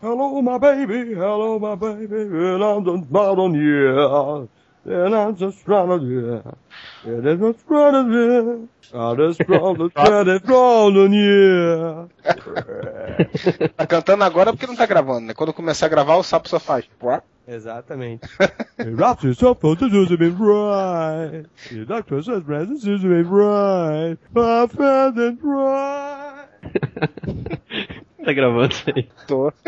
Hello, 0.00 0.42
my 0.42 0.58
baby, 0.58 1.14
hello, 1.14 1.58
my 1.58 1.74
baby, 1.74 2.14
and 2.14 2.62
I'm 2.62 2.84
just 2.84 3.10
proud 3.10 3.38
on 3.38 3.54
you. 3.54 4.48
And 4.84 5.14
I'm 5.14 5.34
just 5.34 5.64
proud 5.64 5.90
of 5.90 6.02
you. 6.02 6.42
And 7.04 7.26
I'm 7.26 7.40
just 7.40 7.66
proud 7.66 7.94
of 7.94 8.08
you. 8.08 8.68
I'm 8.92 9.16
just 9.16 9.40
proud 9.46 9.80
of 9.80 9.92
you, 9.96 10.40
proud 10.40 10.96
on 10.98 11.12
you. 11.14 12.10
Tá 13.76 13.86
cantando 13.86 14.24
agora 14.24 14.52
porque 14.52 14.66
não 14.66 14.76
tá 14.76 14.84
gravando, 14.84 15.28
né? 15.28 15.34
Quando 15.34 15.54
começar 15.54 15.86
a 15.86 15.88
gravar, 15.88 16.16
o 16.16 16.22
sapo 16.22 16.48
só 16.48 16.60
faz. 16.60 16.84
Exatamente. 17.46 18.26
Wraps 18.78 19.24
yourself 19.24 19.60
for 19.60 19.76
the 19.76 19.88
to 19.88 20.18
be 20.18 20.28
right. 20.28 21.46
The 21.70 21.84
doctor 21.86 22.22
says 22.22 22.42
presence 22.42 22.84
is 22.86 23.00
to 23.02 23.08
be 23.08 23.22
right. 23.22 24.18
My 24.34 24.66
friend 24.66 25.18
and 25.18 25.38
right. 25.42 26.48
Tá 28.24 28.32
gravando 28.32 28.72
isso 28.72 28.84
aí. 28.94 29.08
Tô. 29.26 29.52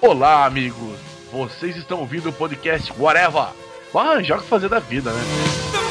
Olá, 0.00 0.46
amigos! 0.46 0.98
Vocês 1.30 1.76
estão 1.76 2.00
ouvindo 2.00 2.30
o 2.30 2.32
podcast 2.32 2.92
Whatever. 2.98 3.50
Arranjar 3.94 4.38
o 4.38 4.42
que 4.42 4.48
fazer 4.48 4.68
da 4.68 4.78
vida, 4.80 5.12
né? 5.12 5.81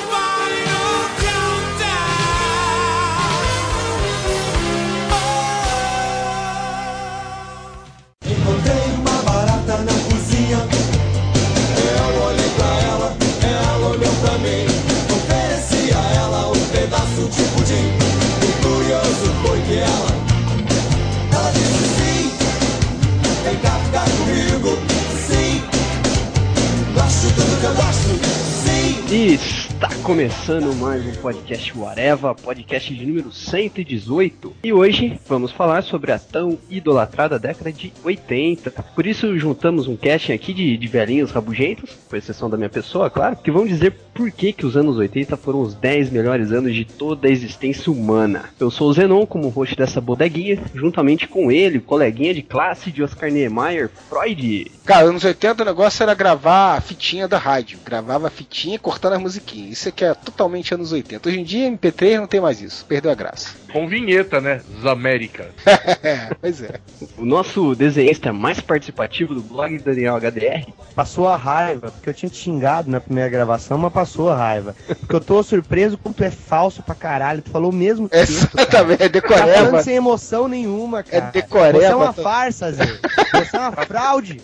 E 29.10 29.38
está 29.82 29.96
começando 30.04 30.76
mais 30.76 31.04
um 31.08 31.12
podcast 31.24 31.76
Whatever, 31.76 32.36
podcast 32.36 32.94
de 32.94 33.04
número 33.04 33.32
118. 33.32 34.54
E 34.64 34.72
hoje 34.72 35.20
vamos 35.28 35.52
falar 35.52 35.82
sobre 35.82 36.12
a 36.12 36.20
tão 36.20 36.60
idolatrada 36.70 37.40
década 37.40 37.72
de 37.72 37.92
80. 38.04 38.70
Por 38.70 39.08
isso 39.08 39.40
juntamos 39.40 39.88
um 39.88 39.98
casting 39.98 40.34
aqui 40.34 40.54
de, 40.54 40.78
de 40.78 40.88
velhinhos 40.88 41.32
rabugentos, 41.32 41.98
com 42.08 42.16
exceção 42.16 42.48
da 42.48 42.58
minha 42.58 42.70
pessoa, 42.70 43.10
claro, 43.10 43.38
que 43.38 43.50
vão 43.50 43.66
dizer 43.66 43.96
por 44.14 44.30
que, 44.30 44.54
que 44.54 44.68
os 44.68 44.78
anos 44.78 44.98
80 44.98 45.36
foram 45.36 45.62
os 45.62 45.74
10 45.74 46.12
melhores 46.12 46.52
anos 46.52 46.76
de 46.76 46.86
toda 46.86 47.28
a 47.28 47.32
existência 47.32 47.92
humana. 47.92 48.52
Eu 48.60 48.70
sou 48.70 48.88
o 48.88 48.94
Zenon, 48.94 49.26
como 49.26 49.50
host 49.50 49.76
dessa 49.76 50.00
bodeguinha, 50.00 50.62
juntamente 50.76 51.28
com 51.28 51.52
ele, 51.52 51.80
coleguinha 51.80 52.36
de 52.36 52.44
classe 52.44 52.92
de 52.92 53.02
Oscar 53.02 53.32
Niemeyer, 53.32 53.90
Freud. 54.10 54.72
Cara, 54.86 55.06
anos 55.06 55.24
80 55.24 55.64
o 55.64 55.66
negócio 55.66 56.04
era 56.04 56.14
gravar 56.14 56.78
a 56.78 56.82
fitinha 56.82 57.28
da 57.28 57.38
rádio. 57.38 57.80
Gravava 57.84 58.28
a 58.28 58.32
fitinha 58.32 58.78
cortando 58.78 59.14
as 59.14 59.22
musiquinhas. 59.22 59.71
Isso 59.72 59.88
aqui 59.88 60.04
é 60.04 60.14
totalmente 60.14 60.74
anos 60.74 60.92
80. 60.92 61.30
Hoje 61.30 61.40
em 61.40 61.44
dia, 61.46 61.72
MP3 61.72 62.20
não 62.20 62.28
tem 62.28 62.42
mais 62.42 62.62
isso. 62.62 62.86
Perdeu 62.86 63.10
a 63.10 63.16
graça. 63.16 63.56
Com 63.72 63.88
vinheta, 63.88 64.42
né? 64.42 64.62
Zamérica. 64.82 65.50
É, 66.04 66.34
pois 66.42 66.62
é. 66.62 66.80
O 67.18 67.24
nosso 67.24 67.76
desenhista 67.76 68.34
mais 68.34 68.60
participativo 68.60 69.36
do 69.36 69.42
blog 69.42 69.78
Daniel 69.80 70.16
HDR, 70.16 70.66
Passou 70.96 71.28
a 71.28 71.38
raiva, 71.38 71.90
porque 71.92 72.10
eu 72.10 72.14
tinha 72.14 72.30
te 72.30 72.38
xingado 72.38 72.90
na 72.90 73.00
primeira 73.00 73.30
gravação, 73.30 73.78
mas 73.78 73.94
passou 73.94 74.30
a 74.30 74.36
raiva. 74.36 74.76
Porque 75.00 75.16
eu 75.16 75.22
tô 75.22 75.42
surpreso 75.42 75.98
como 75.98 76.14
tu 76.14 76.24
é 76.24 76.32
falso 76.32 76.84
pra 76.84 76.94
caralho. 76.94 77.42
Tu 77.42 77.50
faleu 77.50 77.70
o 77.70 77.74
mesmo 77.74 78.10
texto. 78.10 78.50
cara. 78.52 78.62
Exatamente, 78.64 79.04
é 79.04 79.10
Tá 79.10 79.22
falando 79.22 79.48
decoreba. 79.48 79.84
sem 79.84 79.96
emoção 79.96 80.48
nenhuma, 80.48 81.02
cara. 81.04 81.28
É 81.28 81.32
decoreba. 81.32 81.80
Você 81.80 81.86
é 81.86 81.96
uma 81.96 82.14
farsa, 82.14 82.72
Zé. 82.74 82.86
Você 82.86 83.56
é 83.56 83.60
uma 83.60 83.72
fraude. 83.86 84.42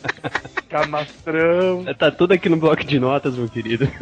Canastrão. 0.70 1.86
tá 1.98 2.12
tudo 2.12 2.34
aqui 2.34 2.48
no 2.48 2.58
bloco 2.58 2.84
de 2.84 3.00
notas, 3.00 3.36
meu 3.36 3.50
querido. 3.50 3.90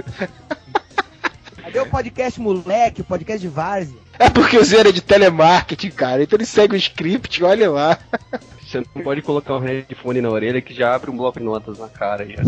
Cadê 1.76 1.90
o 1.90 1.92
podcast 1.92 2.40
moleque, 2.40 3.02
o 3.02 3.04
podcast 3.04 3.42
de 3.42 3.54
várzea? 3.54 3.98
É 4.18 4.30
porque 4.30 4.58
o 4.58 4.64
Zé 4.64 4.80
era 4.80 4.94
de 4.94 5.02
telemarketing, 5.02 5.90
cara. 5.90 6.24
Então 6.24 6.38
ele 6.38 6.46
segue 6.46 6.74
o 6.74 6.78
script, 6.78 7.44
olha 7.44 7.70
lá. 7.70 8.00
Você 8.62 8.82
não 8.96 9.04
pode 9.04 9.22
colocar 9.22 9.58
um 9.58 9.60
headphone 9.60 10.22
na 10.22 10.30
orelha 10.30 10.62
que 10.62 10.74
já 10.74 10.96
abre 10.96 11.12
um 11.12 11.18
bloco 11.18 11.38
de 11.38 11.44
notas 11.44 11.78
na 11.78 11.90
cara 11.90 12.26
já. 12.26 12.42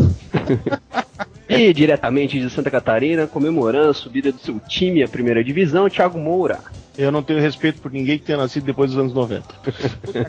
e 1.49 1.73
diretamente 1.73 2.39
de 2.39 2.49
Santa 2.49 2.71
Catarina, 2.71 3.27
comemorando 3.27 3.89
a 3.89 3.93
subida 3.93 4.31
do 4.31 4.39
seu 4.39 4.61
time 4.61 5.03
à 5.03 5.09
primeira 5.09 5.43
divisão, 5.43 5.89
Thiago 5.89 6.17
Moura. 6.17 6.61
Eu 6.97 7.11
não 7.11 7.21
tenho 7.21 7.41
respeito 7.41 7.81
por 7.81 7.91
ninguém 7.91 8.17
que 8.17 8.23
tenha 8.23 8.37
nascido 8.37 8.63
depois 8.63 8.91
dos 8.91 8.99
anos 8.99 9.13
90. 9.13 9.45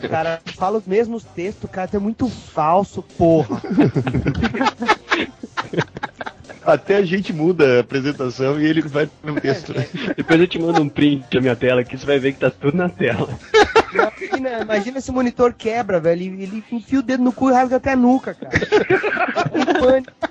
Cara, 0.09 0.41
fala 0.57 0.77
os 0.77 0.85
mesmos 0.85 1.23
textos, 1.23 1.69
cara. 1.71 1.87
Tu 1.87 1.95
é 1.95 1.99
muito 2.01 2.27
falso, 2.27 3.01
porra. 3.17 3.61
Até 6.65 6.97
a 6.97 7.05
gente 7.05 7.31
muda 7.33 7.77
a 7.77 7.79
apresentação 7.79 8.59
e 8.59 8.65
ele 8.65 8.81
vai 8.81 9.07
pro 9.07 9.33
mesmo 9.33 9.41
texto. 9.41 9.73
né? 9.73 9.87
Depois 10.15 10.39
eu 10.39 10.47
te 10.47 10.59
mando 10.59 10.81
um 10.81 10.89
print 10.89 11.25
da 11.31 11.41
minha 11.41 11.55
tela 11.55 11.81
aqui, 11.81 11.97
você 11.97 12.05
vai 12.05 12.19
ver 12.19 12.33
que 12.33 12.39
tá 12.39 12.51
tudo 12.51 12.77
na 12.77 12.89
tela. 12.89 13.29
Imagina, 13.93 14.59
imagina 14.61 14.97
esse 14.99 15.11
monitor 15.11 15.53
quebra, 15.53 15.99
velho. 15.99 16.21
Ele, 16.21 16.63
enfia 16.71 16.99
o 16.99 17.03
dedo 17.03 17.23
no 17.23 17.31
cu 17.31 17.49
e 17.49 17.53
rasga 17.53 17.77
até 17.77 17.93
a 17.93 17.95
nuca, 17.95 18.35
cara. 18.35 18.51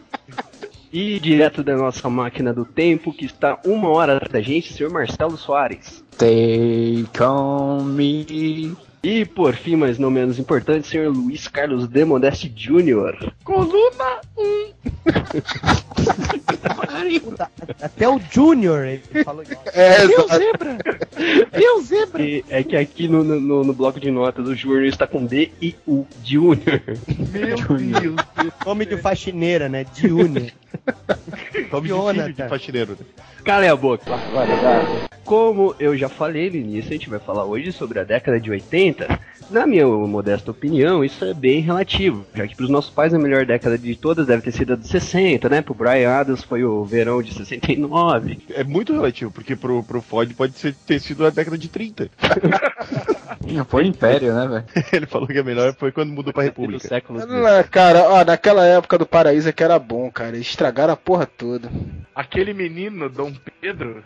E 0.91 1.21
direto 1.21 1.63
da 1.63 1.77
nossa 1.77 2.09
máquina 2.09 2.51
do 2.51 2.65
tempo, 2.65 3.13
que 3.13 3.27
está 3.27 3.59
uma 3.63 3.91
hora 3.91 4.17
atrás 4.17 4.33
da 4.33 4.41
gente, 4.41 4.73
senhor 4.73 4.91
Marcelo 4.91 5.37
Soares. 5.37 6.03
Take 6.17 7.23
on 7.23 7.83
me. 7.83 8.75
E 9.03 9.25
por 9.27 9.55
fim, 9.55 9.77
mas 9.77 9.99
não 9.99 10.11
menos 10.11 10.39
importante, 10.39 10.89
senhor 10.89 11.15
Luiz 11.15 11.47
Carlos 11.47 11.87
de 11.87 12.05
Modeste 12.05 12.49
Jr. 12.49 13.33
Coluna 13.45 14.21
Puta, 17.21 17.51
Até 17.83 18.09
o 18.09 18.21
Junior 18.31 18.85
ele 18.85 19.25
falou 19.25 19.43
igual. 19.43 19.63
É, 19.73 20.07
Meu 20.07 20.21
exato. 20.21 20.39
zebra! 20.39 20.79
Meu 21.53 21.83
zebra! 21.83 22.23
E 22.23 22.45
é 22.49 22.63
que 22.63 22.77
aqui 22.77 23.09
no, 23.09 23.23
no, 23.23 23.65
no 23.65 23.73
bloco 23.73 24.01
de 24.01 24.11
notas 24.11 24.47
o 24.47 24.55
Júnior 24.55 24.85
está 24.85 25.07
com 25.07 25.25
D 25.25 25.51
e 25.61 25.75
U, 25.87 26.07
Júnior. 26.25 26.83
Meu 27.33 27.57
Deus! 28.01 28.17
Nome 28.65 28.87
de 28.87 28.97
faxineira, 28.97 29.69
né? 29.69 29.85
Junior. 29.95 30.51
Nome 31.73 31.89
de 32.27 32.33
de 32.33 32.49
faxineiro. 32.49 32.93
né? 32.93 33.07
Cala 33.45 33.71
a 33.71 33.77
boca. 33.77 34.05
Como 35.25 35.75
eu 35.79 35.97
já 35.97 36.09
falei 36.09 36.51
no 36.51 36.57
início, 36.57 36.91
a 36.91 36.93
gente 36.95 37.11
vai 37.11 37.19
falar 37.19 37.45
hoje 37.45 37.73
sobre 37.73 37.99
a 38.01 38.05
década 38.05 38.41
de 38.41 38.51
80. 38.51 39.21
Na 39.51 39.67
minha 39.67 39.87
modesta 39.87 40.51
opinião, 40.51 41.05
isso 41.05 41.25
é 41.25 41.33
bem 41.33 41.61
relativo, 41.61 42.27
já 42.35 42.47
que 42.47 42.55
para 42.55 42.65
os 42.65 42.71
nossos 42.71 42.91
pais 42.91 43.15
a 43.15 43.19
melhor 43.19 43.47
década 43.47 43.79
de 43.79 43.97
todas 43.97 44.27
deve 44.27 44.43
ter 44.43 44.53
sido 44.53 44.75
a 44.75 44.77
de 44.77 44.87
60, 44.87 45.49
né? 45.49 45.63
Pro 45.63 45.75
Brian 45.75 46.11
Adams 46.11 46.45
foi 46.45 46.65
o 46.65 46.85
verão 46.85 47.23
de 47.23 47.33
69. 47.33 48.39
É 48.51 48.63
muito 48.63 48.93
relativo, 48.93 49.31
porque 49.31 49.57
pro, 49.57 49.83
pro 49.83 50.03
Ford 50.03 50.33
pode 50.35 50.59
ser, 50.59 50.75
ter 50.75 51.01
sido 51.01 51.25
a 51.25 51.31
década 51.31 51.57
de 51.57 51.69
30. 51.69 52.11
Foi 53.69 53.87
Império, 53.87 54.35
né, 54.35 54.47
velho? 54.47 54.65
Ele 54.93 55.07
falou 55.07 55.27
que 55.27 55.39
a 55.39 55.45
melhor 55.45 55.75
foi 55.75 55.93
quando 55.93 56.13
mudou 56.13 56.33
pra 56.33 56.43
Do 56.45 56.47
República. 56.47 56.89
século 56.89 57.25
Não, 57.27 57.65
Cara, 57.71 58.09
ó, 58.09 58.25
naquela 58.25 58.65
época 58.65 58.99
do 58.99 59.07
Paraíso 59.07 59.49
é 59.49 59.53
que 59.53 59.63
era 59.63 59.79
bom, 59.79 60.11
cara. 60.11 60.37
Eles 60.37 60.49
estragaram 60.49 60.93
a 60.93 60.97
porra 60.97 61.27
toda. 61.27 61.71
Aquele 62.15 62.53
menino, 62.53 63.09
Dom 63.09 63.33
Pedro. 63.61 64.03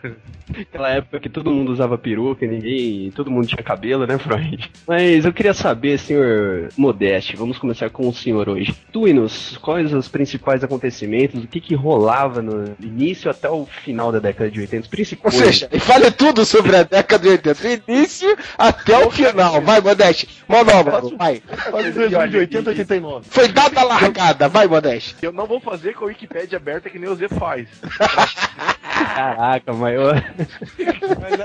Naquela 0.55 0.89
época 0.89 1.19
que 1.19 1.29
todo 1.29 1.51
mundo 1.51 1.71
usava 1.71 1.97
peruca, 1.97 2.45
ninguém. 2.45 3.11
todo 3.11 3.31
mundo 3.31 3.47
tinha 3.47 3.63
cabelo, 3.63 4.05
né, 4.05 4.17
Freud? 4.17 4.71
Mas 4.87 5.25
eu 5.25 5.32
queria 5.33 5.53
saber, 5.53 5.99
senhor 5.99 6.69
Modeste, 6.77 7.35
vamos 7.35 7.57
começar 7.57 7.89
com 7.89 8.07
o 8.07 8.13
senhor 8.13 8.47
hoje. 8.49 8.73
Tue-nos, 8.91 9.57
quais 9.57 9.93
os 9.93 10.07
principais 10.07 10.63
acontecimentos, 10.63 11.43
o 11.43 11.47
que 11.47 11.59
que 11.59 11.75
rolava 11.75 12.41
no 12.41 12.75
início 12.79 13.29
até 13.29 13.49
o 13.49 13.65
final 13.65 14.11
da 14.11 14.19
década 14.19 14.49
de 14.49 14.59
80, 14.59 14.81
os 14.81 14.85
Ou 14.85 14.91
principais. 14.91 15.35
seja, 15.35 15.69
fale 15.79 16.11
tudo 16.11 16.45
sobre 16.45 16.75
a 16.75 16.83
década 16.83 17.23
de 17.23 17.29
80. 17.29 17.53
Do 17.53 17.91
início 17.91 18.37
até 18.57 18.97
o 19.05 19.09
final. 19.09 19.61
Vai, 19.61 19.81
Modeste. 19.81 20.29
Monólogo, 20.47 21.17
vai. 21.17 21.41
Faz 21.71 22.31
de 22.31 22.37
80 22.37 22.69
a 22.69 22.71
89. 22.71 23.25
Foi 23.29 23.47
dada 23.47 23.81
a 23.81 23.83
largada. 23.83 24.47
Vai, 24.47 24.67
Modeste. 24.67 25.15
Eu 25.21 25.31
não 25.31 25.45
vou 25.45 25.59
fazer 25.59 25.93
com 25.93 26.05
a 26.05 26.07
Wikipédia 26.07 26.57
aberta 26.57 26.89
que 26.89 26.99
nem 26.99 27.09
o 27.09 27.15
Zé 27.15 27.27
faz. 27.27 27.67
Caraca, 29.15 29.73
mas 29.73 29.95
eu... 29.95 30.09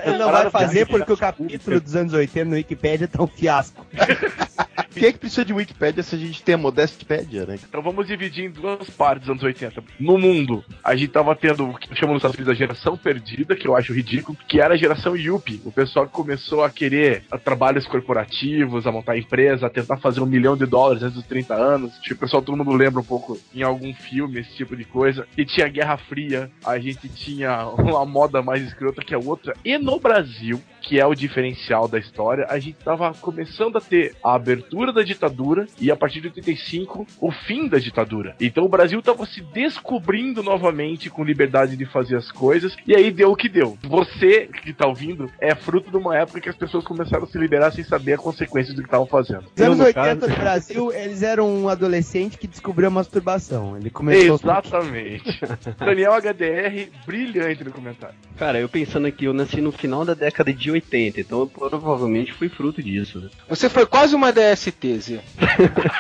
Ele 0.05 0.19
não 0.19 0.31
vai 0.31 0.51
fazer 0.51 0.87
porque 0.87 1.12
o 1.12 1.17
capítulo 1.17 1.81
dos 1.81 1.97
anos 1.97 2.12
80 2.12 2.45
no 2.45 2.57
Wikipedia 2.57 3.09
tá 3.09 3.23
um 3.23 3.27
fiasco. 3.27 3.78
que 4.99 5.07
é 5.07 5.13
que 5.13 5.19
precisa 5.19 5.45
de 5.45 5.53
Wikipédia 5.53 6.03
se 6.03 6.15
a 6.17 6.19
gente 6.19 6.43
tem 6.43 6.55
a 6.55 6.59
Modestipédia, 6.59 7.47
né? 7.47 7.59
Então 7.69 7.81
vamos 7.81 8.07
dividir 8.07 8.47
em 8.47 8.51
duas 8.51 8.91
partes 8.91 9.27
dos 9.27 9.31
anos 9.31 9.43
80. 9.43 9.83
No 10.01 10.19
mundo, 10.19 10.65
a 10.83 10.97
gente 10.97 11.11
tava 11.11 11.35
tendo 11.37 11.69
o 11.69 11.75
que 11.75 11.95
chamam 11.95 12.15
nos 12.15 12.21
Estados 12.21 12.37
Unidos 12.37 12.53
a 12.53 12.57
geração 12.57 12.97
perdida, 12.97 13.55
que 13.55 13.67
eu 13.67 13.77
acho 13.77 13.93
ridículo, 13.93 14.37
que 14.49 14.61
era 14.61 14.75
a 14.75 14.77
geração 14.77 15.17
Yuppie. 15.17 15.63
O 15.65 15.73
pessoal 15.73 16.07
que 16.07 16.13
começou 16.13 16.65
a 16.65 16.71
querer 16.71 17.23
a 17.31 17.39
trabalhos 17.39 17.87
corporativos, 17.87 18.87
a 18.87 18.93
montar 18.93 19.17
empresa, 19.17 19.67
a 19.67 19.71
tentar 19.71 19.99
fazer 19.99 20.21
um 20.21 20.27
milhão 20.27 20.57
de 20.57 20.67
dólares 20.67 21.03
antes 21.03 21.17
dos 21.17 21.27
30 21.27 21.55
anos. 21.55 21.93
O 22.11 22.17
pessoal, 22.17 22.43
todo 22.43 22.57
mundo 22.57 22.73
lembra 22.73 23.01
um 23.01 23.05
pouco 23.05 23.39
em 23.55 23.63
algum 23.63 23.95
filme 23.95 24.41
esse 24.41 24.55
tipo 24.57 24.77
de 24.77 24.85
coisa. 24.85 25.27
E 25.37 25.45
tinha 25.45 25.69
Guerra 25.69 25.97
Fria, 25.97 26.51
a 26.65 26.79
gente 26.79 27.09
tinha 27.09 27.67
uma 27.67 28.05
moda 28.05 28.43
mais 28.43 28.63
escrota 28.63 29.03
que 29.03 29.15
a 29.15 29.19
outra. 29.19 29.55
E 29.65 29.79
no 29.79 30.01
Brasil, 30.01 30.61
que 30.88 30.99
é 30.99 31.05
o 31.05 31.14
diferencial 31.14 31.87
da 31.87 31.99
história, 31.99 32.46
a 32.49 32.58
gente 32.58 32.79
tava 32.82 33.12
começando 33.20 33.76
a 33.76 33.81
ter 33.81 34.14
a 34.25 34.35
abertura 34.35 34.90
da 34.90 35.02
ditadura 35.02 35.67
e 35.79 35.90
a 35.90 35.96
partir 35.96 36.23
de 36.23 36.29
85 36.29 37.06
o 37.20 37.31
fim 37.31 37.69
da 37.69 37.79
ditadura. 37.79 38.35
Então 38.40 38.64
o 38.64 38.69
Brasil 38.70 39.02
tava 39.02 39.26
se 39.26 39.43
descobrindo 39.43 40.43
novamente 40.43 41.11
com 41.11 41.23
liberdade 41.23 41.76
de 41.76 41.85
fazer 41.85 42.17
as 42.17 42.32
coisas 42.32 42.75
e 42.87 42.96
aí 42.96 43.11
deu 43.11 43.31
o 43.31 43.37
que 43.37 43.50
deu. 43.50 43.76
Você 43.82 44.49
que 44.62 44.73
tá 44.73 44.88
ouvindo 44.88 45.31
é 45.38 45.55
fruto 45.55 45.90
de 45.90 45.96
uma 45.99 46.17
época 46.17 46.40
que 46.40 46.49
as 46.49 46.56
pessoas 46.56 46.85
começaram 46.85 47.25
a 47.25 47.26
se 47.26 47.37
liberar 47.37 47.70
sem 47.70 47.85
saber 47.85 48.14
a 48.14 48.19
consequência 48.19 48.73
do 48.73 48.81
que 48.81 48.88
estavam 48.88 49.06
fazendo. 49.06 49.43
Nos 49.43 49.61
anos 49.67 49.79
no 49.79 49.85
80 49.85 50.02
caso- 50.17 50.29
no 50.32 50.37
Brasil, 50.38 50.93
eles 50.94 51.23
eram 51.23 51.55
um 51.55 51.69
adolescente 51.69 52.38
que 52.38 52.46
descobriu 52.46 52.88
a 52.88 52.90
masturbação. 52.90 53.76
Ele 53.76 53.90
começou 53.90 54.37
Exatamente. 54.37 55.38
Daniel 55.79 56.14
HDR, 56.14 56.88
brilhante 57.05 57.62
no 57.62 57.73
comentário. 57.73 58.14
Cara, 58.38 58.58
eu 58.58 58.70
pensando 58.70 59.06
aqui, 59.06 59.26
eu 59.26 59.35
nasci 59.35 59.61
no 59.61 59.70
final 59.70 60.02
da 60.02 60.14
década 60.14 60.50
de 60.50 60.70
80, 60.70 60.78
então 61.17 61.41
eu 61.41 61.47
provavelmente 61.47 62.33
fui 62.33 62.49
fruto 62.49 62.83
disso. 62.83 63.21
Né? 63.21 63.29
Você 63.49 63.69
foi 63.69 63.87
quase 63.87 64.15
uma 64.15 64.33
DST, 64.33 64.99
Zé. 65.01 65.21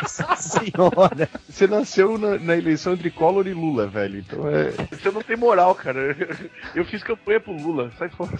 Nossa 0.02 0.34
senhora. 0.36 1.28
Você 1.48 1.66
nasceu 1.66 2.16
na, 2.18 2.38
na 2.38 2.56
eleição 2.56 2.92
entre 2.94 3.10
Collor 3.10 3.46
e 3.46 3.52
Lula, 3.54 3.86
velho. 3.86 4.18
Então 4.18 4.48
é. 4.48 4.70
Você 4.90 5.10
não 5.10 5.22
tem 5.22 5.36
moral, 5.36 5.74
cara. 5.74 6.16
Eu 6.74 6.84
fiz 6.84 7.02
campanha 7.02 7.40
pro 7.40 7.52
Lula, 7.52 7.90
sai 7.98 8.08
fora. 8.08 8.30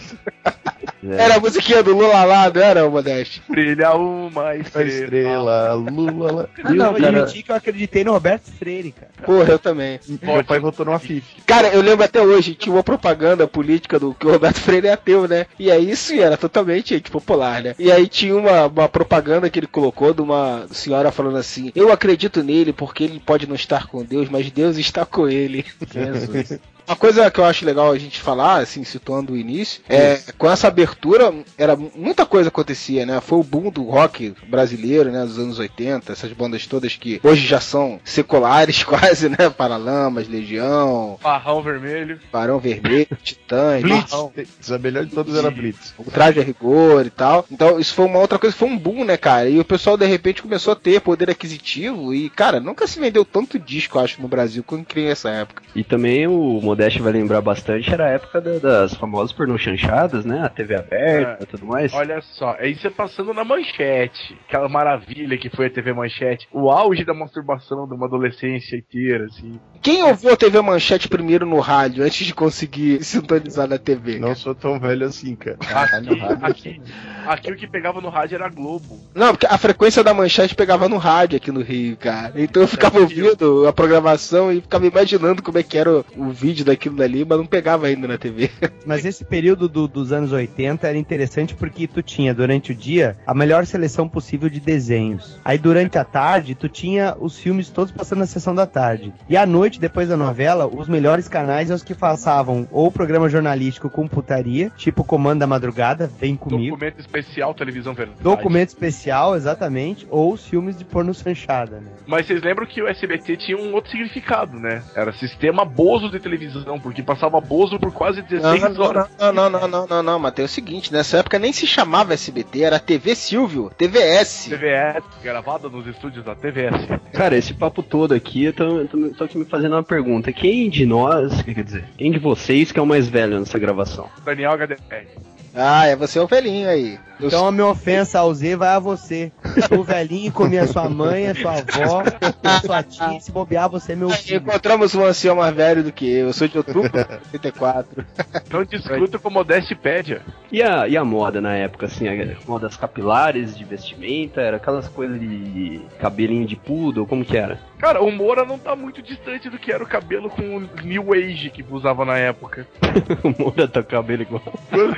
Era 1.02 1.36
a 1.36 1.40
musiquinha 1.40 1.82
do 1.82 1.92
Lula 1.94 2.24
lá, 2.24 2.50
não 2.50 2.60
era, 2.62 2.88
Modeste? 2.88 3.42
Brilha 3.48 3.94
uma 3.94 4.48
A 4.48 4.56
estrela. 4.56 4.88
estrela, 4.88 5.72
Lula. 5.74 6.32
lá. 6.32 6.48
Ah, 6.64 6.72
não, 6.72 6.86
eu 6.96 7.00
cara- 7.02 7.22
admiti 7.22 7.42
que 7.42 7.50
eu 7.52 7.56
acreditei 7.56 8.04
no 8.04 8.12
Roberto 8.12 8.50
Freire, 8.52 8.92
cara. 8.92 9.10
Porra, 9.24 9.52
eu 9.52 9.58
também. 9.58 10.00
Meu 10.22 10.44
pai 10.44 10.58
votou 10.58 10.84
numa 10.86 10.98
FIF. 10.98 11.24
Cara, 11.46 11.68
eu 11.68 11.80
lembro 11.82 12.04
até 12.04 12.20
hoje, 12.20 12.54
tinha 12.54 12.74
uma 12.74 12.82
propaganda 12.82 13.46
política 13.46 13.98
do 13.98 14.12
que 14.14 14.26
o 14.26 14.30
Roberto 14.30 14.58
Freire 14.60 14.88
é 14.88 14.92
ateu, 14.92 15.26
né? 15.28 15.46
E 15.58 15.70
aí 15.70 15.90
isso 15.90 16.12
era 16.20 16.36
totalmente 16.36 16.94
antipopular, 16.94 17.62
né? 17.62 17.74
E 17.78 17.90
aí 17.90 18.08
tinha 18.08 18.36
uma, 18.36 18.66
uma 18.66 18.88
propaganda 18.88 19.48
que 19.50 19.58
ele 19.58 19.66
colocou 19.66 20.12
de 20.12 20.22
uma 20.22 20.66
senhora 20.70 21.10
falando 21.10 21.36
assim: 21.36 21.72
Eu 21.74 21.92
acredito 21.92 22.42
nele 22.42 22.72
porque 22.72 23.04
ele 23.04 23.20
pode 23.20 23.46
não 23.46 23.54
estar 23.54 23.86
com 23.86 24.04
Deus, 24.04 24.28
mas 24.28 24.50
Deus 24.50 24.76
está 24.76 25.04
com 25.04 25.28
ele. 25.28 25.64
Jesus. 25.92 26.58
Uma 26.88 26.96
coisa 26.96 27.30
que 27.30 27.38
eu 27.38 27.44
acho 27.44 27.66
legal 27.66 27.90
a 27.92 27.98
gente 27.98 28.18
falar, 28.20 28.62
assim, 28.62 28.82
situando 28.82 29.34
o 29.34 29.36
início, 29.36 29.82
é 29.88 30.18
com 30.38 30.50
essa 30.50 30.68
abertura, 30.68 31.34
era 31.58 31.76
muita 31.76 32.24
coisa 32.24 32.48
acontecia, 32.48 33.04
né? 33.04 33.20
Foi 33.20 33.38
o 33.38 33.44
boom 33.44 33.70
do 33.70 33.82
rock 33.84 34.34
brasileiro, 34.48 35.12
né, 35.12 35.22
dos 35.22 35.38
anos 35.38 35.58
80, 35.58 36.10
essas 36.10 36.32
bandas 36.32 36.66
todas 36.66 36.96
que 36.96 37.20
hoje 37.22 37.46
já 37.46 37.60
são 37.60 38.00
seculares 38.02 38.82
quase, 38.84 39.28
né? 39.28 39.50
Paralamas, 39.54 40.26
Legião, 40.28 41.18
Barrão 41.22 41.62
vermelho. 41.62 42.18
Barão 42.32 42.58
Vermelho, 42.58 43.08
Titãs, 43.22 43.82
Blitz. 43.82 44.10
Barrão, 44.10 44.32
A 44.70 44.78
melhor 44.78 45.04
de 45.04 45.14
todas 45.14 45.36
era 45.36 45.50
Blitz. 45.50 45.92
o 45.98 46.10
traje 46.10 46.40
a 46.40 46.42
rigor 46.42 47.04
e 47.04 47.10
tal. 47.10 47.44
Então, 47.50 47.78
isso 47.78 47.94
foi 47.94 48.06
uma 48.06 48.18
outra 48.18 48.38
coisa, 48.38 48.56
foi 48.56 48.68
um 48.68 48.78
boom, 48.78 49.04
né, 49.04 49.18
cara? 49.18 49.48
E 49.48 49.58
o 49.58 49.64
pessoal 49.64 49.96
de 49.98 50.06
repente 50.06 50.40
começou 50.40 50.72
a 50.72 50.76
ter 50.76 51.00
poder 51.02 51.28
aquisitivo 51.28 52.14
e, 52.14 52.30
cara, 52.30 52.60
nunca 52.60 52.86
se 52.86 52.98
vendeu 52.98 53.24
tanto 53.24 53.58
disco, 53.58 53.98
eu 53.98 54.02
acho, 54.02 54.22
no 54.22 54.28
Brasil 54.28 54.64
quando 54.66 54.86
criei 54.86 55.10
essa 55.10 55.28
época. 55.28 55.62
E 55.74 55.84
também 55.84 56.26
o 56.26 56.60
Modeste 56.78 57.02
vai 57.02 57.12
lembrar 57.12 57.40
bastante, 57.40 57.92
era 57.92 58.04
a 58.06 58.10
época 58.10 58.40
da- 58.40 58.58
das 58.60 58.94
famosas 58.94 59.32
pornochanchadas, 59.32 60.24
né? 60.24 60.42
A 60.44 60.48
TV 60.48 60.76
aberta 60.76 61.42
e 61.42 61.46
tudo 61.46 61.66
mais. 61.66 61.92
Olha 61.92 62.20
só, 62.20 62.54
é 62.56 62.68
isso 62.68 62.86
é 62.86 62.90
passando 62.90 63.34
na 63.34 63.44
manchete. 63.44 64.38
Aquela 64.46 64.68
maravilha 64.68 65.36
que 65.36 65.50
foi 65.50 65.66
a 65.66 65.70
TV 65.70 65.92
Manchete. 65.92 66.46
O 66.52 66.70
auge 66.70 67.04
da 67.04 67.12
masturbação 67.12 67.88
de 67.88 67.94
uma 67.94 68.06
adolescência 68.06 68.76
inteira, 68.76 69.24
assim. 69.24 69.58
Quem 69.82 70.04
ouviu 70.04 70.32
a 70.32 70.36
TV 70.36 70.60
Manchete 70.60 71.08
primeiro 71.08 71.44
no 71.44 71.58
rádio 71.58 72.04
antes 72.04 72.24
de 72.24 72.32
conseguir 72.32 73.02
sintonizar 73.02 73.66
na 73.66 73.76
TV? 73.78 74.20
Não 74.20 74.36
sou 74.36 74.54
tão 74.54 74.78
velho 74.78 75.04
assim, 75.04 75.34
cara. 75.34 75.58
Aqui, 75.60 76.20
aqui, 76.42 76.80
aqui 77.26 77.52
o 77.52 77.56
que 77.56 77.66
pegava 77.66 78.00
no 78.00 78.08
rádio 78.08 78.36
era 78.36 78.48
Globo. 78.48 79.00
Não, 79.16 79.32
porque 79.32 79.46
a 79.46 79.58
frequência 79.58 80.04
da 80.04 80.14
manchete 80.14 80.54
pegava 80.54 80.88
no 80.88 80.96
rádio 80.96 81.38
aqui 81.38 81.50
no 81.50 81.60
Rio, 81.60 81.96
cara. 81.96 82.34
Então 82.36 82.62
eu 82.62 82.68
ficava 82.68 83.00
ouvindo 83.00 83.66
a 83.66 83.72
programação 83.72 84.52
e 84.52 84.60
ficava 84.60 84.86
imaginando 84.86 85.42
como 85.42 85.58
é 85.58 85.62
que 85.64 85.76
era 85.76 85.90
o, 85.90 86.04
o 86.16 86.30
vídeo 86.30 86.67
daquilo 86.68 86.96
dali, 86.96 87.24
mas 87.24 87.38
não 87.38 87.46
pegava 87.46 87.86
ainda 87.86 88.06
na 88.08 88.16
TV. 88.18 88.50
Mas 88.86 89.04
esse 89.04 89.22
período 89.24 89.68
do- 89.68 89.86
dos 89.86 90.12
anos 90.12 90.32
80 90.32 90.88
era 90.88 90.96
interessante 90.96 91.54
porque 91.54 91.86
tu 91.86 92.00
tinha, 92.02 92.32
durante 92.32 92.72
o 92.72 92.74
dia, 92.74 93.16
a 93.26 93.34
melhor 93.34 93.66
seleção 93.66 94.08
possível 94.08 94.48
de 94.48 94.60
desenhos. 94.60 95.38
Aí 95.44 95.58
durante 95.58 95.98
a 95.98 96.04
tarde, 96.04 96.54
tu 96.54 96.68
tinha 96.70 97.14
os 97.20 97.38
filmes 97.38 97.68
todos 97.68 97.92
passando 97.92 98.20
na 98.20 98.26
sessão 98.26 98.54
da 98.54 98.66
tarde. 98.66 99.12
E 99.28 99.36
à 99.36 99.44
noite, 99.44 99.78
depois 99.78 100.08
da 100.08 100.16
novela, 100.16 100.66
os 100.66 100.88
melhores 100.88 101.28
canais 101.28 101.68
são 101.68 101.76
os 101.76 101.82
que 101.82 101.94
passavam 101.94 102.66
ou 102.70 102.90
programa 102.90 103.28
jornalístico 103.28 103.90
com 103.90 104.08
putaria, 104.08 104.70
tipo 104.76 105.04
Comando 105.04 105.40
da 105.40 105.46
Madrugada, 105.46 106.06
Vem 106.18 106.34
Comigo. 106.36 106.70
Documento 106.76 107.00
especial, 107.00 107.52
televisão 107.54 107.92
verdade. 107.92 108.20
Documento 108.22 108.68
especial, 108.70 109.36
exatamente, 109.36 110.06
ou 110.10 110.32
os 110.32 110.46
filmes 110.46 110.78
de 110.78 110.84
porno 110.84 111.12
chanchada, 111.12 111.80
né? 111.80 111.90
Mas 112.06 112.26
vocês 112.26 112.42
lembram 112.42 112.66
que 112.66 112.80
o 112.82 112.88
SBT 112.88 113.36
tinha 113.36 113.58
um 113.58 113.74
outro 113.74 113.90
significado, 113.90 114.58
né? 114.58 114.82
Era 114.94 115.12
sistema 115.12 115.64
Bozo 115.64 116.10
de 116.10 116.18
televisão, 116.18 116.57
porque 116.80 117.02
passava 117.02 117.40
Bozo 117.40 117.78
por 117.78 117.92
quase 117.92 118.22
16 118.22 118.78
horas. 118.78 119.08
não, 119.18 119.32
não, 119.32 119.50
não, 119.50 119.68
não, 119.68 119.86
não, 119.86 120.02
não, 120.02 120.18
mas 120.18 120.32
tem 120.32 120.44
o 120.44 120.48
seguinte, 120.48 120.92
nessa 120.92 121.18
época 121.18 121.38
nem 121.38 121.52
se 121.52 121.66
chamava 121.66 122.14
SBT, 122.14 122.62
era 122.62 122.78
TV 122.78 123.14
Silvio, 123.14 123.70
TVS. 123.76 124.46
TVS, 124.48 125.04
gravada 125.22 125.68
nos 125.68 125.86
estúdios 125.86 126.24
da 126.24 126.34
TVS. 126.34 126.74
Cara, 127.12 127.36
esse 127.36 127.54
papo 127.54 127.82
todo 127.82 128.14
aqui, 128.14 128.44
eu 128.44 128.52
tô, 128.52 128.84
tô, 128.86 129.08
tô 129.10 129.24
aqui 129.24 129.38
me 129.38 129.44
fazendo 129.44 129.72
uma 129.72 129.82
pergunta. 129.82 130.32
Quem 130.32 130.68
de 130.68 130.86
nós, 130.86 131.42
quer 131.42 131.64
dizer, 131.64 131.84
quem 131.96 132.10
de 132.10 132.18
vocês 132.18 132.72
que 132.72 132.78
é 132.78 132.82
o 132.82 132.86
mais 132.86 133.08
velho 133.08 133.38
nessa 133.38 133.58
gravação? 133.58 134.08
Daniel 134.24 134.52
HDR. 134.52 135.37
Ah, 135.60 135.86
é 135.86 135.96
você 135.96 136.20
é 136.20 136.22
o 136.22 136.26
velhinho 136.26 136.68
aí. 136.68 136.98
Então 137.20 137.46
a 137.46 137.52
minha 137.52 137.66
ofensa 137.66 138.20
ao 138.20 138.32
Z 138.32 138.54
vai 138.54 138.68
a 138.68 138.78
você. 138.78 139.32
O 139.76 139.82
velhinho 139.82 140.30
comia 140.30 140.66
sua 140.68 140.88
mãe, 140.88 141.26
a 141.26 141.34
sua 141.34 141.54
avó, 141.54 142.02
a 142.44 142.60
sua 142.60 142.82
tia, 142.82 143.16
e 143.16 143.20
se 143.20 143.32
bobear, 143.32 143.68
você 143.68 143.92
é 143.92 143.96
meu 143.96 144.08
filho. 144.10 144.36
Encontramos 144.36 144.94
um 144.94 145.04
ancião 145.04 145.36
mais 145.36 145.54
velho 145.54 145.82
do 145.82 145.90
que 145.90 146.08
eu. 146.08 146.28
Eu 146.28 146.32
sou 146.32 146.46
de 146.46 146.56
outubro 146.56 146.88
de 146.88 146.98
84. 147.32 148.06
Então 148.46 148.64
discuto 148.64 149.18
com 149.18 149.30
Modestipédia. 149.30 150.22
E 150.52 150.62
a, 150.62 150.86
e 150.86 150.96
a 150.96 151.04
moda 151.04 151.40
na 151.40 151.54
época, 151.54 151.86
assim, 151.86 152.06
a, 152.08 152.36
modas 152.46 152.76
capilares 152.76 153.56
de 153.56 153.64
vestimenta, 153.64 154.40
era 154.40 154.58
aquelas 154.58 154.86
coisas 154.86 155.18
de 155.20 155.80
cabelinho 155.98 156.46
de 156.46 156.54
poodle, 156.54 157.06
como 157.06 157.24
que 157.24 157.36
era? 157.36 157.58
Cara, 157.78 158.02
o 158.02 158.10
Moura 158.10 158.44
não 158.44 158.58
tá 158.58 158.74
muito 158.74 159.00
distante 159.02 159.48
do 159.48 159.58
que 159.58 159.70
era 159.70 159.82
o 159.82 159.86
cabelo 159.86 160.28
com 160.30 160.56
o 160.56 160.60
New 160.82 161.12
Age 161.12 161.50
que 161.50 161.64
usava 161.70 162.04
na 162.04 162.16
época. 162.18 162.66
o 163.22 163.42
Moura 163.42 163.68
tá 163.68 163.82
com 163.82 163.88
o 163.88 163.90
cabelo 163.90 164.22
igual. 164.22 164.42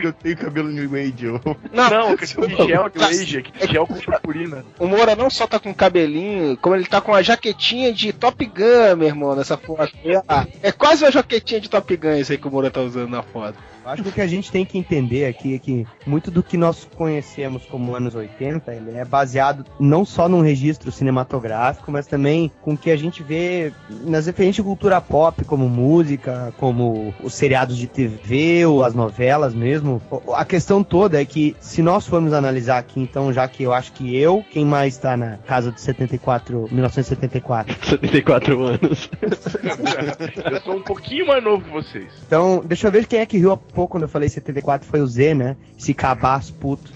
Eu 0.03 0.12
tenho 0.12 0.37
cabelo 0.37 0.50
New 0.50 0.94
Age? 0.97 1.25
Eu... 1.26 1.41
Não, 1.73 2.16
que 2.16 2.25
aquele 2.25 2.57
gel 2.57 2.90
New 2.95 3.04
Age, 3.04 3.38
aquele 3.38 3.73
gel 3.73 3.87
com 3.87 3.95
purpurina. 3.95 4.64
O 4.78 4.87
Moura 4.87 5.14
não 5.16 5.30
só 5.30 5.47
tá 5.47 5.59
com 5.59 5.73
cabelinho, 5.73 6.57
como 6.57 6.75
ele 6.75 6.87
tá 6.87 7.00
com 7.00 7.12
uma 7.12 7.23
jaquetinha 7.23 7.92
de 7.92 8.12
Top 8.12 8.45
Gun, 8.45 8.97
meu 8.97 9.09
irmão, 9.09 9.35
nessa 9.37 9.57
foto. 9.57 9.92
Ah, 10.28 10.47
É 10.62 10.73
quase 10.73 11.04
uma 11.04 11.11
jaquetinha 11.12 11.61
de 11.61 11.71
Top 11.71 11.97
Gun 11.97 12.16
isso 12.16 12.33
aí 12.33 12.38
que 12.38 12.49
o 12.49 12.50
Moura 12.50 12.71
tá 12.71 12.80
usando 12.80 13.11
na 13.11 13.23
foto. 13.23 13.57
Acho 13.90 14.04
que 14.04 14.09
o 14.09 14.12
que 14.12 14.20
a 14.20 14.26
gente 14.26 14.52
tem 14.52 14.64
que 14.64 14.78
entender 14.78 15.26
aqui 15.26 15.54
é 15.54 15.59
que 15.59 15.87
muito 16.06 16.30
do 16.30 16.42
que 16.42 16.56
nós 16.56 16.88
conhecemos 16.97 17.64
como 17.66 17.97
anos 17.97 18.14
80, 18.14 18.73
ele 18.73 18.97
é 18.97 19.04
baseado 19.04 19.64
não 19.80 20.04
só 20.04 20.28
num 20.28 20.40
registro 20.40 20.92
cinematográfico, 20.92 21.90
mas 21.90 22.06
também 22.06 22.52
com 22.62 22.75
o 22.75 22.78
que 22.78 22.90
a 22.90 22.97
gente 22.97 23.23
vê 23.23 23.73
nas 24.04 24.26
referências 24.26 24.56
de 24.56 24.62
cultura 24.62 25.00
pop, 25.00 25.44
como 25.44 25.68
música, 25.68 26.54
como 26.56 27.12
os 27.23 27.35
seriados 27.35 27.76
de 27.76 27.88
TV, 27.88 28.64
ou 28.64 28.85
as 28.85 28.94
novelas 28.94 29.54
mesmo. 29.54 30.00
A 30.35 30.44
questão 30.44 30.85
toda 30.85 31.20
é 31.20 31.25
que 31.25 31.56
se 31.61 31.82
nós 31.82 32.06
formos 32.06 32.32
analisar 32.32 32.78
aqui, 32.78 33.00
então, 33.00 33.32
já 33.32 33.49
que 33.49 33.64
eu 33.64 33.73
acho 33.73 33.92
que 33.92 34.16
eu, 34.16 34.44
quem 34.50 34.64
mais 34.64 34.97
tá 34.99 35.16
na 35.16 35.38
casa 35.38 35.73
de 35.73 35.80
74, 35.80 36.68
1974, 36.70 37.87
74 37.87 38.62
anos. 38.62 39.11
Eu 40.50 40.61
sou 40.61 40.76
um 40.76 40.82
pouquinho 40.82 41.26
mais 41.26 41.42
novo 41.42 41.64
que 41.64 41.70
vocês. 41.70 42.06
Então, 42.26 42.62
deixa 42.64 42.87
eu 42.87 42.92
ver 42.92 43.06
quem 43.06 43.20
é 43.20 43.26
que 43.26 43.38
riu 43.38 43.52
há 43.52 43.56
pouco 43.81 43.93
quando 43.93 44.03
eu 44.03 44.09
falei 44.09 44.29
74, 44.29 44.87
foi 44.87 45.01
o 45.01 45.07
Z, 45.07 45.35
né? 45.35 45.57
Esse 45.79 45.95
cabaço 45.95 46.53
puto. 46.53 46.93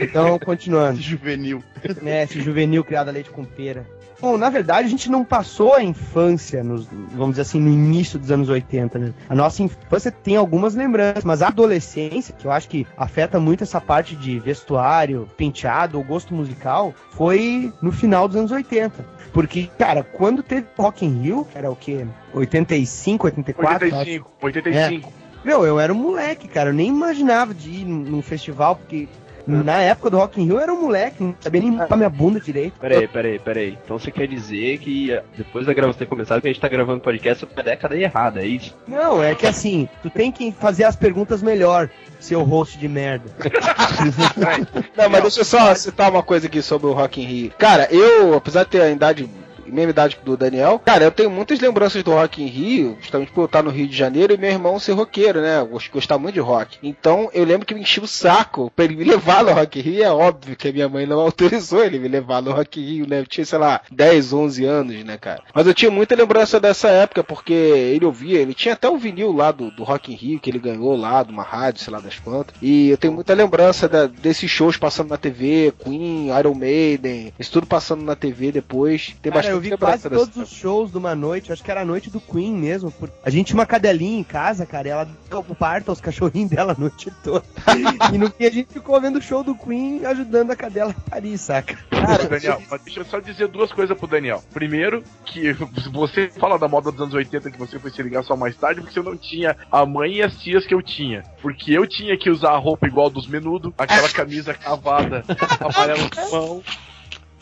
Então, 0.00 0.38
continuando. 0.38 0.98
Juvenil. 0.98 1.62
né? 2.00 2.22
Esse 2.22 2.40
juvenil 2.40 2.82
criado 2.82 3.08
a 3.08 3.12
leite 3.12 3.28
com 3.28 3.44
pera. 3.44 3.86
Bom, 4.18 4.38
na 4.38 4.48
verdade, 4.48 4.86
a 4.86 4.90
gente 4.90 5.10
não 5.10 5.22
passou 5.22 5.74
a 5.74 5.82
infância, 5.82 6.64
nos, 6.64 6.86
vamos 7.12 7.32
dizer 7.32 7.42
assim, 7.42 7.60
no 7.60 7.68
início 7.68 8.18
dos 8.18 8.30
anos 8.30 8.48
80, 8.48 8.98
né? 8.98 9.12
A 9.28 9.34
nossa 9.34 9.62
infância 9.62 10.10
tem 10.10 10.36
algumas 10.36 10.74
lembranças, 10.74 11.24
mas 11.24 11.42
a 11.42 11.48
adolescência, 11.48 12.34
que 12.34 12.46
eu 12.46 12.50
acho 12.50 12.70
que 12.70 12.86
afeta 12.96 13.38
muito 13.38 13.64
essa 13.64 13.82
parte 13.82 14.16
de 14.16 14.38
vestuário, 14.38 15.28
penteado 15.36 15.98
ou 15.98 16.04
gosto 16.04 16.32
musical, 16.32 16.94
foi 17.10 17.70
no 17.82 17.92
final 17.92 18.26
dos 18.26 18.38
anos 18.38 18.50
80. 18.50 19.04
Porque, 19.30 19.68
cara, 19.78 20.02
quando 20.02 20.42
teve 20.42 20.66
Rock 20.78 21.04
in 21.04 21.20
Rio, 21.20 21.46
era 21.54 21.70
o 21.70 21.76
quê? 21.76 22.06
85, 22.32 23.26
84? 23.26 23.88
acho. 23.88 23.96
85, 23.96 24.30
85. 24.40 25.23
Meu, 25.44 25.64
eu 25.64 25.78
era 25.78 25.92
um 25.92 25.96
moleque, 25.96 26.48
cara. 26.48 26.70
Eu 26.70 26.74
nem 26.74 26.88
imaginava 26.88 27.52
de 27.52 27.70
ir 27.70 27.84
num 27.84 28.22
festival, 28.22 28.76
porque 28.76 29.08
na 29.46 29.78
época 29.80 30.08
do 30.08 30.16
Rock 30.16 30.40
in 30.40 30.46
Rio 30.46 30.54
eu 30.54 30.60
era 30.60 30.72
um 30.72 30.80
moleque, 30.80 31.22
não 31.22 31.34
sabia 31.38 31.60
nem 31.60 31.70
limpar 31.70 31.96
minha 31.96 32.08
bunda 32.08 32.40
direito. 32.40 32.78
Peraí, 32.80 33.06
peraí, 33.06 33.38
peraí. 33.38 33.78
Então 33.84 33.98
você 33.98 34.10
quer 34.10 34.26
dizer 34.26 34.78
que 34.78 35.12
eh, 35.12 35.22
depois 35.36 35.66
da 35.66 35.74
gravação 35.74 35.98
ter 35.98 36.06
começado, 36.06 36.40
que 36.40 36.48
a 36.48 36.50
gente 36.50 36.60
tá 36.60 36.68
gravando 36.68 37.00
podcast 37.00 37.40
sobre 37.40 37.60
a 37.60 37.62
década 37.62 37.96
errada, 37.96 38.40
é 38.40 38.46
isso? 38.46 38.74
Não, 38.88 39.22
é 39.22 39.34
que 39.34 39.46
assim, 39.46 39.88
tu 40.02 40.08
tem 40.08 40.32
que 40.32 40.50
fazer 40.52 40.84
as 40.84 40.96
perguntas 40.96 41.42
melhor, 41.42 41.90
seu 42.18 42.42
host 42.42 42.78
de 42.78 42.88
merda. 42.88 43.30
Não, 44.96 45.10
mas 45.10 45.22
deixa 45.22 45.40
eu 45.40 45.44
só 45.44 45.74
citar 45.74 46.10
uma 46.10 46.22
coisa 46.22 46.46
aqui 46.46 46.62
sobre 46.62 46.86
o 46.86 46.92
Rock 46.92 47.20
in 47.20 47.26
Rio. 47.26 47.52
Cara, 47.58 47.86
eu, 47.90 48.34
apesar 48.34 48.64
de 48.64 48.70
ter 48.70 48.80
a 48.80 48.90
idade 48.90 49.28
mesma 49.66 49.90
idade 49.90 50.18
do 50.24 50.36
Daniel, 50.36 50.80
cara, 50.84 51.04
eu 51.04 51.10
tenho 51.10 51.30
muitas 51.30 51.58
lembranças 51.60 52.02
do 52.02 52.12
Rock 52.12 52.42
in 52.42 52.46
Rio, 52.46 52.96
justamente 53.00 53.30
por 53.32 53.42
eu 53.42 53.46
estar 53.46 53.62
no 53.62 53.70
Rio 53.70 53.86
de 53.86 53.96
Janeiro 53.96 54.34
e 54.34 54.36
meu 54.36 54.50
irmão 54.50 54.78
ser 54.78 54.92
roqueiro, 54.92 55.40
né? 55.40 55.62
Gost- 55.64 55.90
Gostar 55.92 56.18
muito 56.18 56.34
de 56.34 56.40
rock. 56.40 56.78
Então 56.82 57.30
eu 57.32 57.44
lembro 57.44 57.66
que 57.66 57.74
me 57.74 57.80
enchia 57.80 58.02
o 58.02 58.06
saco 58.08 58.70
pra 58.74 58.84
ele 58.84 58.96
me 58.96 59.04
levar 59.04 59.44
no 59.44 59.52
Rock 59.52 59.78
in 59.78 59.82
Rio. 59.82 60.02
É 60.04 60.10
óbvio 60.10 60.56
que 60.56 60.68
a 60.68 60.72
minha 60.72 60.88
mãe 60.88 61.06
não 61.06 61.20
autorizou 61.20 61.84
ele 61.84 61.98
me 61.98 62.08
levar 62.08 62.42
no 62.42 62.52
Rock 62.52 62.80
in 62.80 62.84
Rio, 62.84 63.06
né? 63.08 63.20
Eu 63.20 63.26
tinha, 63.26 63.44
sei 63.44 63.58
lá, 63.58 63.80
10, 63.90 64.32
11 64.32 64.64
anos, 64.64 65.04
né, 65.04 65.16
cara? 65.16 65.42
Mas 65.54 65.66
eu 65.66 65.74
tinha 65.74 65.90
muita 65.90 66.14
lembrança 66.14 66.58
dessa 66.60 66.88
época, 66.88 67.22
porque 67.24 67.52
ele 67.52 68.04
ouvia, 68.04 68.40
ele 68.40 68.54
tinha 68.54 68.74
até 68.74 68.88
o 68.88 68.96
vinil 68.98 69.32
lá 69.32 69.50
do, 69.52 69.70
do 69.70 69.84
Rock 69.84 70.12
in 70.12 70.16
Rio, 70.16 70.40
que 70.40 70.50
ele 70.50 70.58
ganhou 70.58 70.96
lá, 70.96 71.22
de 71.22 71.30
uma 71.32 71.42
rádio, 71.42 71.82
sei 71.82 71.92
lá 71.92 72.00
das 72.00 72.18
quantas. 72.18 72.54
E 72.62 72.88
eu 72.90 72.96
tenho 72.96 73.12
muita 73.12 73.34
lembrança 73.34 73.88
da- 73.88 74.06
desses 74.06 74.50
shows 74.50 74.76
passando 74.76 75.10
na 75.10 75.16
TV, 75.16 75.72
Queen, 75.82 76.28
Iron 76.38 76.54
Maiden, 76.54 77.32
isso 77.38 77.52
tudo 77.52 77.66
passando 77.66 78.02
na 78.04 78.14
TV 78.16 78.50
depois. 78.52 79.14
Tem 79.22 79.32
Cara, 79.32 79.46
eu 79.54 79.60
vi 79.60 79.76
quase 79.76 80.08
todos 80.08 80.36
os 80.36 80.50
shows 80.50 80.90
de 80.90 80.98
uma 80.98 81.14
noite, 81.14 81.52
acho 81.52 81.62
que 81.62 81.70
era 81.70 81.82
a 81.82 81.84
noite 81.84 82.10
do 82.10 82.20
Queen 82.20 82.54
mesmo. 82.54 82.90
porque 82.90 83.14
A 83.24 83.30
gente 83.30 83.48
tinha 83.48 83.58
uma 83.58 83.66
cadelinha 83.66 84.18
em 84.18 84.24
casa, 84.24 84.66
cara, 84.66 84.88
e 84.88 84.90
ela 84.90 85.08
deu 85.28 85.42
pro 85.42 85.54
parto 85.54 85.90
aos 85.90 86.00
cachorrinhos 86.00 86.50
dela 86.50 86.74
a 86.76 86.80
noite 86.80 87.12
toda. 87.22 87.44
e 88.12 88.18
no 88.18 88.30
fim 88.30 88.46
a 88.46 88.50
gente 88.50 88.72
ficou 88.72 89.00
vendo 89.00 89.18
o 89.18 89.22
show 89.22 89.42
do 89.42 89.54
Queen 89.54 90.04
ajudando 90.04 90.50
a 90.50 90.56
cadela 90.56 90.90
a 90.90 91.10
parir, 91.10 91.38
saca? 91.38 91.76
Cara, 91.90 92.24
Daniel, 92.28 92.62
mas 92.70 92.82
deixa 92.82 93.00
eu 93.00 93.04
só 93.04 93.18
dizer 93.20 93.48
duas 93.48 93.72
coisas 93.72 93.96
pro 93.96 94.06
Daniel. 94.06 94.42
Primeiro, 94.52 95.02
que 95.24 95.52
você 95.92 96.28
fala 96.28 96.58
da 96.58 96.68
moda 96.68 96.90
dos 96.90 97.00
anos 97.00 97.14
80 97.14 97.50
que 97.50 97.58
você 97.58 97.78
foi 97.78 97.90
se 97.90 98.02
ligar 98.02 98.22
só 98.24 98.36
mais 98.36 98.56
tarde, 98.56 98.80
porque 98.80 98.94
você 98.94 99.08
não 99.08 99.16
tinha 99.16 99.56
a 99.70 99.86
mãe 99.86 100.14
e 100.14 100.22
as 100.22 100.36
tias 100.36 100.66
que 100.66 100.74
eu 100.74 100.82
tinha. 100.82 101.22
Porque 101.40 101.72
eu 101.72 101.86
tinha 101.86 102.16
que 102.18 102.30
usar 102.30 102.50
a 102.50 102.58
roupa 102.58 102.86
igual 102.86 103.08
dos 103.08 103.26
menudo, 103.26 103.72
aquela 103.78 104.08
camisa 104.10 104.54
cavada, 104.54 105.24
amarelo 105.60 106.08
mão. 106.30 106.62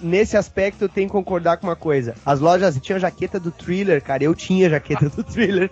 Nesse 0.03 0.37
aspecto 0.37 0.83
eu 0.85 0.89
tenho 0.89 1.07
que 1.09 1.13
concordar 1.13 1.57
com 1.59 1.67
uma 1.69 1.77
coisa. 1.77 2.15
As 2.27 2.41
lojas 2.41 2.79
tinham 2.81 2.99
jaqueta 2.99 3.39
do 3.39 3.51
thriller, 3.51 4.03
cara. 4.03 4.25
Eu 4.25 4.35
tinha 4.35 4.69
jaqueta 4.69 5.09
do 5.09 5.23
thriller. 5.23 5.71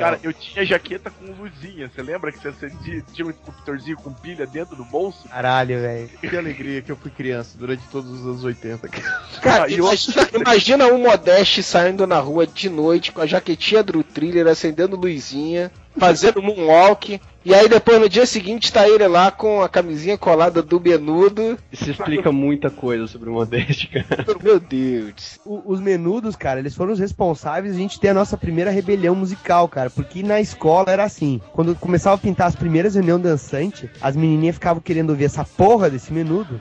Cara, 0.00 0.18
eu 0.22 0.32
tinha 0.32 0.64
jaqueta 0.64 1.10
com 1.10 1.32
luzinha. 1.32 1.90
Você 1.94 2.02
lembra 2.02 2.30
que 2.30 2.38
você 2.38 2.48
acendia, 2.48 3.02
tinha 3.12 3.26
um 3.26 3.30
interruptorzinho 3.30 3.96
com 3.96 4.12
pilha 4.12 4.46
dentro 4.46 4.76
do 4.76 4.84
bolso? 4.84 5.28
Caralho, 5.28 5.80
velho. 5.80 6.08
Que 6.20 6.36
alegria 6.36 6.82
que 6.82 6.92
eu 6.92 6.96
fui 6.96 7.10
criança 7.10 7.56
durante 7.58 7.82
todos 7.88 8.10
os 8.10 8.26
anos 8.26 8.44
80. 8.44 8.88
cara. 8.88 9.20
Cara, 9.40 9.64
Ah, 9.64 9.70
imagina, 9.70 10.28
imagina 10.34 10.86
um 10.88 10.98
Modeste 10.98 11.62
saindo 11.62 12.06
na 12.06 12.18
rua 12.18 12.46
de 12.46 12.68
noite 12.68 13.12
com 13.12 13.20
a 13.20 13.26
jaquetinha 13.26 13.82
do 13.82 14.02
thriller, 14.02 14.46
acendendo 14.46 14.96
luzinha, 14.96 15.70
fazendo 15.98 16.42
moonwalk. 16.42 17.20
E 17.46 17.54
aí 17.54 17.68
depois 17.68 18.00
no 18.00 18.08
dia 18.08 18.24
seguinte 18.24 18.72
tá 18.72 18.88
ele 18.88 19.06
lá 19.06 19.30
com 19.30 19.60
a 19.62 19.68
camisinha 19.68 20.16
colada 20.16 20.62
do 20.62 20.80
menudo. 20.80 21.58
Isso 21.70 21.90
explica 21.90 22.32
muita 22.32 22.70
coisa 22.70 23.06
sobre 23.06 23.28
o 23.28 23.34
Modeste, 23.34 23.88
cara. 23.88 24.24
Meu 24.42 24.58
Deus. 24.58 25.38
O- 25.44 25.60
os 25.66 25.78
menudos, 25.78 26.36
cara, 26.36 26.58
eles 26.58 26.74
foram 26.74 26.94
os 26.94 26.98
responsáveis 26.98 27.74
de 27.74 27.78
a 27.78 27.82
gente 27.82 28.00
ter 28.00 28.08
a 28.08 28.14
nossa 28.14 28.36
primeira 28.38 28.70
rebelião 28.70 29.14
musical, 29.14 29.68
cara. 29.68 29.90
Porque 29.90 30.22
na 30.22 30.40
escola 30.40 30.90
era 30.90 31.04
assim. 31.04 31.38
Quando 31.52 31.74
começava 31.74 32.16
a 32.16 32.18
pintar 32.18 32.46
as 32.46 32.56
primeiras 32.56 32.94
reuniões 32.94 33.22
dançantes, 33.22 33.90
as 34.00 34.16
menininhas 34.16 34.54
ficavam 34.56 34.80
querendo 34.82 35.10
ouvir 35.10 35.24
essa 35.26 35.44
porra 35.44 35.90
desse 35.90 36.14
menudo. 36.14 36.58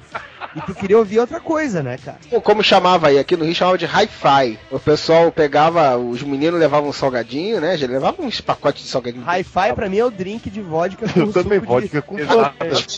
E 0.55 0.61
tu 0.61 0.73
queria 0.75 0.97
ouvir 0.97 1.19
outra 1.19 1.39
coisa, 1.39 1.81
né, 1.81 1.97
cara? 1.97 2.17
Como 2.41 2.63
chamava 2.63 3.07
aí? 3.07 3.17
Aqui 3.17 3.35
no 3.35 3.43
Rio 3.45 3.55
chamava 3.55 3.77
de 3.77 3.85
hi-fi. 3.85 4.59
O 4.71 4.79
pessoal 4.79 5.31
pegava, 5.31 5.97
os 5.97 6.21
meninos 6.21 6.59
levavam 6.59 6.89
um 6.89 6.93
salgadinho, 6.93 7.59
né? 7.59 7.75
Já 7.77 7.87
levavam 7.87 8.25
uns 8.25 8.39
pacotes 8.41 8.83
de 8.83 8.89
salgadinho. 8.89 9.23
Hi-Fi 9.25 9.73
pra 9.73 9.89
mim 9.89 9.97
é 9.97 10.05
o 10.05 10.11
drink 10.11 10.49
de 10.49 10.61
vodka 10.61 11.07
com 11.09 11.19
Eu 11.19 11.31
também, 11.33 11.59
suco 11.59 11.81
de- 11.81 11.87
vodka 11.87 12.01
com. 12.01 12.15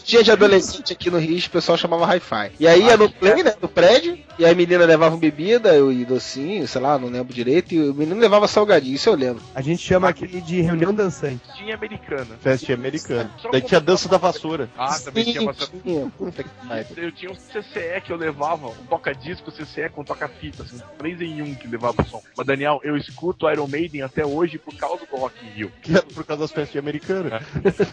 Dia 0.05 0.23
de 0.23 0.31
adolescente 0.31 0.93
aqui 0.93 1.09
no 1.09 1.17
Rio, 1.17 1.37
o 1.37 1.49
pessoal 1.49 1.77
chamava 1.77 2.05
hi-fi. 2.05 2.51
E 2.59 2.67
aí 2.67 2.83
ia 2.85 2.97
no 2.97 3.09
play, 3.09 3.43
né? 3.43 3.53
No 3.61 3.67
prédio, 3.69 4.17
e 4.37 4.45
aí 4.45 4.51
a 4.51 4.55
menina 4.55 4.85
levava 4.85 5.15
bebida 5.17 5.77
e 5.77 6.03
docinho, 6.05 6.67
sei 6.67 6.81
lá, 6.81 6.97
não 6.97 7.07
lembro 7.09 7.33
direito, 7.33 7.73
e 7.73 7.89
o 7.89 7.93
menino 7.93 8.19
levava 8.19 8.47
salgadinho, 8.47 8.95
isso 8.95 9.09
eu 9.09 9.15
lembro. 9.15 9.41
A 9.53 9.61
gente 9.61 9.81
chama 9.81 10.09
aqui 10.09 10.27
de 10.27 10.61
reunião 10.61 10.93
dançante. 10.93 11.41
Tinha 11.55 11.75
americana. 11.75 12.27
Festa 12.41 12.73
americana. 12.73 13.31
Daí 13.51 13.61
tinha 13.61 13.77
a 13.79 13.81
dança 13.81 14.09
da 14.09 14.17
vassoura. 14.17 14.69
Ah, 14.77 14.97
também 14.99 15.23
tinha 15.23 15.53
Sim, 15.53 15.81
tinha. 15.83 16.11
Puta 16.17 16.43
que 16.43 16.49
pariu. 16.67 16.85
Eu 16.97 17.11
tinha 17.11 17.31
um 17.31 17.35
CCE 17.45 18.01
que 18.03 18.11
eu 18.11 18.17
levava, 18.17 18.67
um 18.67 18.85
toca-disco 18.89 19.51
CCE 19.51 19.89
com 19.89 20.03
toca-fita, 20.03 20.63
assim, 20.63 20.79
três 20.97 21.19
em 21.21 21.41
um 21.41 21.53
que 21.55 21.67
levava 21.67 22.01
o 22.01 22.05
som. 22.05 22.21
Mas, 22.35 22.45
Daniel, 22.45 22.79
eu 22.83 22.95
escuto 22.97 23.49
Iron 23.49 23.67
Maiden 23.67 24.01
até 24.01 24.25
hoje 24.25 24.57
por 24.57 24.73
causa 24.75 25.05
do 25.05 25.15
Rock 25.15 25.35
in 25.45 25.49
Rio. 25.49 25.71
Que 25.81 25.91
era 25.93 26.01
por 26.03 26.23
causa 26.25 26.41
das 26.43 26.51
festas 26.51 26.75
americanas. 26.77 27.43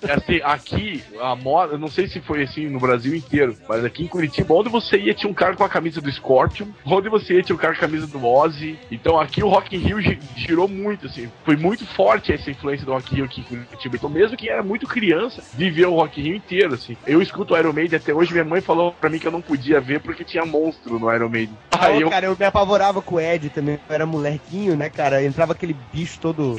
É 0.09 0.13
assim, 0.13 0.41
aqui, 0.43 1.03
a 1.21 1.35
moda, 1.37 1.75
eu 1.75 1.79
não 1.79 1.89
sei 1.89 2.09
se 2.09 2.21
foi 2.21 2.43
assim 2.43 2.69
no 2.69 2.81
Brasil 2.81 3.15
inteiro, 3.15 3.57
mas 3.69 3.85
aqui 3.85 4.05
em 4.05 4.09
Curitiba, 4.09 4.55
onde 4.55 4.69
você 4.69 4.97
ia 4.99 5.15
tinha 5.15 5.31
um 5.31 5.35
cara 5.35 5.55
com 5.57 5.65
a 5.65 5.69
camisa 5.69 6.01
do 6.01 6.11
Scorpion, 6.11 6.67
onde 6.85 7.09
você 7.09 7.35
ia 7.35 7.43
tinha 7.43 7.55
um 7.55 7.59
cara 7.59 7.75
com 7.75 7.79
a 7.79 7.89
camisa 7.89 8.07
do 8.07 8.25
Ozzy. 8.25 8.79
Então 8.91 9.19
aqui 9.21 9.43
o 9.43 9.49
Rock 9.49 9.77
in 9.77 9.81
Rio 9.81 10.01
gi- 10.01 10.19
girou 10.37 10.67
muito, 10.69 11.07
assim, 11.07 11.31
foi 11.45 11.57
muito 11.57 11.87
forte 11.87 12.33
essa 12.33 12.51
influência 12.51 12.85
do 12.87 12.93
Rock 12.93 13.13
in 13.13 13.17
Rio 13.17 13.25
aqui 13.27 13.41
em 13.41 13.45
Curitiba. 13.45 13.97
Então 13.97 14.11
mesmo 14.11 14.37
que 14.37 14.49
era 14.49 14.63
muito 14.63 14.87
criança, 14.87 15.43
viveu 15.53 15.93
o 15.93 15.97
Rock 15.97 16.21
in 16.21 16.25
Rio 16.25 16.37
inteiro, 16.37 16.75
assim. 16.75 16.97
Eu 17.07 17.21
escuto 17.21 17.55
o 17.55 17.59
Iron 17.59 17.73
Maiden 17.73 17.99
até 17.99 18.15
hoje, 18.15 18.33
minha 18.33 18.45
mãe 18.45 18.61
falou 18.61 18.93
pra 18.93 19.11
mim 19.11 19.19
que 19.19 19.27
eu 19.27 19.33
não 19.33 19.42
podia 19.43 19.81
ver 19.81 20.01
porque 20.01 20.25
tinha 20.25 20.45
monstro 20.45 20.99
no 20.99 21.13
Iron 21.13 21.29
Maiden. 21.29 21.57
Aí 21.71 21.99
Ô, 21.99 22.01
eu 22.03 22.11
cara, 22.11 22.27
eu 22.27 22.37
me 22.39 22.45
apavorava 22.45 23.03
com 23.03 23.17
o 23.17 23.21
Ed 23.21 23.49
também. 23.51 23.79
Eu 23.89 23.95
era 23.95 24.07
molequinho, 24.07 24.77
né, 24.77 24.89
cara? 24.89 25.25
Entrava 25.25 25.53
aquele 25.53 25.77
bicho 25.93 26.19
todo 26.21 26.57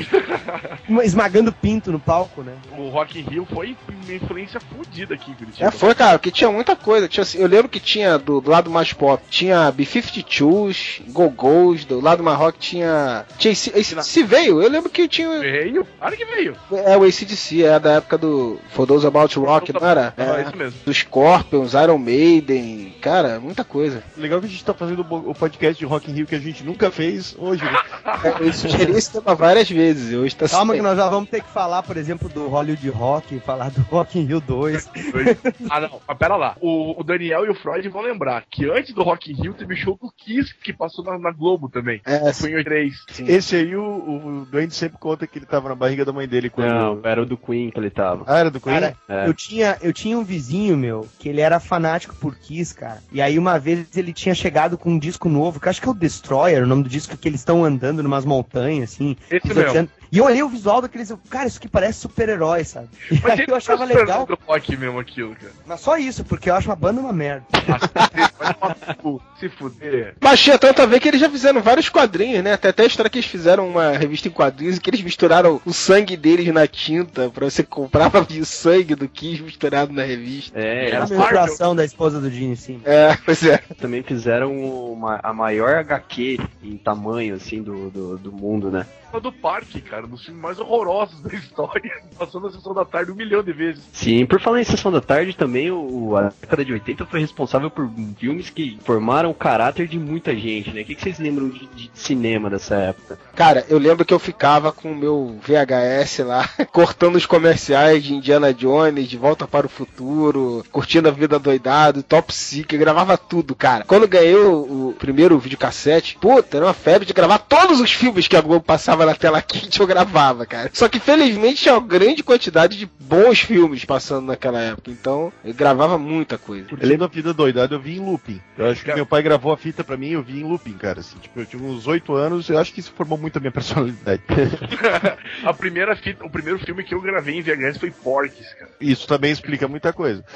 esmagando 1.03 1.51
pinto 1.51 1.91
no 1.91 1.99
palco, 1.99 2.41
né? 2.41 2.53
o 2.77 2.89
Rock 2.89 3.19
in 3.19 3.23
Rio 3.23 3.47
foi 3.51 3.75
uma 3.89 4.13
influência 4.13 4.59
fodida 4.59 5.13
aqui 5.15 5.33
Curitiba. 5.33 5.67
É, 5.67 5.71
foi, 5.71 5.95
cara, 5.95 6.17
porque 6.17 6.31
tinha 6.31 6.51
muita 6.51 6.75
coisa. 6.75 7.07
Tinha, 7.07 7.21
assim, 7.21 7.37
eu 7.37 7.47
lembro 7.47 7.69
que 7.69 7.79
tinha 7.79 8.17
do, 8.17 8.41
do 8.41 8.49
lado 8.49 8.69
mais 8.69 8.93
pop, 8.93 9.23
tinha 9.29 9.71
B-52s, 9.71 11.01
Go-Go's, 11.11 11.85
do 11.85 11.99
lado 11.99 12.23
mais 12.23 12.37
rock 12.37 12.59
tinha. 12.59 13.25
Tinha 13.37 13.51
esse, 13.51 13.71
esse, 13.75 13.97
esse 13.97 14.23
veio, 14.23 14.61
eu 14.61 14.69
lembro 14.69 14.89
que 14.89 15.07
tinha. 15.07 15.39
Veio? 15.39 15.85
Claro 15.99 16.17
que 16.17 16.25
veio. 16.25 16.55
É 16.85 16.97
o 16.97 17.03
ACDC, 17.03 17.63
é 17.63 17.79
da 17.79 17.93
época 17.93 18.17
do 18.17 18.59
For 18.69 18.85
Those 18.85 19.05
About 19.05 19.37
Rock, 19.39 19.73
não 19.73 19.87
era? 19.87 20.13
É, 20.17 20.23
É, 20.23 20.41
isso 20.43 20.57
mesmo. 20.57 20.79
dos 20.85 20.97
Scorpions, 20.97 21.73
Iron 21.73 21.97
Maiden, 21.97 22.72
cara, 23.01 23.39
muita 23.39 23.63
coisa. 23.63 24.03
Legal 24.17 24.39
que 24.39 24.45
a 24.45 24.49
gente 24.49 24.63
tá 24.65 24.73
fazendo 24.73 25.01
o 25.01 25.33
podcast 25.35 25.77
de 25.79 25.85
Rock 25.85 26.09
in 26.11 26.15
Rio 26.15 26.25
que 26.27 26.35
a 26.35 26.39
gente 26.39 26.63
nunca 26.63 26.89
fez 26.91 27.35
hoje, 27.37 27.63
né? 27.63 27.79
É, 28.23 28.47
Eu 28.47 28.53
sugeri 28.53 28.91
esse 28.93 29.11
tema 29.11 29.35
várias 29.35 29.69
vezes, 29.69 30.13
hoje 30.13 30.35
tá 30.35 30.47
Calma 30.47 30.73
que 30.75 30.81
nós 30.81 30.97
já 30.97 31.09
vamos 31.09 31.29
ter 31.29 31.41
que 31.41 31.49
falar, 31.49 31.83
por 31.83 31.97
exemplo, 31.97 32.29
do 32.29 32.47
Hollywood 32.47 32.89
Rock, 32.89 33.39
falar 33.39 33.69
do 33.71 33.81
Rock 33.81 34.19
in 34.19 34.25
Rio 34.25 34.39
2. 34.41 34.89
ah, 35.69 35.79
não, 35.81 36.01
mas 36.07 36.17
pera 36.17 36.35
lá. 36.35 36.55
O, 36.61 36.99
o 36.99 37.03
Daniel 37.03 37.45
e 37.45 37.49
o 37.49 37.55
Freud 37.55 37.87
vão 37.89 38.01
lembrar 38.01 38.43
que 38.49 38.69
antes 38.69 38.93
do 38.93 39.03
Rock 39.03 39.31
in 39.31 39.35
Rio 39.35 39.53
teve 39.53 39.75
show 39.75 39.97
do 40.01 40.11
Kiss 40.11 40.53
que 40.63 40.73
passou 40.73 41.03
na, 41.03 41.17
na 41.17 41.31
Globo 41.31 41.69
também. 41.69 42.01
É, 42.05 42.31
Foi 42.33 42.51
em 42.51 42.55
83. 42.55 42.93
Esse 43.29 43.55
aí, 43.55 43.75
o, 43.75 43.83
o 43.83 44.45
Duende 44.49 44.73
sempre 44.73 44.97
conta 44.99 45.25
que 45.27 45.37
ele 45.39 45.45
tava 45.45 45.69
na 45.69 45.75
barriga 45.75 46.05
da 46.05 46.11
mãe 46.13 46.27
dele 46.27 46.49
quando. 46.49 46.69
Não, 46.73 46.99
era 47.03 47.21
o 47.21 47.25
do 47.25 47.37
Queen 47.37 47.69
que 47.69 47.79
ele 47.79 47.89
tava. 47.89 48.23
Ah, 48.27 48.39
era 48.39 48.51
do 48.51 48.59
Queen? 48.59 48.73
Cara, 48.73 48.95
É. 49.07 49.27
eu, 49.27 49.33
tinha, 49.33 49.77
eu 49.81 49.93
tinha 49.93 50.17
um 50.17 50.23
vizinho, 50.23 50.75
meu, 50.77 51.07
que 51.19 51.29
ele 51.29 51.41
era 51.41 51.59
fanático 51.59 52.15
por 52.15 52.35
Kiss, 52.35 52.62
cara. 52.71 53.01
E 53.11 53.21
aí 53.21 53.37
uma 53.37 53.57
vez 53.59 53.85
ele 53.95 54.13
tinha 54.13 54.35
chegado 54.35 54.77
com 54.77 54.91
um 54.91 54.99
disco 54.99 55.27
novo, 55.27 55.59
que 55.59 55.67
eu 55.67 55.69
acho 55.71 55.81
que 55.81 55.87
é 55.87 55.91
o 55.91 55.95
Destroyer, 55.95 56.63
o 56.63 56.67
nome 56.67 56.83
do 56.83 56.89
disco 56.89 57.17
que 57.17 57.27
eles 57.27 57.41
estão 57.41 57.65
andando 57.65 58.03
numas 58.03 58.23
montanhas, 58.23 58.93
assim. 58.93 59.17
Esse 59.29 59.53
mesmo. 59.53 59.89
E 60.11 60.19
eu 60.19 60.25
olhei 60.25 60.43
o 60.43 60.47
visual 60.47 60.79
daqueles, 60.79 61.11
cara, 61.27 61.47
isso 61.47 61.57
aqui 61.57 61.67
parece 61.67 62.01
super-herói, 62.01 62.63
sabe? 62.63 62.87
E 63.09 63.15
Mas 63.23 63.39
aí 63.39 63.45
eu 63.47 63.55
achava 63.55 63.79
foi 63.79 63.87
super 63.87 63.99
legal. 63.99 64.27
rock 64.45 64.77
mesmo 64.77 64.99
aquilo, 64.99 65.35
cara. 65.35 65.51
Mas 65.65 65.79
só 65.81 65.97
isso, 65.97 66.23
porque 66.23 66.51
eu 66.51 66.55
acho 66.55 66.69
uma 66.69 66.75
banda 66.75 67.01
uma 67.01 67.11
merda. 67.11 67.43
Cu. 69.01 69.19
se 69.39 69.49
fuder. 69.49 70.15
Mas 70.21 70.39
tinha 70.39 70.57
tanto 70.59 70.83
a 70.83 70.85
ver 70.85 70.99
que 70.99 71.07
eles 71.07 71.19
já 71.19 71.29
fizeram 71.29 71.61
vários 71.61 71.89
quadrinhos, 71.89 72.43
né? 72.43 72.53
Até 72.53 72.69
até 72.69 72.83
a 72.83 72.85
história 72.85 73.09
que 73.09 73.17
eles 73.17 73.29
fizeram 73.29 73.67
uma 73.67 73.91
revista 73.97 74.27
em 74.27 74.31
quadrinhos 74.31 74.77
e 74.77 74.79
que 74.79 74.89
eles 74.89 75.01
misturaram 75.01 75.59
o 75.65 75.73
sangue 75.73 76.15
deles 76.15 76.47
na 76.53 76.67
tinta 76.67 77.29
pra 77.29 77.45
você 77.49 77.63
comprar 77.63 78.09
pra 78.09 78.21
ver 78.21 78.41
o 78.41 78.45
sangue 78.45 78.93
do 78.95 79.07
Kiss 79.07 79.41
misturado 79.41 79.91
na 79.93 80.03
revista. 80.03 80.57
É, 80.59 80.95
A 80.95 80.97
eles 80.99 81.09
menstruação 81.09 81.75
da 81.75 81.83
esposa 81.83 82.19
do 82.19 82.29
Gene, 82.53 82.55
sim. 82.55 82.81
É, 82.85 83.15
pois 83.25 83.43
é. 83.43 83.57
também 83.77 84.03
fizeram 84.03 84.53
uma, 84.91 85.19
a 85.21 85.33
maior 85.33 85.75
HQ 85.75 86.39
em 86.63 86.77
tamanho, 86.77 87.35
assim, 87.35 87.61
do, 87.61 87.89
do, 87.89 88.17
do 88.17 88.31
mundo, 88.31 88.71
né? 88.71 88.85
A 89.13 89.19
do 89.19 89.31
parque, 89.31 89.79
cara, 89.79 90.07
dos 90.07 90.25
filmes 90.25 90.41
mais 90.41 90.59
horrorosos 90.59 91.21
da 91.21 91.29
história. 91.37 92.01
Passou 92.17 92.41
na 92.41 92.49
sessão 92.49 92.73
da 92.73 92.83
tarde 92.83 93.11
um 93.11 93.15
milhão 93.15 93.43
de 93.43 93.53
vezes. 93.53 93.83
Sim, 93.93 94.25
por 94.25 94.41
falar 94.41 94.59
em 94.59 94.63
Sessão 94.63 94.91
da 94.91 95.01
Tarde, 95.01 95.37
também 95.37 95.69
o, 95.69 96.17
a 96.17 96.33
década 96.41 96.65
de 96.65 96.73
80 96.73 97.05
foi 97.05 97.19
responsável 97.19 97.69
por 97.69 97.87
filmes 98.17 98.49
que 98.49 98.79
formaram 98.83 99.29
o 99.29 99.35
caráter 99.35 99.87
de 99.87 99.99
muita 99.99 100.35
gente, 100.35 100.71
né? 100.71 100.81
O 100.81 100.85
que, 100.85 100.95
que 100.95 101.01
vocês 101.01 101.19
lembram 101.19 101.47
de, 101.49 101.67
de 101.67 101.91
cinema 101.93 102.49
dessa 102.49 102.75
época? 102.75 103.19
Cara, 103.35 103.63
eu 103.69 103.77
lembro 103.77 104.03
que 104.03 104.13
eu 104.13 104.17
ficava 104.17 104.71
com 104.71 104.91
o 104.91 104.95
meu 104.95 105.39
VHS 105.43 106.19
lá, 106.25 106.49
cortando 106.73 107.15
os 107.15 107.27
comerciais 107.27 108.03
de 108.03 108.15
Indiana 108.15 108.51
Jones, 108.51 109.07
De 109.07 109.17
Volta 109.17 109.47
para 109.47 109.67
o 109.67 109.69
Futuro, 109.69 110.65
curtindo 110.71 111.07
a 111.07 111.11
vida 111.11 111.37
doidado, 111.37 112.01
Top 112.01 112.33
Secret, 112.33 112.79
gravava 112.79 113.15
tudo, 113.15 113.53
cara. 113.53 113.83
Quando 113.85 114.07
ganhei 114.07 114.35
o, 114.35 114.89
o 114.89 114.95
primeiro 114.97 115.37
videocassete, 115.37 116.17
puta, 116.19 116.57
era 116.57 116.65
uma 116.65 116.73
febre 116.73 117.05
de 117.05 117.13
gravar 117.13 117.37
todos 117.37 117.79
os 117.79 117.91
filmes 117.91 118.27
que 118.27 118.35
a 118.35 118.41
Globo 118.41 118.65
passava 118.65 119.02
na 119.05 119.15
tela 119.15 119.41
quente, 119.41 119.79
eu 119.79 119.87
gravava, 119.87 120.45
cara. 120.45 120.69
Só 120.73 120.87
que 120.87 120.99
felizmente 120.99 121.63
tinha 121.63 121.75
uma 121.75 121.87
grande 121.87 122.23
quantidade 122.23 122.77
de 122.77 122.85
bons 122.85 123.39
filmes 123.39 123.85
passando 123.85 124.27
naquela 124.27 124.61
época, 124.61 124.91
então 124.91 125.31
eu 125.43 125.53
gravava 125.53 125.97
muita 125.97 126.37
coisa. 126.37 126.67
Curtindo 126.67 127.03
a 127.03 127.07
vida 127.07 127.33
doidada, 127.33 127.75
eu 127.75 127.79
vi 127.79 127.97
em 127.97 127.99
looping. 127.99 128.41
Eu 128.57 128.67
acho 128.67 128.83
que 128.83 128.93
meu 128.93 129.05
pai 129.05 129.21
gravou 129.21 129.51
a 129.51 129.57
fita 129.57 129.83
pra 129.83 129.97
mim 129.97 130.09
e 130.09 130.13
eu 130.13 130.23
vi 130.23 130.39
em 130.39 130.43
looping, 130.43 130.73
cara. 130.73 130.99
Assim, 130.99 131.17
tipo, 131.19 131.39
eu 131.39 131.45
tinha 131.45 131.61
uns 131.61 131.87
8 131.87 132.13
anos, 132.13 132.49
eu 132.49 132.57
acho 132.57 132.73
que 132.73 132.79
isso 132.79 132.93
formou 132.95 133.17
muito 133.17 133.37
a 133.37 133.39
minha 133.39 133.51
personalidade. 133.51 134.21
A 135.43 135.53
primeira 135.53 135.95
fita, 135.95 136.25
o 136.25 136.29
primeiro 136.29 136.59
filme 136.59 136.83
que 136.83 136.93
eu 136.93 137.01
gravei 137.01 137.35
em 137.35 137.41
VHS 137.41 137.77
foi 137.77 137.91
Porques, 137.91 138.53
cara. 138.53 138.71
Isso 138.79 139.07
também 139.07 139.31
explica 139.31 139.67
muita 139.67 139.91
coisa. 139.91 140.23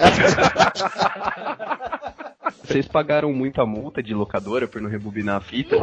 Vocês 2.64 2.88
pagaram 2.88 3.32
muita 3.34 3.66
multa 3.66 4.02
de 4.04 4.14
locadora 4.14 4.68
por 4.68 4.82
não 4.82 4.90
rebobinar 4.90 5.38
a 5.38 5.42
fita? 5.42 5.76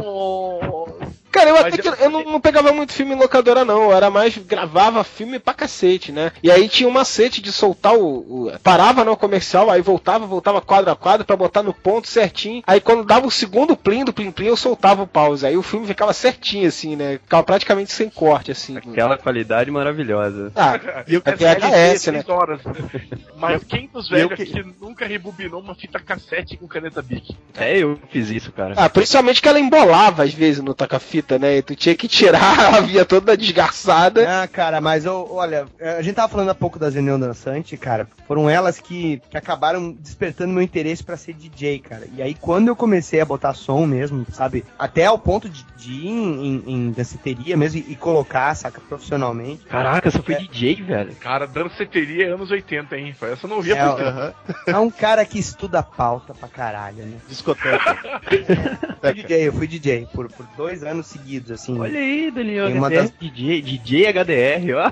Cara, 1.31 1.49
eu 1.49 1.55
Mas 1.55 1.65
até 1.73 1.81
que 1.81 1.87
eu- 2.03 2.09
não, 2.09 2.23
não 2.23 2.39
pegava 2.39 2.71
muito 2.71 2.93
filme 2.93 3.13
em 3.13 3.17
locadora, 3.17 3.65
não. 3.65 3.83
Eu 3.83 3.93
era 3.93 4.09
mais. 4.09 4.37
gravava 4.37 5.03
filme 5.03 5.37
pra 5.37 5.53
cacete, 5.53 6.11
né? 6.11 6.31
E 6.41 6.49
aí 6.49 6.69
tinha 6.69 6.87
um 6.87 6.91
macete 6.93 7.41
de 7.41 7.51
soltar 7.51 7.93
o. 7.93 8.45
o- 8.47 8.59
parava 8.63 9.03
no 9.03 9.17
comercial, 9.17 9.69
aí 9.69 9.81
voltava, 9.81 10.25
voltava 10.25 10.61
quadro 10.61 10.91
a 10.91 10.95
quadro 10.95 11.25
pra 11.25 11.35
botar 11.35 11.61
no 11.61 11.73
ponto 11.73 12.07
certinho. 12.07 12.63
Aí 12.65 12.79
quando 12.79 13.03
dava 13.05 13.27
o 13.27 13.31
segundo 13.31 13.75
plim 13.75 14.05
do 14.05 14.13
plim 14.13 14.31
plim, 14.31 14.45
eu 14.47 14.55
soltava 14.55 15.03
o 15.03 15.07
pause. 15.07 15.45
Aí 15.45 15.57
o 15.57 15.61
filme 15.63 15.85
ficava 15.85 16.13
certinho, 16.13 16.67
assim, 16.69 16.95
né? 16.95 17.13
Ficava 17.21 17.43
praticamente 17.43 17.91
sem 17.91 18.09
corte, 18.09 18.51
assim. 18.51 18.77
Aquela 18.77 19.17
qualidade 19.17 19.69
maravilhosa. 19.69 20.51
Ah, 20.55 20.79
E 21.07 21.15
eu 21.15 21.21
é 21.25 21.31
VHS, 21.35 22.07
né? 22.11 22.21
Seis 22.23 22.29
horas. 22.29 22.61
Mas 23.37 23.61
quem 23.65 23.87
dos 23.87 24.07
velhos 24.09 24.35
que- 24.35 24.45
que 24.45 24.63
nunca 24.79 25.05
rebobinou 25.05 25.59
uma 25.59 25.75
fita 25.75 25.99
cassete 25.99 26.54
com 26.57 26.67
caneta 26.67 27.01
Bic? 27.01 27.35
É, 27.57 27.77
eu 27.77 27.99
fiz 28.09 28.29
isso, 28.29 28.51
cara. 28.51 28.73
Ah, 28.77 28.89
principalmente 28.89 29.41
que 29.41 29.47
ela 29.47 29.59
embolava 29.59 30.23
às 30.23 30.33
vezes 30.33 30.61
no 30.61 30.73
toca-fita, 30.73 31.39
né? 31.39 31.57
E 31.57 31.61
tu 31.61 31.75
tinha 31.75 31.95
que 31.95 32.07
tirar, 32.07 32.59
ela 32.59 32.81
via 32.81 33.05
toda 33.05 33.37
desgarçada. 33.37 34.43
Ah, 34.43 34.47
cara, 34.47 34.81
mas 34.81 35.05
eu, 35.05 35.27
olha, 35.31 35.65
a 35.79 36.01
gente 36.01 36.15
tava 36.15 36.31
falando 36.31 36.49
há 36.49 36.55
pouco 36.55 36.79
das 36.79 36.93
Reunião 36.93 37.19
Dançante, 37.19 37.77
cara. 37.77 38.07
Foram 38.27 38.49
elas 38.49 38.79
que, 38.79 39.21
que 39.29 39.37
acabaram 39.37 39.91
despertando 39.91 40.53
meu 40.53 40.61
interesse 40.61 41.03
pra 41.03 41.17
ser 41.17 41.33
DJ, 41.33 41.79
cara. 41.79 42.07
E 42.15 42.21
aí, 42.21 42.33
quando 42.33 42.67
eu 42.67 42.75
comecei 42.75 43.21
a 43.21 43.25
botar 43.25 43.53
som 43.53 43.85
mesmo, 43.85 44.25
sabe? 44.31 44.65
Até 44.77 45.05
ao 45.05 45.17
ponto 45.17 45.49
de, 45.49 45.65
de 45.77 45.91
ir 45.91 46.07
em, 46.07 46.45
em, 46.45 46.63
em 46.67 46.91
danceteria 46.91 47.55
mesmo 47.55 47.79
e, 47.79 47.93
e 47.93 47.95
colocar, 47.95 48.53
saca, 48.55 48.81
profissionalmente. 48.81 49.65
Caraca, 49.65 50.09
você 50.09 50.21
foi 50.21 50.35
DJ, 50.35 50.81
velho. 50.81 51.15
Cara, 51.15 51.47
danceteria 51.47 52.27
é 52.27 52.31
anos 52.31 52.51
80, 52.51 52.97
hein? 52.97 53.15
Essa 53.21 53.45
eu 53.45 53.49
não 53.49 53.61
via 53.61 53.75
É, 53.75 53.89
por 53.89 54.01
Aham. 54.01 54.33
É 54.67 54.77
um 54.77 54.89
cara 54.89 55.25
que 55.25 55.39
estuda 55.39 55.81
pauta 55.81 56.33
pra 56.47 56.65
caralho, 56.65 57.05
né? 57.05 57.17
Discoteca. 57.27 58.21
Fui 59.05 59.13
DJ, 59.13 59.47
eu 59.47 59.53
fui 59.53 59.67
DJ 59.67 60.07
por, 60.11 60.31
por 60.31 60.47
dois 60.57 60.83
anos 60.83 61.05
seguidos, 61.07 61.51
assim. 61.51 61.79
Olha 61.79 61.99
aí, 61.99 62.31
Daniel. 62.31 62.67
Uma 62.69 62.87
HDR, 62.89 62.95
das- 63.03 63.13
DJ, 63.19 63.61
DJ 63.61 64.07
HDR, 64.07 64.73
ó. 64.77 64.91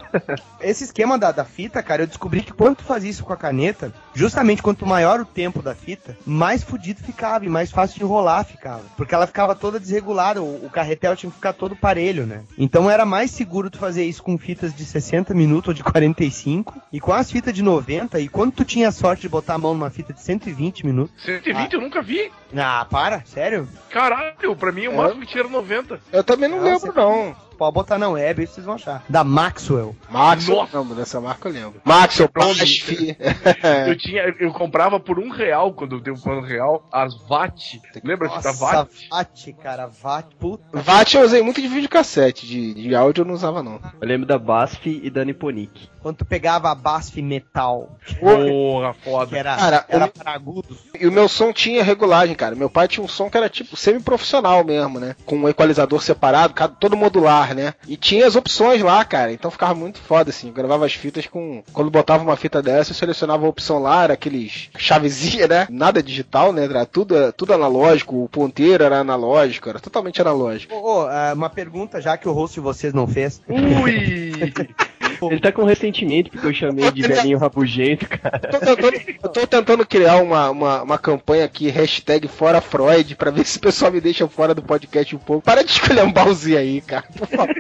Esse 0.62 0.84
esquema 0.84 1.18
da, 1.18 1.32
da 1.32 1.44
fita, 1.44 1.82
cara, 1.82 2.04
eu 2.04 2.08
descobri 2.08 2.42
que 2.42 2.54
quando 2.54 2.78
tu 2.78 2.84
fazia 2.84 3.10
isso 3.10 3.24
com 3.24 3.34
a 3.34 3.38
caneta, 3.38 3.92
justamente 4.14 4.62
quanto 4.62 4.86
maior 4.86 5.20
o 5.20 5.26
tempo 5.26 5.62
da 5.64 5.74
fita, 5.74 6.16
mais 6.26 6.64
fudido 6.64 7.02
ficava 7.02 7.46
e 7.46 7.50
mais 7.50 7.72
fácil 7.72 7.98
de 7.98 8.04
enrolar 8.04 8.46
ficava. 8.46 8.84
Porque 8.96 9.16
ela 9.16 9.26
ficava 9.26 9.56
toda 9.56 9.80
desregulada, 9.80 10.42
o, 10.42 10.66
o 10.66 10.70
carretel 10.70 11.16
tinha 11.16 11.30
que 11.32 11.36
ficar 11.36 11.54
todo 11.54 11.76
parelho, 11.76 12.26
né? 12.28 12.44
Então 12.58 12.90
era 12.90 13.06
mais 13.06 13.32
seguro 13.32 13.70
tu 13.72 13.80
fazer 13.80 14.04
isso 14.06 14.22
com 14.22 14.38
fitas 14.38 14.74
de 14.76 14.86
60 14.86 15.34
minutos 15.34 15.70
ou 15.70 15.74
de 15.74 15.84
45 15.84 16.80
e 16.92 17.00
com 17.00 17.12
as 17.14 17.32
fitas 17.32 17.54
de 17.54 17.64
90 17.64 18.20
e 18.20 18.28
quando 18.30 18.52
tu 18.52 18.64
tinha 18.64 18.90
a 18.90 18.92
sorte 18.92 19.24
de 19.24 19.30
botar 19.30 19.56
a 19.56 19.58
mão 19.58 19.74
numa 19.74 19.90
fita 19.90 20.14
de 20.14 20.22
120 20.22 20.86
minutos. 20.86 21.14
120 21.44 21.74
eu 21.74 21.82
nunca 21.82 22.02
vi. 22.02 22.32
Ah, 22.56 22.86
para, 22.90 23.24
sério? 23.26 23.68
Caralho, 23.90 24.56
pra 24.56 24.72
mim 24.72 24.88
o 24.88 24.96
máximo 24.96 25.22
que 25.22 25.28
tinha 25.28 25.42
era 25.42 25.50
90. 25.50 26.00
Eu 26.12 26.24
também 26.24 26.50
não 26.50 26.60
Nossa, 26.62 26.88
lembro, 26.88 26.94
não. 27.02 27.36
Pode 27.58 27.74
botar 27.74 27.98
na 27.98 28.10
web, 28.10 28.42
aí 28.42 28.48
vocês 28.48 28.66
vão 28.66 28.76
achar. 28.76 29.04
Da 29.08 29.24
Maxwell. 29.24 29.96
Maxwell, 30.10 30.58
Nossa. 30.62 30.78
não, 30.78 30.96
dessa 30.96 31.22
marca 31.22 31.48
eu 31.48 31.54
lembro. 31.54 31.82
Maxwell. 31.84 32.30
Plasfi. 32.30 33.16
Eu 33.88 33.98
tinha, 33.98 34.36
eu 34.40 34.52
comprava 34.52 35.00
por 35.00 35.20
um 35.20 35.30
real 35.30 35.74
quando 35.74 36.00
deu 36.00 36.14
um 36.14 36.42
real 36.42 36.88
as 36.92 37.16
VAT. 37.28 37.80
Lembra 38.04 38.28
da 38.28 38.36
Nossa, 38.36 38.54
VAT? 38.54 38.90
VAT, 39.10 39.54
cara, 39.62 39.88
VAT, 39.88 40.36
puta. 40.40 40.64
VAT 40.74 41.14
eu 41.16 41.22
usei 41.22 41.42
muito 41.42 41.62
de 41.62 41.68
videocassete, 41.68 42.46
de, 42.46 42.74
de 42.74 42.96
áudio 42.96 43.22
eu 43.22 43.26
não 43.26 43.34
usava 43.34 43.62
não. 43.62 43.80
Eu 44.02 44.08
lembro 44.08 44.26
da 44.26 44.38
BASF 44.38 45.00
e 45.04 45.10
da 45.10 45.24
Nipponic. 45.24 45.90
Quando 46.04 46.18
tu 46.18 46.26
pegava 46.26 46.70
a 46.70 46.76
BASF 46.76 47.22
Metal, 47.22 47.98
Porra, 48.20 48.94
que 48.94 49.10
foda. 49.10 49.38
era, 49.38 49.56
Cara, 49.56 49.86
era 49.88 50.06
eu- 50.06 50.10
para 50.12 50.32
agudos. 50.34 50.78
E 51.00 51.08
o 51.08 51.12
meu 51.12 51.28
som 51.30 51.52
tinha 51.54 51.82
regulagem, 51.84 52.36
cara. 52.36 52.56
Meu 52.56 52.70
pai 52.70 52.88
tinha 52.88 53.04
um 53.04 53.08
som 53.08 53.30
que 53.30 53.38
era 53.38 53.50
tipo 53.50 53.76
semi-profissional 53.78 54.64
mesmo, 54.66 55.00
né? 55.00 55.16
Com 55.26 55.38
um 55.38 55.50
equalizador 55.50 56.04
separado, 56.04 56.54
cada- 56.54 56.76
todo 56.76 56.98
modular, 56.98 57.56
né? 57.56 57.74
E 57.88 57.96
tinha 57.98 58.28
as 58.28 58.36
opções 58.36 58.82
lá, 58.82 59.04
cara. 59.06 59.32
Então 59.32 59.50
ficava 59.50 59.74
muito 59.74 60.00
foda, 60.00 60.30
assim. 60.30 60.48
Eu 60.48 60.54
gravava 60.54 60.86
as 60.86 60.94
fitas 60.94 61.26
com. 61.26 61.64
Quando 61.72 61.90
botava 61.90 62.22
uma 62.24 62.36
fita 62.36 62.62
dessa, 62.62 62.92
eu 62.92 62.96
selecionava 62.96 63.46
a 63.46 63.50
opção 63.50 63.80
lá, 63.80 64.04
era 64.04 64.14
aqueles 64.14 64.70
chavezinha, 64.78 65.48
né? 65.48 65.68
Nada 65.70 66.04
digital, 66.04 66.52
né? 66.52 66.66
Era 66.66 66.86
tudo, 66.86 67.32
tudo 67.32 67.54
analógico. 67.54 68.24
O 68.26 68.28
ponteiro 68.30 68.84
era 68.84 69.00
analógico, 69.00 69.70
era 69.70 69.80
totalmente 69.80 70.22
analógico. 70.22 70.76
Ô, 70.76 71.04
ô, 71.04 71.08
ah, 71.08 71.32
uma 71.34 71.50
pergunta 71.50 72.02
já 72.02 72.18
que 72.18 72.28
o 72.28 72.34
host 72.34 72.56
de 72.56 72.60
vocês 72.60 72.94
não 72.94 73.08
fez. 73.08 73.42
Ui! 73.48 74.34
Ele 75.32 75.42
tá 75.42 75.52
com 75.52 75.64
ressentimento 75.64 76.30
porque 76.32 76.48
eu 76.48 76.54
chamei 76.54 76.92
de 76.92 77.02
velhinho 77.02 77.38
rabugento, 77.38 78.08
cara. 78.08 78.42
Eu 78.44 78.50
tô 78.52 78.60
tentando, 78.60 78.94
eu 79.24 79.30
tô 79.30 79.48
tentando 79.48 79.86
criar 79.86 80.18
uma, 80.18 80.50
uma, 80.50 80.82
uma 80.84 80.98
campanha 80.98 81.46
aqui, 81.46 81.70
hashtag 81.70 82.28
fora 82.28 82.62
Freud, 82.62 83.16
pra 83.16 83.32
ver 83.32 83.46
se 83.46 83.58
o 83.58 83.62
pessoal 83.62 83.92
me 83.92 84.02
deixa 84.02 84.28
fora 84.28 84.54
do 84.54 84.62
podcast 84.62 85.16
um 85.16 85.20
pouco. 85.20 85.44
Para 85.44 85.64
de 85.64 85.72
escolher 85.72 86.04
um 86.04 86.12
balzinho 86.12 86.58
aí, 86.58 86.82
cara. 86.82 87.06
Por 87.18 87.28
favor. 87.28 87.54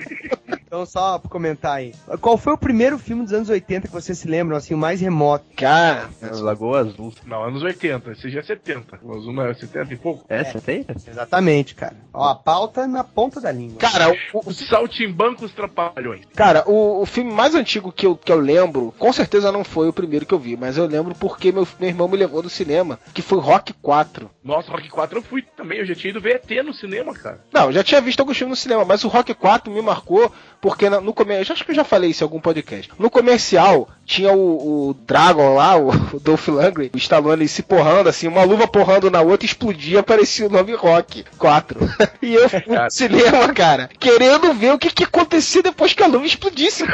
Então, 0.65 0.87
só 0.87 1.19
pra 1.19 1.29
comentar 1.29 1.75
aí. 1.77 1.93
Qual 2.19 2.35
foi 2.35 2.51
o 2.53 2.57
primeiro 2.57 2.97
filme 2.97 3.21
dos 3.23 3.31
anos 3.31 3.47
80 3.47 3.87
que 3.87 3.93
vocês 3.93 4.17
se 4.17 4.27
lembram, 4.27 4.57
assim, 4.57 4.73
o 4.73 4.77
mais 4.77 4.99
remoto? 5.01 5.45
Cara, 5.55 6.09
Lagoa 6.31 6.79
Azul. 6.79 7.13
Não, 7.27 7.43
anos 7.43 7.61
80. 7.61 8.11
Esse 8.13 8.31
já 8.31 8.39
é 8.39 8.43
70. 8.43 8.99
O 9.03 9.13
azul 9.15 9.31
não 9.33 9.45
é 9.45 9.53
70 9.53 9.93
e 9.93 9.97
pouco. 9.97 10.25
É, 10.27 10.43
70? 10.43 10.95
Exatamente, 11.07 11.75
cara. 11.75 11.95
Ó, 12.11 12.27
a 12.27 12.33
pauta 12.33 12.87
na 12.87 13.03
ponta 13.03 13.39
da 13.39 13.51
língua. 13.51 13.77
cara, 13.77 14.09
o, 14.09 14.15
o- 14.39 14.49
Os 14.49 14.57
saltimbancos 14.67 15.51
trapalhões. 15.53 16.21
cara, 16.35 16.63
o, 16.67 17.03
o 17.03 17.05
filme 17.05 17.31
mais 17.31 17.52
antigo 17.57 17.91
que 17.91 18.05
eu, 18.05 18.15
que 18.15 18.31
eu 18.31 18.39
lembro, 18.39 18.93
com 18.97 19.11
certeza 19.11 19.51
não 19.51 19.63
foi 19.63 19.87
o 19.87 19.93
primeiro 19.93 20.25
que 20.25 20.33
eu 20.33 20.39
vi, 20.39 20.55
mas 20.55 20.77
eu 20.77 20.85
lembro 20.85 21.15
porque 21.15 21.51
meu, 21.51 21.67
meu 21.79 21.89
irmão 21.89 22.07
me 22.07 22.17
levou 22.17 22.43
no 22.43 22.49
cinema, 22.49 22.99
que 23.13 23.21
foi 23.21 23.39
Rock 23.39 23.73
4. 23.73 24.29
Nossa, 24.43 24.71
Rock 24.71 24.89
4 24.89 25.17
eu 25.17 25.23
fui 25.23 25.41
também. 25.55 25.79
Eu 25.79 25.85
já 25.85 25.95
tinha 25.95 26.11
ido 26.11 26.21
ver 26.21 26.35
ET 26.35 26.65
no 26.65 26.73
cinema, 26.73 27.13
cara. 27.13 27.39
Não, 27.51 27.65
eu 27.65 27.73
já 27.73 27.83
tinha 27.83 28.01
visto 28.01 28.19
alguns 28.19 28.37
filmes 28.37 28.57
no 28.57 28.61
cinema, 28.61 28.85
mas 28.85 29.03
o 29.03 29.07
Rock 29.07 29.33
4 29.33 29.71
me 29.71 29.81
marcou 29.81 30.31
porque 30.61 30.89
no 30.89 31.13
comercial, 31.13 31.55
acho 31.55 31.65
que 31.65 31.71
eu 31.71 31.75
já 31.75 31.83
falei 31.83 32.11
isso 32.11 32.23
em 32.23 32.25
algum 32.25 32.39
podcast. 32.39 32.91
No 32.97 33.09
comercial 33.09 33.89
tinha 34.05 34.31
o, 34.31 34.89
o 34.89 34.93
Dragon 34.93 35.55
lá, 35.55 35.77
o, 35.77 35.89
o 35.89 36.19
Dolph 36.19 36.47
Lundgren, 36.47 36.91
o 36.93 36.97
Stallone 36.97 37.47
se 37.47 37.63
porrando 37.63 38.09
assim, 38.09 38.27
uma 38.27 38.43
luva 38.43 38.67
porrando 38.67 39.09
na 39.09 39.21
outra, 39.21 39.45
explodia, 39.45 40.01
aparecia 40.01 40.47
o 40.47 40.49
nome 40.49 40.73
Rock 40.73 41.23
4. 41.37 41.79
e 42.21 42.33
eu 42.33 42.49
fui 42.49 42.63
no 42.67 42.91
cinema, 42.91 43.53
cara, 43.53 43.89
querendo 43.99 44.53
ver 44.53 44.73
o 44.73 44.79
que, 44.79 44.89
que 44.89 45.03
acontecia 45.03 45.63
depois 45.63 45.93
que 45.93 46.03
a 46.03 46.07
luva 46.07 46.25
explodisse. 46.25 46.83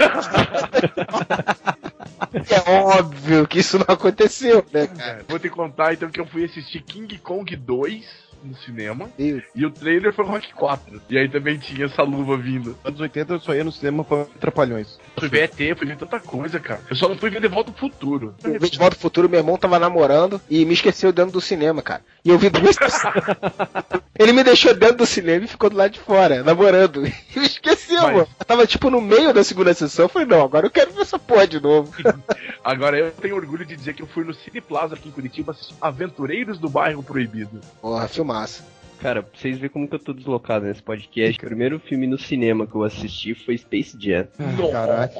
é 2.49 2.69
óbvio 2.69 3.47
que 3.47 3.59
isso 3.59 3.77
não 3.77 3.85
aconteceu, 3.87 4.65
né, 4.71 4.87
cara? 4.87 5.25
Vou 5.27 5.39
te 5.39 5.49
contar 5.49 5.93
então 5.93 6.09
que 6.09 6.19
eu 6.19 6.25
fui 6.25 6.45
assistir 6.45 6.81
King 6.81 7.17
Kong 7.17 7.55
2 7.55 8.28
no 8.43 8.55
cinema. 8.57 9.09
Meu 9.17 9.41
E 9.55 9.65
o 9.65 9.71
trailer 9.71 10.13
foi 10.13 10.25
o 10.25 10.27
Rock 10.27 10.53
4. 10.53 11.01
E 11.09 11.17
aí 11.17 11.29
também 11.29 11.57
tinha 11.57 11.85
essa 11.85 12.03
luva 12.03 12.37
vindo. 12.37 12.77
Anos 12.83 12.99
80 12.99 13.33
eu 13.33 13.39
só 13.39 13.53
ia 13.53 13.63
no 13.63 13.71
cinema 13.71 14.03
pra 14.03 14.25
Trapalhões. 14.39 14.97
Fui 15.17 15.27
ver 15.27 15.43
ET, 15.43 15.77
fui 15.77 15.87
ver 15.87 15.97
tanta 15.97 16.19
coisa, 16.19 16.59
cara. 16.59 16.81
Eu 16.89 16.95
só 16.95 17.07
não 17.09 17.17
fui 17.17 17.29
ver 17.29 17.41
De 17.41 17.47
Volta 17.47 17.71
ao 17.71 17.77
Futuro. 17.77 18.35
Eu 18.43 18.59
vi 18.59 18.69
de 18.69 18.77
volta 18.77 18.95
ao 18.95 19.01
futuro, 19.01 19.29
meu 19.29 19.39
irmão 19.39 19.57
tava 19.57 19.79
namorando 19.79 20.41
e 20.49 20.65
me 20.65 20.73
esqueceu 20.73 21.11
dentro 21.11 21.31
do 21.33 21.41
cinema, 21.41 21.81
cara. 21.81 22.01
E 22.23 22.29
eu 22.29 22.37
vi 22.37 22.49
duas 22.49 22.75
Ele 24.17 24.33
me 24.33 24.43
deixou 24.43 24.73
dentro 24.73 24.97
do 24.97 25.05
cinema 25.05 25.45
e 25.45 25.47
ficou 25.47 25.69
do 25.69 25.77
lado 25.77 25.91
de 25.91 25.99
fora, 25.99 26.43
namorando. 26.43 27.03
E 27.35 27.39
me 27.39 27.45
esqueceu, 27.45 28.01
Mas- 28.01 28.13
mano. 28.13 28.27
Eu 28.39 28.45
tava 28.45 28.65
tipo 28.67 28.89
no 28.89 28.99
meio 28.99 29.33
da 29.33 29.43
segunda 29.43 29.73
sessão. 29.73 30.05
Eu 30.05 30.09
falei, 30.09 30.27
não, 30.27 30.41
agora 30.43 30.65
eu 30.65 30.71
quero 30.71 30.91
ver 30.91 31.01
essa 31.01 31.19
porra 31.19 31.47
de 31.47 31.59
novo. 31.59 31.91
Agora 32.63 32.97
eu 32.97 33.11
tenho 33.11 33.35
orgulho 33.35 33.65
de 33.65 33.75
dizer 33.75 33.93
que 33.93 34.01
eu 34.01 34.07
fui 34.07 34.23
no 34.23 34.33
Cine 34.33 34.59
Plaza 34.59 34.95
aqui 34.95 35.07
em 35.09 35.11
Curitiba 35.11 35.51
assistir 35.51 35.73
Aventureiros 35.81 36.59
do 36.59 36.69
Bairro 36.69 37.01
Proibido. 37.01 37.61
Porra, 37.81 38.07
filmaça. 38.29 38.63
Cara, 39.01 39.23
pra 39.23 39.39
vocês 39.39 39.55
verem 39.55 39.69
como 39.69 39.87
que 39.87 39.95
eu 39.95 39.99
tô 39.99 40.11
deslocado 40.11 40.65
nesse 40.65 40.83
podcast, 40.83 41.37
o 41.37 41.47
primeiro 41.47 41.79
filme 41.79 42.05
no 42.05 42.17
cinema 42.17 42.67
que 42.67 42.75
eu 42.75 42.83
assisti 42.83 43.33
foi 43.33 43.57
Space 43.57 43.97
Jam. 43.97 44.27
Caralho. 44.73 45.11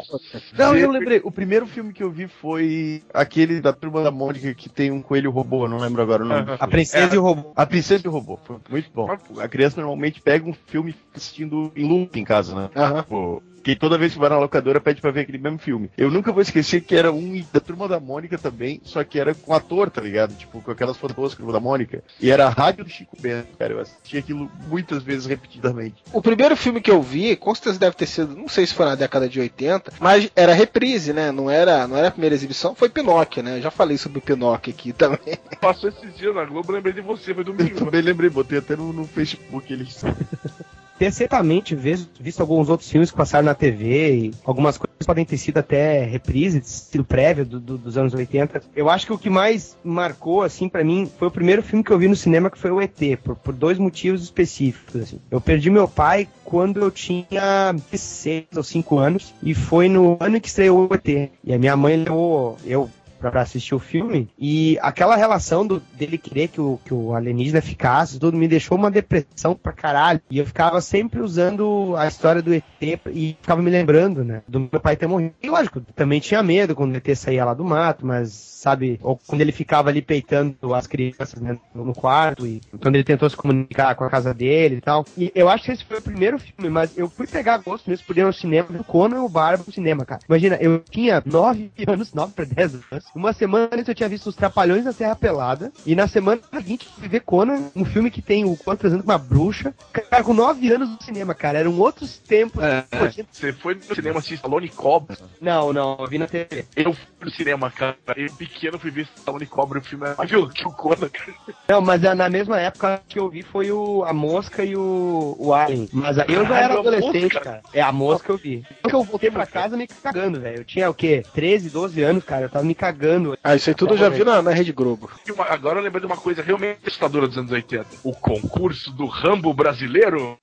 Não, 0.58 0.76
eu 0.76 0.92
lembrei. 0.92 1.22
O 1.24 1.32
primeiro 1.32 1.66
filme 1.66 1.94
que 1.94 2.04
eu 2.04 2.12
vi 2.12 2.28
foi 2.28 3.02
aquele 3.14 3.62
da 3.62 3.72
Turma 3.72 4.04
da 4.04 4.12
Mônica 4.12 4.54
que 4.54 4.68
tem 4.68 4.92
um 4.92 5.02
coelho 5.02 5.32
robô, 5.32 5.64
eu 5.64 5.70
não 5.70 5.78
lembro 5.78 6.02
agora 6.02 6.26
o 6.26 6.28
nome. 6.28 6.42
Aham. 6.42 6.58
A 6.60 6.68
Princesa 6.68 7.14
É. 7.14 7.16
e 7.16 7.18
o 7.18 7.22
Robô. 7.22 7.54
A 7.56 7.66
Princesa 7.66 8.04
e 8.06 8.10
o 8.10 8.12
Robô. 8.12 8.38
Foi 8.44 8.58
muito 8.70 8.92
bom. 8.94 9.10
A 9.40 9.48
criança 9.48 9.80
normalmente 9.80 10.22
pega 10.22 10.46
um 10.46 10.54
filme 10.68 10.94
assistindo 11.16 11.72
em 11.74 11.88
loop 11.88 12.20
em 12.20 12.26
casa, 12.26 12.54
né? 12.54 12.70
Aham. 12.76 13.04
Pô, 13.04 13.42
que 13.70 13.76
toda 13.76 13.98
vez 13.98 14.14
que 14.14 14.20
vai 14.20 14.30
na 14.30 14.40
locadora 14.40 14.82
pede 14.82 15.00
pra 15.00 15.12
ver 15.12 15.22
aquele 15.22 15.38
mesmo 15.38 15.60
filme. 15.60 15.92
Eu 15.98 16.10
nunca 16.10 16.32
vou 16.32 16.42
esquecer 16.42 16.82
que 16.82 16.96
era 16.96 17.12
um 17.12 17.44
da 17.54 17.60
Turma 17.60 17.88
da 17.88 18.00
Mônica 18.00 18.38
também, 18.38 18.82
só 18.84 19.04
que 19.04 19.20
era 19.20 19.36
com 19.36 19.54
ator, 19.54 19.92
tá 19.92 20.02
ligado? 20.02 20.36
Tipo, 20.36 20.62
com 20.62 20.72
aquelas 20.72 20.98
fotos 20.98 21.32
da 21.32 21.38
Turma 21.38 21.54
da 21.54 21.60
Mônica. 21.60 22.04
E 22.20 22.32
era 22.32 22.48
a 22.48 22.50
rádio 22.50 22.84
do 22.84 22.90
Chico 22.90 23.16
Bento, 23.20 23.56
cara. 23.58 23.74
Eu 23.74 23.80
assisti 23.80 24.18
aquilo 24.18 24.50
muitas 24.68 25.04
vezes 25.04 25.26
repetidamente. 25.28 26.04
O 26.12 26.22
primeiro 26.22 26.56
filme 26.56 26.82
que 26.82 26.90
eu 26.90 27.02
vi, 27.02 27.36
com 27.36 27.54
certeza 27.54 27.80
deve 27.80 27.96
ter 27.96 28.08
sido, 28.08 28.36
não 28.36 28.48
sei 28.48 28.66
se 28.66 28.74
foi 28.74 28.86
na 28.86 28.96
década 28.96 29.30
de 29.30 29.40
80, 29.40 29.94
mas 30.00 30.32
era 30.36 30.54
reprise, 30.54 31.14
né? 31.14 31.32
Não 31.32 31.50
era, 31.50 31.88
não 31.88 31.96
era 31.96 32.08
a 32.08 32.12
primeira 32.12 32.36
exibição, 32.36 32.74
foi 32.74 32.90
Pinóquio, 32.90 33.44
né? 33.44 33.58
Eu 33.58 33.62
já 33.62 33.72
falei 33.72 33.98
sobre 33.98 34.20
o 34.20 34.22
Pinóquio 34.22 34.74
aqui 34.74 34.94
também. 34.94 35.38
Passou 35.62 35.90
esses 35.90 36.16
dias 36.16 36.34
na 36.34 36.46
Globo, 36.46 36.72
lembrei 36.72 36.94
de 36.94 37.02
você, 37.02 37.34
foi 37.34 37.42
Eu 37.42 37.54
domingo. 37.54 37.78
também 37.86 38.02
lembrei, 38.02 38.30
botei 38.30 38.58
até 38.58 38.76
no, 38.76 38.92
no 38.92 39.06
Facebook 39.06 39.72
eles. 39.72 40.04
ter 41.00 41.14
certamente 41.14 41.74
visto, 41.74 42.10
alguns 42.42 42.68
outros 42.70 42.90
filmes 42.92 43.10
que 43.10 43.16
passaram 43.18 43.46
na 43.46 43.56
TV 43.56 44.14
e 44.14 44.34
algumas 44.44 44.78
coisas 44.78 44.90
podem 45.06 45.24
ter 45.24 45.38
sido 45.38 45.58
até 45.58 46.04
reprise, 46.04 46.62
sido 46.64 47.06
prévia 47.06 47.46
do- 47.46 47.60
do- 47.60 47.78
dos 47.78 47.98
anos 47.98 48.14
80. 48.14 48.62
Eu 48.76 48.90
acho 48.90 49.06
que 49.06 49.14
o 49.14 49.18
que 49.18 49.30
mais 49.30 49.78
marcou, 49.82 50.42
assim, 50.42 50.68
pra 50.68 50.84
mim, 50.84 51.10
foi 51.18 51.30
o 51.30 51.32
primeiro 51.32 51.64
filme 51.64 51.84
que 51.84 51.92
eu 51.92 51.98
vi 51.98 52.10
no 52.10 52.16
cinema, 52.18 52.52
que 52.52 52.60
foi 52.60 52.70
o 52.70 52.82
ET, 52.82 53.16
por, 53.24 53.36
por 53.38 53.54
dois 53.54 53.78
motivos 53.80 54.22
específicos, 54.24 55.02
assim. 55.02 55.20
Eu 55.32 55.40
perdi 55.40 55.70
meu 55.70 55.88
pai 55.88 56.28
quando 56.44 56.82
eu 56.82 56.92
tinha 56.92 57.74
seis 57.94 58.46
ou 58.56 58.64
cinco 58.64 58.98
anos 58.98 59.34
e 59.42 59.54
foi 59.56 59.88
no 59.88 60.18
ano 60.20 60.42
que 60.42 60.50
estreou 60.50 60.90
o 60.92 60.94
ET. 60.94 61.32
E 61.44 61.54
a 61.54 61.58
minha 61.58 61.78
mãe 61.78 61.96
levou 61.96 62.58
eu 62.66 62.90
pra 63.20 63.42
assistir 63.42 63.76
o 63.76 63.80
filme. 63.80 64.30
E 64.38 64.78
aquela 64.82 65.16
relação 65.16 65.66
do, 65.66 65.82
dele 65.94 66.18
querer 66.18 66.48
que 66.48 66.62
o, 66.62 66.80
que 66.84 66.94
o 66.94 67.14
alienígena 67.14 67.62
ficasse, 67.62 68.20
tudo 68.20 68.38
me 68.38 68.48
deixou 68.48 68.78
uma 68.78 68.90
depressão 68.90 69.56
pra 69.56 69.74
caralho. 69.74 70.22
E 70.30 70.38
eu 70.38 70.46
ficava 70.46 70.82
sempre 70.82 71.22
usando 71.22 71.96
a 71.98 72.08
história 72.08 72.42
do 72.42 72.54
ET 72.54 72.64
e 72.82 73.38
ficava 73.42 73.62
me 73.62 73.70
lembrando, 73.70 74.24
né? 74.24 74.42
Do 74.48 74.60
meu 74.60 74.80
pai 74.80 74.96
ter 74.96 75.08
morrido. 75.08 75.34
E 75.42 75.50
lógico, 75.50 75.82
também 75.96 76.20
tinha 76.20 76.42
medo 76.42 76.76
quando 76.76 76.94
o 76.94 76.98
ET 76.98 77.16
saía 77.16 77.46
lá 77.46 77.54
do 77.54 77.64
mato, 77.64 78.06
mas 78.06 78.50
sabe, 78.60 79.00
ou 79.02 79.18
quando 79.26 79.42
ele 79.42 79.54
ficava 79.54 79.90
ali 79.90 80.02
peitando 80.02 80.76
as 80.76 80.86
crianças 80.86 81.40
né, 81.42 81.58
no 81.74 81.94
quarto 81.94 82.46
e 82.46 82.60
quando 82.82 82.96
ele 82.96 83.06
tentou 83.06 83.30
se 83.30 83.36
comunicar 83.36 83.96
com 83.96 84.04
a 84.04 84.10
casa 84.10 84.34
dele 84.34 84.76
e 84.76 84.82
tal. 84.82 85.06
E 85.18 85.32
eu 85.34 85.48
acho 85.48 85.64
que 85.64 85.72
esse 85.72 85.86
foi 85.86 85.98
o 85.98 86.02
primeiro 86.02 86.38
filme, 86.38 86.70
mas 86.70 86.98
eu 86.98 87.10
fui 87.10 87.26
pegar 87.26 87.58
gosto 87.60 87.90
mesmo 87.90 88.06
por 88.06 88.18
ir 88.18 88.26
no 88.26 88.34
cinema, 88.34 88.68
do 88.70 88.84
Conan 88.84 89.22
o 89.22 89.30
Barba 89.30 89.64
no 89.66 89.74
cinema, 89.74 90.06
cara. 90.06 90.22
Imagina, 90.28 90.58
eu 90.60 90.80
tinha 90.80 91.24
9 91.26 91.72
anos, 91.88 92.14
9 92.14 92.34
para 92.34 92.46
10 92.46 92.74
anos. 92.92 93.06
Uma 93.16 93.34
semana 93.34 93.70
antes 93.74 93.88
eu 93.88 93.96
tinha 93.96 94.08
visto 94.08 94.28
Os 94.28 94.36
Trapalhões 94.36 94.84
da 94.86 94.92
Serra 94.94 95.16
Pelada 95.16 95.72
e 95.86 95.96
na 95.96 96.08
semana 96.08 96.40
seguinte 96.54 96.88
eu 96.88 97.00
fui 97.00 97.08
ver 97.08 97.22
Conan, 97.22 97.70
um 97.76 97.84
filme 97.84 98.12
que 98.12 98.22
tem 98.22 98.46
o 98.46 98.56
Conan 98.56 98.78
trazendo 98.78 99.04
uma 99.04 99.18
bruxa. 99.18 99.74
Cara, 99.92 100.24
com 100.24 100.34
9 100.34 100.72
anos 100.72 100.90
no 100.90 101.02
cinema, 101.02 101.34
cara. 101.34 101.60
Eram 101.60 101.78
outros 101.80 102.18
tempos. 102.20 102.64
É, 102.64 102.84
tinha- 103.10 103.26
Você 103.32 103.52
foi 103.54 103.76
no 103.76 103.96
cinema 103.96 104.20
assistir 104.20 104.36
Stallone 104.36 104.70
Cobra? 104.70 105.18
Não, 105.42 105.74
não, 105.74 105.98
eu 106.00 106.08
vi 106.08 106.18
na 106.20 106.28
TV. 106.28 106.66
Eu 106.76 106.94
fui 106.94 107.06
no 107.22 107.32
cinema, 107.32 107.72
cara. 107.72 107.98
Eu 108.16 108.32
pequeno 108.34 108.78
fui 108.78 108.92
ver 108.92 109.08
Stallone 109.18 109.46
Cobra 109.48 109.80
e 109.80 109.82
o 109.82 109.86
filme 109.86 110.06
era 110.06 110.16
mais 110.16 110.30
violento 110.30 110.54
que 110.54 110.68
o 110.68 110.72
Conan, 110.72 111.10
cara. 111.10 111.34
Não, 111.68 111.82
mas 111.82 112.04
é, 112.04 112.14
na 112.14 112.30
mesma 112.30 112.60
época 112.60 113.02
que 113.08 113.18
eu 113.20 113.28
vi 113.30 113.42
foi 113.42 113.72
o 113.72 114.04
A 114.06 114.14
Mosca 114.14 114.64
e 114.64 114.76
o, 114.76 115.36
o 115.40 115.54
Alien. 115.54 115.90
Mas 115.92 116.20
aí 116.20 116.26
eu 116.30 116.46
já 116.46 116.60
era 116.60 116.76
a 116.76 116.80
adolescente, 116.80 117.24
Mosca? 117.24 117.40
cara. 117.40 117.62
É 117.74 117.82
a 117.82 117.92
mosca 117.92 118.32
eu 118.32 118.38
vi. 118.38 118.64
Porque 118.82 118.96
eu 118.96 119.04
voltei 119.04 119.32
pra 119.32 119.46
casa 119.48 119.76
me 119.76 119.88
cagando, 119.88 120.40
velho. 120.40 120.58
Eu 120.60 120.66
tinha 120.66 120.90
o 120.90 120.94
quê? 120.94 121.24
13, 121.34 121.70
12 121.70 122.02
anos, 122.04 122.24
cara. 122.24 122.44
Eu 122.46 122.50
tava 122.50 122.64
me 122.66 122.76
cagando. 122.76 122.99
Ah, 123.44 123.56
isso 123.56 123.70
aí 123.70 123.76
tudo 123.76 123.94
eu 123.94 123.98
já 123.98 124.10
vi 124.10 124.24
na, 124.24 124.42
na 124.42 124.52
Rede 124.52 124.72
Globo. 124.72 125.10
Agora 125.48 125.80
eu 125.80 125.84
lembrei 125.84 126.02
de 126.02 126.08
uma 126.08 126.18
coisa 126.18 126.42
realmente 126.42 126.80
assustadora 126.86 127.28
dos 127.28 127.38
anos 127.38 127.52
80. 127.52 127.88
O 128.04 128.14
concurso 128.14 128.92
do 128.92 129.06
Rambo 129.06 129.54
brasileiro. 129.54 130.38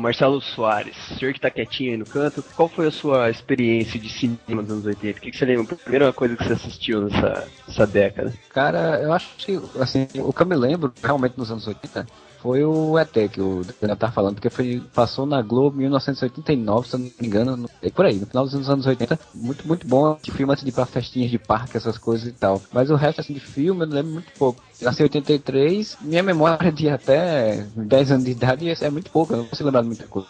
Marcelo 0.00 0.40
Soares, 0.40 0.96
o 1.10 1.18
senhor 1.18 1.34
que 1.34 1.40
tá 1.40 1.50
quietinho 1.50 1.92
aí 1.92 1.96
no 1.96 2.06
canto, 2.06 2.42
qual 2.56 2.68
foi 2.68 2.86
a 2.86 2.90
sua 2.90 3.30
experiência 3.30 4.00
de 4.00 4.08
cinema 4.08 4.62
dos 4.62 4.70
anos 4.70 4.86
80? 4.86 5.18
O 5.18 5.20
que, 5.20 5.30
que 5.30 5.36
você 5.36 5.44
lembra? 5.44 5.74
A 5.74 5.76
primeira 5.76 6.12
coisa 6.12 6.36
que 6.36 6.44
você 6.44 6.54
assistiu 6.54 7.02
nessa, 7.02 7.46
nessa 7.68 7.86
década? 7.86 8.32
Cara, 8.48 9.00
eu 9.02 9.12
acho 9.12 9.28
que, 9.36 9.60
assim, 9.78 10.08
o 10.16 10.32
que 10.32 10.42
eu 10.42 10.46
me 10.46 10.56
lembro, 10.56 10.92
realmente 11.02 11.36
nos 11.36 11.50
anos 11.50 11.66
80, 11.66 12.06
foi 12.42 12.64
o 12.64 12.98
ET 12.98 13.12
que 13.30 13.40
o 13.40 13.64
Daniel 13.80 13.96
tá 13.96 14.10
falando, 14.10 14.34
porque 14.34 14.50
foi, 14.50 14.82
passou 14.94 15.26
na 15.26 15.42
Globo 15.42 15.76
em 15.76 15.82
1989, 15.82 16.88
se 16.88 16.94
eu 16.94 17.00
não 17.00 17.06
me 17.20 17.26
engano, 17.26 17.56
no, 17.56 17.70
é 17.82 17.90
por 17.90 18.04
aí, 18.04 18.18
no 18.18 18.26
final 18.26 18.44
dos 18.44 18.68
anos 18.68 18.86
80. 18.86 19.18
Muito, 19.34 19.66
muito 19.66 19.86
bom 19.86 20.18
de 20.22 20.30
filme 20.30 20.52
antes 20.52 20.64
de 20.64 20.70
ir 20.70 20.72
pra 20.72 20.86
festinhas 20.86 21.30
de 21.30 21.38
parque, 21.38 21.76
essas 21.76 21.98
coisas 21.98 22.28
e 22.28 22.32
tal. 22.32 22.62
Mas 22.72 22.90
o 22.90 22.96
resto, 22.96 23.20
assim, 23.20 23.34
de 23.34 23.40
filme, 23.40 23.82
eu 23.82 23.86
não 23.86 23.94
lembro 23.94 24.12
muito 24.12 24.32
pouco. 24.38 24.62
Nasci 24.80 25.02
em 25.02 25.04
83, 25.04 25.98
minha 26.00 26.22
memória 26.22 26.72
de 26.72 26.88
até 26.88 27.66
10 27.76 28.12
anos 28.12 28.24
de 28.24 28.30
idade 28.30 28.70
é 28.70 28.90
muito 28.90 29.10
pouco, 29.10 29.32
eu 29.32 29.38
não 29.38 29.46
consigo 29.46 29.66
lembrar 29.66 29.82
de 29.82 29.88
muita 29.88 30.06
coisa. 30.06 30.28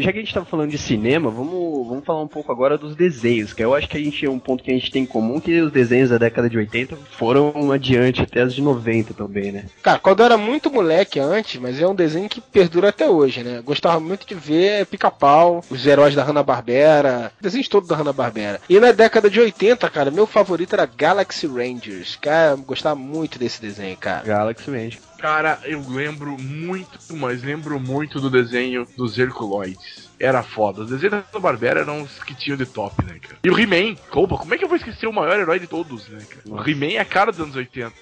Já 0.00 0.12
que 0.12 0.18
a 0.18 0.22
gente 0.22 0.34
tava 0.34 0.46
falando 0.46 0.70
de 0.70 0.78
cinema, 0.78 1.30
vamos, 1.30 1.86
vamos 1.86 2.04
falar 2.04 2.22
um 2.22 2.28
pouco 2.28 2.50
agora 2.52 2.78
dos 2.78 2.94
desenhos, 2.94 3.52
que 3.52 3.64
eu 3.64 3.74
acho 3.74 3.88
que 3.88 3.96
a 3.96 4.00
gente 4.00 4.24
é 4.24 4.30
um 4.30 4.38
ponto 4.38 4.62
que 4.62 4.70
a 4.70 4.74
gente 4.74 4.90
tem 4.90 5.02
em 5.02 5.06
comum, 5.06 5.40
que 5.40 5.60
os 5.60 5.72
desenhos 5.72 6.10
da 6.10 6.18
década 6.18 6.48
de 6.48 6.56
80 6.56 6.96
foram 7.12 7.72
adiante 7.72 8.22
até 8.22 8.42
as 8.42 8.54
de 8.54 8.62
90 8.62 9.14
também, 9.14 9.52
né? 9.52 9.64
Cara, 9.82 9.98
quando 9.98 10.20
eu 10.20 10.26
era 10.26 10.36
muito 10.36 10.70
moleque 10.70 11.18
antes, 11.18 11.60
mas 11.60 11.80
é 11.80 11.86
um 11.86 11.94
desenho 11.94 12.28
que 12.28 12.40
perdura 12.40 12.88
até 12.88 13.08
hoje, 13.08 13.42
né? 13.42 13.60
Gostava 13.64 14.00
muito 14.00 14.26
de 14.26 14.34
ver 14.34 14.86
Pica-Pau, 14.86 15.64
os 15.70 15.86
heróis 15.86 16.14
da 16.14 16.22
Hanna-Barbera, 16.22 17.32
desenhos 17.40 17.68
todos 17.68 17.88
da 17.88 17.96
Hanna-Barbera. 17.96 18.60
E 18.68 18.78
na 18.80 18.92
década 18.92 19.30
de 19.30 19.40
80, 19.40 19.88
cara, 19.90 20.10
meu 20.10 20.26
favorito 20.26 20.74
era 20.74 20.86
Galaxy 20.86 21.46
Rangers. 21.46 22.16
Cara, 22.16 22.52
eu 22.52 22.58
gostava 22.58 22.94
muito 22.94 23.38
desse 23.38 23.60
desenho, 23.60 23.96
cara. 23.96 24.24
Galaxy 24.24 24.70
Range. 24.70 24.98
Cara, 25.18 25.58
eu 25.64 25.84
lembro 25.88 26.36
muito, 26.40 26.98
mas 27.16 27.42
lembro 27.42 27.80
muito 27.80 28.20
do 28.20 28.30
desenho 28.30 28.86
dos 28.96 29.18
Herculoides. 29.18 30.08
Era 30.18 30.42
foda. 30.42 30.82
Os 30.82 30.90
desenhos 30.90 31.24
da 31.32 31.40
Barbera 31.40 31.80
eram 31.80 32.02
os 32.02 32.22
que 32.22 32.34
tinham 32.34 32.56
de 32.56 32.64
top, 32.66 33.04
né, 33.04 33.18
cara? 33.20 33.36
E 33.42 33.50
o 33.50 33.58
He-Man, 33.58 33.96
Opa, 34.12 34.36
como 34.36 34.54
é 34.54 34.58
que 34.58 34.64
eu 34.64 34.68
vou 34.68 34.76
esquecer 34.76 35.06
o 35.08 35.12
maior 35.12 35.38
herói 35.38 35.58
de 35.58 35.66
todos, 35.66 36.08
né, 36.08 36.20
cara? 36.28 36.42
O 36.46 36.68
He-Man 36.68 36.94
é 36.94 36.98
a 36.98 37.04
cara 37.04 37.32
dos 37.32 37.40
anos 37.40 37.56
80. 37.56 37.92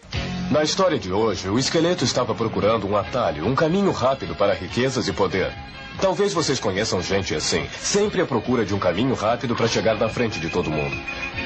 Na 0.50 0.62
história 0.62 0.98
de 0.98 1.10
hoje, 1.10 1.48
o 1.48 1.58
esqueleto 1.58 2.04
estava 2.04 2.34
procurando 2.34 2.86
um 2.86 2.96
atalho, 2.96 3.46
um 3.46 3.54
caminho 3.54 3.90
rápido 3.90 4.34
para 4.36 4.54
riquezas 4.54 5.08
e 5.08 5.12
poder. 5.12 5.52
Talvez 6.00 6.32
vocês 6.34 6.60
conheçam 6.60 7.02
gente 7.02 7.34
assim, 7.34 7.66
sempre 7.80 8.20
à 8.20 8.26
procura 8.26 8.64
de 8.64 8.74
um 8.74 8.78
caminho 8.78 9.14
rápido 9.14 9.54
para 9.56 9.66
chegar 9.66 9.96
na 9.96 10.08
frente 10.08 10.38
de 10.38 10.48
todo 10.50 10.70
mundo. 10.70 10.96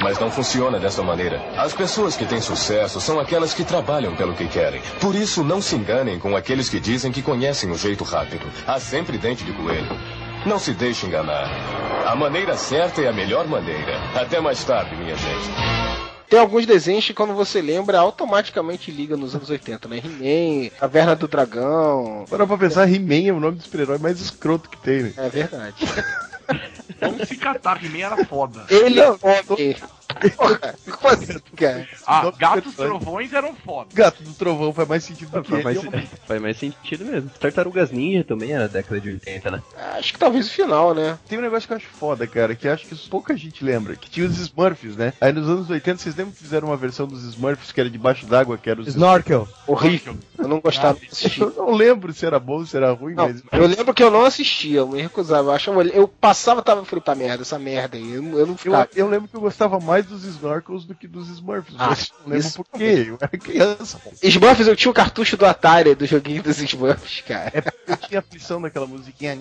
Mas 0.02 0.18
não 0.18 0.30
funciona 0.30 0.78
dessa 0.78 1.02
maneira. 1.02 1.40
As 1.56 1.72
pessoas 1.72 2.16
que 2.16 2.24
têm 2.26 2.40
sucesso 2.40 3.00
são 3.00 3.20
aquelas 3.20 3.54
que 3.54 3.64
trabalham 3.64 4.14
pelo 4.16 4.34
que 4.34 4.48
querem. 4.48 4.82
Por 5.00 5.14
isso, 5.14 5.44
não 5.44 5.62
se 5.62 5.76
enganem 5.76 6.18
com 6.18 6.36
aqueles 6.36 6.68
que 6.68 6.80
dizem 6.80 7.12
que 7.12 7.22
conhecem 7.22 7.70
o 7.70 7.78
jeito 7.78 8.04
rápido. 8.04 8.50
Há 8.66 8.80
sempre 8.80 9.18
dente 9.18 9.44
de 9.44 9.52
coelho. 9.52 9.96
Não 10.44 10.58
se 10.58 10.72
deixe 10.72 11.06
enganar. 11.06 11.50
A 12.06 12.16
maneira 12.16 12.56
certa 12.56 13.02
é 13.02 13.08
a 13.08 13.12
melhor 13.12 13.46
maneira. 13.46 14.00
Até 14.14 14.40
mais 14.40 14.64
tarde, 14.64 14.96
minha 14.96 15.14
gente. 15.14 16.09
Tem 16.30 16.38
alguns 16.38 16.64
desenhos 16.64 17.04
que 17.04 17.12
quando 17.12 17.34
você 17.34 17.60
lembra, 17.60 17.98
automaticamente 17.98 18.92
liga 18.92 19.16
nos 19.16 19.34
anos 19.34 19.50
80, 19.50 19.88
né? 19.88 19.96
He-Man, 19.98 20.70
Caverna 20.78 21.16
do 21.16 21.26
Dragão. 21.26 22.24
Para 22.30 22.46
pra 22.46 22.56
pensar, 22.56 22.88
He-Man 22.88 23.28
é 23.28 23.32
o 23.32 23.40
nome 23.40 23.56
do 23.56 23.64
super-herói 23.64 23.98
mais 23.98 24.20
escroto 24.20 24.70
que 24.70 24.76
tem, 24.78 25.02
né? 25.02 25.12
É 25.16 25.28
verdade. 25.28 25.74
Vamos 27.00 27.26
se 27.26 27.36
catar, 27.36 27.84
He-Man 27.84 28.06
era 28.06 28.24
foda. 28.26 28.64
Ele 28.70 29.00
é 29.00 29.10
homem. 29.10 29.76
Porra, 30.36 30.74
como 30.90 31.08
assim, 31.14 31.38
cara? 31.56 31.88
Ah, 32.06 32.30
gatos 32.36 32.74
trovões 32.74 33.32
eram 33.32 33.54
foda. 33.54 33.88
Gato 33.92 34.22
do 34.22 34.32
Trovão 34.34 34.72
faz 34.72 34.88
mais 34.88 35.04
sentido 35.04 35.30
do 35.30 35.42
que 35.42 35.50
Faz 35.50 35.64
mais, 35.64 35.76
ele. 35.84 36.08
faz 36.26 36.40
mais 36.42 36.56
sentido 36.58 37.04
mesmo. 37.04 37.30
Tartarugas 37.40 37.90
Ninja 37.90 38.24
também 38.24 38.52
era 38.52 38.68
década 38.68 39.00
de 39.00 39.10
80, 39.10 39.50
né? 39.50 39.62
Acho 39.98 40.12
que 40.12 40.18
talvez 40.18 40.46
o 40.46 40.50
final, 40.50 40.94
né? 40.94 41.18
Tem 41.28 41.38
um 41.38 41.42
negócio 41.42 41.66
que 41.66 41.72
eu 41.72 41.76
acho 41.76 41.86
foda, 41.88 42.26
cara, 42.26 42.54
que 42.54 42.68
acho 42.68 42.86
que 42.86 42.94
pouca 43.08 43.36
gente 43.36 43.64
lembra. 43.64 43.96
Que 43.96 44.10
tinha 44.10 44.26
os 44.26 44.38
Smurfs, 44.38 44.96
né? 44.96 45.12
Aí 45.20 45.32
nos 45.32 45.48
anos 45.48 45.68
80, 45.70 45.98
vocês 45.98 46.14
lembram 46.16 46.32
que 46.32 46.42
fizeram 46.42 46.68
uma 46.68 46.76
versão 46.76 47.06
dos 47.06 47.22
Smurfs 47.24 47.72
que 47.72 47.80
era 47.80 47.90
debaixo 47.90 48.26
d'água, 48.26 48.58
que 48.58 48.68
era 48.70 48.80
os 48.80 48.88
Snorkel. 48.88 49.48
Horrível. 49.66 50.16
Eu 50.38 50.48
não 50.48 50.60
gostava 50.60 50.98
de 50.98 51.06
assistir. 51.06 51.40
Eu 51.50 51.54
não 51.56 51.72
lembro 51.72 52.12
se 52.12 52.24
era 52.26 52.38
bom, 52.38 52.64
se 52.64 52.76
era 52.76 52.92
ruim, 52.92 53.14
Não, 53.14 53.26
mas. 53.28 53.42
eu 53.52 53.66
lembro 53.66 53.94
que 53.94 54.02
eu 54.02 54.10
não 54.10 54.24
assistia, 54.24 54.78
eu 54.80 54.88
me 54.88 55.00
recusava. 55.00 55.48
Eu, 55.50 55.52
achava, 55.54 55.82
eu 55.84 56.08
passava, 56.08 56.62
tava, 56.62 56.80
eu 56.80 56.84
falei, 56.84 57.02
tá 57.04 57.14
merda, 57.14 57.42
essa 57.42 57.58
merda 57.58 57.96
aí. 57.96 58.12
Eu, 58.14 58.22
eu 58.38 58.46
não 58.46 58.52
Eu, 58.52 58.56
ficava. 58.58 58.88
eu 58.94 59.08
lembro 59.08 59.28
que 59.28 59.34
eu 59.36 59.40
gostava 59.40 59.78
mais 59.80 59.99
dos 60.02 60.24
Snorkels 60.24 60.84
do 60.84 60.94
que 60.94 61.06
dos 61.06 61.28
Smurfs. 61.28 61.74
Ah, 61.78 61.88
mas 61.88 62.12
não 62.24 62.32
lembro 62.32 62.50
por 62.52 62.66
quê. 62.78 63.06
Eu 63.08 63.18
era 63.20 63.28
criança. 63.28 64.00
Smurfs, 64.22 64.66
eu 64.66 64.76
tinha 64.76 64.90
o 64.90 64.94
cartucho 64.94 65.36
do 65.36 65.46
Atari, 65.46 65.94
do 65.94 66.06
joguinho 66.06 66.42
dos 66.42 66.60
Smurfs, 66.60 67.22
cara. 67.22 67.50
É 67.54 67.60
porque 67.60 67.92
eu 67.92 67.96
tinha 67.96 68.20
aflição 68.20 68.60
daquela 68.60 68.86
musiquinha. 68.86 69.36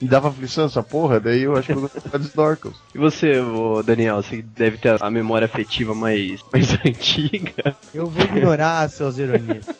Me 0.00 0.08
dava 0.08 0.28
aflição 0.28 0.66
essa 0.66 0.82
porra, 0.82 1.20
daí 1.20 1.42
eu 1.42 1.56
acho 1.56 1.66
que 1.66 1.72
eu 1.72 1.80
gostava 1.80 2.18
dos 2.18 2.28
Snorkels. 2.28 2.76
E 2.94 2.98
você, 2.98 3.38
ô, 3.40 3.82
Daniel, 3.82 4.22
você 4.22 4.42
deve 4.42 4.78
ter 4.78 5.02
a 5.02 5.10
memória 5.10 5.44
afetiva 5.46 5.94
mais, 5.94 6.40
mais 6.52 6.72
antiga. 6.84 7.76
Eu 7.94 8.08
vou 8.08 8.24
ignorar 8.24 8.88
seus 8.88 9.18
ironias. 9.18 9.64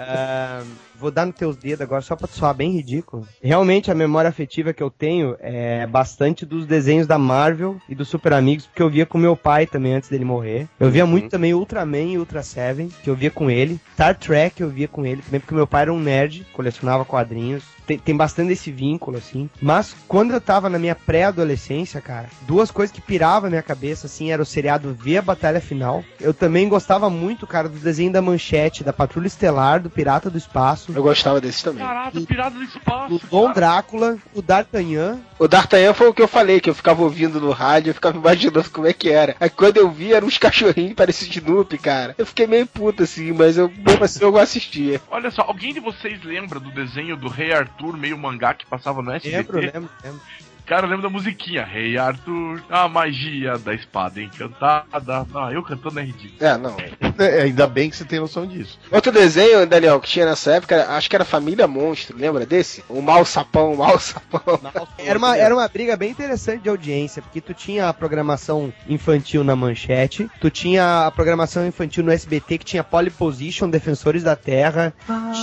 Ah, 0.00 0.62
vou 0.98 1.10
dar 1.10 1.26
nos 1.26 1.36
teus 1.36 1.56
dedos 1.56 1.80
agora 1.80 2.02
só 2.02 2.16
pra 2.16 2.26
soar 2.26 2.54
bem 2.54 2.72
ridículo. 2.72 3.26
Realmente 3.42 3.90
a 3.90 3.94
memória 3.94 4.28
afetiva 4.28 4.72
que 4.72 4.82
eu 4.82 4.90
tenho 4.90 5.36
é 5.38 5.86
bastante 5.86 6.44
dos 6.44 6.66
desenhos 6.66 7.06
da 7.06 7.18
Marvel 7.18 7.78
e 7.88 7.94
dos 7.94 8.08
Super 8.08 8.32
Amigos, 8.32 8.66
porque 8.66 8.82
eu 8.82 8.90
via 8.90 9.06
com 9.06 9.18
meu 9.18 9.36
pai 9.36 9.66
também 9.66 9.94
antes 9.94 10.08
dele 10.08 10.24
morrer. 10.24 10.68
Eu 10.78 10.90
via 10.90 11.06
muito 11.06 11.28
também 11.28 11.54
Ultraman 11.54 12.12
e 12.12 12.18
Ultra 12.18 12.42
Seven, 12.42 12.88
que 13.02 13.08
eu 13.08 13.14
via 13.14 13.30
com 13.30 13.50
ele. 13.50 13.80
Star 13.94 14.16
Trek 14.16 14.60
eu 14.60 14.68
via 14.68 14.88
com 14.88 15.06
ele 15.06 15.22
também, 15.22 15.40
porque 15.40 15.54
meu 15.54 15.66
pai 15.66 15.82
era 15.82 15.92
um 15.92 16.00
nerd, 16.00 16.46
colecionava 16.52 17.04
quadrinhos. 17.04 17.77
Tem, 17.88 17.98
tem 17.98 18.14
bastante 18.14 18.52
esse 18.52 18.70
vínculo, 18.70 19.16
assim. 19.16 19.48
Mas 19.62 19.96
quando 20.06 20.32
eu 20.32 20.40
tava 20.42 20.68
na 20.68 20.78
minha 20.78 20.94
pré-adolescência, 20.94 22.02
cara, 22.02 22.28
duas 22.42 22.70
coisas 22.70 22.94
que 22.94 23.00
piravam 23.00 23.46
a 23.46 23.50
minha 23.50 23.62
cabeça, 23.62 24.06
assim, 24.06 24.30
era 24.30 24.42
o 24.42 24.46
seriado 24.46 24.94
Ver 24.94 25.18
a 25.18 25.22
Batalha 25.22 25.58
Final. 25.60 26.04
Eu 26.20 26.34
também 26.34 26.68
gostava 26.68 27.08
muito, 27.08 27.46
cara, 27.46 27.66
do 27.66 27.78
desenho 27.78 28.12
da 28.12 28.20
Manchete, 28.20 28.84
da 28.84 28.92
Patrulha 28.92 29.26
Estelar, 29.26 29.80
do 29.80 29.88
Pirata 29.88 30.28
do 30.28 30.36
Espaço, 30.36 30.92
Eu 30.94 31.02
gostava 31.02 31.40
desse 31.40 31.64
também. 31.64 31.82
Caraca, 31.84 32.20
pirata 32.20 32.56
do 32.56 32.62
espaço. 32.62 33.08
do 33.18 33.26
Dom 33.30 33.42
cara. 33.44 33.54
Drácula, 33.54 34.18
o 34.34 34.42
D'Artagnan. 34.42 35.18
O 35.38 35.48
D'Artagnan 35.48 35.94
foi 35.94 36.08
o 36.08 36.14
que 36.14 36.20
eu 36.20 36.28
falei, 36.28 36.60
que 36.60 36.68
eu 36.68 36.74
ficava 36.74 37.02
ouvindo 37.02 37.40
no 37.40 37.52
rádio, 37.52 37.90
eu 37.90 37.94
ficava 37.94 38.18
imaginando 38.18 38.68
como 38.70 38.86
é 38.86 38.92
que 38.92 39.08
era. 39.08 39.34
Aí 39.40 39.48
quando 39.48 39.78
eu 39.78 39.90
vi, 39.90 40.12
eram 40.12 40.26
uns 40.26 40.36
cachorrinhos 40.36 40.94
parecidos 40.94 41.32
de 41.32 41.38
Snoopy, 41.38 41.78
cara. 41.78 42.14
Eu 42.18 42.26
fiquei 42.26 42.46
meio 42.46 42.66
puto 42.66 43.02
assim, 43.02 43.32
mas 43.32 43.56
eu, 43.56 43.70
mesmo 43.70 44.04
assim, 44.04 44.22
eu 44.22 44.36
assistia. 44.36 45.00
Olha 45.10 45.30
só, 45.30 45.42
alguém 45.42 45.72
de 45.72 45.80
vocês 45.80 46.22
lembra 46.22 46.60
do 46.60 46.70
desenho 46.70 47.16
do 47.16 47.28
Rei 47.28 47.52
Arthur, 47.52 47.77
meio 47.96 48.18
mangá 48.18 48.54
que 48.54 48.66
passava 48.66 49.02
no 49.02 49.12
SBT? 49.12 49.36
Lembro, 49.36 49.60
lembro, 49.60 49.90
lembro. 50.02 50.20
Cara, 50.68 50.84
eu 50.84 50.90
lembro 50.90 51.02
da 51.02 51.08
musiquinha. 51.08 51.64
Rei 51.64 51.96
Arthur, 51.96 52.62
a 52.68 52.86
magia 52.86 53.56
da 53.56 53.72
espada 53.74 54.20
encantada. 54.20 55.26
Ah, 55.34 55.50
eu 55.50 55.62
cantando 55.62 55.98
é 55.98 56.02
ridículo. 56.02 56.36
É, 56.38 56.58
não. 56.58 56.76
É, 57.18 57.42
ainda 57.42 57.66
bem 57.66 57.88
que 57.88 57.96
você 57.96 58.04
tem 58.04 58.20
noção 58.20 58.46
disso. 58.46 58.78
Outro 58.92 59.10
desenho, 59.10 59.66
Daniel, 59.66 59.98
que 59.98 60.08
tinha 60.08 60.26
nessa 60.26 60.52
época, 60.52 60.86
acho 60.90 61.08
que 61.08 61.16
era 61.16 61.24
Família 61.24 61.66
Monstro, 61.66 62.16
lembra 62.18 62.44
desse? 62.44 62.84
O 62.86 63.00
Mal 63.00 63.24
Sapão, 63.24 63.72
o 63.72 63.78
Mal 63.78 63.98
Sapão. 63.98 64.60
Era 64.98 65.18
uma, 65.18 65.36
era 65.36 65.54
uma 65.54 65.66
briga 65.66 65.96
bem 65.96 66.10
interessante 66.10 66.62
de 66.62 66.68
audiência, 66.68 67.22
porque 67.22 67.40
tu 67.40 67.54
tinha 67.54 67.88
a 67.88 67.94
programação 67.94 68.72
infantil 68.86 69.42
na 69.42 69.56
manchete, 69.56 70.30
tu 70.38 70.50
tinha 70.50 71.06
a 71.06 71.10
programação 71.10 71.66
infantil 71.66 72.04
no 72.04 72.12
SBT, 72.12 72.58
que 72.58 72.64
tinha 72.64 72.84
Pole 72.84 73.10
Position, 73.10 73.70
Defensores 73.70 74.22
da 74.22 74.36
Terra, 74.36 74.92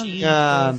tinha. 0.04 0.76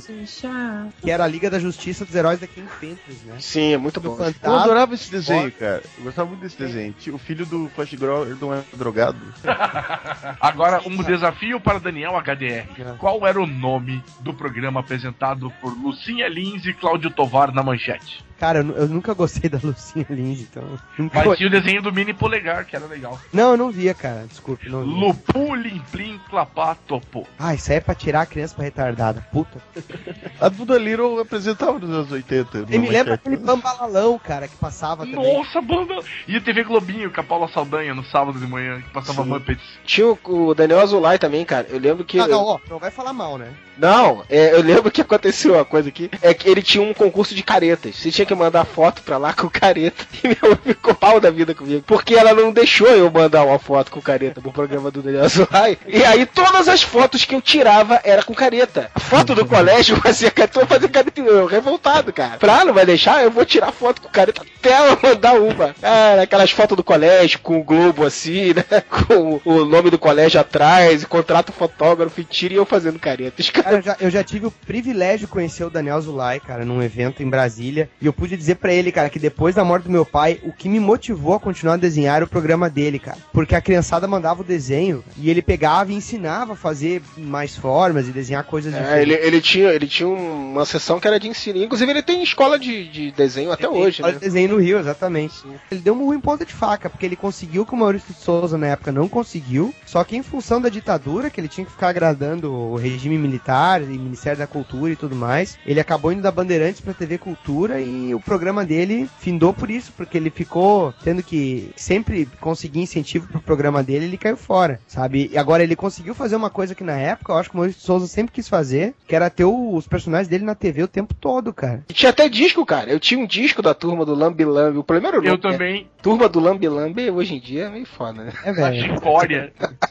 que 1.01 1.11
era 1.11 1.25
a 1.25 1.27
Liga 1.27 1.49
da 1.49 1.59
Justiça 1.59 2.05
dos 2.05 2.15
Heróis 2.15 2.39
da 2.39 2.47
King 2.47 2.67
Panthers, 2.79 3.23
né? 3.25 3.35
Sim, 3.39 3.73
é 3.73 3.77
muito 3.77 3.99
Do 3.99 4.11
bom. 4.11 4.17
Eu 4.41 4.55
adorava 4.55 4.93
esse 4.93 5.09
desenho, 5.09 5.51
cara. 5.51 5.83
Eu 5.97 6.03
gostava 6.03 6.29
muito 6.29 6.41
desse 6.41 6.57
desenho. 6.57 6.93
O 7.13 7.17
filho 7.17 7.45
do 7.45 7.69
Flash 7.69 7.93
Gordon 7.93 8.53
era 8.53 8.65
drogado. 8.73 9.17
Agora, 10.39 10.81
um 10.85 11.01
desafio 11.03 11.59
para 11.59 11.79
Daniel 11.79 12.13
HDR. 12.17 12.95
Qual 12.97 13.25
era 13.25 13.41
o 13.41 13.47
nome 13.47 14.03
do 14.21 14.33
programa 14.33 14.79
apresentado 14.79 15.51
por 15.61 15.73
Lucinha 15.73 16.27
Lins 16.27 16.65
e 16.65 16.73
Cláudio 16.73 17.09
Tovar 17.09 17.53
na 17.53 17.63
manchete? 17.63 18.26
Cara, 18.39 18.59
eu, 18.59 18.75
eu 18.75 18.87
nunca 18.87 19.13
gostei 19.13 19.49
da 19.51 19.59
Lucinha 19.61 20.05
Lins, 20.09 20.41
então. 20.41 20.63
Nunca... 20.97 21.23
Mas 21.23 21.37
tinha 21.37 21.47
o 21.47 21.51
desenho 21.51 21.81
do 21.81 21.91
Mini 21.91 22.13
Polegar, 22.13 22.65
que 22.65 22.75
era 22.75 22.85
legal. 22.85 23.19
Não, 23.33 23.51
eu 23.51 23.57
não 23.57 23.71
via, 23.71 23.93
cara. 23.93 24.25
Desculpe, 24.27 24.69
não 24.69 24.83
via. 24.83 24.93
Lupu, 24.93 25.55
Lim, 25.55 25.81
Plim, 25.91 26.19
Clapá, 26.29 26.75
Topô. 26.75 27.25
Ah, 27.39 27.53
isso 27.53 27.71
aí 27.71 27.77
é 27.77 27.81
pra 27.81 27.95
tirar 27.95 28.21
a 28.21 28.25
criança 28.25 28.55
pra 28.55 28.65
retardada. 28.65 29.25
Puta. 29.31 29.61
A 30.39 30.49
Duda 30.49 30.77
Little 30.77 31.19
apresentava 31.19 31.79
nos 31.79 31.89
anos 31.89 32.11
80. 32.11 32.57
Eu 32.57 32.61
na 32.61 32.69
me 32.69 32.77
manchete. 32.79 33.09
aquele 33.11 33.37
bambalalão, 33.37 34.19
cara, 34.19 34.47
que 34.47 34.55
passava 34.55 35.05
também. 35.05 35.37
Nossa, 35.37 35.59
banda! 35.61 35.95
E 36.27 36.35
a 36.35 36.41
TV 36.41 36.63
Globinho 36.63 37.11
com 37.11 37.19
a 37.19 37.23
Paula 37.23 37.47
Saldanha 37.47 37.95
no 37.95 38.03
sábado 38.05 38.39
de 38.39 38.45
manhã, 38.45 38.81
que 38.81 38.89
passava 38.91 39.23
Sim. 39.23 39.29
Muppets. 39.29 39.63
Tinha 39.83 40.07
o, 40.07 40.19
o 40.23 40.53
Daniel 40.53 40.79
Azulay 40.79 41.17
também, 41.17 41.43
cara. 41.43 41.67
Eu 41.69 41.79
lembro 41.79 42.05
que. 42.05 42.19
Ah, 42.19 42.27
não, 42.27 42.43
ó, 42.43 42.59
não 42.69 42.77
vai 42.77 42.91
falar 42.91 43.13
mal, 43.13 43.37
né? 43.37 43.51
Não, 43.77 44.23
é, 44.29 44.53
eu 44.53 44.61
lembro 44.61 44.91
que 44.91 45.01
aconteceu 45.01 45.53
uma 45.53 45.65
coisa 45.65 45.89
aqui. 45.89 46.09
É 46.21 46.33
que 46.33 46.49
ele 46.49 46.61
tinha 46.61 46.83
um 46.83 46.93
concurso 46.93 47.33
de 47.33 47.43
caretas. 47.43 47.95
Você 47.95 48.11
tinha 48.11 48.25
que 48.27 48.35
mandar 48.35 48.65
foto 48.65 49.01
pra 49.01 49.17
lá 49.17 49.33
com 49.33 49.49
careta. 49.49 50.05
E 50.23 50.27
minha 50.27 50.39
mãe 50.41 50.57
ficou 50.63 50.95
pau 50.95 51.19
da 51.19 51.29
vida 51.29 51.53
comigo. 51.53 51.83
Porque 51.85 52.15
ela 52.15 52.33
não 52.33 52.51
deixou 52.51 52.87
eu 52.87 53.09
mandar 53.11 53.43
uma 53.43 53.59
foto 53.59 53.91
com 53.91 54.01
careta 54.01 54.41
pro 54.41 54.51
programa 54.51 54.89
do 54.89 55.01
Daniel 55.01 55.25
Azulay. 55.25 55.77
E 55.85 56.03
aí 56.03 56.25
todas 56.25 56.67
as 56.67 56.81
fotos 56.81 57.23
que 57.23 57.35
eu 57.35 57.41
tirava 57.41 58.01
era 58.03 58.23
com 58.23 58.33
careta. 58.33 58.89
A 58.95 58.99
foto 58.99 59.35
do 59.35 59.45
colégio 59.45 59.95
fazia 59.97 60.31
careta, 60.31 60.59
eu 60.59 60.65
fazia 60.67 60.89
careta 60.89 61.21
eu 61.21 61.45
revoltado, 61.45 62.11
cara. 62.11 62.37
Pra 62.37 62.65
não 62.65 62.73
vai 62.73 62.85
deixar, 62.85 63.23
eu 63.23 63.29
vou 63.29 63.45
tirar 63.45 63.71
foto 63.71 64.01
com 64.01 64.09
careta 64.09 64.41
até 64.41 64.89
eu 64.89 64.99
mandar 65.01 65.33
uma. 65.35 65.75
Cara, 65.79 66.23
aquelas 66.23 66.51
fotos 66.51 66.75
do 66.75 66.83
colégio 66.83 67.39
com 67.39 67.59
o 67.59 67.63
globo 67.63 68.05
assim, 68.05 68.53
né? 68.53 68.63
Com 69.07 69.39
o 69.45 69.65
nome 69.65 69.89
do 69.89 69.99
colégio 69.99 70.39
atrás, 70.39 71.03
contrato 71.05 71.51
fotógrafo 71.51 72.19
e 72.21 72.23
tira 72.23 72.53
e 72.53 72.57
eu 72.57 72.65
fazendo 72.65 72.99
careta. 72.99 73.41
Os 73.41 73.49
Cara, 73.49 73.77
eu 73.77 73.81
já, 73.81 73.97
eu 73.99 74.09
já 74.09 74.23
tive 74.23 74.47
o 74.47 74.51
privilégio 74.51 75.19
de 75.19 75.27
conhecer 75.27 75.63
o 75.63 75.69
Daniel 75.69 75.99
Zulay, 76.01 76.39
cara, 76.39 76.65
num 76.65 76.81
evento 76.81 77.23
em 77.23 77.29
Brasília. 77.29 77.89
E 78.01 78.05
eu 78.05 78.13
pude 78.17 78.35
dizer 78.35 78.55
pra 78.55 78.73
ele, 78.73 78.91
cara, 78.91 79.09
que 79.09 79.19
depois 79.19 79.55
da 79.55 79.63
morte 79.63 79.83
do 79.83 79.91
meu 79.91 80.05
pai, 80.05 80.39
o 80.43 80.51
que 80.51 80.67
me 80.67 80.79
motivou 80.79 81.35
a 81.35 81.39
continuar 81.39 81.75
a 81.75 81.77
desenhar 81.77 82.17
era 82.17 82.25
o 82.25 82.27
programa 82.27 82.69
dele, 82.69 82.99
cara. 82.99 83.17
Porque 83.31 83.55
a 83.55 83.61
criançada 83.61 84.07
mandava 84.07 84.41
o 84.41 84.43
desenho 84.43 85.03
e 85.15 85.29
ele 85.29 85.41
pegava 85.41 85.91
e 85.91 85.95
ensinava 85.95 86.53
a 86.53 86.55
fazer 86.55 87.01
mais 87.17 87.55
formas 87.55 88.07
e 88.07 88.11
desenhar 88.11 88.43
coisas 88.43 88.73
É, 88.73 89.01
ele, 89.01 89.13
ele 89.13 89.39
tinha, 89.39 89.69
ele 89.69 89.87
tinha 89.87 90.09
uma 90.09 90.65
sessão 90.65 90.99
que 90.99 91.07
era 91.07 91.19
de 91.19 91.27
ensino. 91.27 91.63
Inclusive, 91.63 91.91
ele 91.91 92.01
tem 92.01 92.23
escola 92.23 92.57
de, 92.57 92.89
de 92.89 93.11
desenho 93.11 93.51
até 93.51 93.67
Tem 93.67 93.77
hoje, 93.77 93.89
escola 93.97 94.13
né? 94.13 94.19
de 94.19 94.25
desenho 94.25 94.49
no 94.49 94.57
Rio, 94.57 94.79
exatamente. 94.79 95.35
Ele 95.71 95.81
deu 95.81 95.93
um 95.93 96.13
em 96.13 96.19
ponta 96.19 96.45
de 96.45 96.53
faca, 96.53 96.89
porque 96.89 97.05
ele 97.05 97.15
conseguiu 97.15 97.65
que 97.65 97.73
o 97.73 97.77
Maurício 97.77 98.13
de 98.13 98.19
Souza 98.19 98.57
na 98.57 98.67
época 98.67 98.91
não 98.91 99.07
conseguiu. 99.07 99.73
Só 99.85 100.03
que 100.03 100.15
em 100.15 100.23
função 100.23 100.59
da 100.59 100.69
ditadura, 100.69 101.29
que 101.29 101.39
ele 101.39 101.47
tinha 101.47 101.65
que 101.65 101.71
ficar 101.71 101.89
agradando 101.89 102.51
o 102.51 102.75
regime 102.75 103.17
militar 103.17 103.81
e 103.81 103.97
Ministério 103.97 104.39
da 104.39 104.47
Cultura 104.47 104.93
e 104.93 104.95
tudo 104.95 105.15
mais, 105.15 105.57
ele 105.65 105.79
acabou 105.79 106.11
indo 106.11 106.21
da 106.21 106.31
Bandeirantes 106.31 106.81
pra 106.81 106.93
TV 106.93 107.17
Cultura 107.17 107.79
e 107.79 108.06
o 108.13 108.19
programa 108.19 108.65
dele 108.65 109.09
findou 109.19 109.53
por 109.53 109.69
isso, 109.69 109.91
porque 109.95 110.17
ele 110.17 110.29
ficou 110.29 110.93
tendo 111.03 111.21
que 111.23 111.71
sempre 111.75 112.27
conseguir 112.39 112.79
incentivo 112.81 113.27
pro 113.27 113.41
programa 113.41 113.83
dele, 113.83 114.05
ele 114.05 114.17
caiu 114.17 114.37
fora, 114.37 114.79
sabe? 114.87 115.29
E 115.33 115.37
agora 115.37 115.63
ele 115.63 115.75
conseguiu 115.75 116.13
fazer 116.15 116.35
uma 116.35 116.49
coisa 116.49 116.75
que 116.75 116.83
na 116.83 116.97
época 116.97 117.31
eu 117.33 117.37
acho 117.37 117.49
que 117.49 117.55
o 117.55 117.57
Maurício 117.57 117.79
de 117.81 117.85
Souza 117.85 118.07
sempre 118.07 118.33
quis 118.33 118.47
fazer, 118.47 118.93
que 119.07 119.15
era 119.15 119.29
ter 119.29 119.43
o- 119.45 119.75
os 119.75 119.87
personagens 119.87 120.27
dele 120.27 120.43
na 120.45 120.55
TV 120.55 120.83
o 120.83 120.87
tempo 120.87 121.13
todo, 121.13 121.53
cara. 121.53 121.83
E 121.89 121.93
tinha 121.93 122.09
até 122.09 122.27
disco, 122.29 122.65
cara. 122.65 122.89
Eu 122.91 122.99
tinha 122.99 123.19
um 123.19 123.27
disco 123.27 123.61
da 123.61 123.73
turma 123.73 124.05
do 124.05 124.13
Lambi 124.15 124.45
Lambi. 124.45 124.77
O 124.77 124.83
primeiro 124.83 125.17
nome, 125.17 125.27
Eu 125.29 125.33
né? 125.35 125.39
também, 125.41 125.87
Turma 126.01 126.29
do 126.29 126.39
Lambi 126.39 126.67
Lambi, 126.69 127.09
hoje 127.09 127.35
em 127.35 127.39
dia 127.39 127.65
é 127.65 127.69
meio 127.69 127.85
foda, 127.85 128.23
né? 128.23 128.33
É, 128.45 128.49
a 128.49 128.53
velho. 128.53 128.81
Chicória. 128.95 129.53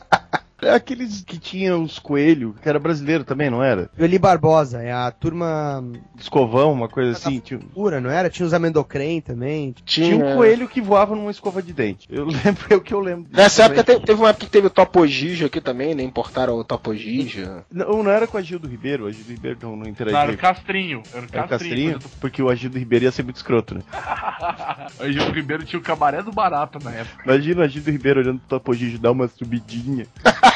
É 0.63 0.71
aqueles 0.71 1.23
que 1.23 1.39
tinham 1.39 1.83
os 1.83 1.99
coelhos, 1.99 2.55
que 2.63 2.69
era 2.69 2.79
brasileiro 2.79 3.25
também, 3.25 3.51
não 3.51 3.63
era? 3.63 3.91
Eli 3.99 4.19
Barbosa, 4.19 4.83
é 4.83 4.91
a 4.91 5.11
turma 5.11 5.85
Escovão, 6.19 6.73
uma 6.73 6.89
coisa 6.89 7.13
assim. 7.13 7.41
Tinha, 7.41 7.61
pura, 7.75 8.01
não 8.01 8.09
era? 8.11 8.31
Tinha 8.31 8.47
os 8.47 8.55
amendocrem 8.55 9.21
também. 9.21 9.75
tinha 9.85 10.17
um 10.17 10.35
coelho 10.37 10.67
que 10.67 10.81
voava 10.81 11.15
numa 11.15 11.31
escova 11.31 11.63
de 11.63 11.73
dente. 11.75 12.09
Eu 12.11 12.25
lembro, 12.31 12.65
é 12.71 12.75
o 12.75 12.81
que 12.81 12.95
eu 12.95 13.01
lembro. 13.01 13.27
Nessa 13.31 13.65
Também. 13.65 13.81
época 13.81 13.95
te- 14.01 14.07
teve 14.07 14.21
uma 14.21 14.31
época 14.31 14.47
que 14.47 14.51
teve 14.53 14.67
o 14.67 14.71
Topo 14.71 15.07
Gijo 15.07 15.45
aqui 15.47 15.61
também, 15.61 15.95
né? 15.95 16.03
Importaram 16.03 16.55
o 16.55 16.65
Topo 16.65 16.95
Gijo. 16.95 17.63
Não, 17.71 18.03
não 18.03 18.11
era 18.11 18.27
com 18.27 18.37
o 18.37 18.41
Agildo 18.41 18.67
Ribeiro, 18.67 19.05
o 19.05 19.09
Agildo 19.09 19.31
Ribeiro 19.31 19.59
não, 19.63 19.77
não 19.77 19.77
Não, 19.85 19.89
interagia. 19.91 20.19
era 20.21 20.33
o 20.33 20.39
Castrinho. 20.39 21.03
Era 21.13 21.23
o 21.23 21.29
Era 21.33 21.45
o 21.45 21.49
Castrinho. 21.49 21.93
Castrinho, 21.93 22.19
porque 22.21 22.43
o 22.43 22.49
Agildo 22.49 22.79
Ribeiro 22.79 23.05
ia 23.05 23.13
ser 23.13 23.23
muito 23.25 23.37
escroto, 23.37 23.75
né? 23.75 23.83
O 25.27 25.31
primeiro 25.31 25.65
tinha 25.65 25.79
o 25.79 25.83
cabaré 25.83 26.23
do 26.23 26.33
barato 26.33 26.79
na 26.83 26.91
época. 26.93 27.23
Imagina 27.25 27.61
o 27.61 27.65
Agildo 27.65 27.91
Ribeiro 27.91 28.21
olhando 28.21 28.39
pro 28.39 28.49
Topo 28.49 28.73
dar 28.99 29.11
uma 29.11 29.29
subidinha. 29.29 30.07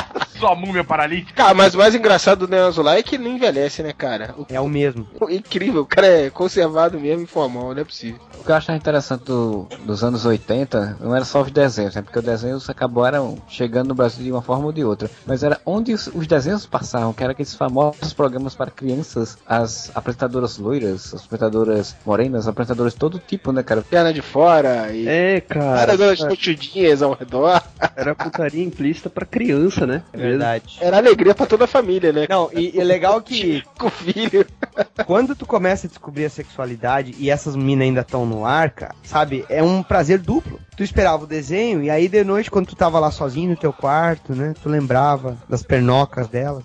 Sua 0.41 0.55
múmia 0.55 0.83
paralítica. 0.83 1.33
Cara, 1.43 1.53
mas 1.53 1.75
o 1.75 1.77
mais 1.77 1.93
engraçado 1.93 2.47
do 2.47 2.51
Neo 2.51 2.65
Azulay 2.65 2.99
é 2.99 3.03
que 3.03 3.15
ele 3.15 3.25
não 3.25 3.35
envelhece, 3.35 3.83
né, 3.83 3.93
cara? 3.93 4.33
O- 4.37 4.45
É 4.49 4.59
o 4.59 4.67
mesmo. 4.67 5.07
Incrível, 5.29 5.81
o 5.83 5.85
cara 5.85 6.07
é 6.07 6.29
conservado 6.31 6.99
mesmo 6.99 7.23
e 7.23 7.27
formal, 7.27 7.73
não 7.75 7.81
é 7.81 7.83
possível. 7.85 8.19
O 8.39 8.43
que 8.43 8.49
eu 8.51 8.55
achava 8.55 8.75
interessante 8.77 9.25
do- 9.25 9.67
dos 9.85 10.03
anos 10.03 10.25
80 10.25 10.97
não 10.99 11.15
era 11.15 11.23
só 11.23 11.41
os 11.41 11.51
desenhos, 11.51 11.93
né? 11.95 12.01
Porque 12.01 12.17
os 12.17 12.25
desenhos 12.25 12.67
acabaram 12.69 13.37
chegando 13.47 13.89
no 13.89 13.93
Brasil 13.95 14.23
de 14.23 14.31
uma 14.31 14.41
forma 14.41 14.65
ou 14.65 14.71
de 14.71 14.83
outra. 14.83 15.11
Mas 15.27 15.43
era 15.43 15.61
onde 15.63 15.93
os, 15.93 16.07
os 16.07 16.25
desenhos 16.25 16.65
passavam, 16.65 17.13
que 17.13 17.23
era 17.23 17.33
aqueles 17.33 17.53
famosos 17.53 18.11
programas 18.13 18.55
para 18.55 18.71
crianças, 18.71 19.37
as 19.45 19.91
apresentadoras 19.93 20.57
loiras, 20.57 21.13
as 21.13 21.23
apresentadoras 21.23 21.95
morenas, 22.03 22.47
apresentadoras 22.47 22.93
de 22.93 22.99
todo 22.99 23.19
tipo, 23.19 23.51
né, 23.51 23.61
cara? 23.61 23.83
Perna 23.83 24.11
de 24.11 24.21
fora 24.23 24.91
e. 24.91 25.07
É, 25.07 25.39
cara. 25.41 25.95
Cara, 25.95 26.11
as 26.11 26.23
cochudinhas 26.23 27.03
ao 27.03 27.13
redor. 27.13 27.61
Era 27.95 28.15
putaria 28.15 28.63
implícita 28.63 29.09
pra 29.09 29.25
criança, 29.25 29.85
né? 29.85 30.01
É 30.13 30.30
verdade. 30.31 30.77
Era 30.81 30.97
alegria 30.97 31.35
pra 31.35 31.45
toda 31.45 31.65
a 31.65 31.67
família, 31.67 32.11
né? 32.11 32.27
Não, 32.29 32.49
e 32.53 32.79
é 32.79 32.83
legal 32.83 33.21
que 33.21 33.63
Com 33.77 33.87
o 33.87 33.89
filho. 33.89 34.45
quando 35.05 35.35
tu 35.35 35.45
começa 35.45 35.87
a 35.87 35.89
descobrir 35.89 36.25
a 36.25 36.29
sexualidade 36.29 37.15
e 37.17 37.29
essas 37.29 37.55
minas 37.55 37.85
ainda 37.85 38.01
estão 38.01 38.25
no 38.25 38.45
ar, 38.45 38.69
cara, 38.69 38.95
sabe? 39.03 39.45
É 39.49 39.61
um 39.63 39.81
prazer 39.83 40.19
duplo. 40.19 40.59
Tu 40.75 40.83
esperava 40.83 41.23
o 41.23 41.27
desenho 41.27 41.83
e 41.83 41.89
aí 41.89 42.07
de 42.07 42.23
noite, 42.23 42.49
quando 42.49 42.67
tu 42.67 42.75
tava 42.75 42.99
lá 42.99 43.11
sozinho 43.11 43.51
no 43.51 43.57
teu 43.57 43.71
quarto, 43.73 44.33
né? 44.33 44.53
Tu 44.61 44.69
lembrava 44.69 45.37
das 45.47 45.61
pernocas 45.61 46.27
delas. 46.27 46.63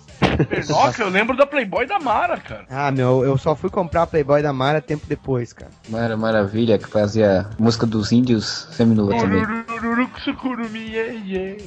Nossa, 0.69 1.03
eu 1.03 1.09
lembro 1.09 1.35
da 1.35 1.45
Playboy 1.45 1.85
da 1.85 1.99
Mara, 1.99 2.37
cara. 2.37 2.65
Ah, 2.69 2.91
meu, 2.91 3.23
eu 3.23 3.37
só 3.37 3.55
fui 3.55 3.69
comprar 3.69 4.03
a 4.03 4.07
Playboy 4.07 4.41
da 4.41 4.53
Mara 4.53 4.81
tempo 4.81 5.05
depois, 5.07 5.53
cara. 5.53 5.71
Mara 5.89 6.15
Maravilha, 6.15 6.77
que 6.77 6.87
fazia 6.87 7.49
música 7.59 7.85
dos 7.85 8.11
índios 8.11 8.67
seminua 8.71 9.15
também. 9.17 9.43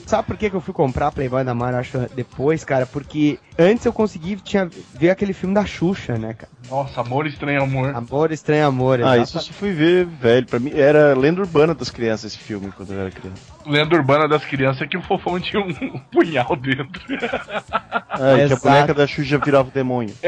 Sabe 0.06 0.26
por 0.26 0.36
que, 0.36 0.50
que 0.50 0.56
eu 0.56 0.60
fui 0.60 0.74
comprar 0.74 1.08
a 1.08 1.12
Playboy 1.12 1.44
da 1.44 1.54
Mara, 1.54 1.78
depois, 2.14 2.64
cara? 2.64 2.86
Porque 2.86 3.38
antes 3.60 3.84
eu 3.84 3.92
consegui 3.92 4.36
tinha, 4.36 4.68
ver 4.94 5.10
aquele 5.10 5.32
filme 5.32 5.54
da 5.54 5.64
Xuxa, 5.64 6.16
né, 6.18 6.34
cara? 6.34 6.50
Nossa, 6.70 7.00
amor 7.00 7.26
estranho, 7.26 7.62
amor. 7.62 7.94
Amor, 7.96 8.30
Estranho 8.32 8.66
Amor. 8.66 9.00
Ah, 9.02 9.16
exato. 9.16 9.22
isso 9.22 9.38
eu 9.38 9.42
só 9.42 9.52
fui 9.52 9.72
ver, 9.72 10.04
velho. 10.06 10.46
Pra 10.46 10.58
mim 10.60 10.70
era 10.74 11.14
lenda 11.16 11.40
urbana 11.40 11.74
das 11.74 11.90
crianças 11.90 12.32
esse 12.32 12.38
filme 12.42 12.70
quando 12.76 12.92
eu 12.92 13.00
era 13.00 13.10
criança. 13.10 13.42
Lenda 13.66 13.96
urbana 13.96 14.28
das 14.28 14.44
crianças 14.44 14.82
é 14.82 14.86
que 14.86 14.96
o 14.96 15.02
fofão 15.02 15.40
tinha 15.40 15.60
um 15.60 15.98
punhal 16.12 16.54
dentro. 16.56 17.02
Ah, 18.10 18.38
e 18.38 18.46
que 18.46 18.52
a 18.52 18.56
boneca 18.56 18.94
da 18.94 19.06
Xuxa 19.06 19.38
virava 19.38 19.68
o 19.68 19.72
demônio. 19.72 20.14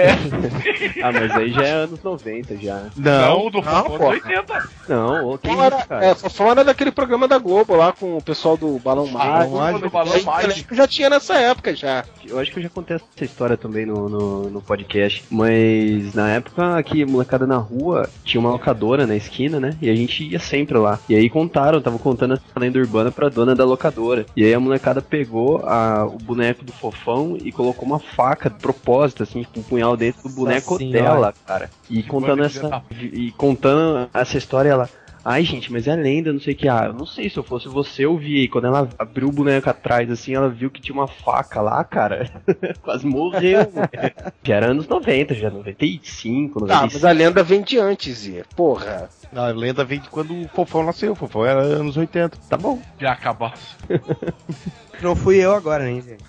Ah, 1.03 1.11
mas 1.13 1.31
aí 1.33 1.51
já 1.53 1.63
é 1.63 1.71
anos 1.73 2.03
90 2.03 2.57
já. 2.59 2.85
Não, 2.97 3.51
do 3.51 3.59
não, 3.59 3.63
fofão 3.63 3.83
dos 3.89 3.99
porra. 3.99 4.09
80. 4.11 4.69
Não, 4.89 5.39
Fofão 5.39 5.65
era, 5.65 5.83
cara. 5.85 6.05
é, 6.05 6.15
Fofão 6.15 6.51
era 6.51 6.65
daquele 6.65 6.93
programa 6.93 7.27
da 7.27 7.39
Globo 7.39 7.75
lá 7.75 7.93
com 7.93 8.17
o 8.17 8.23
pessoal 8.23 8.57
do 8.57 8.79
Balão 8.79 9.07
Mágico. 9.09 9.57
Mágico, 9.57 9.81
do 9.81 9.91
Balão 9.91 10.17
Eu 10.17 10.25
Mágico. 10.25 10.53
acho 10.53 10.65
que 10.67 10.75
já 10.77 10.87
tinha 10.87 11.11
nessa 11.11 11.35
época 11.35 11.75
já. 11.75 12.05
Eu 12.25 12.39
acho 12.39 12.53
que 12.53 12.59
eu 12.59 12.63
já 12.63 12.69
contei 12.69 12.97
essa 13.23 13.25
história 13.25 13.57
também 13.57 13.87
no, 13.87 14.09
no, 14.09 14.51
no 14.51 14.61
podcast. 14.61 15.25
Mas 15.31 16.15
na 16.15 16.31
época 16.31 16.77
aqui, 16.77 17.05
molecada 17.05 17.47
na 17.47 17.57
rua, 17.57 18.09
tinha 18.25 18.41
uma 18.41 18.51
locadora 18.51 19.07
na 19.07 19.17
esquina, 19.17 19.61
né? 19.61 19.77
E 19.81 19.89
a 19.89 19.95
gente 19.95 20.25
ia 20.25 20.39
sempre 20.39 20.77
lá. 20.77 20.99
E 21.09 21.15
aí 21.15 21.31
contaram, 21.31 21.81
tava 21.81 21.99
contando 21.99 22.35
essa 22.35 22.43
lenda 22.57 22.79
urbana 22.79 23.11
pra 23.11 23.29
dona 23.29 23.55
da 23.55 23.65
locadora. 23.65 24.27
E 24.37 24.45
aí 24.45 24.53
a 24.53 24.61
molecada 24.61 25.01
pegou 25.01 25.59
a, 25.65 26.05
o 26.07 26.19
boneco 26.19 26.65
do 26.65 26.73
fofão 26.73 27.37
e 27.43 27.53
colocou 27.53 27.87
uma 27.87 27.99
faca 27.99 28.51
de 28.51 28.59
propósito, 28.59 29.23
assim, 29.23 29.45
com 29.45 29.61
um 29.61 29.63
punhal 29.63 29.97
dentro 29.97 30.23
do 30.23 30.35
boneco 30.35 30.79
dela, 30.79 31.33
cara. 31.47 31.71
E 31.89 32.03
contando 32.03 32.45
essa. 32.45 32.83
E 33.01 33.31
contando 33.33 34.09
essa 34.13 34.37
história, 34.37 34.71
ela. 34.71 34.89
Ai, 35.25 35.45
gente, 35.45 35.73
mas 35.73 35.87
é 35.87 35.95
lenda, 35.95 36.33
não 36.33 36.41
sei 36.41 36.53
o 36.55 36.57
que. 36.57 36.69
Ah, 36.69 36.87
eu 36.87 36.93
não 36.93 37.07
sei 37.07 37.31
se 37.31 37.37
eu 37.37 37.43
fosse 37.45 37.69
você, 37.69 38.05
eu 38.05 38.17
vi. 38.17 38.49
Quando 38.49 38.67
ela 38.67 38.89
abriu 38.99 39.29
o 39.29 39.33
boneco 39.33 39.71
atrás, 39.71 40.11
assim, 40.11 40.35
ela 40.35 40.49
viu 40.49 40.71
que 40.71 40.81
tinha 40.81 40.95
uma 40.95 41.07
faca 41.07 41.61
lá, 41.61 41.83
cara. 41.85 42.29
Quase 42.83 43.07
morreu. 43.07 43.61
já 44.43 44.57
era 44.57 44.67
anos 44.71 44.89
90, 44.89 45.35
já 45.35 45.49
95, 45.51 46.61
Tá, 46.67 46.75
96. 46.83 46.93
mas 46.95 47.05
a 47.05 47.13
lenda 47.13 47.43
vem 47.43 47.63
de 47.63 47.79
antes, 47.79 48.19
Zé. 48.19 48.43
Porra. 48.57 49.09
A 49.35 49.47
lenda 49.47 49.85
vem 49.85 50.01
de 50.01 50.09
quando 50.11 50.35
o 50.35 50.49
Fofão 50.49 50.85
nasceu. 50.85 51.13
O 51.13 51.17
Fofão 51.17 51.47
era 51.47 51.61
anos 51.61 51.97
80. 51.97 52.37
Tá 52.49 52.57
bom. 52.57 52.81
Já 52.99 53.13
acabasse. 53.13 53.77
Não 55.01 55.17
fui 55.17 55.37
eu 55.37 55.55
agora, 55.55 55.85
né, 55.85 56.01
gente? 56.01 56.23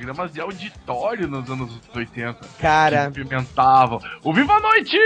Programas 0.00 0.32
de 0.32 0.40
auditório 0.40 1.28
nos 1.28 1.50
anos 1.50 1.70
80. 1.94 2.38
Cara, 2.58 3.10
Que 3.10 3.22
pimentavam. 3.22 4.00
O 4.24 4.32
Viva 4.32 4.54
a 4.54 4.60
Noite! 4.60 4.96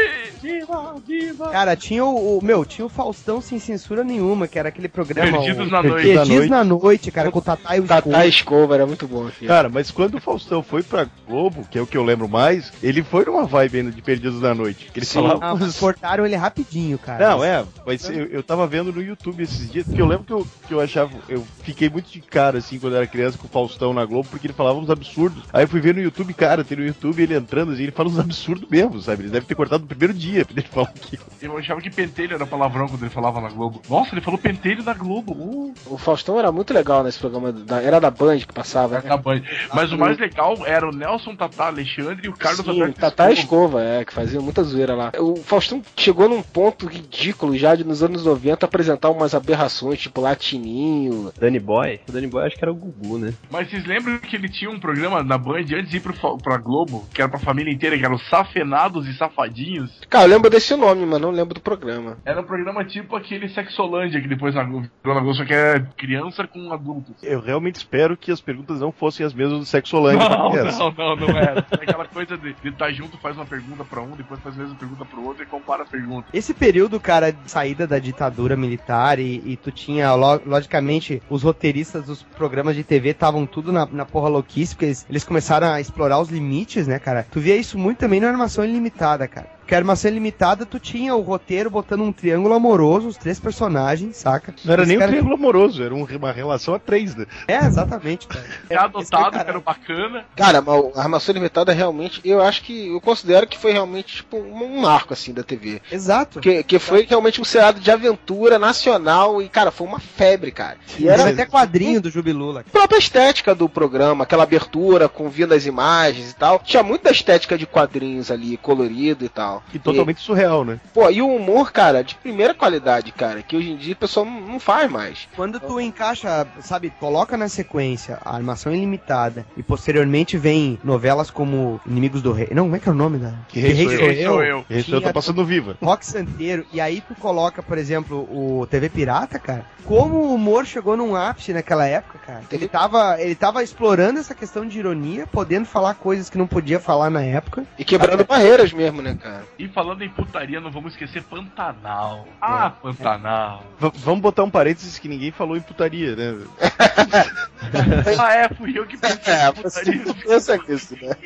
Viva, 0.41 0.95
viva! 1.05 1.49
cara, 1.51 1.75
tinha 1.75 2.05
o, 2.05 2.39
o- 2.39 2.45
Meu, 2.45 2.65
tinha 2.65 2.87
o 2.87 2.89
Faustão 2.89 3.41
sem 3.41 3.59
censura 3.59 4.05
nenhuma, 4.05 4.47
que 4.47 4.57
era 4.57 4.69
aquele 4.69 4.87
programa. 4.89 5.33
Perdidos 5.33 5.67
o- 5.67 5.71
na 5.71 5.83
Noite. 5.83 6.03
Perdidos 6.05 6.29
Perdidos 6.29 6.49
na 6.51 6.55
na 6.59 6.65
noite, 6.65 7.11
cara, 7.11 7.31
com 7.33 7.41
o 7.41 7.43
Tatá 7.43 7.77
e 7.77 7.81
o 7.81 7.87
Tatá 7.87 8.03
Escova. 8.09 8.27
Escova 8.29 8.75
era 8.75 8.87
muito 8.87 9.09
bom, 9.09 9.27
filho. 9.31 9.49
Cara, 9.49 9.69
mas 9.69 9.91
quando 9.91 10.15
o 10.15 10.21
Faustão 10.21 10.63
foi 10.63 10.85
pra 10.85 11.09
Globo, 11.27 11.67
que 11.69 11.77
é 11.77 11.83
o 11.83 11.87
que 11.89 11.97
eu 11.97 12.05
lembro 12.05 12.29
mais, 12.29 12.73
ele 12.81 13.03
foi 13.03 13.25
numa 13.25 13.45
vibe 13.47 13.79
ainda 13.79 13.91
de 13.91 14.01
Perdidos 14.01 14.41
da 14.41 14.55
Noite. 14.55 14.91
Que 14.93 15.01
ele 15.01 15.07
Sim. 15.07 15.23
falava. 15.23 15.41
Ah, 15.67 15.71
cortaram 15.81 16.25
ele 16.25 16.37
rapidinho, 16.37 16.97
cara. 16.99 17.31
Não, 17.31 17.43
é, 17.45 17.65
mas 17.85 18.09
eu, 18.09 18.27
eu 18.27 18.43
tava 18.45 18.65
vendo 18.69 18.93
no 18.93 19.03
YouTube 19.03 19.43
esses 19.43 19.73
dias, 19.73 19.85
porque 19.87 20.01
eu 20.01 20.07
lembro 20.07 20.25
que 20.25 20.33
eu, 20.33 20.47
que 20.69 20.73
eu 20.75 20.81
achava, 20.81 21.11
eu 21.29 21.45
fiquei 21.65 21.91
muito 21.91 22.09
de 22.13 22.21
cara, 22.21 22.59
assim, 22.59 22.79
quando 22.79 22.93
eu 22.93 22.99
era 22.99 23.07
criança 23.09 23.37
com 23.37 23.47
o 23.49 23.51
Faustão 23.51 23.93
na 23.93 24.05
Globo, 24.05 24.29
porque 24.31 24.47
ele 24.47 24.55
falava 24.55 24.84
uns 24.85 24.91
absurdos. 24.91 25.43
Aí 25.53 25.65
eu 25.65 25.69
fui 25.69 25.81
ver 25.81 25.95
no 25.95 26.01
YouTube, 26.01 26.33
cara, 26.35 26.65
tem 26.65 26.79
no 26.79 26.85
YouTube 26.85 27.23
ele 27.23 27.35
entrando, 27.35 27.73
assim, 27.73 27.83
ele 27.85 27.93
fala 27.93 28.09
uns 28.09 28.19
absurdos 28.19 28.69
mesmo, 28.69 29.01
sabe? 29.01 29.25
Ele 29.25 29.31
deve 29.31 29.47
ter 29.47 29.55
cortado 29.55 29.83
no 29.83 29.89
primeiro 29.89 30.15
dia 30.15 30.45
pra 30.45 30.55
ele 30.59 30.67
falar 30.69 30.89
aquilo. 30.89 31.23
Eu 31.41 31.57
achava 31.59 31.81
que 31.81 31.91
pentelho 31.91 32.35
era 32.35 32.47
palavrão 32.47 32.89
quando 32.89 33.03
ele 33.03 33.11
falava 33.11 33.41
na 33.41 33.49
Globo. 33.49 33.83
Nossa, 33.89 34.15
ele 34.15 34.21
falou 34.21 34.39
pentelho 34.39 34.83
na 34.83 34.95
Globo. 34.95 35.33
Uh, 35.33 35.75
O 35.87 35.99
Faustão 35.99 36.39
era 36.39 36.51
muito 36.53 36.73
legal 36.73 37.03
nesse 37.03 37.19
programa. 37.19 37.53
Da, 37.53 37.83
era 37.83 38.01
da 38.01 38.11
Band 38.11 38.39
que 38.39 38.53
passava, 38.53 39.01
né? 39.01 39.09
na 39.09 39.17
Band. 39.17 39.43
Mas 39.75 39.93
o 39.93 39.99
mais 39.99 40.19
legal 40.19 40.57
era 40.67 40.89
o 40.89 40.93
Nelson 40.93 41.35
Tatá 41.37 41.67
Alexandre 41.67 42.27
e 42.27 42.29
o 42.29 42.33
Carlos 42.33 42.65
Sim, 42.65 42.71
Alberto 42.71 43.01
Tatá 43.01 43.31
Escova. 43.33 43.81
Escova, 43.81 43.83
é, 43.83 44.05
que 44.05 44.13
fazia 44.13 44.41
muita 44.41 44.63
zoeira 44.63 44.95
lá. 44.95 45.13
O 45.19 45.37
Faustão 45.37 45.83
chegou 45.97 46.29
num 46.29 46.43
ponto 46.43 46.87
ridículo 46.87 47.57
já 47.57 47.75
de 47.75 47.85
nos 47.85 48.03
anos 48.03 48.25
90 48.25 48.65
apresentar 48.67 49.11
umas 49.11 49.35
aberrações, 49.35 49.99
tipo 49.99 50.21
Latininho. 50.21 51.33
Danny 51.39 51.59
Boy? 51.61 52.01
O 52.09 52.13
Danny 52.13 52.27
Boy 52.27 52.45
acho 52.47 52.57
que 52.57 52.65
era 52.65 52.73
o 52.73 52.75
Gugu, 52.75 53.19
né? 53.19 53.35
Mas 53.51 53.69
vocês 53.71 53.85
lembram 53.85 54.19
que 54.19 54.37
ele 54.37 54.49
tinha 54.49 54.71
um 54.71 54.74
programa 54.81 55.23
na 55.23 55.37
Band 55.39 55.61
antes 55.75 55.91
de 55.91 55.97
ir 55.99 56.01
pro, 56.01 56.15
pra 56.39 56.57
Globo, 56.57 57.07
que 57.13 57.21
era 57.21 57.31
pra 57.31 57.39
família 57.39 57.73
inteira, 57.73 57.97
que 57.99 58.05
era 58.05 58.15
os 58.15 58.27
Safenados 58.29 59.07
e 59.07 59.15
Safadinhos? 59.15 60.01
Cara, 60.09 60.25
eu 60.25 60.31
lembro 60.31 60.51
desse 60.51 60.75
nome, 60.77 61.05
mas 61.07 61.21
não 61.21 61.31
lembro 61.31 61.55
do 61.55 61.61
programa. 61.61 62.19
Era 62.25 62.41
um 62.41 62.45
programa 62.45 62.85
tipo 62.85 63.17
aquele 63.17 63.49
Sexolândia 63.49 64.21
que 64.21 64.29
depois 64.29 64.55
na 64.55 64.65
Globo, 64.65 64.89
virou 65.03 65.15
na 65.15 65.21
Globo, 65.21 65.37
só 65.37 65.45
que 65.45 65.55
é 65.55 65.81
criança 65.97 66.47
com 66.47 66.73
adultos. 66.73 67.15
Eu 67.23 67.41
realmente 67.41 67.77
espero 67.77 68.17
que 68.17 68.31
as 68.33 68.41
perguntas 68.41 68.81
não 68.81 68.93
fossem 68.93 69.25
as 69.25 69.33
mesmas 69.35 69.59
do 69.61 69.65
Sexolândia. 69.67 70.29
Não, 70.29 70.51
não, 70.51 70.93
não, 70.93 71.17
não 71.17 71.39
era. 71.39 71.67
É 71.73 71.75
aquela 71.85 72.07
coisa 72.07 72.37
de 72.37 72.55
estar 72.69 72.91
junto, 72.93 73.17
faz 73.19 73.37
uma 73.37 73.47
pergunta 73.47 73.85
pra 73.85 74.01
um, 74.03 74.11
depois 74.17 74.41
faz 74.41 74.55
a 74.57 74.59
mesma 74.63 74.75
pergunta 74.77 75.05
pro 75.05 75.25
outro 75.25 75.43
e 75.43 75.47
compara 75.47 75.83
a 75.83 75.87
pergunta. 75.87 76.29
Esse 76.33 76.55
período, 76.55 76.99
cara, 77.01 77.33
de 77.33 77.51
saída 77.51 77.87
da 77.87 77.99
ditadura 77.99 78.57
militar 78.57 79.19
e, 79.19 79.43
e 79.45 79.57
tu 79.57 79.71
tinha, 79.71 80.15
lo- 80.15 80.41
logicamente, 80.47 81.23
os 81.29 81.43
roteiristas 81.43 82.07
dos 82.07 82.23
programas 82.23 82.75
de 82.77 82.83
TV 82.85 83.11
estavam 83.11 83.47
tudo 83.47 83.73
na, 83.73 83.87
na 83.87 84.05
porra 84.05 84.29
louquice, 84.29 84.64
porque 84.73 84.87
eles, 84.87 85.07
eles 85.09 85.25
começaram 85.25 85.69
a 85.69 85.81
explorar 85.81 86.19
os 86.21 86.29
limites, 86.29 86.87
né, 86.87 86.99
cara? 86.99 87.27
Tu 87.31 87.41
via 87.41 87.57
isso 87.57 87.79
muito 87.79 87.99
também 87.99 88.21
na 88.21 88.29
animação 88.29 88.65
ilimitada, 88.65 89.29
cara. 89.29 89.54
Porque 89.65 89.75
a 89.75 89.79
animação 89.79 90.11
ilimitada, 90.11 90.67
tu 90.67 90.79
tinha 90.79 91.15
o 91.17 91.23
roteiro 91.23 91.71
botando 91.71 92.03
um 92.03 92.13
triângulo 92.13 92.55
amoroso, 92.55 93.09
os 93.09 93.17
três 93.17 93.41
personagens, 93.41 94.19
saca? 94.19 94.55
Não 94.63 94.73
era 94.75 94.83
Esse 94.83 94.95
nem 94.95 95.03
um 95.03 95.09
triângulo 95.09 95.35
amoroso, 95.35 95.83
era 95.83 95.95
um- 95.95 96.05
uma 96.05 96.33
relação 96.33 96.75
a 96.75 96.79
três, 96.79 97.15
né? 97.17 97.25
É, 97.49 97.57
exatamente, 97.65 98.27
cara. 98.29 98.45
É 98.69 98.77
adotado, 98.77 99.43
que 99.43 99.49
era 99.51 99.61
bacana. 99.61 100.25
Cara, 100.37 100.63
a 100.95 101.01
Armação 101.01 101.33
Limitada 101.35 101.73
realmente, 101.73 102.21
eu 102.25 102.43
acho 102.43 102.63
que, 102.63 102.89
eu 102.89 103.01
considero 103.01 103.47
que 103.47 103.59
foi 103.59 103.73
realmente 103.73 104.17
tipo 104.17 104.37
um 104.37 104.81
marco 104.81 105.15
assim 105.15 105.33
da 105.33 105.43
TV. 105.43 105.81
Exato. 105.91 106.41
Que, 106.41 106.63
que 106.63 106.79
foi 106.79 107.07
realmente 107.09 107.41
um 107.41 107.45
seriado 107.45 107.81
de 107.81 107.91
aventura 107.91 108.59
nacional 108.59 109.41
e, 109.41 109.49
cara, 109.49 109.71
foi 109.71 109.87
uma 109.87 109.99
febre, 109.99 110.51
cara. 110.51 110.77
E 110.99 111.09
Era 111.09 111.23
era 111.23 111.31
até 111.31 111.47
quadrinho 111.47 112.01
do 112.03 112.11
Jubilula. 112.11 112.61
a 112.61 112.65
própria 112.71 112.99
estética 112.99 113.55
do 113.55 113.69
programa, 113.69 114.25
aquela 114.25 114.43
abertura 114.43 115.09
com 115.09 115.29
vindo 115.31 115.55
as 115.55 115.65
imagens 115.65 116.33
e 116.33 116.35
tal. 116.37 116.59
Tinha 116.59 116.83
muita 116.83 117.11
estética 117.11 117.57
de 117.57 117.67
quadrinhos 117.67 118.31
ali, 118.31 118.57
colorido 118.59 119.25
e 119.25 119.29
tal. 119.29 119.54
E 119.73 119.79
totalmente 119.79 120.21
surreal, 120.21 120.65
né? 120.65 120.81
Pô, 120.93 121.11
e 121.11 121.21
o 121.21 121.29
humor, 121.29 121.73
cara, 121.73 122.03
de 122.03 122.15
primeira 122.15 122.55
qualidade, 122.55 123.13
cara, 123.13 123.43
que 123.43 123.57
hoje 123.57 123.71
em 123.71 123.77
dia 123.77 123.95
o 123.95 123.97
pessoal 123.97 124.25
não, 124.25 124.59
faz 124.59 124.91
mais. 124.91 125.29
Quando 125.37 125.61
tu 125.61 125.81
encaixa, 125.81 126.47
sabe, 126.61 126.91
coloca 126.99 127.37
na 127.37 127.49
sequência 127.49 128.19
a 128.25 128.35
animação 128.37 128.75
ilimitada 128.75 129.47
e 129.57 129.63
posteriormente 129.63 130.37
vem 130.37 130.79
novelas 130.83 131.31
como 131.31 131.81
Inimigos 131.87 132.23
do 132.23 132.33
Rei. 132.33 132.49
Não, 132.53 132.65
como 132.65 132.77
é 132.77 132.79
que 132.79 132.89
é 132.89 132.93
o 132.93 132.95
nome 132.95 133.19
da? 133.19 133.35
Que 133.49 133.61
Rei 133.61 133.75
Sou 133.75 133.93
Eu. 133.93 133.99
Rei 133.99 134.25
Sou 134.25 134.45
Eu. 134.45 134.67
Esse 134.71 134.91
eu 134.91 134.97
tô 134.97 135.01
Tinha 135.01 135.13
passando 135.13 135.45
viva. 135.45 135.77
Rock 135.83 136.07
Santeiro, 136.07 136.65
e 136.73 136.81
aí 136.81 137.01
tu 137.01 137.15
coloca, 137.15 137.63
por 137.63 137.79
exemplo, 137.79 138.29
o 138.31 138.67
TV 138.67 138.89
Pirata, 138.89 139.39
cara. 139.39 139.67
Como 139.85 140.17
o 140.17 140.35
humor 140.35 140.65
chegou 140.65 140.97
num 140.97 141.15
ápice 141.15 141.53
naquela 141.53 141.87
época, 141.87 142.19
cara. 142.19 142.43
Ele 142.51 142.69
tava, 142.69 143.21
ele 143.21 143.35
tava 143.35 143.63
explorando 143.63 144.19
essa 144.19 144.35
questão 144.35 144.67
de 144.67 144.79
ironia, 144.79 145.27
podendo 145.27 145.67
falar 145.67 145.95
coisas 145.95 146.31
que 146.31 146.39
não 146.39 146.47
podia 146.47 146.81
falar 146.81 147.11
na 147.11 147.23
época. 147.23 147.65
E 147.79 147.85
quebrando 147.85 148.25
barreiras 148.25 148.73
mesmo, 148.73 149.03
né, 149.03 149.17
cara? 149.21 149.44
E 149.59 149.69
falando 149.69 150.03
em 150.03 150.09
putaria, 150.09 150.61
não 150.61 150.71
vamos 150.71 150.93
esquecer 150.93 151.23
Pantanal. 151.23 152.27
Ah, 152.41 152.71
Pantanal. 152.71 153.65
V- 153.79 153.93
vamos 153.97 154.21
botar 154.21 154.45
um 154.45 154.51
parênteses 154.51 154.99
que 154.99 155.09
ninguém 155.09 155.31
falou 155.31 155.57
em 155.57 155.61
putaria, 155.61 156.15
né? 156.17 156.39
ah, 158.19 158.35
é, 158.35 158.49
fui 158.49 158.77
eu 158.79 158.87
que 158.87 158.97
pensei 158.97 159.15
É, 159.35 159.49
em 159.49 159.53
putaria. 159.53 160.05
não 160.05 160.15
pensa 160.15 160.57
nisso, 160.69 160.97
né? 161.01 161.17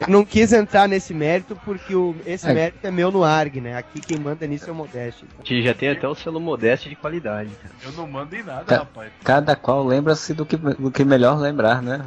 Eu 0.00 0.08
não 0.08 0.24
quis 0.24 0.52
entrar 0.52 0.86
nesse 0.88 1.14
mérito 1.14 1.56
porque 1.64 1.94
o, 1.94 2.14
esse 2.26 2.48
É. 2.48 2.52
mérito 2.54 2.86
é 2.86 2.90
meu 2.90 3.10
no 3.10 3.24
ARG, 3.24 3.60
né? 3.60 3.76
Aqui 3.76 4.00
quem 4.00 4.18
manda 4.18 4.46
nisso 4.46 4.68
é 4.68 4.72
o 4.72 4.74
Modeste. 4.74 5.24
A 5.38 5.42
gente 5.44 5.62
já 5.62 5.72
tem 5.74 5.88
até 5.90 6.06
o 6.06 6.14
selo 6.14 6.40
modesto 6.40 6.88
de 6.88 6.96
qualidade, 6.96 7.50
cara. 7.62 7.74
Eu 7.84 7.92
não 7.92 8.06
mando 8.06 8.34
em 8.36 8.42
nada, 8.42 8.64
Ca- 8.64 8.78
rapaz. 8.78 9.10
Cada 9.22 9.56
qual 9.56 9.84
lembra-se 9.86 10.34
do 10.34 10.44
que, 10.44 10.56
do 10.56 10.90
que 10.90 11.04
melhor 11.04 11.38
lembrar, 11.38 11.80
né? 11.80 12.04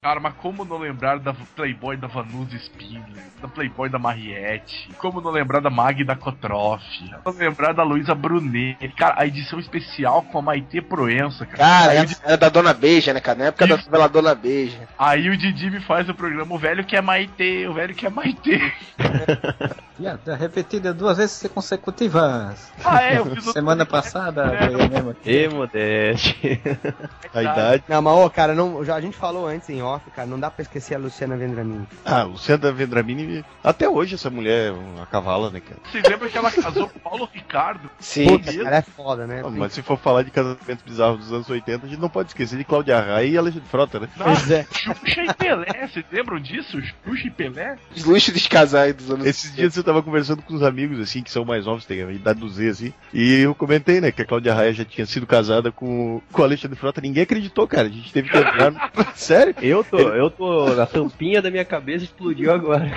Cara, 0.00 0.18
mas 0.20 0.34
como 0.34 0.64
não 0.64 0.78
lembrar 0.78 1.18
da 1.18 1.34
Playboy 1.54 1.96
da 1.96 2.06
Vanusa 2.08 2.56
Spindler, 2.56 3.22
da 3.40 3.48
Playboy 3.48 3.69
da 3.90 3.98
Mariette? 3.98 4.88
Como 4.98 5.20
não 5.20 5.30
lembrar 5.30 5.60
da 5.60 5.70
Magda 5.70 6.14
Kotroff? 6.14 6.82
Não 7.24 7.32
lembrar 7.32 7.72
da 7.72 7.82
Luísa 7.82 8.14
Brunet? 8.14 8.76
Cara, 8.96 9.14
a 9.18 9.26
edição 9.26 9.58
especial 9.58 10.22
com 10.22 10.38
a 10.38 10.42
Maitê 10.42 10.80
Proença, 10.82 11.46
cara. 11.46 11.58
Cara, 11.58 11.94
era, 11.94 12.06
Di- 12.06 12.16
era 12.22 12.36
da 12.36 12.48
Dona 12.48 12.74
Beija, 12.74 13.12
né, 13.14 13.20
cara? 13.20 13.38
Na 13.38 13.44
época 13.46 13.66
da 13.66 13.74
Isso. 13.76 13.86
novela 13.86 14.08
Dona 14.08 14.34
Beija. 14.34 14.88
aí 14.98 15.28
o 15.30 15.36
Didi 15.36 15.70
me 15.70 15.80
faz 15.80 16.08
o 16.08 16.14
programa 16.14 16.54
O 16.54 16.58
Velho 16.58 16.84
que 16.84 16.96
é 16.96 17.00
Maitê, 17.00 17.66
o 17.66 17.72
Velho 17.72 17.94
que 17.94 18.06
é 18.06 18.10
Maitê. 18.10 18.60
Piada 20.00 20.34
repetida 20.34 20.94
duas 20.94 21.18
vezes 21.18 21.46
consecutivas. 21.52 22.72
Ah, 22.82 23.02
é, 23.02 23.18
eu 23.18 23.26
fiz. 23.26 23.44
Semana 23.52 23.84
passada 23.84 24.48
foi 24.48 24.82
a 24.82 24.88
mesma. 24.88 25.16
E 25.26 25.48
modeste. 25.48 26.60
A 27.34 27.42
idade. 27.42 27.84
Não, 27.86 28.00
mas, 28.02 28.14
ô, 28.14 28.30
cara, 28.30 28.54
não, 28.54 28.84
já, 28.84 28.96
a 28.96 29.00
gente 29.00 29.16
falou 29.16 29.46
antes 29.46 29.68
em 29.68 29.82
off, 29.82 30.10
cara, 30.10 30.26
não 30.26 30.40
dá 30.40 30.50
pra 30.50 30.62
esquecer 30.62 30.96
a 30.96 30.98
Luciana 30.98 31.36
Vendramini. 31.36 31.86
Ah, 32.04 32.26
Sandra 32.36 32.72
Vendramini. 32.72 33.44
Até 33.62 33.88
hoje 33.88 34.16
essa 34.16 34.28
mulher 34.30 34.68
é 34.68 34.72
uma 34.72 35.06
cavala, 35.06 35.50
né, 35.50 35.60
cara? 35.60 35.78
Você 35.84 36.08
lembra 36.08 36.28
que 36.28 36.36
ela 36.36 36.50
casou 36.50 36.88
com 36.88 36.98
o 36.98 37.00
Paulo 37.00 37.28
Ricardo? 37.32 37.88
Sim. 38.00 38.26
Puta, 38.26 38.52
cara, 38.52 38.76
é 38.76 38.82
foda, 38.82 39.26
né? 39.26 39.42
Ah, 39.44 39.50
mas 39.50 39.74
se 39.74 39.82
for 39.82 39.96
falar 39.96 40.22
de 40.22 40.30
casamentos 40.30 40.82
bizarros 40.84 41.18
dos 41.20 41.32
anos 41.32 41.48
80, 41.48 41.86
a 41.86 41.88
gente 41.88 42.00
não 42.00 42.08
pode 42.08 42.30
esquecer 42.30 42.58
de 42.58 42.64
Cláudia 42.64 42.98
Raia 42.98 43.26
e 43.26 43.38
Alexandre 43.38 43.68
Frota, 43.68 44.00
né? 44.00 44.08
Pois 44.16 44.50
é. 44.50 44.66
Xuxa 44.72 45.22
e 45.22 45.34
Pelé, 45.34 45.86
vocês 45.86 46.04
lembram 46.10 46.40
disso? 46.40 46.80
Xuxa 46.82 47.26
e 47.26 47.30
Pelé? 47.30 47.76
Os 47.94 48.04
luxos 48.04 48.34
dos 48.34 48.46
casais 48.48 48.94
dos 48.94 49.10
anos 49.10 49.26
Esses 49.26 49.54
dias 49.54 49.76
eu 49.76 49.84
tava 49.90 50.02
conversando 50.02 50.42
com 50.42 50.54
uns 50.54 50.62
amigos, 50.62 51.00
assim, 51.00 51.22
que 51.22 51.30
são 51.30 51.44
mais 51.44 51.66
novos, 51.66 51.84
tem 51.84 52.02
a 52.02 52.10
idade 52.12 52.40
do 52.40 52.48
Z, 52.48 52.68
assim, 52.68 52.92
e 53.12 53.40
eu 53.40 53.54
comentei, 53.54 54.00
né, 54.00 54.10
que 54.12 54.22
a 54.22 54.24
Cláudia 54.24 54.54
Raia 54.54 54.72
já 54.72 54.84
tinha 54.84 55.04
sido 55.06 55.26
casada 55.26 55.70
com, 55.72 56.20
com 56.32 56.42
o 56.42 56.44
Alexandre 56.44 56.76
Frota. 56.78 57.00
Ninguém 57.00 57.22
acreditou, 57.24 57.66
cara. 57.66 57.88
A 57.88 57.90
gente 57.90 58.12
teve 58.12 58.28
que 58.28 58.36
entrar. 58.36 58.70
no- 58.70 58.80
Sério? 59.14 59.54
Eu 59.60 59.84
tô, 59.84 59.98
eu 59.98 60.30
tô. 60.30 60.80
A 60.80 60.86
tampinha 60.86 61.42
da 61.42 61.50
minha 61.50 61.64
cabeça 61.64 62.04
explodiu 62.04 62.52
agora. 62.52 62.90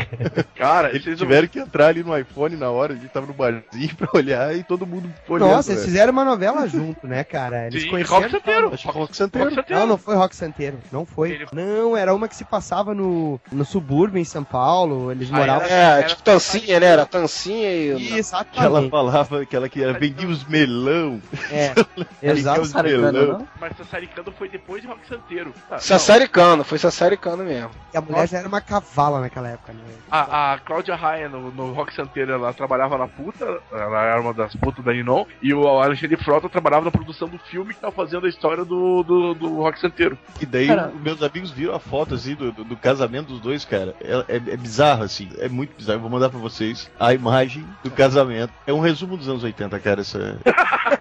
Cara, 0.56 0.90
Eles 0.94 1.04
vocês 1.04 1.18
tiveram 1.18 1.48
que 1.48 1.60
entrar 1.60 1.88
ali 1.88 2.04
no 2.04 2.18
iPhone 2.18 2.56
na 2.56 2.70
hora, 2.70 2.94
a 2.94 2.96
gente 2.96 3.10
tava 3.10 3.26
no 3.26 3.34
barzinho 3.34 3.94
pra 3.98 4.10
olhar 4.14 4.56
e 4.56 4.64
todo 4.64 4.86
mundo 4.86 5.12
olhando. 5.28 5.50
Nossa, 5.50 5.72
eles 5.72 5.82
velho. 5.82 5.92
fizeram 5.92 6.14
uma 6.14 6.24
novela 6.26 6.68
junto, 6.68 7.06
né, 7.08 7.24
cara? 7.24 7.68
Eles 7.68 7.84
Sim, 7.84 7.90
conheceram. 7.90 8.20
Rock 8.22 8.32
Santeiro. 8.32 8.68
Acho 8.74 8.78
que 8.88 8.92
foi 8.94 9.02
Rock 9.02 9.18
Santeiro. 9.18 9.46
Rock 9.50 9.56
Santeiro. 9.56 9.80
Não, 9.82 9.88
não 9.88 9.98
foi 9.98 10.16
Rock 10.16 10.36
Santeiro. 10.36 10.78
Não 10.92 11.06
foi. 11.06 11.32
Ele- 11.32 11.46
Não, 11.52 11.98
era 11.98 12.14
uma 12.14 12.28
que 12.28 12.36
se 12.36 12.44
passava 12.46 12.94
no, 12.94 13.40
no 13.52 13.66
subúrbio 13.66 14.20
em 14.20 14.24
São 14.26 14.44
Paulo. 14.44 15.12
Eles 15.12 15.30
Ah, 15.32 15.36
moravam. 15.38 15.68
É, 15.68 16.04
tipo 16.04 16.22
Tancinha, 16.24 16.80
né? 16.84 16.92
Era 16.94 17.06
Tancinha 17.06 17.72
e. 17.74 17.96
Que 17.98 18.08
ela 18.10 18.18
Exatamente. 18.20 18.90
falava 18.90 19.46
que 19.46 19.56
ela 19.56 19.70
que 19.70 19.82
era, 19.82 19.94
vendia 19.94 20.28
os 20.28 20.44
melão. 20.46 21.22
É, 21.52 21.74
exato. 22.22 22.62
os 22.62 22.70
Saricano, 22.70 23.12
melão. 23.12 23.48
Mas 23.60 23.78
Sassaricando 23.78 24.32
foi 24.32 24.50
depois 24.50 24.82
de 24.82 24.88
Rock 24.88 25.08
Santeiro. 25.08 25.54
Tá. 25.70 25.80
Sassaricano, 25.80 26.64
foi 26.64 26.78
Sassaricano 26.78 27.44
mesmo. 27.44 27.72
E 27.94 27.98
a 27.98 28.02
mulher 28.02 28.28
já 28.28 28.40
era 28.40 28.48
uma 28.48 28.62
cavala 28.62 29.22
naquela 29.22 29.50
época, 29.50 29.74
né? 29.74 29.80
A, 30.10 30.54
a 30.54 30.60
Cláudia 30.60 30.96
Raia 30.96 31.30
no, 31.30 31.52
no 31.52 31.74
Rock 31.74 31.94
Santeiro, 31.96 32.32
ela 32.32 32.54
trabalhava 32.54 32.98
na 32.98 33.08
puta, 33.08 33.60
ela 33.72 34.04
era 34.04 34.22
uma 34.22 34.34
das 34.34 34.56
putas 34.56 34.84
da 34.84 34.92
Ninon, 34.94 35.26
e 35.42 35.54
o 35.54 35.68
Alexandre 35.68 36.18
Frota 36.18 36.50
trabalhava 36.50 36.86
na 36.86 36.92
produção 36.92 37.28
do 37.28 37.38
filme 37.38 37.74
que 37.74 37.80
tava 37.80 37.94
fazendo 37.94 38.26
a 38.26 38.30
história 38.30 38.66
do, 38.66 39.04
do, 39.04 39.34
do 39.34 39.56
Rock 39.58 39.80
Santeiro. 39.80 40.18
E 40.42 40.46
daí 40.46 40.68
Cara- 40.68 40.92
meus 41.02 41.22
amigos 41.22 41.52
viram 41.52 41.76
a 41.76 41.80
foto 41.80 42.16
assim 42.16 42.36
do, 42.36 42.52
do, 42.52 42.64
do 42.64 42.78
casamento 42.78 43.28
dos 43.28 43.40
dois, 43.40 43.64
cara. 43.66 43.96
É, 44.02 44.26
é, 44.28 44.36
é 44.36 44.58
bizarro, 44.58 45.04
assim. 45.04 45.30
É 45.38 45.48
muito 45.48 45.76
bizarro. 45.76 45.98
Eu 45.98 46.02
vou 46.02 46.10
mandar 46.10 46.30
pra 46.30 46.40
vocês 46.64 46.90
a 47.00 47.14
imagem 47.14 47.66
do 47.84 47.92
casamento. 47.92 48.54
É 48.66 48.72
um 48.72 48.80
resumo 48.80 49.18
dos 49.18 49.28
anos 49.28 49.44
80, 49.44 49.80
cara, 49.80 50.02
essa. 50.02 50.38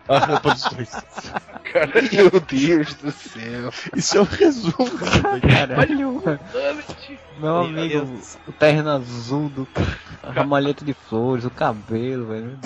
A 0.09 0.19
roupa 0.19 0.53
dos 0.53 0.65
dois. 0.65 0.91
Meu 2.13 2.41
Deus 2.41 2.95
do 2.95 3.11
céu. 3.13 3.73
Isso 3.97 4.19
é 4.19 4.21
um 4.21 4.25
resumo. 4.25 4.75
Caralho. 5.49 6.23
Meu 7.39 7.57
amigo, 7.59 8.21
o 8.47 8.53
terno 8.53 8.91
azul 8.91 9.49
do 9.49 9.67
a 10.23 10.31
ramalheta 10.31 10.85
de 10.85 10.95
flores, 10.95 11.45
o 11.45 11.51
cabelo, 11.51 12.27
velho. 12.27 12.59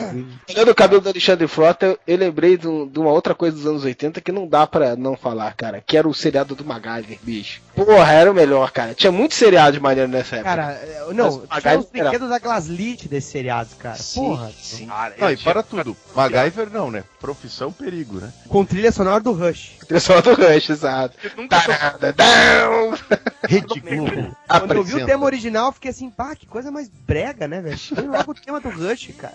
Olhando 0.51 0.71
o 0.71 0.75
cabelo 0.75 1.01
do 1.01 1.09
Alexandre 1.09 1.47
Frota, 1.49 1.87
eu, 1.87 1.99
eu 2.07 2.19
lembrei 2.19 2.57
de, 2.59 2.69
um- 2.69 2.87
de 2.87 2.99
uma 2.99 3.11
outra 3.11 3.35
coisa 3.35 3.57
dos 3.57 3.67
anos 3.67 3.85
80 3.85 4.21
que 4.21 4.31
não 4.31 4.47
dá 4.47 4.67
pra 4.67 4.95
não 4.97 5.17
falar, 5.17 5.55
cara. 5.55 5.83
Que 5.85 5.97
era 5.97 6.07
o 6.07 6.13
seriado 6.15 6.55
do 6.55 6.65
MacGyver, 6.65 7.19
bicho. 7.23 7.63
Porra, 7.75 8.13
era 8.13 8.31
o 8.31 8.35
melhor, 8.35 8.71
cara. 8.73 8.95
Tinha 8.95 9.11
muitos 9.13 9.37
seriados 9.39 9.79
maneiros 9.81 10.11
nessa 10.11 10.37
época. 10.37 10.51
Cara, 10.57 10.73
é, 10.73 11.07
não, 11.15 11.43
Mas 11.49 11.63
tinha 11.63 11.79
os 11.79 11.87
brinquedos 11.87 12.29
da 12.29 12.39
Glaslit 12.39 13.09
desse 13.09 13.31
seriado, 13.31 13.71
cara. 13.79 13.97
Sim, 13.97 14.21
Porra. 14.21 14.51
sim. 14.61 14.87
Cara, 14.87 15.15
Não, 15.19 15.31
e 15.31 15.37
para 15.39 15.63
tudo. 15.63 15.97
MacGyver 16.15 16.69
não, 16.71 16.91
né? 16.91 17.05
Profissão 17.21 17.73
perigo, 17.73 18.19
né? 18.19 18.31
Com 18.49 18.65
trilha 18.65 18.93
sonora 18.93 19.21
do 19.21 19.33
Rush. 19.33 19.77
Pessoal 19.89 20.21
do 20.21 20.35
Rush, 20.35 20.71
exato. 20.71 21.17
Tarada, 21.49 22.13
down. 22.13 22.95
Rede 23.49 23.81
Quando 24.61 24.75
eu 24.75 24.85
vi 24.85 24.95
o 24.97 25.07
tema 25.07 25.25
original, 25.25 25.67
eu 25.67 25.73
fiquei 25.73 25.91
assim, 25.91 26.11
pá, 26.11 26.35
que 26.35 26.47
coisa 26.47 26.71
mais 26.71 26.89
brega, 26.89 27.47
né, 27.47 27.61
velho? 27.61 27.79
Logo 28.11 28.33
o 28.33 28.35
tema 28.35 28.61
do 28.61 28.69
Rush, 28.71 29.11
cara. 29.19 29.35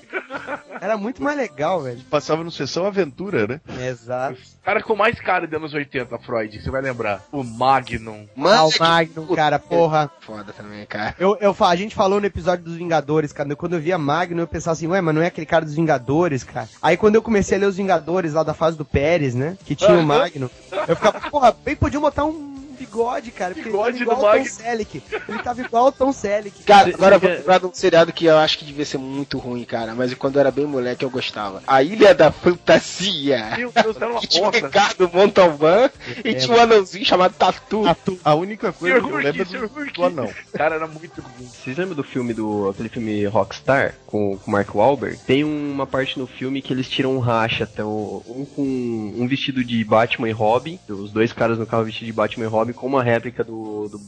Era 0.80 0.98
muito 0.98 1.22
mais 1.22 1.38
legal, 1.38 1.82
velho. 1.82 2.02
Passava 2.10 2.44
no 2.44 2.52
Sessão 2.52 2.86
Aventura, 2.86 3.48
né? 3.48 3.62
Exato. 3.88 4.38
Cara 4.64 4.82
com 4.84 4.96
mais 4.96 5.20
cara 5.20 5.48
de 5.48 5.56
anos 5.56 5.74
80, 5.74 6.18
Freud, 6.20 6.62
você 6.62 6.70
vai 6.70 6.82
lembrar. 6.82 7.24
O 7.32 7.44
Magnum. 7.44 8.28
Ah, 8.30 8.40
Mano, 8.40 8.68
o 8.68 8.80
Magnum, 8.80 9.28
cara, 9.36 9.58
porra. 9.58 10.12
foda 10.22 10.54
também, 10.54 10.86
cara. 10.86 11.16
Eu, 11.20 11.38
eu, 11.42 11.56
a 11.60 11.76
gente 11.76 11.96
falou 11.96 12.20
no 12.20 12.26
episódio 12.26 12.66
dos 12.66 12.76
Vingadores, 12.76 13.34
cara. 13.34 13.56
Quando 13.56 13.74
eu 13.74 13.80
via 13.82 13.98
Magnum, 13.98 14.42
eu 14.42 14.48
pensava 14.48 14.74
assim, 14.74 14.88
ué, 14.88 15.02
mas 15.02 15.16
não 15.16 15.22
é 15.22 15.28
aquele 15.28 15.48
cara 15.48 15.66
dos 15.66 15.76
Vingadores, 15.76 16.44
cara. 16.44 16.70
Aí 16.82 16.96
quando 16.96 17.16
eu 17.16 17.22
comecei 17.22 17.58
a 17.58 17.62
ler 17.62 17.68
os 17.68 17.78
Vingadores 17.78 18.34
lá 18.34 18.44
da 18.44 18.54
fase 18.54 18.78
do 18.78 18.86
Pérez, 18.86 19.34
né? 19.34 19.58
Que 19.66 19.76
tinha 19.76 19.98
o 19.98 20.04
Magnum, 20.04 20.50
eu 20.88 20.96
ficava, 20.96 21.20
porra, 21.30 21.52
bem 21.52 21.76
podia 21.76 22.00
botar 22.00 22.26
um 22.26 22.61
bigode, 22.92 23.32
cara. 23.32 23.54
Porque 23.54 23.70
Bigode 23.70 23.98
ele 23.98 24.06
tava 24.06 24.16
do 24.16 24.20
igual 24.20 24.32
ao 24.34 24.38
Tom. 24.40 24.46
Selleck. 24.46 25.04
Ele 25.30 25.40
tava 25.44 25.62
igual 25.62 25.86
ao 25.86 25.92
Tom 25.92 26.12
Selleck. 26.14 26.64
Cara, 26.64 26.90
Cê- 26.90 26.94
agora 26.96 27.16
eu 27.16 27.20
vou 27.20 27.60
de 27.60 27.66
um 27.66 27.74
seriado 27.74 28.12
que 28.14 28.26
eu 28.26 28.38
acho 28.38 28.58
que 28.60 28.66
devia 28.66 28.86
ser 28.86 28.98
muito 28.98 29.38
ruim, 29.38 29.64
cara. 29.64 29.96
Mas 29.96 30.14
quando 30.14 30.36
eu 30.36 30.42
era 30.42 30.52
bem 30.52 30.66
moleque 30.66 31.04
eu 31.06 31.10
gostava. 31.10 31.64
A 31.66 31.82
Ilha 31.82 32.14
da 32.14 32.32
Fantasia. 32.32 33.54
Meu 33.58 33.72
Deus, 33.72 33.96
era 33.96 34.10
uma 34.10 34.20
E 34.24 34.28
tinha 34.28 34.48
o. 34.48 34.52
Ricardo 34.52 35.10
Montalvan 35.14 35.90
e 36.24 36.34
tinha 36.34 36.56
um 36.56 36.60
anãozinho 36.60 37.06
chamado 37.06 37.34
Tatu. 37.34 37.84
A 38.24 38.36
única 38.36 38.72
coisa 38.74 38.96
Sr. 38.98 39.02
que 39.02 39.08
eu 39.08 39.12
Hulk, 39.12 39.24
lembro 39.26 39.42
é 39.42 39.46
Sr. 39.46 39.92
do 39.94 40.04
anão. 40.06 40.30
Cara, 40.54 40.76
era 40.76 40.88
muito 40.88 41.22
ruim. 41.22 41.48
Vocês 41.48 41.78
lembram 41.78 41.96
do 41.96 42.04
filme 42.04 42.34
do. 42.34 42.70
aquele 42.70 42.90
filme 42.90 43.26
Rockstar 43.26 43.96
com 44.06 44.34
o 44.46 44.52
Mark 44.52 44.74
Wahlberg? 44.76 45.18
Tem 45.26 45.44
uma 45.44 45.88
parte 45.88 46.18
no 46.20 46.28
filme 46.28 46.62
que 46.62 46.74
eles 46.74 46.88
tiram 46.90 47.16
um 47.16 47.20
racha, 47.20 47.68
então, 47.72 48.22
um 48.28 48.46
com 48.46 48.62
um 49.18 49.28
vestido 49.28 49.64
de 49.64 49.84
Batman 49.84 50.30
e 50.30 50.32
Robin, 50.32 50.80
os 50.90 51.12
dois 51.12 51.32
caras 51.34 51.58
no 51.58 51.66
carro 51.66 51.84
vestido 51.86 52.06
de 52.08 52.14
Batman 52.14 52.46
e 52.46 52.50
Robin, 52.50 52.74
com 52.82 52.88
uma 52.88 53.04
réplica 53.04 53.44
do, 53.44 53.88
do, 53.88 54.02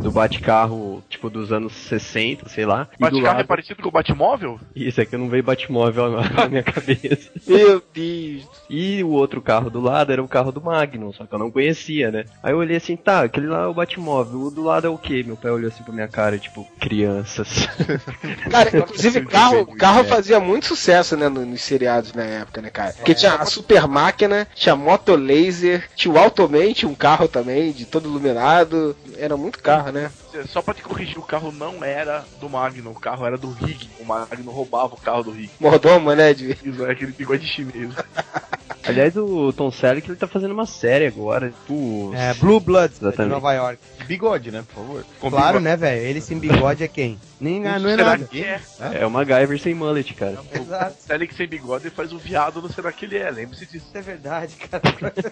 do 0.00 0.10
Batcarro, 0.12 1.02
tipo, 1.10 1.28
dos 1.28 1.52
anos 1.52 1.72
60, 1.72 2.48
sei 2.48 2.64
lá. 2.64 2.88
Batcarro 2.98 3.26
é 3.26 3.32
lado. 3.38 3.46
parecido 3.46 3.82
com 3.82 3.88
o 3.88 3.92
Batmóvel? 3.92 4.60
Isso 4.74 5.00
é 5.00 5.04
que 5.04 5.14
eu 5.16 5.18
não 5.18 5.28
veio 5.28 5.42
Batmóvel 5.42 6.10
na 6.12 6.48
minha 6.48 6.62
cabeça. 6.62 7.28
Meu 7.46 7.82
Deus. 7.92 8.46
E 8.70 9.02
o 9.02 9.08
outro 9.10 9.42
carro 9.42 9.68
do 9.68 9.80
lado 9.80 10.12
era 10.12 10.22
o 10.22 10.28
carro 10.28 10.52
do 10.52 10.60
Magnum, 10.60 11.12
só 11.12 11.26
que 11.26 11.34
eu 11.34 11.38
não 11.40 11.50
conhecia, 11.50 12.12
né? 12.12 12.24
Aí 12.40 12.52
eu 12.52 12.58
olhei 12.58 12.76
assim, 12.76 12.96
tá, 12.96 13.22
aquele 13.24 13.48
lá 13.48 13.64
é 13.64 13.66
o 13.66 13.74
Batmóvel, 13.74 14.40
o 14.42 14.50
do 14.50 14.62
lado 14.62 14.86
é 14.86 14.90
o 14.90 14.96
quê? 14.96 15.24
Meu 15.26 15.36
pai 15.36 15.50
olhou 15.50 15.68
assim 15.68 15.82
pra 15.82 15.92
minha 15.92 16.06
cara, 16.08 16.38
tipo, 16.38 16.64
crianças. 16.78 17.68
Cara, 18.48 18.76
inclusive 18.78 19.24
carro, 19.26 19.66
carro 19.76 20.04
fazia 20.04 20.38
muito 20.38 20.66
sucesso, 20.66 21.16
né, 21.16 21.28
no- 21.28 21.44
nos 21.44 21.62
seriados 21.62 22.12
na 22.12 22.22
época, 22.22 22.62
né, 22.62 22.70
cara? 22.70 22.92
Porque 22.92 23.14
tinha 23.14 23.34
a 23.34 23.44
super 23.44 23.88
máquina, 23.88 24.46
tinha 24.54 24.76
moto 24.76 25.14
laser, 25.16 25.88
tinha 25.96 26.12
o 26.14 26.18
Automan, 26.18 26.72
tinha 26.72 26.88
um 26.90 26.94
carro 26.94 27.26
também, 27.26 27.72
de 27.72 27.86
todo 27.86 28.08
iluminado. 28.20 28.96
Era 29.16 29.36
muito 29.36 29.58
carro, 29.58 29.90
né? 29.90 30.10
Só 30.46 30.62
pra 30.62 30.74
te 30.74 30.82
corrigir, 30.82 31.18
o 31.18 31.22
carro 31.22 31.50
não 31.50 31.82
era 31.82 32.24
do 32.40 32.48
Magnum, 32.48 32.90
o 32.90 33.00
carro 33.00 33.26
era 33.26 33.36
do 33.36 33.50
Rig. 33.50 33.88
O 33.98 34.04
Magnum 34.04 34.52
roubava 34.52 34.94
o 34.94 35.00
carro 35.00 35.24
do 35.24 35.30
Rig. 35.32 35.50
Mordomo, 35.58 36.14
né? 36.14 36.32
De... 36.32 36.56
Isso 36.62 36.84
é 36.84 36.92
aquele 36.92 37.12
bigode 37.12 37.46
chinês. 37.46 37.92
Aliás, 38.86 39.16
o 39.16 39.52
Tom 39.52 39.70
Selleck 39.70 40.08
ele 40.08 40.16
tá 40.16 40.26
fazendo 40.26 40.52
uma 40.52 40.66
série 40.66 41.06
agora, 41.06 41.50
tipo. 41.50 42.12
É, 42.14 42.32
Blue 42.34 42.60
Bloods, 42.60 42.98
de. 42.98 43.24
Nova 43.26 43.52
York. 43.52 43.78
Bigode, 44.10 44.50
né, 44.50 44.64
por 44.66 44.74
favor. 44.82 45.04
Com 45.20 45.30
Claro, 45.30 45.58
bigode. 45.60 45.64
né, 45.64 45.76
velho? 45.76 46.00
Ele 46.02 46.20
sem 46.20 46.36
bigode 46.36 46.82
é 46.82 46.88
quem? 46.88 47.16
Nem 47.40 47.60
não 47.60 47.70
é 47.70 47.78
Será 47.78 48.04
nada. 48.04 48.24
que 48.24 48.42
é? 48.42 48.60
É 49.00 49.06
o 49.06 49.10
MacGyver 49.10 49.58
sem 49.60 49.72
mullet, 49.72 50.12
cara. 50.14 50.38
Exato. 50.52 50.96
Selig 50.98 51.32
sem 51.34 51.46
bigode 51.46 51.88
faz 51.90 52.12
o 52.12 52.18
viado 52.18 52.60
no 52.60 52.70
Será 52.72 52.90
que 52.90 53.04
ele 53.04 53.16
é? 53.16 53.30
Lembre-se 53.30 53.66
disso. 53.66 53.86
Isso 53.86 53.96
é 53.96 54.02
verdade, 54.02 54.56
cara. 54.56 54.82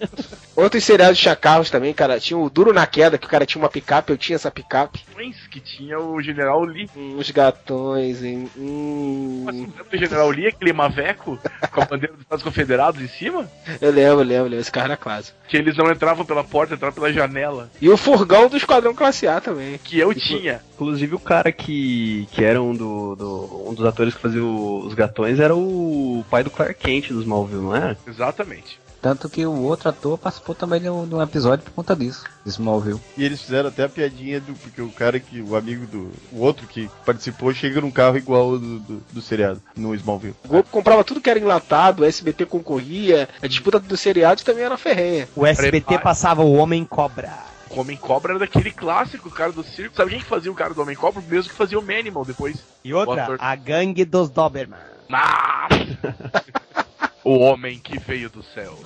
Outros 0.55 0.85
seriados 0.85 1.19
tinha 1.19 1.35
carros 1.35 1.71
também, 1.71 1.93
cara. 1.93 2.21
Tinha 2.21 2.39
o 2.39 2.49
Duro 2.49 2.73
na 2.73 2.87
Queda, 2.87 3.19
que 3.19 3.27
o 3.27 3.31
cara 3.31 3.45
tinha 3.45 3.61
uma 3.61 3.69
picape, 3.69 4.11
eu 4.13 4.17
tinha 4.17 4.37
essa 4.37 4.51
picape. 4.51 5.05
Twins, 5.13 5.37
que 5.49 5.59
tinha 5.61 5.99
o 5.99 6.23
General 6.23 6.63
Lee. 6.63 6.89
Hum, 6.97 7.17
Os 7.19 7.31
gatões, 7.31 8.23
hein? 8.23 8.49
Hum, 8.57 9.45
Lembra 9.51 9.85
do 9.85 9.97
General 9.99 10.29
Lee, 10.31 10.47
aquele 10.47 10.73
maveco 10.73 11.39
com 11.73 11.81
a 11.83 11.85
bandeira 11.85 12.13
dos 12.15 12.23
Estados 12.23 12.45
Confederados 12.45 13.03
em 13.03 13.09
cima? 13.09 13.51
eu 13.81 13.91
lembro, 13.91 14.19
lembro, 14.19 14.45
lembro. 14.45 14.61
Esse 14.61 14.71
carro 14.73 14.87
era 14.87 14.97
clássico. 14.97 15.37
Que 15.49 15.57
eles 15.57 15.77
não 15.77 15.91
entravam 15.91 16.25
pela 16.25 16.45
porta, 16.45 16.75
entravam 16.75 16.95
pela 16.95 17.13
janela. 17.13 17.71
E 17.81 17.89
o 17.89 17.97
furgão 17.97 18.49
do 18.49 18.57
Esquadrão 18.69 18.95
Classe 18.95 19.27
A 19.27 19.41
também. 19.41 19.79
Que 19.83 19.99
eu 19.99 20.15
tinha. 20.15 20.61
Inclusive 20.75 21.15
o 21.15 21.19
cara 21.19 21.51
que, 21.51 22.29
que 22.33 22.45
era 22.45 22.61
um, 22.63 22.75
do, 22.75 23.17
do- 23.17 23.65
um 23.71 23.73
dos 23.73 23.87
atores 23.87 24.15
que 24.15 24.21
fazia 24.21 24.45
o- 24.45 24.81
os 24.87 24.93
gatões 24.93 25.41
era 25.41 25.57
o 25.57 26.23
pai 26.31 26.45
do 26.45 26.51
Clark 26.51 26.75
Kent 26.75 27.09
dos 27.09 27.23
Smallville, 27.23 27.63
não 27.63 27.75
era? 27.75 27.97
Exatamente. 28.07 28.79
Tanto 29.01 29.29
que 29.31 29.47
o 29.47 29.63
outro 29.63 29.89
ator 29.89 30.19
participou 30.19 30.55
também 30.57 30.81
de 30.81 30.91
um, 30.91 31.07
de 31.07 31.15
um 31.15 31.23
episódio 31.23 31.65
por 31.65 31.71
conta 31.73 31.95
disso, 31.97 32.25
de 32.45 32.51
Smallville. 32.51 33.01
E 33.17 33.25
eles 33.25 33.41
fizeram 33.41 33.69
até 33.69 33.85
a 33.85 33.89
piadinha 33.89 34.39
do. 34.41 34.53
Porque 34.55 34.83
o 34.83 34.91
cara 34.91 35.19
que. 35.21 35.41
O 35.41 35.55
amigo 35.57 35.87
do. 35.87 36.11
O 36.33 36.41
outro 36.41 36.67
que 36.67 36.91
participou 37.07 37.55
chega 37.55 37.81
num 37.81 37.93
carro 37.93 38.19
igual 38.19 38.43
ao 38.55 38.59
do, 38.59 38.79
do, 38.81 39.03
do 39.13 39.23
seriado, 39.23 39.63
no 39.77 39.95
Smallville. 39.95 40.35
O 40.45 40.49
Globo 40.49 40.69
comprava 40.71 41.05
tudo 41.05 41.21
que 41.21 41.31
era 41.31 41.39
enlatado, 41.39 42.03
o 42.03 42.05
SBT 42.05 42.45
concorria, 42.45 43.29
a 43.41 43.47
disputa 43.47 43.79
dos 43.79 44.01
seriados 44.01 44.43
também 44.43 44.65
era 44.65 44.77
ferrenha. 44.77 45.29
O 45.35 45.47
SBT 45.47 45.71
Prepare. 45.87 46.03
passava 46.03 46.43
o 46.43 46.53
Homem 46.55 46.85
Cobra. 46.85 47.33
O 47.71 47.81
Homem 47.81 47.97
Cobra 47.97 48.33
era 48.33 48.39
daquele 48.39 48.71
clássico, 48.71 49.29
o 49.29 49.33
cara 49.33 49.53
do 49.53 49.63
circo. 49.63 49.97
Sabe 49.97 50.11
quem 50.11 50.21
que 50.21 50.27
fazia 50.27 50.51
o 50.51 50.55
cara 50.55 50.75
do 50.75 50.83
Homem 50.83 50.97
Cobra? 50.97 51.21
O 51.21 51.25
mesmo 51.25 51.51
que 51.51 51.57
fazia 51.57 51.79
o 51.79 51.83
Manimal 51.83 52.25
depois. 52.25 52.65
E 52.83 52.95
outra, 52.95 53.37
a 53.39 53.55
gangue 53.55 54.05
dos 54.05 54.31
Doberman. 54.31 54.79
Nossa! 55.09 56.15
o 57.25 57.39
homem 57.39 57.79
que 57.79 57.99
veio 57.99 58.31
do 58.31 58.43
céu. 58.43 58.79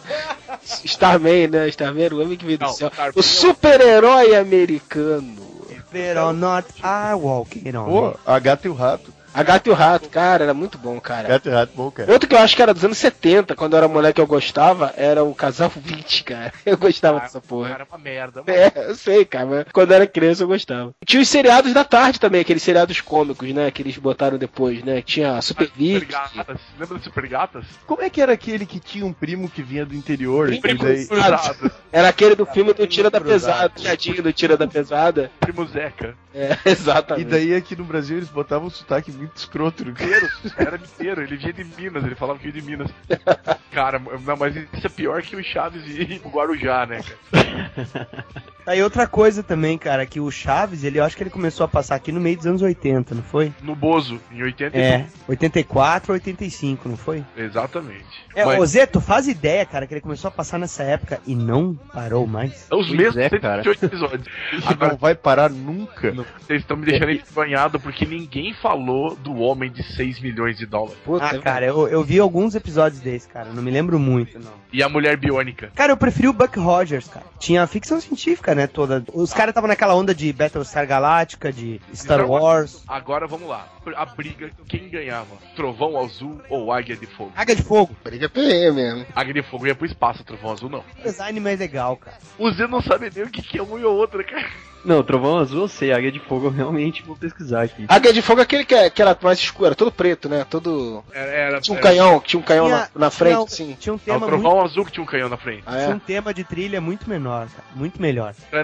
Starman, 0.84 1.48
né? 1.48 1.68
Starman 1.68 2.04
era 2.04 2.14
o 2.14 2.22
homem 2.22 2.36
que 2.36 2.44
veio 2.44 2.58
do 2.58 2.66
Não, 2.66 2.72
céu. 2.72 2.88
Starman 2.88 3.12
O 3.16 3.22
super-herói 3.22 4.34
americano. 4.34 5.52
But 5.92 6.16
or 6.16 6.32
not, 6.32 6.66
I 6.82 7.14
walking 7.14 7.76
on. 7.76 7.84
Pô, 7.84 8.18
a 8.24 8.38
gata 8.38 8.66
e 8.66 8.70
o 8.70 8.74
rato. 8.74 9.12
A 9.34 9.42
Gata 9.42 9.68
e 9.68 9.72
o 9.72 9.74
Rato, 9.74 10.08
cara, 10.08 10.44
era 10.44 10.54
muito 10.54 10.76
bom, 10.78 11.00
cara. 11.00 11.28
Gata 11.28 11.48
e 11.48 11.52
o 11.52 11.54
rato, 11.54 11.72
bom, 11.74 11.90
cara. 11.90 12.12
Outro 12.12 12.28
que 12.28 12.34
eu 12.34 12.38
acho 12.38 12.54
que 12.54 12.62
era 12.62 12.74
dos 12.74 12.84
anos 12.84 12.98
70, 12.98 13.54
quando 13.54 13.72
eu 13.72 13.78
era 13.78 13.88
moleque 13.88 14.20
eu 14.20 14.26
gostava, 14.26 14.92
era 14.96 15.24
o 15.24 15.34
Casal 15.34 15.70
20, 15.74 16.24
cara. 16.24 16.52
Eu 16.66 16.76
gostava 16.76 17.20
dessa 17.20 17.40
porra. 17.40 17.70
Cara, 17.70 17.86
uma 17.88 17.98
merda. 17.98 18.42
É, 18.46 18.90
eu 18.90 18.94
sei, 18.94 19.24
cara, 19.24 19.46
mas 19.46 19.66
quando 19.72 19.90
eu 19.90 19.96
era 19.96 20.06
criança 20.06 20.42
eu 20.42 20.48
gostava. 20.48 20.94
Tinha 21.06 21.22
os 21.22 21.28
seriados 21.28 21.72
da 21.72 21.84
tarde 21.84 22.20
também, 22.20 22.40
aqueles 22.40 22.62
seriados 22.62 23.00
cômicos, 23.00 23.52
né, 23.52 23.70
que 23.70 23.82
eles 23.82 23.96
botaram 23.96 24.36
depois, 24.38 24.82
né? 24.82 25.02
Tinha 25.02 25.40
Super 25.40 25.68
Super 25.68 26.04
gatas. 26.04 26.60
Lembra 26.78 26.98
do 26.98 27.04
Super 27.04 27.26
Gatas? 27.26 27.64
Como 27.86 28.02
é 28.02 28.10
que 28.10 28.20
era 28.20 28.32
aquele 28.32 28.66
que 28.66 28.78
tinha 28.78 29.04
um 29.04 29.12
primo 29.12 29.48
que 29.48 29.62
vinha 29.62 29.84
do 29.86 29.94
interior? 29.94 30.48
Primo 30.48 30.82
e 30.82 30.86
daí... 30.86 31.06
Cruzado. 31.06 31.72
Era 31.90 32.08
aquele 32.08 32.34
do 32.34 32.46
filme 32.46 32.72
do 32.72 32.86
Tira 32.86 33.10
da. 33.10 33.20
Pesada, 33.20 33.70
piadinho 33.70 34.22
do 34.22 34.32
Tira 34.32 34.56
da 34.56 34.66
Pesada. 34.66 35.30
Primo 35.40 35.66
Zeca. 35.66 36.14
É, 36.34 36.56
E 36.64 36.70
exatamente. 36.70 37.24
daí 37.28 37.54
aqui 37.54 37.76
no 37.76 37.84
Brasil 37.84 38.16
eles 38.16 38.28
botavam 38.28 38.66
um 38.68 38.70
sotaque 38.70 39.10
muito 39.22 39.36
escroto. 39.36 39.84
Mineiro. 39.84 40.28
Era 40.56 40.78
mineiro. 40.78 41.22
Ele 41.22 41.36
vinha 41.36 41.52
de 41.52 41.64
Minas. 41.64 42.04
Ele 42.04 42.14
falava 42.14 42.38
que 42.38 42.50
vinha 42.50 42.62
de 42.62 42.70
Minas. 42.70 42.90
Cara, 43.72 43.98
não, 43.98 44.36
mas 44.36 44.54
isso 44.56 44.86
é 44.86 44.90
pior 44.90 45.22
que 45.22 45.34
o 45.34 45.42
Chaves 45.42 45.86
ir 45.86 46.20
pro 46.20 46.30
Guarujá, 46.30 46.84
né, 46.86 47.00
cara? 47.02 48.08
Aí 48.64 48.80
outra 48.80 49.08
coisa 49.08 49.42
também, 49.42 49.76
cara, 49.76 50.06
que 50.06 50.20
o 50.20 50.30
Chaves, 50.30 50.84
ele 50.84 51.00
eu 51.00 51.04
acho 51.04 51.16
que 51.16 51.22
ele 51.24 51.30
começou 51.30 51.64
a 51.64 51.68
passar 51.68 51.96
aqui 51.96 52.12
no 52.12 52.20
meio 52.20 52.36
dos 52.36 52.46
anos 52.46 52.62
80, 52.62 53.12
não 53.14 53.22
foi? 53.22 53.52
No 53.60 53.74
Bozo, 53.74 54.20
em 54.30 54.40
80 54.40 54.78
É, 54.78 55.06
84, 55.26 56.12
85, 56.12 56.88
não 56.88 56.96
foi? 56.96 57.24
Exatamente. 57.36 58.06
É, 58.36 58.44
Mas 58.44 58.60
ô 58.60 58.66
Zé, 58.66 58.86
tu 58.86 59.00
faz 59.00 59.26
ideia, 59.26 59.66
cara, 59.66 59.84
que 59.84 59.94
ele 59.94 60.00
começou 60.00 60.28
a 60.28 60.30
passar 60.30 60.58
nessa 60.58 60.84
época 60.84 61.20
e 61.26 61.34
não 61.34 61.74
parou 61.92 62.24
mais? 62.24 62.52
são 62.68 62.78
os 62.78 62.90
mesmos 62.90 63.16
é, 63.16 63.28
cara. 63.30 63.64
128 63.64 63.84
episódios. 63.84 64.28
Agora, 64.64 64.92
não 64.92 64.98
vai 64.98 65.14
parar 65.16 65.50
nunca. 65.50 66.12
vocês 66.12 66.60
estão 66.60 66.76
me 66.76 66.86
deixando 66.86 67.10
envergonhado 67.10 67.80
porque 67.80 68.06
ninguém 68.06 68.54
falou 68.54 69.11
do 69.14 69.34
homem 69.36 69.70
de 69.70 69.82
6 69.82 70.20
milhões 70.20 70.56
de 70.56 70.66
dólares. 70.66 70.96
Puta, 71.04 71.24
Ah, 71.26 71.38
cara, 71.38 71.66
eu, 71.66 71.88
eu 71.88 72.02
vi 72.02 72.18
alguns 72.18 72.54
episódios 72.54 73.00
desse, 73.00 73.28
cara, 73.28 73.50
não 73.52 73.62
me 73.62 73.70
lembro 73.70 73.98
muito, 73.98 74.38
não. 74.38 74.52
E 74.72 74.82
a 74.82 74.88
mulher 74.88 75.16
biônica. 75.16 75.70
Cara, 75.74 75.92
eu 75.92 75.96
preferi 75.96 76.28
o 76.28 76.32
Buck 76.32 76.58
Rogers, 76.58 77.06
cara. 77.08 77.26
Tinha 77.38 77.66
ficção 77.66 78.00
científica, 78.00 78.54
né, 78.54 78.66
toda. 78.66 79.04
Os 79.12 79.32
caras 79.32 79.50
estavam 79.50 79.68
naquela 79.68 79.94
onda 79.94 80.14
de 80.14 80.32
Battlestar 80.32 80.86
Galactica, 80.86 81.52
de 81.52 81.80
Star 81.94 82.20
Star 82.20 82.30
Wars. 82.30 82.82
Agora 82.88 83.26
vamos 83.26 83.48
lá. 83.48 83.68
A 83.96 84.06
briga, 84.06 84.50
quem 84.68 84.88
ganhava? 84.88 85.36
Trovão 85.54 85.98
Azul 85.98 86.40
ou 86.48 86.72
Águia 86.72 86.96
de 86.96 87.06
Fogo? 87.06 87.32
Águia 87.36 87.56
de 87.56 87.62
Fogo. 87.62 87.94
briga 88.02 88.28
PM 88.28 88.74
mesmo. 88.76 89.06
Águia 89.14 89.34
de 89.34 89.42
Fogo 89.42 89.66
ia 89.66 89.74
pro 89.74 89.86
espaço, 89.86 90.24
Trovão 90.24 90.52
Azul 90.52 90.70
não. 90.70 90.84
Design 91.02 91.38
mais 91.40 91.58
legal, 91.58 91.96
cara. 91.96 92.16
O 92.38 92.50
Zé 92.50 92.66
não 92.66 92.80
sabe 92.80 93.10
nem 93.14 93.24
o 93.24 93.30
que 93.30 93.42
que 93.42 93.58
é 93.58 93.62
um 93.62 93.78
e 93.78 93.84
o 93.84 93.90
outro, 93.92 94.24
cara. 94.24 94.48
Não, 94.84 95.02
Trovão 95.02 95.38
Azul 95.38 95.62
eu 95.62 95.68
sei, 95.68 95.92
Águia 95.92 96.10
de 96.10 96.18
Fogo 96.20 96.46
eu 96.46 96.50
realmente 96.50 97.02
vou 97.02 97.16
pesquisar 97.16 97.62
aqui. 97.62 97.84
Águia 97.88 98.12
de 98.12 98.22
Fogo 98.22 98.40
é 98.40 98.42
aquele 98.42 98.64
que, 98.64 98.74
é- 98.74 98.90
que 98.90 99.00
era 99.00 99.16
mais 99.22 99.38
escuro, 99.38 99.66
era 99.66 99.74
todo 99.74 99.92
preto, 99.92 100.28
né? 100.28 100.44
Todo. 100.48 101.04
Era, 101.12 101.30
era, 101.30 101.60
Tinha 101.60 101.74
um 101.74 101.78
era- 101.78 101.88
canhão, 101.88 102.20
tinha 102.20 102.40
um 102.40 102.42
canhão 102.42 102.66
Tinha- 102.66 102.78
na, 102.78 102.88
na 102.94 103.10
frente, 103.10 103.32
tinha- 103.34 103.44
assim. 103.44 103.76
Tinha 103.78 103.92
um 103.92 103.96
É 103.96 103.98
o 103.98 104.00
tema 104.14 104.26
Trovão 104.26 104.52
muito, 104.56 104.64
Azul 104.64 104.84
que 104.84 104.92
tinha 104.92 105.02
um 105.02 105.06
canhão 105.06 105.28
na 105.28 105.36
frente. 105.36 105.62
Ah, 105.66 105.72
tinha 105.72 105.84
é? 105.84 105.88
um 105.94 105.98
tema 105.98 106.34
de 106.34 106.44
trilha 106.44 106.80
muito 106.80 107.08
menor, 107.08 107.48
cara. 107.48 107.64
Muito 107.74 108.00
melhor. 108.00 108.34
O 108.52 108.56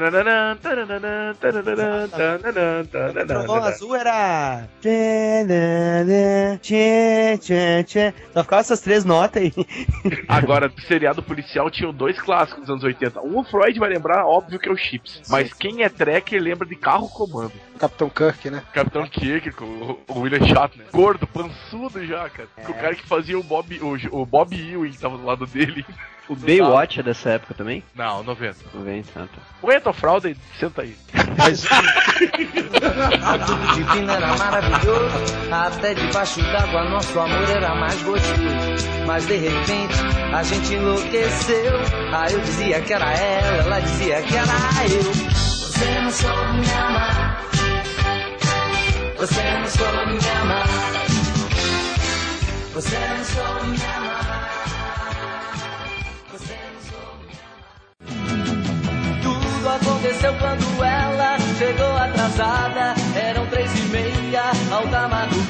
Trovão. 3.27 3.65
Azul 3.65 3.95
era. 3.97 4.65
Só 8.35 8.43
ficava 8.43 8.61
essas 8.61 8.81
três 8.81 9.05
notas 9.05 9.43
aí. 9.43 9.53
Agora, 10.29 10.69
do 10.69 10.81
seriado 10.83 11.23
policial 11.23 11.71
tinham 11.71 11.93
dois 11.93 12.21
clássicos 12.21 12.63
dos 12.63 12.71
anos 12.71 12.85
80. 12.85 13.21
Um 13.21 13.39
o 13.39 13.45
Freud 13.45 13.79
vai 13.79 13.89
lembrar, 13.89 14.27
óbvio 14.27 14.59
que 14.59 14.69
é 14.69 14.73
o 14.73 14.77
Chips. 14.77 15.23
Mas 15.29 15.53
quem 15.53 15.83
é 15.83 15.89
tracker 16.09 16.41
lembra 16.43 16.67
de 16.67 16.75
Carro 16.75 17.09
Comando. 17.09 17.53
Capitão 17.79 18.09
Kirk, 18.09 18.51
né? 18.51 18.63
Capitão 18.73 19.07
Kirk, 19.07 19.53
com 19.53 19.65
o 19.65 19.99
o 20.09 20.21
William 20.21 20.47
Shatner. 20.47 20.87
Gordo, 20.93 21.27
pançudo 21.27 22.05
já, 22.05 22.29
cara. 22.31 22.49
O 22.69 22.75
cara 22.75 22.95
que 22.95 23.07
fazia 23.07 23.39
o 23.39 23.43
Bob, 23.43 23.79
o, 23.81 24.21
o 24.21 24.27
Bob 24.27 24.55
Ewing 24.55 24.91
que 24.91 24.99
tava 24.99 25.19
do 25.19 25.25
lado 25.25 25.47
dele. 25.47 25.85
O 26.29 26.37
Baywatch 26.37 27.01
é 27.01 27.03
dessa 27.03 27.31
época 27.31 27.55
também? 27.55 27.83
Não, 27.95 28.23
90. 28.23 28.59
Não 28.75 28.83
vem, 28.83 29.03
tá, 29.03 29.21
tá. 29.21 29.41
O 29.63 29.73
Eto 29.73 29.91
Fraude, 29.95 30.37
senta 30.59 30.83
aí. 30.83 30.95
Mas 31.39 31.63
Tudo 33.47 33.75
divino 33.75 34.11
era 34.13 34.37
maravilhoso. 34.37 35.17
Até 35.51 35.95
debaixo 35.95 36.43
d'água 36.43 36.85
nosso 36.85 37.19
amor 37.19 37.49
era 37.49 37.75
mais 37.75 38.03
gostoso. 38.03 39.07
Mas 39.07 39.27
de 39.27 39.37
repente 39.37 39.95
a 40.35 40.43
gente 40.43 40.75
enlouqueceu. 40.75 41.73
Aí 42.13 42.33
eu 42.35 42.41
dizia 42.41 42.81
que 42.83 42.93
era 42.93 43.11
ela, 43.11 43.57
ela 43.63 43.81
dizia 43.81 44.23
que 44.23 44.37
era 44.37 44.53
eu. 44.91 45.48
Você 45.79 46.01
não 46.01 46.11
soube 46.11 46.59
me 46.59 46.73
amar. 46.73 47.45
Você 49.17 49.43
não 49.43 49.67
soube 49.69 50.13
me 50.13 50.31
amar. 50.43 50.67
Você 52.75 52.99
não 52.99 53.25
soube 53.25 53.71
me 53.71 53.79
amar. 53.97 54.59
Tudo 59.23 59.69
aconteceu 59.69 60.35
quando 60.35 60.85
ela 60.85 61.39
chegou 61.57 61.97
atrasada. 61.97 62.95
Eram 63.15 63.47
três 63.47 63.71
e 63.79 63.83
meia, 63.83 64.51
alta 64.73 65.07
madrugada, 65.07 65.48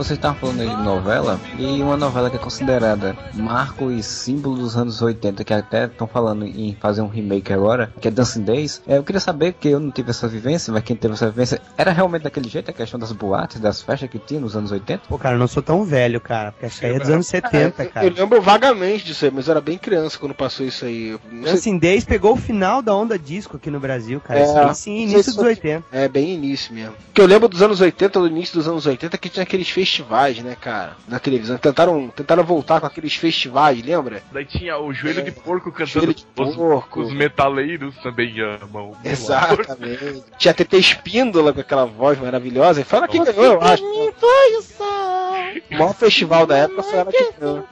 Vocês 0.00 0.18
estavam 0.18 0.38
falando 0.40 0.60
aí 0.62 0.68
de 0.70 0.82
novela, 0.82 1.38
e 1.58 1.82
uma 1.82 1.94
novela 1.94 2.30
que 2.30 2.36
é 2.36 2.38
considerada 2.38 3.14
marco 3.34 3.90
e 3.92 4.02
símbolo 4.02 4.56
dos 4.56 4.74
anos 4.74 5.02
80, 5.02 5.44
que 5.44 5.52
até 5.52 5.84
estão 5.84 6.06
falando 6.06 6.46
em 6.46 6.74
fazer 6.80 7.02
um 7.02 7.06
remake 7.06 7.52
agora, 7.52 7.92
que 8.00 8.08
é 8.08 8.10
Dancing 8.10 8.42
Days. 8.42 8.80
É, 8.88 8.96
eu 8.96 9.04
queria 9.04 9.20
saber, 9.20 9.52
porque 9.52 9.68
eu 9.68 9.78
não 9.78 9.90
tive 9.90 10.08
essa 10.08 10.26
vivência, 10.26 10.72
mas 10.72 10.82
quem 10.84 10.96
teve 10.96 11.12
essa 11.12 11.28
vivência, 11.28 11.60
era 11.76 11.92
realmente 11.92 12.22
daquele 12.22 12.48
jeito 12.48 12.70
a 12.70 12.72
questão 12.72 12.98
das 12.98 13.12
boates, 13.12 13.60
das 13.60 13.82
festas 13.82 14.08
que 14.08 14.18
tinha 14.18 14.40
nos 14.40 14.56
anos 14.56 14.72
80? 14.72 15.02
Pô, 15.06 15.18
cara, 15.18 15.34
eu 15.34 15.38
não 15.38 15.46
sou 15.46 15.62
tão 15.62 15.84
velho, 15.84 16.18
cara. 16.18 16.52
Porque 16.52 16.64
essa 16.64 16.86
aí 16.86 16.94
é 16.94 16.98
dos 16.98 17.10
anos 17.10 17.26
70, 17.26 17.82
Eu 17.82 17.90
cara. 17.90 18.08
lembro 18.08 18.40
vagamente 18.40 19.04
disso 19.04 19.26
aí, 19.26 19.30
mas 19.30 19.48
eu 19.48 19.50
era 19.50 19.60
bem 19.60 19.76
criança 19.76 20.16
quando 20.18 20.32
passou 20.34 20.64
isso 20.64 20.86
aí. 20.86 21.10
Eu 21.10 21.20
Dancing 21.42 21.76
Days 21.78 22.06
pegou 22.06 22.32
o 22.32 22.36
final 22.36 22.80
da 22.80 22.94
onda 22.96 23.18
disco 23.18 23.58
aqui 23.58 23.70
no 23.70 23.78
Brasil, 23.78 24.18
cara. 24.18 24.40
É, 24.40 24.44
Isso 24.44 24.56
aí 24.58 24.74
sim, 24.74 25.00
não 25.02 25.08
sei 25.10 25.14
início 25.14 25.32
dos 25.34 25.42
foi- 25.42 25.50
80. 25.50 25.84
É, 25.92 26.08
bem 26.08 26.32
início 26.32 26.72
mesmo. 26.74 26.94
Porque 27.04 27.20
eu 27.20 27.26
lembro 27.26 27.46
dos 27.50 27.60
anos 27.60 27.82
80, 27.82 28.18
do 28.18 28.26
início 28.26 28.54
dos 28.56 28.66
anos 28.66 28.86
80, 28.86 29.18
que 29.18 29.28
tinha 29.28 29.42
aqueles 29.42 29.68
festivais, 29.68 29.89
né, 30.42 30.56
cara? 30.60 30.96
Na 31.08 31.18
televisão. 31.18 31.58
Tentaram, 31.58 32.08
tentaram 32.08 32.44
voltar 32.44 32.80
com 32.80 32.86
aqueles 32.86 33.14
festivais, 33.14 33.82
lembra? 33.84 34.22
Daí 34.32 34.44
tinha 34.44 34.78
o 34.78 34.92
Joelho 34.92 35.22
de 35.22 35.32
Porco 35.32 35.70
cantando 35.70 35.88
Joelho 35.88 36.14
de 36.14 36.26
os, 36.38 36.54
porco. 36.56 37.00
os 37.00 37.12
metaleiros 37.12 37.96
também 37.98 38.40
amam. 38.40 38.96
Exatamente. 39.04 40.22
Tinha 40.38 40.54
TT 40.54 40.78
Espíndola 40.78 41.52
com 41.52 41.60
aquela 41.60 41.86
voz 41.86 42.18
maravilhosa. 42.18 42.80
E 42.80 42.84
fala 42.84 43.08
quem 43.08 43.24
ganhou, 43.24 43.44
eu 43.44 43.60
acho. 43.60 43.82
O 45.70 45.74
maior 45.74 45.94
festival 45.94 46.46
da 46.46 46.56
época 46.58 46.82
foi 46.82 46.98
ela 46.98 47.12
que 47.12 47.32
ganhou. 47.38 47.66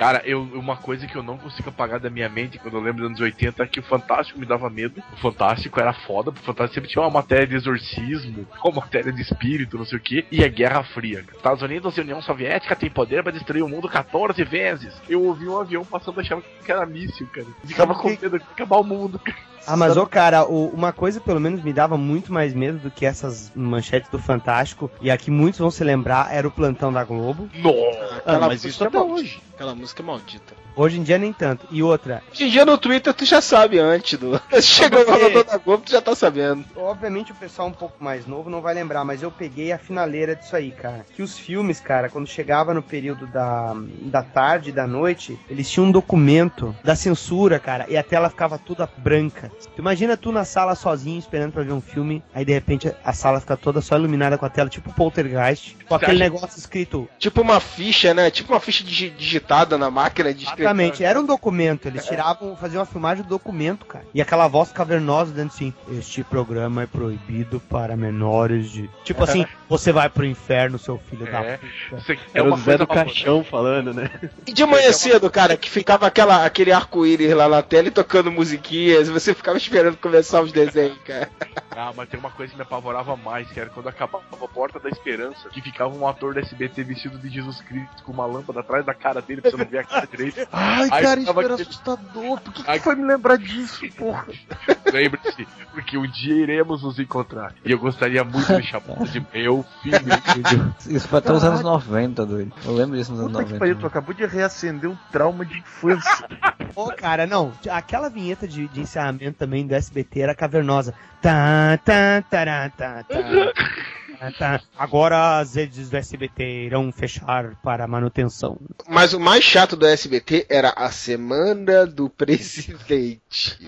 Cara, 0.00 0.22
eu, 0.24 0.40
uma 0.54 0.78
coisa 0.78 1.06
que 1.06 1.14
eu 1.14 1.22
não 1.22 1.36
consigo 1.36 1.68
apagar 1.68 2.00
da 2.00 2.08
minha 2.08 2.26
mente 2.26 2.58
quando 2.58 2.72
eu 2.72 2.80
lembro 2.80 3.02
dos 3.02 3.08
anos 3.08 3.20
80 3.20 3.62
é 3.62 3.66
que 3.66 3.80
o 3.80 3.82
Fantástico 3.82 4.40
me 4.40 4.46
dava 4.46 4.70
medo. 4.70 5.02
O 5.12 5.16
Fantástico 5.18 5.78
era 5.78 5.92
foda, 5.92 6.30
o 6.30 6.34
Fantástico 6.36 6.76
sempre 6.76 6.88
tinha 6.88 7.02
uma 7.02 7.10
matéria 7.10 7.46
de 7.46 7.54
exorcismo, 7.54 8.46
uma 8.64 8.80
matéria 8.80 9.12
de 9.12 9.20
espírito, 9.20 9.76
não 9.76 9.84
sei 9.84 9.98
o 9.98 10.00
que, 10.00 10.24
e 10.32 10.42
é 10.42 10.48
Guerra 10.48 10.82
Fria. 10.82 11.22
Estados 11.36 11.60
Unidos 11.60 11.98
e 11.98 12.00
União 12.00 12.22
Soviética 12.22 12.74
têm 12.74 12.88
poder 12.88 13.22
pra 13.22 13.30
destruir 13.30 13.62
o 13.62 13.68
mundo 13.68 13.90
14 13.90 14.42
vezes. 14.42 14.98
Eu 15.06 15.22
ouvi 15.22 15.46
um 15.46 15.60
avião 15.60 15.84
passando 15.84 16.18
achava 16.18 16.42
que 16.64 16.72
era 16.72 16.86
míssil, 16.86 17.26
cara. 17.26 17.48
Ficava 17.62 17.94
com 17.94 18.08
medo 18.08 18.38
de 18.38 18.44
acabar 18.44 18.78
o 18.78 18.84
mundo. 18.84 19.18
cara. 19.18 19.49
Ah, 19.66 19.76
mas, 19.76 19.96
ô, 19.96 20.06
cara, 20.06 20.44
o- 20.44 20.68
uma 20.68 20.92
coisa 20.92 21.20
pelo 21.20 21.38
menos 21.40 21.62
me 21.62 21.72
dava 21.72 21.96
muito 21.96 22.32
mais 22.32 22.54
medo 22.54 22.78
do 22.78 22.90
que 22.90 23.04
essas 23.06 23.52
manchetes 23.54 24.10
do 24.10 24.18
Fantástico, 24.18 24.90
e 25.00 25.10
aqui 25.10 25.30
muitos 25.30 25.60
vão 25.60 25.70
se 25.70 25.84
lembrar, 25.84 26.32
era 26.34 26.46
o 26.46 26.50
plantão 26.50 26.92
da 26.92 27.04
Globo. 27.04 27.48
Nossa! 27.54 28.16
Aquela 28.16 28.46
mas 28.48 28.64
isso 28.64 28.82
até 28.84 28.98
maldita. 28.98 29.20
hoje. 29.20 29.42
Aquela 29.54 29.74
música 29.74 30.02
maldita. 30.02 30.54
Hoje 30.74 30.98
em 30.98 31.02
dia 31.02 31.18
nem 31.18 31.32
tanto. 31.32 31.66
E 31.70 31.82
outra, 31.82 32.22
Hoje 32.32 32.44
em 32.44 32.48
dia 32.48 32.64
no 32.64 32.78
Twitter 32.78 33.12
tu 33.12 33.24
já 33.26 33.40
sabe 33.42 33.78
antes 33.78 34.18
do. 34.18 34.40
Chegou 34.62 35.00
o 35.02 35.04
Porque- 35.04 35.20
falador 35.20 35.44
da 35.44 35.58
Globo, 35.58 35.82
tu 35.84 35.90
já 35.92 36.00
tá 36.00 36.14
sabendo. 36.14 36.64
obviamente 36.76 37.32
o 37.32 37.34
pessoal 37.34 37.68
um 37.68 37.72
pouco 37.72 38.02
mais 38.02 38.26
novo 38.26 38.48
não 38.48 38.62
vai 38.62 38.72
lembrar, 38.74 39.04
mas 39.04 39.22
eu 39.22 39.30
peguei 39.30 39.72
a 39.72 39.78
finaleira 39.78 40.34
disso 40.34 40.56
aí, 40.56 40.70
cara. 40.70 41.04
Que 41.14 41.22
os 41.22 41.36
filmes, 41.38 41.80
cara, 41.80 42.08
quando 42.08 42.26
chegava 42.26 42.72
no 42.72 42.82
período 42.82 43.26
da, 43.26 43.74
da 44.02 44.22
tarde, 44.22 44.72
da 44.72 44.86
noite, 44.86 45.38
eles 45.50 45.70
tinham 45.70 45.86
um 45.86 45.92
documento 45.92 46.74
da 46.82 46.96
censura, 46.96 47.58
cara, 47.58 47.84
e 47.88 47.96
a 47.96 48.02
tela 48.02 48.30
ficava 48.30 48.56
toda 48.58 48.88
branca. 48.96 49.49
Imagina 49.78 50.16
tu 50.16 50.30
na 50.32 50.44
sala 50.44 50.74
sozinho 50.74 51.18
esperando 51.18 51.52
pra 51.52 51.62
ver 51.62 51.72
um 51.72 51.80
filme, 51.80 52.22
aí 52.34 52.44
de 52.44 52.52
repente 52.52 52.92
a 53.04 53.12
sala 53.12 53.40
fica 53.40 53.56
toda 53.56 53.80
só 53.80 53.96
iluminada 53.96 54.36
com 54.38 54.44
a 54.46 54.48
tela, 54.50 54.68
tipo 54.68 54.92
Poltergeist, 54.92 55.76
com 55.88 55.94
aquele 55.94 56.18
negócio 56.18 56.58
escrito. 56.58 57.08
Tipo 57.18 57.40
uma 57.40 57.60
ficha, 57.60 58.12
né? 58.14 58.30
Tipo 58.30 58.52
uma 58.52 58.60
ficha 58.60 58.84
digi- 58.84 59.10
digitada 59.10 59.76
na 59.78 59.90
máquina 59.90 60.32
de 60.34 60.44
escrever. 60.44 60.62
Exatamente, 60.62 61.04
era 61.04 61.20
um 61.20 61.24
documento, 61.26 61.86
eles 61.86 62.04
tiravam, 62.06 62.56
faziam 62.56 62.80
uma 62.80 62.86
filmagem 62.86 63.22
do 63.24 63.28
documento, 63.28 63.86
cara. 63.86 64.04
E 64.14 64.20
aquela 64.20 64.48
voz 64.48 64.70
cavernosa 64.72 65.30
dizendo 65.30 65.48
assim: 65.48 65.72
Este 65.92 66.22
programa 66.22 66.82
é 66.82 66.86
proibido 66.86 67.60
para 67.60 67.96
menores 67.96 68.70
de. 68.70 68.88
Tipo 69.04 69.24
assim, 69.24 69.46
você 69.68 69.92
vai 69.92 70.08
pro 70.08 70.24
inferno, 70.24 70.78
seu 70.78 70.98
filho 70.98 71.24
da 71.30 71.40
É. 71.40 71.56
puta. 71.56 71.96
Isso 72.00 72.12
aqui 72.12 72.22
é 72.34 72.42
o 72.42 72.56
Zé 72.56 72.76
do 72.78 72.86
Caixão 72.86 73.42
falando, 73.44 73.92
né? 73.94 74.10
E 74.46 74.52
de 74.52 74.64
manhã 74.64 74.92
cedo, 74.92 75.30
cara, 75.30 75.56
que 75.56 75.70
ficava 75.70 76.06
aquela, 76.06 76.44
aquele 76.44 76.72
arco-íris 76.72 77.32
lá 77.34 77.48
na 77.48 77.62
tela 77.62 77.88
e 77.88 77.90
tocando 77.90 78.30
musiquinhas, 78.30 79.08
e 79.08 79.10
você 79.12 79.34
ficava 79.40 79.56
esperando 79.56 79.96
começar 79.96 80.42
os 80.42 80.52
desenhos, 80.52 80.98
cara. 81.04 81.30
Ah, 81.70 81.92
mas 81.96 82.08
tem 82.08 82.20
uma 82.20 82.30
coisa 82.30 82.50
que 82.50 82.56
me 82.56 82.62
apavorava 82.62 83.16
mais, 83.16 83.50
que 83.50 83.58
era 83.58 83.70
quando 83.70 83.88
acabava 83.88 84.22
a 84.32 84.48
Porta 84.48 84.78
da 84.78 84.88
Esperança, 84.88 85.48
que 85.48 85.60
ficava 85.62 85.94
um 85.94 86.06
ator 86.06 86.34
da 86.34 86.40
SBT 86.40 86.84
vestido 86.84 87.18
de 87.18 87.28
Jesus 87.28 87.60
Cristo 87.62 88.02
com 88.04 88.12
uma 88.12 88.26
lâmpada 88.26 88.60
atrás 88.60 88.84
da 88.84 88.94
cara 88.94 89.22
dele 89.22 89.40
pra 89.40 89.50
você 89.50 89.56
não 89.56 89.64
ver 89.64 89.78
a 89.78 89.84
cara 89.84 90.06
direito. 90.06 90.46
Ai, 90.52 90.88
Aí 90.90 91.02
cara, 91.02 91.20
isso 91.20 91.40
era 91.40 91.54
assustador. 91.54 92.40
Por 92.40 92.52
que, 92.52 92.64
Ai, 92.66 92.78
que 92.78 92.84
foi 92.84 92.94
me 92.96 93.06
lembrar 93.06 93.38
disso, 93.38 93.80
porra? 93.96 94.26
Lembre-se, 94.92 95.46
porque 95.72 95.96
um 95.96 96.06
dia 96.06 96.34
iremos 96.34 96.82
nos 96.82 96.98
encontrar. 96.98 97.54
E 97.64 97.70
eu 97.72 97.78
gostaria 97.78 98.22
muito 98.24 98.54
de 98.54 98.62
chamar 98.62 99.04
de 99.04 99.20
meu 99.32 99.64
filho. 99.82 100.74
Isso 100.86 101.08
foi 101.08 101.18
até 101.18 101.32
os 101.32 101.44
anos 101.44 101.62
90, 101.62 102.26
doido. 102.26 102.52
Eu 102.64 102.74
lembro 102.74 102.96
disso 102.96 103.12
nos 103.12 103.20
anos 103.20 103.32
Puta 103.32 103.44
que 103.44 103.52
90. 103.52 103.58
pariu, 103.58 103.78
tu 103.78 103.86
acabou 103.86 104.14
de 104.14 104.26
reacender 104.26 104.90
um 104.90 104.96
trauma 105.10 105.44
de 105.46 105.58
infância. 105.58 106.28
Ô, 106.74 106.92
cara, 106.92 107.26
não. 107.26 107.52
Aquela 107.70 108.08
vinheta 108.08 108.46
de, 108.46 108.66
de 108.68 108.80
encerramento 108.80 109.29
também 109.32 109.66
do 109.66 109.74
SBT 109.74 110.20
era 110.20 110.34
cavernosa. 110.34 110.94
Tá, 111.20 111.78
tá, 111.84 112.22
tá, 112.28 112.70
tá. 112.70 113.04
Tá, 113.04 113.52
tá. 114.38 114.60
Agora 114.76 115.38
as 115.38 115.54
redes 115.54 115.88
do 115.88 115.96
SBT 115.96 116.66
irão 116.66 116.90
fechar 116.92 117.54
para 117.62 117.86
manutenção. 117.86 118.58
Mas 118.88 119.14
o 119.14 119.20
mais 119.20 119.44
chato 119.44 119.76
do 119.76 119.86
SBT 119.86 120.46
era 120.48 120.70
a 120.70 120.90
semana 120.90 121.86
do 121.86 122.10
presidente. 122.10 123.58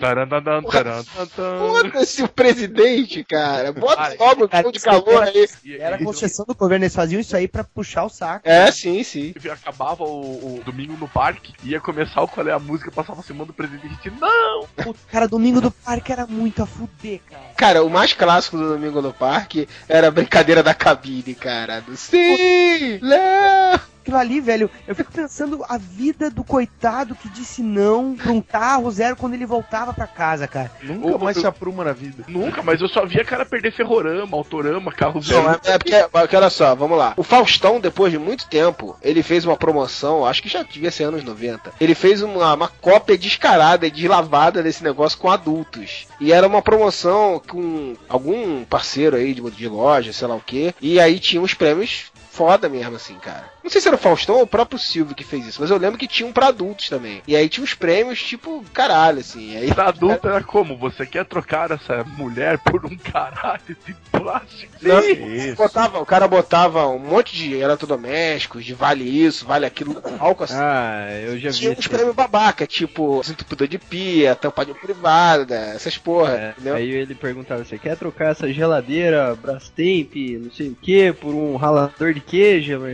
Foda-se 1.35 2.23
o 2.23 2.27
presidente, 2.27 3.23
cara. 3.23 3.71
Bota 3.71 4.15
logo 4.19 4.49
show 4.61 4.71
de 4.71 4.79
calor 4.79 5.23
aí. 5.23 5.47
Era 5.79 5.95
a 5.95 6.03
concessão 6.03 6.45
do 6.45 6.53
governo, 6.53 6.85
eles 6.85 6.95
faziam 6.95 7.19
isso 7.19 7.35
aí 7.35 7.47
pra 7.47 7.63
puxar 7.63 8.03
o 8.03 8.09
saco. 8.09 8.47
É, 8.47 8.69
sim, 8.71 9.03
sim. 9.03 9.33
Acabava 9.49 10.03
o, 10.03 10.59
o 10.59 10.63
domingo 10.65 10.97
no 10.99 11.07
parque, 11.07 11.53
ia 11.63 11.79
começar 11.79 12.21
o 12.21 12.27
qual 12.27 12.47
é 12.47 12.51
a 12.51 12.59
música, 12.59 12.91
passava 12.91 13.21
a 13.21 13.23
semana 13.23 13.45
do 13.45 13.53
presidente 13.53 13.93
gente, 13.93 14.19
não! 14.19 14.67
Puta, 14.83 14.99
Cara, 15.07 15.27
domingo 15.27 15.61
do 15.61 15.71
parque 15.71 16.11
era 16.11 16.25
muito 16.25 16.61
a 16.63 16.65
fuder, 16.65 17.19
cara. 17.29 17.43
Cara, 17.55 17.83
o 17.83 17.89
mais 17.89 18.13
clássico 18.13 18.57
do 18.57 18.69
Domingo 18.69 19.01
no 19.01 19.13
Parque 19.13 19.67
era 19.87 20.07
a 20.07 20.11
brincadeira 20.43 20.61
da 20.63 20.73
cabine, 20.73 21.33
cara. 21.33 21.81
Do 21.81 21.95
sim, 21.95 22.99
não. 23.01 23.92
Aquilo 24.03 24.17
ali, 24.17 24.41
velho, 24.41 24.69
eu 24.85 24.93
fico 24.93 25.13
pensando 25.13 25.63
a 25.69 25.77
vida 25.77 26.29
do 26.29 26.43
coitado 26.43 27.15
que 27.15 27.29
disse 27.29 27.63
não 27.63 28.15
pra 28.15 28.33
um 28.33 28.41
carro 28.41 28.91
zero 28.91 29.15
quando 29.15 29.33
ele 29.33 29.45
voltava 29.45 29.93
pra 29.93 30.05
casa, 30.05 30.45
cara. 30.45 30.69
Nunca 30.83 31.15
Ô, 31.15 31.17
mais 31.17 31.37
eu- 31.37 31.41
se 31.41 31.47
apruma 31.47 31.85
na 31.85 31.93
vida. 31.93 32.25
Nunca, 32.27 32.61
mas 32.61 32.81
eu 32.81 32.89
só 32.89 33.05
via 33.05 33.23
cara 33.23 33.45
perder 33.45 33.71
ferrorama, 33.71 34.35
autorama, 34.35 34.91
carro 34.91 35.21
zero. 35.21 35.41
Não, 35.43 35.51
é, 35.51 35.59
é 35.63 35.77
porque, 35.77 36.05
porque 36.11 36.35
olha 36.35 36.49
só, 36.49 36.75
vamos 36.75 36.97
lá. 36.97 37.13
O 37.15 37.23
Faustão, 37.23 37.79
depois 37.79 38.11
de 38.11 38.19
muito 38.19 38.45
tempo, 38.49 38.97
ele 39.01 39.23
fez 39.23 39.45
uma 39.45 39.55
promoção, 39.55 40.25
acho 40.25 40.43
que 40.43 40.49
já 40.49 40.63
devia 40.63 40.91
ser 40.91 41.05
anos 41.05 41.23
90. 41.23 41.71
Ele 41.79 41.95
fez 41.95 42.21
uma, 42.21 42.53
uma 42.55 42.67
cópia 42.67 43.17
descarada 43.17 43.87
e 43.87 43.91
deslavada 43.91 44.61
desse 44.61 44.83
negócio 44.83 45.17
com 45.17 45.31
adultos. 45.31 46.07
E 46.19 46.33
era 46.33 46.45
uma 46.45 46.61
promoção 46.61 47.41
com 47.47 47.95
algum 48.09 48.65
parceiro 48.65 49.15
aí 49.15 49.33
de, 49.33 49.41
de 49.51 49.69
loja, 49.69 50.11
sei 50.11 50.27
lá 50.27 50.35
o 50.35 50.41
que. 50.41 50.75
E 50.81 50.99
aí 50.99 51.21
tinha 51.21 51.41
uns 51.41 51.53
prêmios 51.53 52.11
foda 52.31 52.67
mesmo, 52.67 52.95
assim, 52.97 53.15
cara. 53.15 53.52
Não 53.63 53.69
sei 53.69 53.79
se 53.79 53.87
era 53.87 53.95
o 53.95 53.99
Faustão 53.99 54.35
ou 54.35 54.43
o 54.43 54.47
próprio 54.47 54.77
Silvio 54.77 55.15
que 55.15 55.23
fez 55.23 55.47
isso, 55.47 55.61
mas 55.61 55.69
eu 55.69 55.77
lembro 55.77 55.97
que 55.97 56.07
tinha 56.07 56.27
um 56.27 56.33
pra 56.33 56.47
adultos 56.47 56.89
também. 56.89 57.21
E 57.27 57.35
aí 57.35 57.47
tinha 57.47 57.63
uns 57.63 57.73
prêmios, 57.73 58.21
tipo, 58.21 58.63
caralho, 58.73 59.19
assim. 59.19 59.53
E 59.53 59.57
aí 59.57 59.73
Pra 59.73 59.87
adulto 59.89 60.27
era 60.27 60.43
como? 60.43 60.77
Você 60.77 61.05
quer 61.05 61.25
trocar 61.25 61.71
essa 61.71 62.03
mulher 62.03 62.57
por 62.59 62.85
um 62.85 62.95
caralho 62.97 63.61
de 63.85 63.93
plástico? 64.11 64.73
Não, 64.81 64.99
Isso. 64.99 65.55
botava, 65.55 65.99
o 65.99 66.05
cara 66.05 66.27
botava 66.27 66.87
um 66.87 66.99
monte 66.99 67.35
de 67.35 67.53
eletrodomésticos, 67.55 68.65
de 68.65 68.73
vale 68.73 69.03
isso, 69.03 69.45
vale 69.45 69.65
aquilo, 69.65 70.01
álcool 70.19 70.43
assim. 70.43 70.55
Ah, 70.57 71.07
eu 71.23 71.39
já 71.39 71.49
vi 71.49 71.57
Tinha 71.57 71.71
uns 71.71 71.87
prêmios 71.87 72.15
babaca, 72.15 72.67
tipo 72.67 73.21
desentupidor 73.21 73.67
de 73.67 73.77
pia, 73.79 74.35
tampa 74.35 74.65
de 74.65 74.73
privada, 74.73 75.55
essas 75.55 75.97
porra, 75.97 76.33
É, 76.33 76.49
entendeu? 76.51 76.75
aí 76.75 76.89
ele 76.89 77.15
perguntava, 77.15 77.63
você 77.63 77.77
quer 77.77 77.95
trocar 77.97 78.31
essa 78.31 78.51
geladeira 78.51 79.35
Brastemp, 79.35 80.13
não 80.41 80.51
sei 80.51 80.69
o 80.69 80.75
que, 80.81 81.13
por 81.13 81.33
um 81.33 81.55
ralador 81.55 82.13
de 82.13 82.19
queijo? 82.19 82.73
Eu 82.73 82.85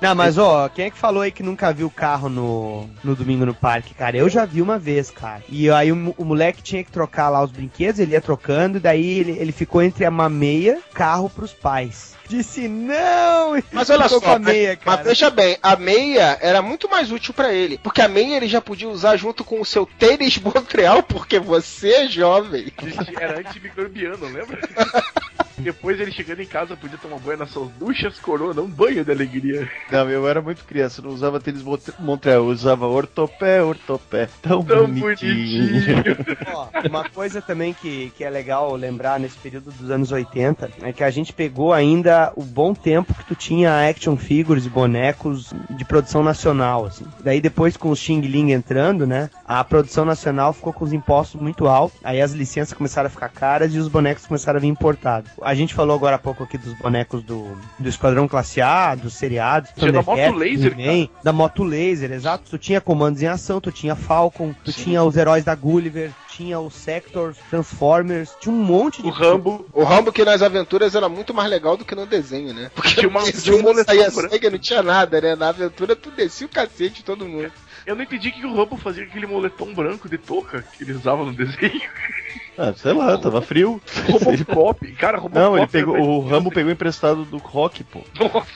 Não, 0.00 0.14
mas 0.14 0.38
ó, 0.38 0.68
quem 0.68 0.86
é 0.86 0.90
que 0.90 0.98
falou 0.98 1.22
aí 1.22 1.30
que 1.30 1.42
nunca 1.42 1.72
viu 1.72 1.86
o 1.86 1.90
carro 1.90 2.28
no, 2.28 2.88
no 3.04 3.14
domingo 3.14 3.44
no 3.44 3.54
parque, 3.54 3.94
cara? 3.94 4.16
Eu 4.16 4.28
já 4.28 4.44
vi 4.44 4.62
uma 4.62 4.78
vez, 4.78 5.10
cara. 5.10 5.42
E 5.48 5.70
aí 5.70 5.92
o, 5.92 6.14
o 6.16 6.24
moleque 6.24 6.62
tinha 6.62 6.82
que 6.82 6.90
trocar 6.90 7.28
lá 7.28 7.42
os 7.42 7.50
brinquedos, 7.50 8.00
ele 8.00 8.12
ia 8.12 8.20
trocando, 8.20 8.78
e 8.78 8.80
daí 8.80 9.18
ele, 9.20 9.32
ele 9.32 9.52
ficou 9.52 9.82
entre 9.82 10.06
uma 10.06 10.28
meia, 10.28 10.78
carro 10.94 11.28
pros 11.28 11.52
pais. 11.52 12.18
Disse 12.28 12.68
não! 12.68 13.60
Mas 13.72 13.90
olha 13.90 14.08
só, 14.08 14.20
a 14.36 14.38
meia, 14.38 14.76
cara. 14.76 14.98
Mas 14.98 15.06
veja 15.06 15.30
bem, 15.30 15.58
a 15.60 15.74
meia 15.74 16.38
era 16.40 16.62
muito 16.62 16.88
mais 16.88 17.10
útil 17.10 17.34
pra 17.34 17.52
ele, 17.52 17.76
porque 17.78 18.00
a 18.00 18.06
meia 18.06 18.36
ele 18.36 18.46
já 18.46 18.60
podia 18.60 18.88
usar 18.88 19.16
junto 19.16 19.42
com 19.42 19.60
o 19.60 19.64
seu 19.64 19.84
tênis 19.84 20.38
Montreal, 20.38 21.02
porque 21.02 21.40
você 21.40 21.90
é 21.90 22.08
jovem. 22.08 22.72
Era 23.18 23.40
antimicrobiano, 23.40 24.26
lembra? 24.26 24.60
Depois 25.60 26.00
ele 26.00 26.10
chegando 26.12 26.40
em 26.40 26.46
casa 26.46 26.76
podia 26.76 26.98
tomar 26.98 27.18
banho 27.18 27.38
nas 27.38 27.50
suas 27.50 27.70
duchas 27.78 28.18
corona, 28.18 28.60
um 28.62 28.68
banho 28.68 29.04
de 29.04 29.10
alegria. 29.10 29.68
Não, 29.90 30.08
eu 30.10 30.28
era 30.28 30.40
muito 30.40 30.64
criança, 30.64 31.02
não 31.02 31.10
usava 31.10 31.40
tênis 31.40 31.62
Mont- 31.62 31.92
Montreal, 31.98 32.44
usava 32.44 32.86
ortopé, 32.86 33.62
ortopé. 33.62 34.28
Tão, 34.42 34.62
Tão 34.64 34.86
bonitinho. 34.86 35.34
bonitinho. 35.34 36.16
Ó, 36.54 36.68
uma 36.88 37.08
coisa 37.08 37.40
também 37.42 37.72
que, 37.74 38.12
que 38.16 38.24
é 38.24 38.30
legal 38.30 38.74
lembrar 38.74 39.18
nesse 39.20 39.36
período 39.38 39.70
dos 39.70 39.90
anos 39.90 40.10
80 40.12 40.70
é 40.82 40.92
que 40.92 41.04
a 41.04 41.10
gente 41.10 41.32
pegou 41.32 41.72
ainda 41.72 42.32
o 42.36 42.42
bom 42.42 42.74
tempo 42.74 43.14
que 43.14 43.24
tu 43.24 43.34
tinha 43.34 43.88
action 43.88 44.16
figures 44.16 44.66
e 44.66 44.68
bonecos 44.68 45.52
de 45.70 45.84
produção 45.84 46.22
nacional, 46.22 46.86
assim. 46.86 47.04
Daí 47.22 47.40
depois 47.40 47.76
com 47.76 47.90
o 47.90 47.96
Xing 47.96 48.20
Ling 48.20 48.52
entrando, 48.52 49.06
né, 49.06 49.30
a 49.44 49.62
produção 49.64 50.04
nacional 50.04 50.52
ficou 50.52 50.72
com 50.72 50.84
os 50.84 50.92
impostos 50.92 51.40
muito 51.40 51.66
altos, 51.66 51.98
aí 52.02 52.20
as 52.20 52.32
licenças 52.32 52.72
começaram 52.74 53.06
a 53.06 53.10
ficar 53.10 53.28
caras 53.28 53.74
e 53.74 53.78
os 53.78 53.88
bonecos 53.88 54.26
começaram 54.26 54.58
a 54.58 54.60
vir 54.60 54.68
importados. 54.68 55.30
A 55.50 55.54
gente 55.56 55.74
falou 55.74 55.96
agora 55.96 56.14
há 56.14 56.18
pouco 56.18 56.44
aqui 56.44 56.56
dos 56.56 56.74
bonecos 56.74 57.24
do, 57.24 57.58
do 57.76 57.88
Esquadrão 57.88 58.28
Classe 58.28 58.60
A, 58.60 58.94
dos 58.94 59.14
seriados, 59.14 59.72
Tinha 59.76 59.90
da 59.90 60.00
Moto 60.00 60.32
Laser, 60.36 60.78
He-Man, 60.78 61.08
da 61.24 61.32
Moto 61.32 61.64
Laser, 61.64 62.12
exato. 62.12 62.44
Tu 62.50 62.56
tinha 62.56 62.80
comandos 62.80 63.20
em 63.20 63.26
ação, 63.26 63.60
tu 63.60 63.72
tinha 63.72 63.96
Falcon, 63.96 64.54
tu 64.64 64.72
tinha 64.72 65.02
os 65.02 65.16
heróis 65.16 65.42
da 65.42 65.52
Gulliver, 65.56 66.12
tinha 66.28 66.60
os 66.60 66.72
Sectors, 66.72 67.36
Transformers, 67.50 68.30
tinha 68.40 68.54
um 68.54 68.62
monte 68.62 69.02
de. 69.02 69.08
O 69.08 69.10
Rambo. 69.10 69.66
O 69.72 69.82
Rambo 69.82 70.12
que 70.12 70.24
nas 70.24 70.40
aventuras 70.40 70.94
era 70.94 71.08
muito 71.08 71.34
mais 71.34 71.50
legal 71.50 71.76
do 71.76 71.84
que 71.84 71.96
no 71.96 72.06
desenho, 72.06 72.54
né? 72.54 72.70
Porque 72.72 72.94
Tinha 72.94 73.08
uma- 73.08 73.18
tinha 73.24 73.32
desenho 73.32 73.56
um 73.56 73.62
não 73.62 73.70
moletom 73.70 73.92
saía 73.92 74.08
sangue, 74.12 74.50
não 74.50 74.58
tinha 74.60 74.84
nada, 74.84 75.20
né? 75.20 75.34
Na 75.34 75.48
aventura 75.48 75.96
tu 75.96 76.12
descia 76.12 76.46
o 76.46 76.50
cacete 76.50 76.98
de 76.98 77.04
todo 77.04 77.26
mundo. 77.26 77.50
Eu 77.84 77.96
não 77.96 78.04
entendi 78.04 78.28
o 78.28 78.32
que 78.32 78.46
o 78.46 78.54
Rambo 78.54 78.76
fazia 78.76 79.02
aquele 79.02 79.26
moletom 79.26 79.74
branco 79.74 80.08
de 80.08 80.16
touca 80.16 80.62
que 80.76 80.84
ele 80.84 80.92
usava 80.92 81.24
no 81.24 81.32
desenho. 81.32 81.80
Ah, 82.62 82.74
sei 82.76 82.92
lá, 82.92 83.16
tava 83.16 83.40
frio. 83.40 83.80
Robocop. 84.06 84.86
Cara, 84.92 85.16
Robocop. 85.16 85.40
Não, 85.40 85.56
ele 85.56 85.66
pegou, 85.66 85.98
o 85.98 86.20
Rambo 86.20 86.50
pegou 86.50 86.70
emprestado 86.70 87.24
do 87.24 87.38
Rock, 87.38 87.82
pô. 87.84 88.02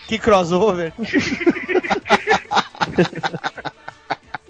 Que 0.06 0.18
crossover! 0.18 0.92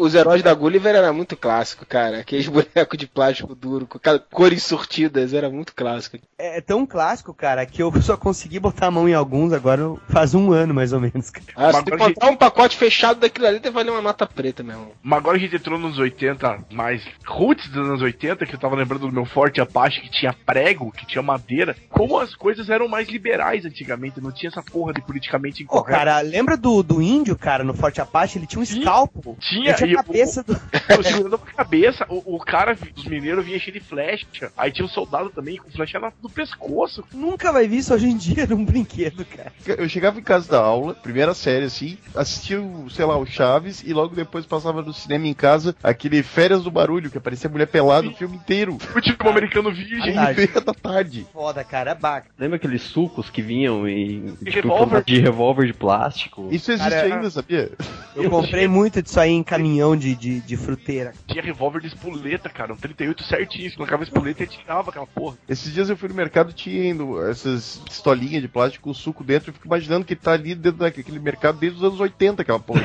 Os 0.05 0.15
heróis 0.15 0.43
da 0.43 0.53
Gulliver 0.53 0.95
era 0.95 1.13
muito 1.15 1.35
clássico, 1.35 1.87
cara. 1.87 2.19
Aqueles 2.19 2.47
bonecos 2.49 2.99
de 2.99 3.07
plástico 3.07 3.55
duro, 3.55 3.87
com 3.87 3.99
cores 4.31 4.63
sortidas, 4.63 5.33
era 5.33 5.49
muito 5.49 5.75
clássico. 5.75 6.19
É 6.37 6.61
tão 6.61 6.85
clássico, 6.85 7.33
cara, 7.33 7.65
que 7.65 7.83
eu 7.83 7.91
só 8.03 8.15
consegui 8.15 8.61
botar 8.61 8.89
a 8.89 8.91
mão 8.91 9.09
em 9.09 9.15
alguns 9.15 9.53
agora 9.55 9.95
faz 10.09 10.35
um 10.35 10.53
ano, 10.53 10.75
mais 10.75 10.93
ou 10.93 11.01
menos. 11.01 11.31
cara. 11.31 11.47
Ah, 11.57 11.73
se 11.73 11.85
tu 11.85 11.95
encontrar 11.95 12.31
um 12.31 12.37
pacote 12.37 12.77
fechado 12.77 13.19
daquilo 13.19 13.47
ali, 13.47 13.59
deve 13.59 13.75
valer 13.75 13.91
uma 13.91 14.03
nota 14.03 14.27
preta, 14.27 14.63
meu 14.63 14.75
irmão. 14.77 14.93
Mas 15.03 15.19
agora 15.19 15.39
a 15.39 15.41
gente 15.41 15.57
entrou 15.57 15.79
nos 15.79 15.99
80 15.99 16.67
mais 16.71 17.03
roots 17.27 17.67
dos 17.69 17.89
anos 17.89 18.03
80, 18.03 18.45
que 18.45 18.55
eu 18.55 18.61
tava 18.61 18.77
lembrando 18.77 19.07
do 19.07 19.13
meu 19.13 19.25
Forte 19.25 19.61
Apache, 19.61 20.03
que 20.03 20.11
tinha 20.11 20.35
prego, 20.45 20.93
que 20.93 21.07
tinha 21.07 21.23
madeira. 21.23 21.75
Como 21.89 22.19
as 22.19 22.35
coisas 22.35 22.69
eram 22.69 22.89
mais 22.89 23.09
liberais 23.09 23.65
antigamente, 23.65 24.21
não 24.21 24.33
tinha 24.33 24.51
essa 24.51 24.63
porra 24.63 24.93
de 24.93 25.01
politicamente 25.01 25.65
Pô, 25.65 25.79
incorreto. 25.79 25.99
cara, 25.99 26.21
lembra 26.21 26.59
do, 26.59 26.83
do 26.83 27.01
índio, 27.01 27.37
cara, 27.39 27.65
no 27.65 27.73
Forte 27.73 28.03
Apache? 28.03 28.39
Ele 28.39 28.47
tinha 28.47 28.61
um 28.61 28.65
escalpo. 28.65 29.37
Tinha, 29.41 29.73
tinha 29.75 29.94
e 29.95 29.99
a 29.99 30.03
cabeça 30.03 30.43
do. 30.43 30.55
Eu 30.89 31.03
segurando 31.03 31.35
a 31.37 31.39
cabeça, 31.39 32.07
o, 32.09 32.37
o 32.37 32.39
cara, 32.39 32.77
os 32.97 33.05
mineiros 33.05 33.45
vinha 33.45 33.59
cheio 33.59 33.73
de 33.73 33.81
flecha. 33.81 34.53
Aí 34.57 34.71
tinha 34.71 34.85
um 34.85 34.89
soldado 34.89 35.31
também 35.31 35.57
com 35.57 35.71
flecha 35.71 35.99
na- 35.99 36.13
no 36.23 36.29
pescoço. 36.31 37.05
Nunca 37.13 37.53
vai 37.53 37.67
ver 37.69 37.77
isso 37.77 37.95
hoje 37.95 38.07
em 38.07 38.17
dia 38.17 38.47
num 38.47 38.65
brinquedo, 38.65 39.25
cara. 39.25 39.53
Eu 39.67 39.89
chegava 39.89 40.19
em 40.19 40.23
casa 40.23 40.51
da 40.51 40.61
aula, 40.61 40.95
primeira 40.95 41.35
série 41.35 41.65
assim, 41.67 41.97
assistia, 42.15 42.61
o, 42.61 42.89
sei 42.91 43.05
lá, 43.05 43.17
o 43.17 43.27
Chaves 43.27 43.83
e 43.85 43.93
logo 43.93 44.15
depois 44.15 44.47
passava 44.47 44.83
no 44.83 44.93
cinema 44.93 45.27
em 45.27 45.35
casa 45.35 45.75
aquele 45.83 46.23
Férias 46.23 46.63
do 46.63 46.71
Barulho, 46.71 47.11
que 47.11 47.19
aparecia 47.19 47.49
mulher 47.51 47.67
pelada 47.67 48.09
o 48.09 48.15
filme 48.15 48.37
inteiro. 48.37 48.79
Futebol 48.79 49.31
americano 49.31 49.73
virgem. 49.73 50.15
Feia 50.35 50.61
da 50.61 50.75
tarde. 50.75 51.27
Foda, 51.33 51.63
cara, 51.65 51.93
é 51.93 51.95
baca. 51.95 52.29
Lembra 52.39 52.57
aqueles 52.57 52.83
sucos 52.83 53.31
que 53.31 53.43
vinham 53.43 53.89
em 53.89 54.35
tipo, 54.45 54.69
revólver? 54.69 55.05
de 55.05 55.19
revólver 55.21 55.67
de 55.67 55.73
plástico? 55.75 56.49
Isso 56.51 56.73
existe 56.73 56.91
Cara, 56.91 57.15
ainda, 57.15 57.31
sabia? 57.31 57.71
Eu 58.15 58.31
comprei 58.31 58.67
muito 58.69 59.03
disso 59.03 59.19
aí 59.21 59.31
em 59.31 59.43
caminhão 59.43 59.74
de, 59.99 60.15
de, 60.15 60.41
de 60.41 60.57
fruteira. 60.57 61.13
Tinha 61.27 61.43
revólver 61.43 61.81
de 61.81 61.89
espoleta, 61.89 62.49
cara. 62.49 62.73
Um 62.73 62.77
38 62.77 63.23
certinho. 63.25 63.71
Você 63.71 63.77
colocava 63.77 64.03
espoleta 64.03 64.45
e 64.45 64.47
tirava 64.47 64.91
aquela 64.91 65.07
porra. 65.07 65.37
Esses 65.49 65.73
dias 65.73 65.91
eu 65.91 65.97
fui 65.97 66.09
no 66.09 66.15
mercado 66.15 66.53
tinha 66.53 66.95
essas 67.31 67.81
pistolinhas 67.85 68.43
de 68.43 68.49
plástico 68.49 68.85
com 68.85 68.95
suco 68.95 69.25
dentro. 69.25 69.51
Eu 69.51 69.55
fico 69.55 69.67
imaginando 69.67 70.05
que 70.05 70.17
tá 70.17 70.33
ali 70.33 70.55
dentro 70.55 70.81
daquele 70.81 71.19
mercado 71.19 71.59
desde 71.59 71.79
os 71.79 71.85
anos 71.85 72.01
80, 72.01 72.43
aquela 72.43 72.61
porra. 72.61 72.83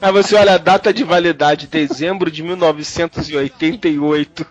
Aí 0.00 0.12
você 0.12 0.36
olha 0.36 0.54
a 0.54 0.58
data 0.58 0.92
de 0.92 1.04
validade, 1.04 1.66
dezembro 1.66 2.30
de 2.30 2.42
1988. 2.42 4.46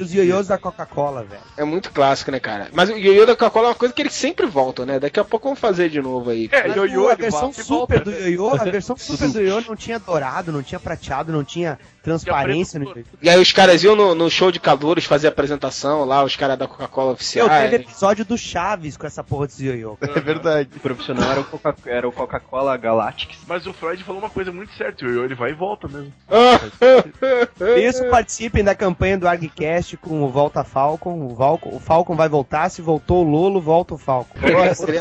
Os 0.00 0.14
ioiôs 0.14 0.48
da 0.48 0.58
Coca-Cola, 0.58 1.24
velho. 1.24 1.40
É 1.56 1.64
muito 1.64 1.90
clássico, 1.90 2.30
né, 2.30 2.40
cara? 2.40 2.68
Mas 2.72 2.90
o 2.90 2.96
ioiô 2.96 3.26
da 3.26 3.36
Coca-Cola 3.36 3.68
é 3.68 3.70
uma 3.70 3.74
coisa 3.74 3.94
que 3.94 4.02
eles 4.02 4.14
sempre 4.14 4.46
voltam, 4.46 4.84
né? 4.84 4.98
Daqui 4.98 5.20
a 5.20 5.24
pouco 5.24 5.48
vamos 5.48 5.60
fazer 5.60 5.88
de 5.88 6.00
novo 6.00 6.30
aí. 6.30 6.48
É, 6.52 6.68
Mas 6.68 6.76
ioiô, 6.76 7.08
a 7.08 7.14
versão 7.14 7.50
e 7.50 7.54
super 7.54 7.98
volta. 7.98 8.00
do 8.00 8.10
ioiô, 8.10 8.54
a 8.54 8.64
versão 8.64 8.96
super 8.96 9.28
do 9.28 9.40
ioiô 9.40 9.69
não 9.70 9.76
tinha 9.76 9.98
dourado, 9.98 10.50
não 10.52 10.62
tinha 10.62 10.78
prateado, 10.80 11.32
não 11.32 11.44
tinha 11.44 11.78
transparência 12.02 12.78
no. 12.80 12.94
E 13.22 13.28
aí 13.30 13.40
os 13.40 13.52
caras 13.52 13.82
iam 13.84 13.94
no, 13.94 14.14
no 14.14 14.30
show 14.30 14.50
de 14.50 14.58
calouros 14.58 15.04
fazer 15.04 15.28
apresentação 15.28 16.04
lá, 16.04 16.24
os 16.24 16.34
caras 16.36 16.58
da 16.58 16.66
Coca-Cola 16.66 17.10
Eu 17.10 17.12
oficiais. 17.14 17.70
teve 17.70 17.84
episódio 17.84 18.24
do 18.24 18.36
Chaves 18.36 18.96
com 18.96 19.06
essa 19.06 19.22
porra 19.22 19.46
desse 19.46 19.64
ioiô. 19.66 19.96
É 20.00 20.20
verdade. 20.20 20.70
O 20.76 20.80
profissional 20.80 21.30
era 21.30 21.40
o 21.40 21.44
Coca- 21.44 21.76
o 22.08 22.12
Coca-Cola 22.12 22.76
Galactic. 22.76 23.30
Mas 23.46 23.66
o 23.66 23.72
Freud 23.72 24.02
falou 24.02 24.20
uma 24.20 24.30
coisa 24.30 24.50
muito 24.52 24.72
certa. 24.74 25.04
O 25.04 25.08
ioiô 25.08 25.24
ele 25.24 25.34
vai 25.34 25.50
e 25.50 25.54
volta 25.54 25.86
mesmo. 25.88 26.12
Isso, 27.78 28.04
participem 28.10 28.64
da 28.64 28.74
campanha 28.74 29.18
do 29.18 29.28
ArgCast 29.28 29.96
com 29.98 30.22
o 30.22 30.28
Volta 30.28 30.64
Falcon. 30.64 31.12
O, 31.20 31.76
o 31.76 31.80
Falcon 31.80 32.16
vai 32.16 32.28
voltar, 32.28 32.68
se 32.70 32.82
voltou 32.82 33.24
o 33.24 33.28
Lolo, 33.30 33.60
volta 33.60 33.94
o 33.94 33.98
Falcon. 33.98 34.38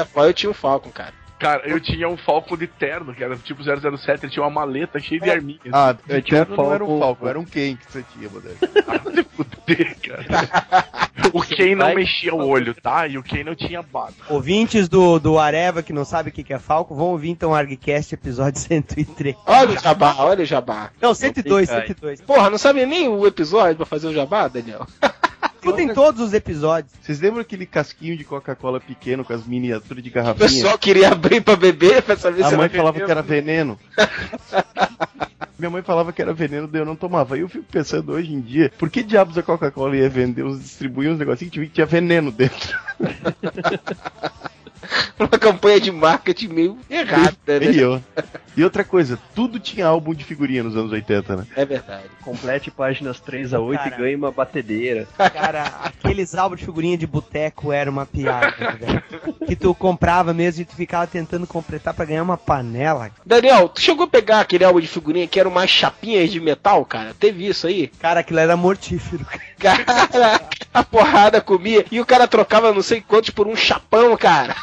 Foda, 0.05 0.27
eu 0.27 0.33
tinha 0.33 0.49
um 0.49 0.53
Falcon, 0.53 0.89
cara. 0.89 1.13
Cara, 1.39 1.61
eu 1.67 1.79
tinha 1.79 2.07
um 2.09 2.17
Falcon 2.17 2.57
de 2.57 2.67
terno, 2.67 3.13
que 3.15 3.23
era 3.23 3.35
tipo 3.37 3.63
007, 3.63 4.25
ele 4.25 4.31
tinha 4.31 4.43
uma 4.43 4.49
maleta 4.49 4.99
cheia 4.99 5.21
de 5.21 5.29
arminhas. 5.31 5.61
Ah, 5.71 5.95
Eu 6.07 6.21
tinha 6.21 6.43
um 6.49 6.55
não 6.55 6.73
era 6.73 6.83
um 6.83 6.87
Falcon- 6.87 6.99
Falco, 6.99 7.27
era 7.27 7.39
um 7.39 7.45
Ken 7.45 7.75
que 7.77 7.91
você 7.91 8.03
tinha, 8.13 8.29
Modelo. 8.29 8.57
Ah, 8.87 9.11
se 9.11 9.23
fuder, 9.23 9.97
cara. 10.01 10.99
O 11.31 11.41
Ken 11.43 11.75
não 11.75 11.93
mexia 11.93 12.33
o 12.33 12.47
olho, 12.47 12.73
tá? 12.73 13.05
E 13.05 13.15
o 13.17 13.21
Ken 13.23 13.43
não 13.43 13.53
tinha 13.53 13.83
barba. 13.83 14.15
Ouvintes 14.29 14.89
do, 14.89 15.19
do 15.19 15.37
Areva 15.37 15.83
que 15.83 15.93
não 15.93 16.03
sabe 16.03 16.29
o 16.29 16.31
que 16.33 16.51
é 16.51 16.57
Falcon, 16.57 16.95
vão 16.95 17.07
ouvir 17.07 17.29
então 17.29 17.51
o 17.51 17.53
ArgCast 17.53 18.15
episódio 18.15 18.59
103. 18.59 19.35
Olha 19.45 19.69
o 19.69 19.79
jabá, 19.79 20.15
olha 20.17 20.41
o 20.41 20.45
jabá. 20.45 20.89
Não, 20.99 21.13
102, 21.13 21.69
tem, 21.69 21.77
102. 21.81 22.21
Porra, 22.21 22.49
não 22.49 22.57
sabe 22.57 22.83
nem 22.85 23.07
o 23.07 23.27
episódio 23.27 23.75
pra 23.77 23.85
fazer 23.85 24.07
o 24.07 24.13
jabá, 24.13 24.47
Daniel? 24.47 24.87
Escutem 25.61 25.93
todos 25.93 26.21
os 26.21 26.33
episódios. 26.33 26.93
Vocês 27.01 27.19
lembram 27.19 27.41
aquele 27.41 27.65
casquinho 27.65 28.17
de 28.17 28.23
Coca-Cola 28.23 28.79
pequeno 28.79 29.25
com 29.25 29.33
as 29.33 29.45
miniaturas 29.45 30.01
de 30.03 30.09
O 30.09 30.13
garrafinha? 30.13 30.47
pessoal 30.47 30.77
queria 30.77 31.09
abrir 31.09 31.41
pra 31.41 31.55
beber 31.55 32.01
pra 32.01 32.15
saber 32.15 32.43
A 32.45 32.49
se 32.49 32.55
mãe 32.55 32.65
era 32.65 32.75
falava 32.77 32.93
veneno. 32.93 33.05
que 33.05 33.11
era 33.11 33.21
veneno. 33.21 33.79
Minha 35.59 35.69
mãe 35.69 35.81
falava 35.81 36.13
que 36.13 36.21
era 36.21 36.33
veneno, 36.33 36.67
daí 36.69 36.81
eu 36.81 36.85
não 36.85 36.95
tomava. 36.95 37.37
E 37.37 37.41
eu 37.41 37.49
fico 37.49 37.65
pensando 37.69 38.13
hoje 38.13 38.33
em 38.33 38.39
dia, 38.39 38.71
por 38.77 38.89
que 38.89 39.03
diabos 39.03 39.37
a 39.37 39.43
Coca-Cola 39.43 39.97
ia 39.97 40.09
vender, 40.09 40.43
uns, 40.43 40.61
distribuir 40.61 41.11
uns 41.11 41.19
negocinhos 41.19 41.53
que 41.53 41.67
tinha 41.67 41.85
veneno 41.85 42.31
dentro? 42.31 42.79
Uma 45.19 45.27
campanha 45.27 45.81
de 45.81 45.91
marketing 45.91 46.47
meio 46.47 46.77
errada, 46.89 47.35
né? 47.59 47.71
E 47.71 47.79
eu. 47.79 48.01
E 48.57 48.63
outra 48.63 48.83
coisa, 48.83 49.17
tudo 49.33 49.59
tinha 49.59 49.85
álbum 49.87 50.13
de 50.13 50.23
figurinha 50.23 50.63
nos 50.63 50.75
anos 50.75 50.91
80, 50.91 51.35
né? 51.35 51.47
É 51.55 51.65
verdade. 51.65 52.05
Complete 52.21 52.69
páginas 52.69 53.19
3 53.19 53.53
a 53.53 53.59
8 53.59 53.83
Cara. 53.83 53.95
e 53.95 53.97
ganhe 53.97 54.15
uma 54.15 54.31
batedeira. 54.31 55.07
Cara, 55.17 55.63
aqueles 55.83 56.35
álbuns 56.35 56.59
de 56.59 56.65
figurinha 56.65 56.97
de 56.97 57.07
boteco 57.07 57.71
era 57.71 57.89
uma 57.89 58.05
piada, 58.05 58.77
velho. 58.77 59.03
Que 59.47 59.55
tu 59.55 59.73
comprava 59.73 60.33
mesmo 60.33 60.61
e 60.61 60.65
tu 60.65 60.75
ficava 60.75 61.07
tentando 61.07 61.47
completar 61.47 61.93
pra 61.93 62.05
ganhar 62.05 62.23
uma 62.23 62.37
panela. 62.37 63.11
Daniel, 63.25 63.69
tu 63.69 63.81
chegou 63.81 64.05
a 64.05 64.09
pegar 64.09 64.41
aquele 64.41 64.65
álbum 64.65 64.79
de 64.79 64.87
figurinha 64.87 65.27
que 65.27 65.39
eram 65.39 65.51
mais 65.51 65.69
chapinhas 65.69 66.29
de 66.31 66.39
metal, 66.39 66.83
cara? 66.85 67.13
Teve 67.17 67.47
isso 67.47 67.67
aí? 67.67 67.87
Cara, 67.99 68.19
aquilo 68.19 68.39
era 68.39 68.57
mortífero. 68.57 69.25
Cara, 69.59 70.41
a 70.73 70.83
porrada 70.83 71.41
comia 71.41 71.85
e 71.91 71.99
o 71.99 72.05
cara 72.05 72.27
trocava 72.27 72.73
não 72.73 72.81
sei 72.81 73.01
quantos 73.01 73.29
por 73.29 73.47
um 73.47 73.55
chapão, 73.55 74.15
cara. 74.17 74.55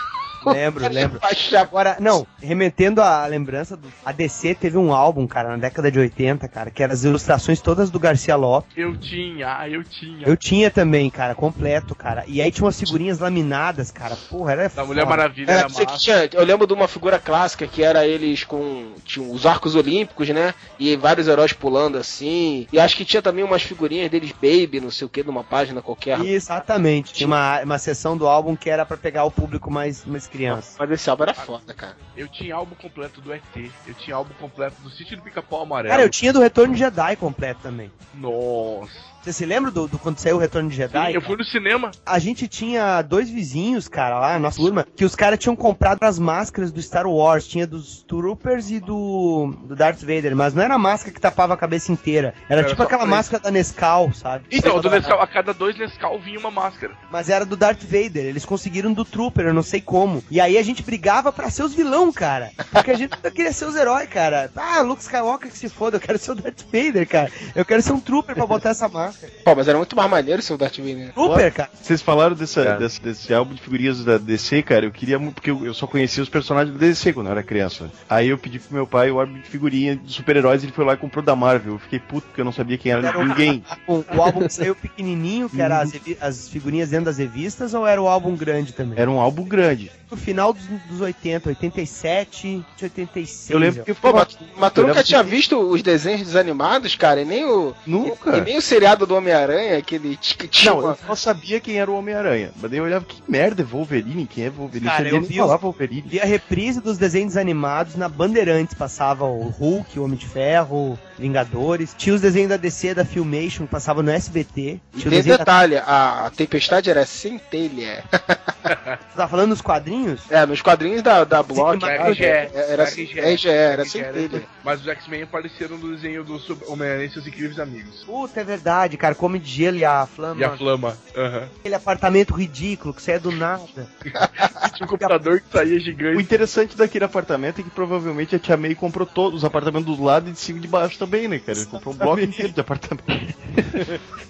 Lembro, 0.53 0.89
lembro. 0.89 1.19
Achava- 1.23 1.67
Agora, 1.67 1.97
não, 2.01 2.27
remetendo 2.41 3.03
a 3.03 3.27
lembrança, 3.27 3.77
do, 3.77 3.89
a 4.05 4.13
DC 4.13 4.55
teve 4.55 4.77
um 4.79 4.93
álbum, 4.93 5.27
cara, 5.27 5.51
na 5.51 5.57
década 5.57 5.91
de 5.91 5.99
80, 5.99 6.47
cara, 6.49 6.71
que 6.71 6.83
eram 6.83 6.93
as 6.95 7.05
ilustrações 7.05 7.61
todas 7.61 7.91
do 7.91 7.99
Garcia 7.99 8.37
Lopes. 8.37 8.71
Eu 8.77 8.97
tinha, 8.97 9.59
ah, 9.59 9.69
eu 9.69 9.83
tinha. 9.85 10.27
Eu 10.27 10.37
tinha 10.37 10.71
também, 10.71 11.11
cara, 11.11 11.35
completo, 11.35 11.95
cara. 11.95 12.25
E 12.27 12.41
aí 12.41 12.51
tinha 12.51 12.65
umas 12.65 12.79
figurinhas 12.79 13.19
laminadas, 13.19 13.91
cara. 13.91 14.17
Porra, 14.29 14.53
era 14.53 14.69
Da 14.69 14.85
Mulher 14.85 15.03
foda. 15.03 15.17
Maravilha 15.17 15.51
Era, 15.51 15.61
era 15.61 15.69
você 15.69 15.85
que 15.85 15.93
massa. 15.93 16.05
tinha, 16.05 16.29
eu 16.33 16.45
lembro 16.45 16.67
de 16.67 16.73
uma 16.73 16.89
figura 16.89 17.19
clássica 17.19 17.67
que 17.67 17.83
era 17.83 18.07
eles 18.07 18.45
com 18.45 18.93
tinha 19.05 19.27
os 19.27 19.45
arcos 19.47 19.75
olímpicos, 19.75 20.29
né? 20.29 20.55
E 20.79 20.97
vários 20.97 21.29
heróis 21.29 21.53
pulando 21.53 21.99
assim. 21.99 22.67
E 22.73 22.79
acho 22.79 22.97
que 22.97 23.05
tinha 23.05 23.23
também 23.23 23.45
umas 23.45 23.63
figurinhas 23.63 24.11
deles 24.11 24.33
baby, 24.33 24.81
não 24.81 24.91
sei 24.91 25.07
o 25.07 25.09
que, 25.11 25.23
numa 25.23 25.43
página 25.45 25.83
qualquer. 25.83 26.21
Exatamente. 26.21 27.13
Tinha 27.13 27.27
uma, 27.27 27.61
uma 27.63 27.79
seção 27.79 28.17
do 28.17 28.27
álbum 28.27 28.55
que 28.57 28.71
era 28.71 28.85
pra 28.87 28.97
pegar 28.97 29.25
o 29.25 29.31
público 29.31 29.71
mais, 29.71 30.05
mais 30.05 30.27
criança. 30.37 30.77
Mas 30.79 30.91
esse 30.91 31.09
álbum 31.11 31.23
era 31.25 31.35
foda, 31.35 31.75
cara. 31.75 31.97
Eu 32.17 32.29
tinha 32.29 32.55
álbum 32.55 32.75
completo 32.75 33.21
do 33.21 33.33
ET. 33.33 33.43
Eu 33.87 33.95
tinha 33.95 34.17
álbum 34.17 34.35
completo 34.35 34.81
do 34.83 34.91
Sítio 34.91 35.17
do 35.17 35.23
Pica-Pau 35.23 35.63
Amarelo. 35.63 35.91
Cara, 35.91 36.03
eu 36.03 36.11
tinha 36.11 36.33
do 36.33 36.41
Retorno 36.41 36.75
de 36.75 36.81
Jedi 36.81 37.17
completo 37.17 37.61
também. 37.63 37.91
Nossa. 38.15 39.16
Você 39.27 39.33
se 39.33 39.45
lembra 39.45 39.73
do, 39.73 39.89
do 39.89 39.99
quando 39.99 40.19
saiu 40.19 40.37
o 40.37 40.39
Retorno 40.39 40.71
de 40.71 40.77
Jedi? 40.77 41.09
Sim, 41.09 41.15
eu 41.15 41.21
fui 41.21 41.37
no 41.37 41.43
cinema. 41.43 41.91
A 42.07 42.17
gente 42.21 42.47
tinha 42.47 43.03
dois 43.03 43.29
vizinhos, 43.29 43.89
cara, 43.89 44.21
lá, 44.21 44.39
nossa 44.39 44.57
turma, 44.57 44.87
que 44.95 45.05
os 45.05 45.17
caras 45.17 45.37
tinham 45.41 45.57
comprado 45.57 46.05
as 46.05 46.17
máscaras 46.17 46.71
do 46.71 46.81
Star 46.81 47.09
Wars. 47.09 47.45
Tinha 47.49 47.67
dos 47.67 48.05
Troopers 48.05 48.71
e 48.71 48.79
do, 48.79 49.53
do 49.65 49.75
Darth 49.75 49.99
Vader, 49.99 50.37
mas 50.37 50.55
não 50.55 50.63
era 50.63 50.75
a 50.75 50.79
máscara 50.79 51.13
que 51.13 51.21
tapava 51.21 51.55
a 51.55 51.57
cabeça 51.57 51.91
inteira. 51.91 52.35
Era, 52.49 52.61
Era 52.61 52.69
tipo 52.69 52.81
aquela 52.81 53.05
máscara 53.05 53.43
da 53.43 53.51
Nescau, 53.51 54.13
sabe? 54.15 54.45
Então, 54.49 54.81
do 54.81 54.89
Nescau, 54.89 55.21
a 55.21 55.27
cada 55.27 55.53
dois 55.53 55.77
Nescau 55.77 56.21
vinha 56.21 56.39
uma 56.39 56.53
máscara. 56.53 56.95
Mas 57.11 57.29
era 57.29 57.45
do 57.45 57.57
Darth 57.57 57.83
Vader. 57.83 58.27
Eles 58.27 58.45
conseguiram 58.45 58.93
do 58.93 59.05
Trooper, 59.05 59.47
eu 59.47 59.55
não 59.55 59.65
sei 59.65 59.81
como. 59.81 60.23
E 60.31 60.41
aí 60.41 60.57
a 60.57 60.63
gente 60.63 60.85
brigava 60.85 61.33
pra 61.33 61.51
ser 61.51 61.65
os 61.65 61.75
vilão, 61.75 62.13
cara. 62.13 62.53
Porque 62.71 62.93
a 62.93 62.97
gente 62.97 63.17
queria 63.33 63.53
ser 63.53 63.65
os 63.65 63.75
heróis, 63.75 64.09
cara. 64.09 64.53
Ah, 64.55 64.83
Luke 64.83 65.03
Skywalker 65.03 65.51
que 65.51 65.59
se 65.59 65.69
foda, 65.69 65.97
eu 65.97 66.01
quero 66.01 66.17
ser 66.17 66.31
o 66.31 66.35
Darth 66.37 66.63
Vader, 66.73 67.09
cara. 67.09 67.33
Eu 67.57 67.65
quero 67.65 67.83
ser 67.83 67.93
um 67.93 67.99
Trooper 67.99 68.37
pra 68.37 68.47
botar 68.47 68.71
essa 68.71 68.89
máscara. 68.89 69.16
Pô, 69.45 69.55
mas 69.55 69.69
era 69.69 69.79
muito 69.79 69.95
mais 69.97 70.11
maneiro 70.11 70.43
ser 70.43 70.55
o 70.55 70.59
Darth 70.59 70.77
Vader. 70.79 70.97
né? 70.97 71.11
Trooper, 71.15 71.53
cara. 71.53 71.71
Vocês 71.81 72.03
falaram 72.03 72.35
dessa, 72.35 72.65
Cara. 72.65 72.79
desse, 72.79 73.01
desse 73.01 73.33
álbum 73.35 73.55
de 73.55 73.61
figurinhas 73.61 74.05
da 74.05 74.19
DC, 74.19 74.63
cara. 74.63 74.87
Eu 74.87 74.91
queria 74.91 75.19
muito, 75.19 75.35
porque 75.37 75.51
eu, 75.51 75.65
eu 75.65 75.75
só 75.75 75.87
conhecia 75.87 76.23
os 76.23 76.29
personagens 76.29 76.73
da 76.77 76.79
DC 76.87 77.13
quando 77.13 77.27
eu 77.27 77.33
era 77.33 77.43
criança. 77.43 77.91
Aí 78.09 78.29
eu 78.29 78.39
pedi 78.39 78.59
pro 78.59 78.75
meu 78.75 78.87
pai 78.87 79.11
o 79.11 79.21
álbum 79.21 79.35
de 79.35 79.43
figurinha 79.49 79.97
de 79.97 80.13
super-heróis 80.13 80.63
e 80.63 80.67
ele 80.67 80.73
foi 80.73 80.85
lá 80.85 80.95
e 80.95 80.97
comprou 80.97 81.25
da 81.25 81.37
Marvel. 81.37 81.75
Eu 81.75 81.79
fiquei 81.79 81.99
puto 81.99 82.27
porque 82.27 82.41
eu 82.41 82.45
não 82.45 82.53
sabia 82.53 82.77
quem 82.79 82.93
era 82.93 83.07
Era 83.09 83.19
o- 83.19 83.25
ninguém. 83.25 83.63
O, 83.87 84.05
o 84.17 84.23
álbum 84.23 84.49
saiu 84.49 84.75
pequenininho, 84.75 85.49
que 85.49 85.61
era 85.61 85.81
as, 85.81 85.93
as 86.21 86.49
figurinhas 86.49 86.91
dentro 86.91 87.07
das 87.07 87.19
revistas, 87.19 87.73
ou 87.75 87.87
era 87.87 88.01
o 88.03 88.09
álbum 88.09 88.35
grande 88.37 88.73
também? 88.73 88.99
Era 88.99 89.11
um 89.11 89.21
álbum 89.21 89.45
grande. 89.45 89.91
no 90.11 90.17
final 90.17 90.53
dos, 90.53 90.65
dos 90.89 91.01
80, 91.01 91.49
87, 91.51 92.65
86. 92.83 93.51
Eu 93.51 93.59
lembro 93.59 93.85
que 93.85 93.95
Pô, 93.95 94.11
foi. 94.11 94.13
mas, 94.13 94.39
mas 94.57 94.73
tu 94.73 94.81
Eu 94.81 94.89
nunca 94.89 95.03
tinha 95.05 95.23
que- 95.23 95.31
visto 95.31 95.59
os 95.59 95.83
desenhos 95.83 96.23
desanimados, 96.23 96.95
cara? 96.97 97.23
E 97.23 97.25
nem 97.25 97.45
o. 97.45 97.75
Nunca. 97.87 98.37
E 98.39 98.41
nem 98.41 98.57
o 98.59 98.63
seriado 98.63 98.96
do 99.05 99.15
Homem-Aranha, 99.17 99.77
aquele 99.77 100.17
tic 100.17 100.65
Não, 100.65 100.81
eu 100.89 100.97
só 101.07 101.15
sabia 101.17 101.59
quem 101.61 101.77
era 101.79 101.91
o 101.91 101.97
Homem-Aranha. 101.99 102.53
Mas 102.61 102.71
daí 102.71 102.79
eu 102.79 102.85
olhava, 102.85 103.05
que 103.05 103.21
merda 103.29 103.63
é 103.63 103.65
Wolverine? 103.65 104.27
Quem 104.27 104.45
é 104.45 104.51
Wolverine? 104.51 104.89
Cara, 104.89 105.03
eu 105.03 105.07
eu 105.07 105.11
sabia 105.15 105.21
nem 105.21 105.29
vi 105.29 105.37
falar 105.39 105.57
os- 105.57 105.61
Wolverine. 105.63 106.05
Vi 106.07 106.21
a 106.21 106.25
reprise 106.25 106.81
dos 106.81 106.97
desenhos 106.97 107.37
animados 107.37 107.97
na 107.97 108.09
Bandeirantes. 108.09 108.75
Passava 108.75 109.25
o 109.25 109.49
Hulk, 109.49 109.99
o 109.99 110.05
Homem 110.05 110.17
de 110.17 110.27
Ferro, 110.27 110.97
Vingadores. 111.19 111.95
Tinha 111.97 112.15
os 112.15 112.21
desenhos 112.21 112.51
da 112.51 112.57
DC, 112.57 112.95
da 112.95 113.05
Filmation, 113.05 113.65
que 113.65 113.71
passava 113.71 114.03
no 114.03 114.11
SBT. 114.11 114.81
E 114.95 114.99
Tinha 114.99 115.07
o 115.07 115.11
tem 115.11 115.11
desenho 115.11 115.39
da... 115.39 115.45
detalhe, 115.45 115.77
a, 115.77 116.27
a 116.27 116.31
tempestade 116.31 116.91
era 116.91 117.05
centelha. 117.07 118.05
Você 118.67 119.17
tá 119.17 119.29
falando 119.29 119.51
dos 119.51 119.61
quadrinhos? 119.61 120.21
É, 120.31 120.45
nos 120.45 120.61
quadrinhos 120.61 121.01
da, 121.03 121.23
da 121.25 121.43
Block 121.43 121.85
era, 121.85 122.11
RGE, 122.11 122.25
era, 122.25 122.85
RGE, 122.85 123.21
RGE, 123.21 123.49
era 123.49 123.85
centelha. 123.85 124.43
Mas 124.65 124.81
os 124.81 124.89
X-Men 124.89 125.23
apareceram 125.23 125.79
no 125.79 125.95
desenho 125.95 126.25
do 126.25 126.41
Homem-Aranha 126.69 127.07
e 127.07 127.11
seus 127.11 127.27
incríveis 127.27 127.61
amigos. 127.61 128.03
Puta, 128.05 128.41
é 128.41 128.45
verdade, 128.45 128.97
cara. 128.97 129.15
Come 129.15 129.39
de 129.39 129.49
gelo 129.49 129.77
e 129.77 129.85
a 129.85 130.05
flama. 130.07 130.41
E 130.41 130.45
a 130.45 130.57
Flama. 130.57 130.97
Aham. 131.17 131.49
Aquele 131.61 131.75
apartamento 131.77 132.35
ridículo 132.35 132.93
que 132.93 133.01
saia 133.01 133.21
do 133.21 133.31
nada. 133.31 133.65
Tinha 134.75 134.85
um 134.85 134.89
computador 134.89 135.41
que 135.41 135.51
saía 135.53 135.77
O 135.77 135.81
gigante. 135.81 136.21
interessante 136.23 136.77
daquele 136.77 137.05
apartamento 137.05 137.61
é 137.61 137.65
que 137.65 137.71
provavelmente 137.71 138.35
a 138.35 138.39
Tia 138.39 138.57
May 138.57 138.75
comprou 138.75 139.07
todos 139.07 139.39
os 139.39 139.45
apartamentos 139.45 139.97
do 139.97 140.03
lado 140.03 140.29
e 140.29 140.33
de 140.33 140.39
cima 140.39 140.59
e 140.59 140.63
de 140.63 140.69
baixo 140.69 140.99
também, 140.99 141.06
né, 141.07 141.39
cara? 141.39 141.59
Ele 141.59 141.67
comprou 141.67 141.95
um 141.95 141.97
bloco 141.99 142.21
inteiro 142.21 142.53
de 142.53 142.61
apartamento. 142.61 143.05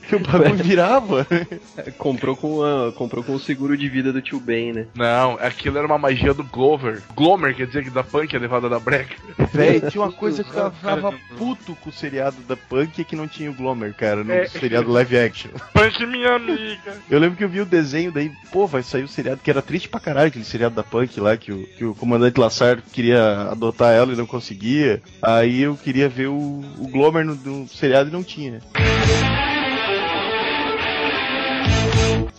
que 0.08 0.14
o 0.16 0.20
bagulho 0.20 0.54
virava. 0.56 1.26
Comprou 1.98 2.36
com, 2.36 2.62
a, 2.62 2.92
comprou 2.92 3.22
com 3.24 3.34
o 3.34 3.40
seguro 3.40 3.76
de 3.76 3.88
vida 3.88 4.12
do 4.12 4.20
tio 4.22 4.38
Ben, 4.40 4.72
né? 4.72 4.86
Não, 4.94 5.34
aquilo 5.40 5.78
era 5.78 5.86
uma 5.86 5.98
magia 5.98 6.32
do 6.34 6.44
Glover. 6.44 7.02
Glomer, 7.14 7.54
quer 7.54 7.66
dizer 7.66 7.84
que 7.84 7.90
da 7.90 8.02
punk 8.02 8.34
é 8.34 8.38
levada 8.38 8.68
da 8.68 8.78
breca. 8.78 9.16
Véi, 9.52 9.80
tinha 9.80 10.02
uma 10.02 10.12
coisa 10.12 10.44
que 10.44 10.50
eu 10.56 10.70
ficava 10.70 11.12
puto 11.36 11.74
com 11.76 11.90
o 11.90 11.92
seriado 11.92 12.36
da 12.48 12.56
Punk 12.56 13.00
é 13.00 13.04
que 13.04 13.16
não 13.16 13.28
tinha 13.28 13.50
o 13.50 13.54
Glomer, 13.54 13.94
cara, 13.94 14.22
no 14.24 14.32
É. 14.32 14.46
seriado 14.46 14.90
live 14.90 15.16
action. 15.18 15.50
Punk, 15.72 16.06
minha 16.06 16.34
amiga. 16.34 16.94
Eu 17.10 17.18
lembro 17.18 17.36
que 17.36 17.44
eu 17.44 17.48
vi 17.48 17.60
o 17.60 17.66
desenho, 17.66 18.12
daí, 18.12 18.30
pô, 18.52 18.66
vai 18.66 18.82
sair 18.82 19.02
o 19.04 19.08
seriado, 19.08 19.40
que 19.42 19.50
era 19.50 19.62
triste 19.62 19.88
pra 19.88 20.00
caralho, 20.00 20.28
aquele 20.28 20.44
seriado 20.44 20.74
da 20.74 20.82
Punk 20.82 21.18
lá, 21.20 21.36
que 21.36 21.52
o, 21.52 21.66
que 21.76 21.84
o 21.84 21.94
comandante 21.94 22.38
Lassar 22.40 22.82
queria 22.92 23.50
adotar 23.50 23.92
ela 23.92 24.12
e 24.12 24.16
não 24.16 24.26
conseguia. 24.26 25.02
Aí 25.22 25.62
eu 25.62 25.76
queria 25.76 26.08
ver 26.08 26.28
o, 26.28 26.64
o 26.78 26.88
Glomer 26.88 27.24
no, 27.24 27.34
no 27.34 27.68
seriado 27.68 28.10
não 28.10 28.22
tinha. 28.22 28.60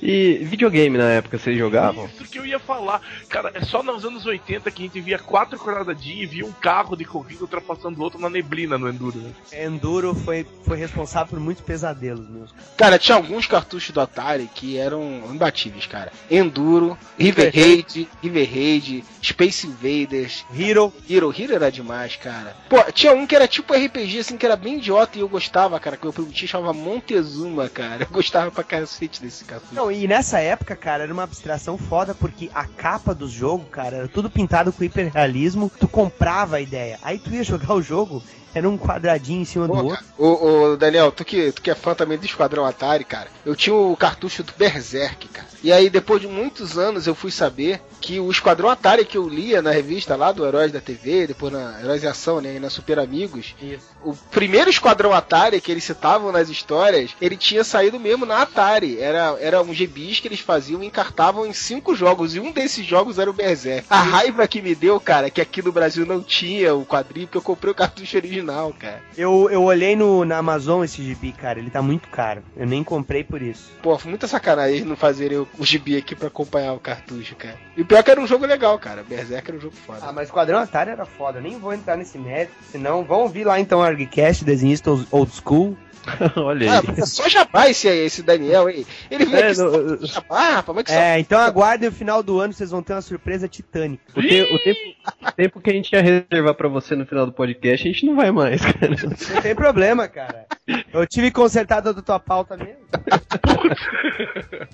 E 0.09 0.37
videogame 0.45 0.97
na 0.97 1.09
época, 1.09 1.37
vocês 1.37 1.57
jogavam? 1.57 2.05
Isso 2.05 2.23
que 2.31 2.39
eu 2.39 2.45
ia 2.45 2.57
falar. 2.59 3.01
Cara, 3.27 3.51
é 3.53 3.59
só 3.59 3.83
nos 3.83 4.05
anos 4.05 4.25
80 4.25 4.71
que 4.71 4.83
a 4.83 4.85
gente 4.85 5.01
via 5.01 5.19
quatro 5.19 5.59
coronadinhos 5.59 6.23
e 6.23 6.25
via 6.25 6.45
um 6.45 6.51
carro 6.53 6.95
de 6.95 7.03
corrida 7.03 7.41
ultrapassando 7.41 7.99
o 7.99 8.03
outro 8.03 8.17
na 8.17 8.29
neblina 8.29 8.77
no 8.77 8.87
Enduro. 8.87 9.19
Né? 9.19 9.33
Enduro 9.65 10.15
foi, 10.15 10.47
foi 10.63 10.77
responsável 10.77 11.27
por 11.27 11.41
muitos 11.41 11.61
pesadelos 11.61 12.25
meus. 12.29 12.53
cara. 12.53 12.67
Cara, 12.77 12.99
tinha 12.99 13.17
alguns 13.17 13.47
cartuchos 13.47 13.91
do 13.91 13.99
Atari 13.99 14.49
que 14.55 14.77
eram 14.77 15.23
imbatíveis, 15.29 15.85
cara. 15.85 16.09
Enduro, 16.31 16.97
River 17.19 17.51
Raid, 17.53 18.07
River 18.23 18.49
Raid, 18.49 19.03
Space 19.21 19.67
Invaders, 19.67 20.45
Hero. 20.57 20.93
Hero. 21.09 21.35
Hero 21.37 21.53
era 21.53 21.69
demais, 21.69 22.15
cara. 22.15 22.55
Pô, 22.69 22.81
tinha 22.93 23.11
um 23.11 23.27
que 23.27 23.35
era 23.35 23.45
tipo 23.45 23.73
RPG, 23.73 24.19
assim, 24.19 24.37
que 24.37 24.45
era 24.45 24.55
bem 24.55 24.77
idiota 24.77 25.17
e 25.17 25.21
eu 25.21 25.27
gostava, 25.27 25.77
cara, 25.81 25.97
que 25.97 26.05
meu 26.05 26.13
primo 26.13 26.31
tinha 26.31 26.47
chamava 26.47 26.71
Montezuma, 26.71 27.67
cara. 27.67 28.03
Eu 28.03 28.09
gostava 28.09 28.49
pra 28.49 28.63
cacete 28.63 29.21
desse 29.21 29.43
cartucho. 29.43 29.75
Não, 29.75 29.96
e 30.03 30.07
nessa 30.07 30.39
época, 30.39 30.75
cara, 30.75 31.03
era 31.03 31.13
uma 31.13 31.23
abstração 31.23 31.77
foda, 31.77 32.13
porque 32.13 32.49
a 32.53 32.65
capa 32.65 33.13
do 33.15 33.27
jogo, 33.27 33.65
cara, 33.65 33.97
era 33.97 34.07
tudo 34.07 34.29
pintado 34.29 34.71
com 34.71 34.83
hiperrealismo. 34.83 35.71
Tu 35.79 35.87
comprava 35.87 36.57
a 36.57 36.61
ideia. 36.61 36.99
Aí 37.01 37.17
tu 37.17 37.31
ia 37.33 37.43
jogar 37.43 37.73
o 37.73 37.81
jogo, 37.81 38.21
era 38.57 38.69
um 38.69 38.77
quadradinho 38.77 39.41
em 39.41 39.45
cima 39.45 39.67
do 39.67 39.73
Pô, 39.73 39.79
outro. 39.79 39.95
cara, 39.95 40.05
Ô, 40.17 40.71
ô, 40.71 40.77
Daniel, 40.77 41.11
tu 41.11 41.23
que, 41.23 41.51
tu 41.51 41.61
que 41.61 41.69
é 41.71 41.75
fã 41.75 41.93
também 41.93 42.17
do 42.17 42.25
Esquadrão 42.25 42.65
Atari, 42.65 43.03
cara, 43.03 43.27
eu 43.45 43.55
tinha 43.55 43.75
o 43.75 43.95
cartucho 43.95 44.43
do 44.43 44.53
Berserk, 44.57 45.27
cara. 45.27 45.47
E 45.63 45.71
aí, 45.71 45.89
depois 45.89 46.21
de 46.21 46.27
muitos 46.27 46.77
anos, 46.77 47.07
eu 47.07 47.15
fui 47.15 47.31
saber 47.31 47.81
que 47.99 48.19
o 48.19 48.29
Esquadrão 48.29 48.69
Atari 48.69 49.03
que 49.05 49.17
eu 49.17 49.27
lia 49.27 49.61
na 49.61 49.71
revista 49.71 50.15
lá 50.15 50.31
do 50.31 50.45
Heróis 50.45 50.71
da 50.71 50.79
TV, 50.79 51.27
depois 51.27 51.51
na 51.51 51.79
Heróis 51.81 52.03
em 52.03 52.07
Ação, 52.07 52.39
né, 52.39 52.55
e 52.55 52.59
na 52.59 52.69
Super 52.69 52.99
Amigos, 52.99 53.55
o 54.03 54.13
primeiro 54.31 54.69
Esquadrão 54.69 55.13
Atari 55.13 55.59
que 55.59 55.71
eles 55.71 55.83
citavam 55.83 56.31
nas 56.31 56.49
histórias, 56.49 57.11
ele 57.19 57.35
tinha 57.35 57.63
saído 57.63 57.99
mesmo 57.99 58.25
na 58.25 58.41
Atari. 58.41 58.99
Era, 58.99 59.35
era 59.39 59.61
um 59.61 59.73
gibis 59.73 60.19
que 60.19 60.27
eles 60.27 60.39
faziam 60.39 60.83
e 60.83 60.87
encartavam 60.87 61.45
em 61.45 61.53
cinco 61.53 61.95
jogos, 61.95 62.35
e 62.35 62.39
um 62.39 62.51
desses 62.51 62.85
jogos 62.85 63.17
era 63.19 63.29
o 63.29 63.33
Berserk. 63.33 63.87
A 63.89 64.01
raiva 64.01 64.47
que 64.47 64.61
me 64.61 64.75
deu, 64.75 64.99
cara, 64.99 65.27
é 65.27 65.29
que 65.29 65.41
aqui 65.41 65.61
no 65.61 65.71
Brasil 65.71 66.05
não 66.05 66.21
tinha 66.21 66.75
o 66.75 66.85
quadrinho, 66.85 67.27
porque 67.27 67.37
eu 67.37 67.41
comprei 67.41 67.71
o 67.71 67.75
cartucho 67.75 68.15
original, 68.17 68.46
cara. 68.73 69.01
Eu, 69.17 69.49
eu 69.49 69.63
olhei 69.63 69.95
no, 69.95 70.25
na 70.25 70.37
Amazon 70.37 70.83
esse 70.83 71.03
gibi, 71.03 71.31
cara, 71.31 71.59
ele 71.59 71.69
tá 71.69 71.81
muito 71.81 72.07
caro. 72.09 72.43
Eu 72.55 72.65
nem 72.65 72.83
comprei 72.83 73.23
por 73.23 73.41
isso. 73.41 73.71
Pô, 73.81 73.97
foi 73.97 74.09
muita 74.09 74.27
sacanagem 74.27 74.83
não 74.83 74.95
fazerem 74.95 75.37
o, 75.37 75.47
o 75.57 75.65
gibi 75.65 75.97
aqui 75.97 76.15
pra 76.15 76.27
acompanhar 76.27 76.73
o 76.73 76.79
cartucho, 76.79 77.35
cara. 77.35 77.55
E 77.75 77.81
o 77.81 77.85
pior 77.85 77.99
é 77.99 78.03
que 78.03 78.11
era 78.11 78.21
um 78.21 78.27
jogo 78.27 78.45
legal, 78.45 78.77
cara. 78.79 79.03
Berserk 79.03 79.49
era 79.49 79.57
um 79.57 79.61
jogo 79.61 79.75
foda. 79.75 79.99
Ah, 80.01 80.11
mas 80.11 80.27
Esquadrão 80.27 80.59
Atari 80.59 80.91
era 80.91 81.05
foda. 81.05 81.39
Eu 81.39 81.43
nem 81.43 81.59
vou 81.59 81.73
entrar 81.73 81.97
nesse 81.97 82.17
mérito, 82.17 82.53
senão 82.71 83.03
vão 83.03 83.21
ouvir 83.21 83.43
lá 83.43 83.59
então 83.59 83.79
o 83.79 83.83
ArgCast, 83.83 84.43
desenhista 84.43 84.91
old 85.11 85.31
school. 85.31 85.77
Olha 86.37 86.71
Ah, 86.71 86.79
aí. 86.79 87.01
é 87.01 87.05
só 87.05 87.27
jabá 87.29 87.69
esse, 87.69 87.87
esse 87.87 88.23
Daniel, 88.23 88.69
hein? 88.69 88.85
Ele 89.11 89.25
vem 89.25 89.39
É, 89.41 89.45
aqui 89.47 89.55
só 89.55 89.69
pra 89.69 90.05
jabá, 90.07 90.49
rapaz, 90.55 90.75
mas 90.75 90.83
que 90.85 90.91
só... 90.91 90.97
É, 90.97 91.19
então 91.19 91.39
aguardem 91.39 91.89
o 91.89 91.91
final 91.91 92.23
do 92.23 92.39
ano, 92.39 92.53
vocês 92.53 92.71
vão 92.71 92.81
ter 92.81 92.93
uma 92.93 93.01
surpresa 93.01 93.47
titânica. 93.47 94.03
O, 94.15 94.21
te- 94.21 94.41
o 94.53 94.59
tempo, 94.59 94.79
o 95.21 95.31
tempo 95.33 95.61
que 95.61 95.69
a 95.69 95.73
gente 95.73 95.91
ia 95.93 96.01
reservar 96.01 96.53
pra 96.55 96.67
você 96.67 96.95
no 96.95 97.05
final 97.05 97.25
do 97.25 97.31
podcast, 97.33 97.87
a 97.87 97.91
gente 97.91 98.05
não 98.05 98.15
vai 98.15 98.31
mais, 98.31 98.61
cara. 98.61 98.95
Não 99.33 99.41
tem 99.41 99.55
problema, 99.55 100.07
cara. 100.07 100.45
Eu 100.93 101.07
tive 101.07 101.31
consertado 101.31 101.93
da 101.93 102.01
tua 102.01 102.19
pauta 102.19 102.57
mesmo. 102.57 102.75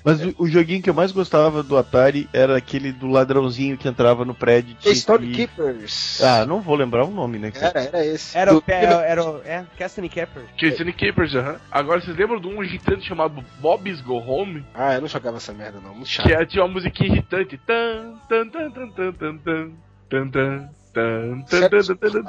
Mas 0.04 0.24
o, 0.26 0.36
o 0.40 0.48
joguinho 0.48 0.82
que 0.82 0.90
eu 0.90 0.94
mais 0.94 1.12
gostava 1.12 1.62
do 1.62 1.78
Atari 1.78 2.28
era 2.34 2.58
aquele 2.58 2.92
do 2.92 3.08
ladrãozinho 3.08 3.78
que 3.78 3.88
entrava 3.88 4.26
no 4.26 4.34
prédio. 4.34 4.72
e 4.72 4.76
tinha 4.76 4.94
que- 4.94 5.00
Stonekeepers. 5.00 6.22
Ah, 6.22 6.46
não 6.46 6.62
vou 6.62 6.76
lembrar 6.76 7.06
o 7.06 7.12
nome, 7.12 7.38
né? 7.40 7.52
Era, 7.56 7.80
era 7.82 8.06
esse. 8.06 8.38
Era 8.38 8.52
o, 8.52 8.56
Do- 8.56 8.62
pe- 8.62 8.72
era 8.74 9.24
o, 9.24 9.42
é, 9.44 9.66
Castle 9.78 10.10
Capper. 10.10 10.44
Casey 10.60 10.94
Capers, 10.94 11.36
aham. 11.36 11.58
Agora, 11.72 12.02
vocês 12.02 12.18
lembram 12.18 12.40
de 12.40 12.48
um 12.48 12.64
irritante 12.64 13.06
chamado 13.08 13.44
Bob's 13.60 14.02
Go 14.02 14.16
Home? 14.18 14.66
Ah, 14.74 14.96
eu 14.96 15.02
não 15.02 15.08
jogava 15.08 15.38
essa 15.38 15.54
merda 15.54 15.80
não, 15.80 15.94
muito 15.94 16.08
chato. 16.10 16.26
Que 16.28 16.34
é, 16.34 16.46
tinha 16.46 16.64
uma 16.64 16.74
musiquinha 16.74 17.10
irritante. 17.10 17.58
Tan, 17.66 18.16
tan, 18.28 18.50
tan, 18.50 18.72
tan, 18.72 18.90
tan, 18.92 19.12
tan, 19.14 19.72
tan, 20.10 20.30
tan, 20.30 20.70
tan, 20.94 21.44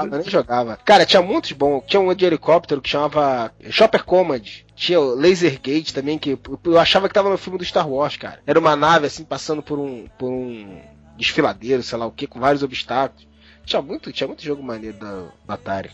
eu 0.05 0.07
nem 0.19 0.31
jogava. 0.31 0.77
Cara, 0.85 1.05
tinha 1.07 1.21
muitos 1.23 1.53
bons. 1.53 1.85
Tinha 1.87 2.01
um 2.01 2.15
de 2.15 2.25
helicóptero 2.25 2.81
que 2.81 2.89
chamava 2.89 3.53
Chopper 3.71 4.05
Command. 4.05 4.43
Tinha 4.75 4.99
o 5.01 5.15
Laser 5.15 5.61
Gate 5.61 5.93
também, 5.93 6.19
que 6.19 6.39
eu- 6.65 6.79
achava 6.79 7.07
que 7.09 7.15
tava 7.15 7.31
no 7.31 7.39
filme 7.39 7.59
do 7.59 7.65
Star 7.65 7.89
Wars, 7.89 8.17
cara. 8.17 8.41
Era 8.47 8.59
uma 8.59 8.75
nave 8.75 9.07
assim, 9.07 9.25
passando 9.25 9.63
por 9.63 9.79
um, 9.79 10.07
por 10.19 10.31
um 10.31 10.81
desfiladeiro, 11.17 11.83
sei 11.83 11.99
lá 11.99 12.07
o 12.07 12.11
que, 12.11 12.27
com 12.27 12.41
vários 12.41 12.63
obstáculos. 12.63 13.27
Tinha 13.65 13.81
muito, 13.81 14.13
tinha 14.13 14.27
muito 14.27 14.43
jogo 14.43 14.63
maneiro 14.63 14.97
da, 14.99 15.13
do 15.13 15.33
Atari. 15.47 15.91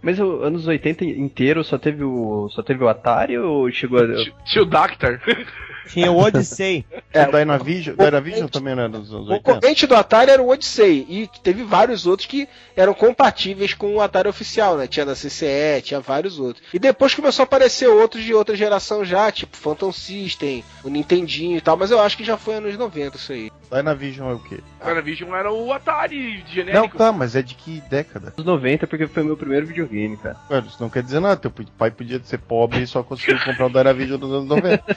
Mas 0.00 0.20
o 0.20 0.42
anos 0.44 0.66
80 0.66 1.04
inteiro 1.04 1.64
só 1.64 1.76
teve 1.78 2.04
o. 2.04 2.48
só 2.50 2.62
teve 2.62 2.84
o 2.84 2.88
Atari 2.88 3.36
ou 3.38 3.68
chegou 3.72 3.98
a. 3.98 4.06
Tinha 4.44 4.62
o 4.62 4.66
Dactar. 4.66 5.20
Tinha 5.88 6.10
o 6.12 6.18
Odyssey. 6.18 6.84
É, 7.10 7.26
o 7.26 7.32
Dynavision, 7.32 7.96
Dynavision 7.96 8.48
também 8.48 8.74
era 8.74 8.86
dos 8.86 9.10
anos 9.10 9.28
O 9.28 9.32
80. 9.32 9.42
concorrente 9.42 9.86
do 9.86 9.96
Atari 9.96 10.30
era 10.30 10.42
o 10.42 10.50
Odyssey, 10.50 11.06
e 11.08 11.26
teve 11.42 11.62
vários 11.62 12.06
outros 12.06 12.28
que 12.28 12.46
eram 12.76 12.92
compatíveis 12.92 13.72
com 13.72 13.94
o 13.96 14.00
Atari 14.02 14.28
oficial, 14.28 14.76
né? 14.76 14.86
Tinha 14.86 15.06
da 15.06 15.14
CCE, 15.14 15.80
tinha 15.82 16.00
vários 16.00 16.38
outros. 16.38 16.62
E 16.72 16.78
depois 16.78 17.14
começou 17.14 17.42
a 17.42 17.46
aparecer 17.46 17.88
outros 17.88 18.22
de 18.22 18.34
outra 18.34 18.54
geração 18.54 19.06
já, 19.06 19.32
tipo 19.32 19.56
Phantom 19.56 19.90
System, 19.90 20.62
o 20.84 20.90
Nintendinho 20.90 21.56
e 21.56 21.60
tal, 21.62 21.78
mas 21.78 21.90
eu 21.90 21.98
acho 21.98 22.16
que 22.16 22.24
já 22.24 22.36
foi 22.36 22.56
anos 22.56 22.76
90 22.76 23.16
isso 23.16 23.32
aí. 23.32 23.50
Dynavision 23.70 24.30
é 24.30 24.34
o 24.34 24.38
quê? 24.38 24.60
Dynavision 24.84 25.34
era 25.34 25.52
o 25.52 25.72
Atari 25.72 26.38
Não, 26.38 26.46
genérico. 26.46 26.96
tá, 26.96 27.12
mas 27.12 27.36
é 27.36 27.42
de 27.42 27.54
que 27.54 27.80
década? 27.82 28.32
Anos 28.36 28.46
90, 28.46 28.86
porque 28.86 29.06
foi 29.06 29.22
meu 29.22 29.36
primeiro 29.36 29.66
videogame, 29.66 30.16
cara. 30.16 30.36
Isso 30.66 30.80
não 30.80 30.88
quer 30.90 31.02
dizer 31.02 31.20
nada. 31.20 31.36
Teu 31.36 31.52
pai 31.76 31.90
podia 31.90 32.20
ser 32.22 32.38
pobre 32.38 32.82
e 32.82 32.86
só 32.86 33.02
conseguiu 33.02 33.38
comprar 33.44 33.66
o 33.66 33.70
Dynavision 33.70 34.18
nos 34.18 34.32
anos 34.32 34.48
90. 34.48 34.96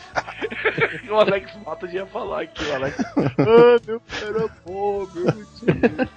o 1.11 1.15
Alex 1.15 1.51
Mata 1.65 1.87
já 1.87 1.99
ia 1.99 2.05
falar 2.05 2.43
aqui, 2.43 2.63
o 2.63 2.75
Alex. 2.75 2.97
ah, 3.17 3.81
meu 3.85 3.99
pai 3.99 4.27
era 4.27 4.47
pobre, 4.63 5.19
eu 5.19 5.25
não 5.25 5.45
tinha. 5.59 6.09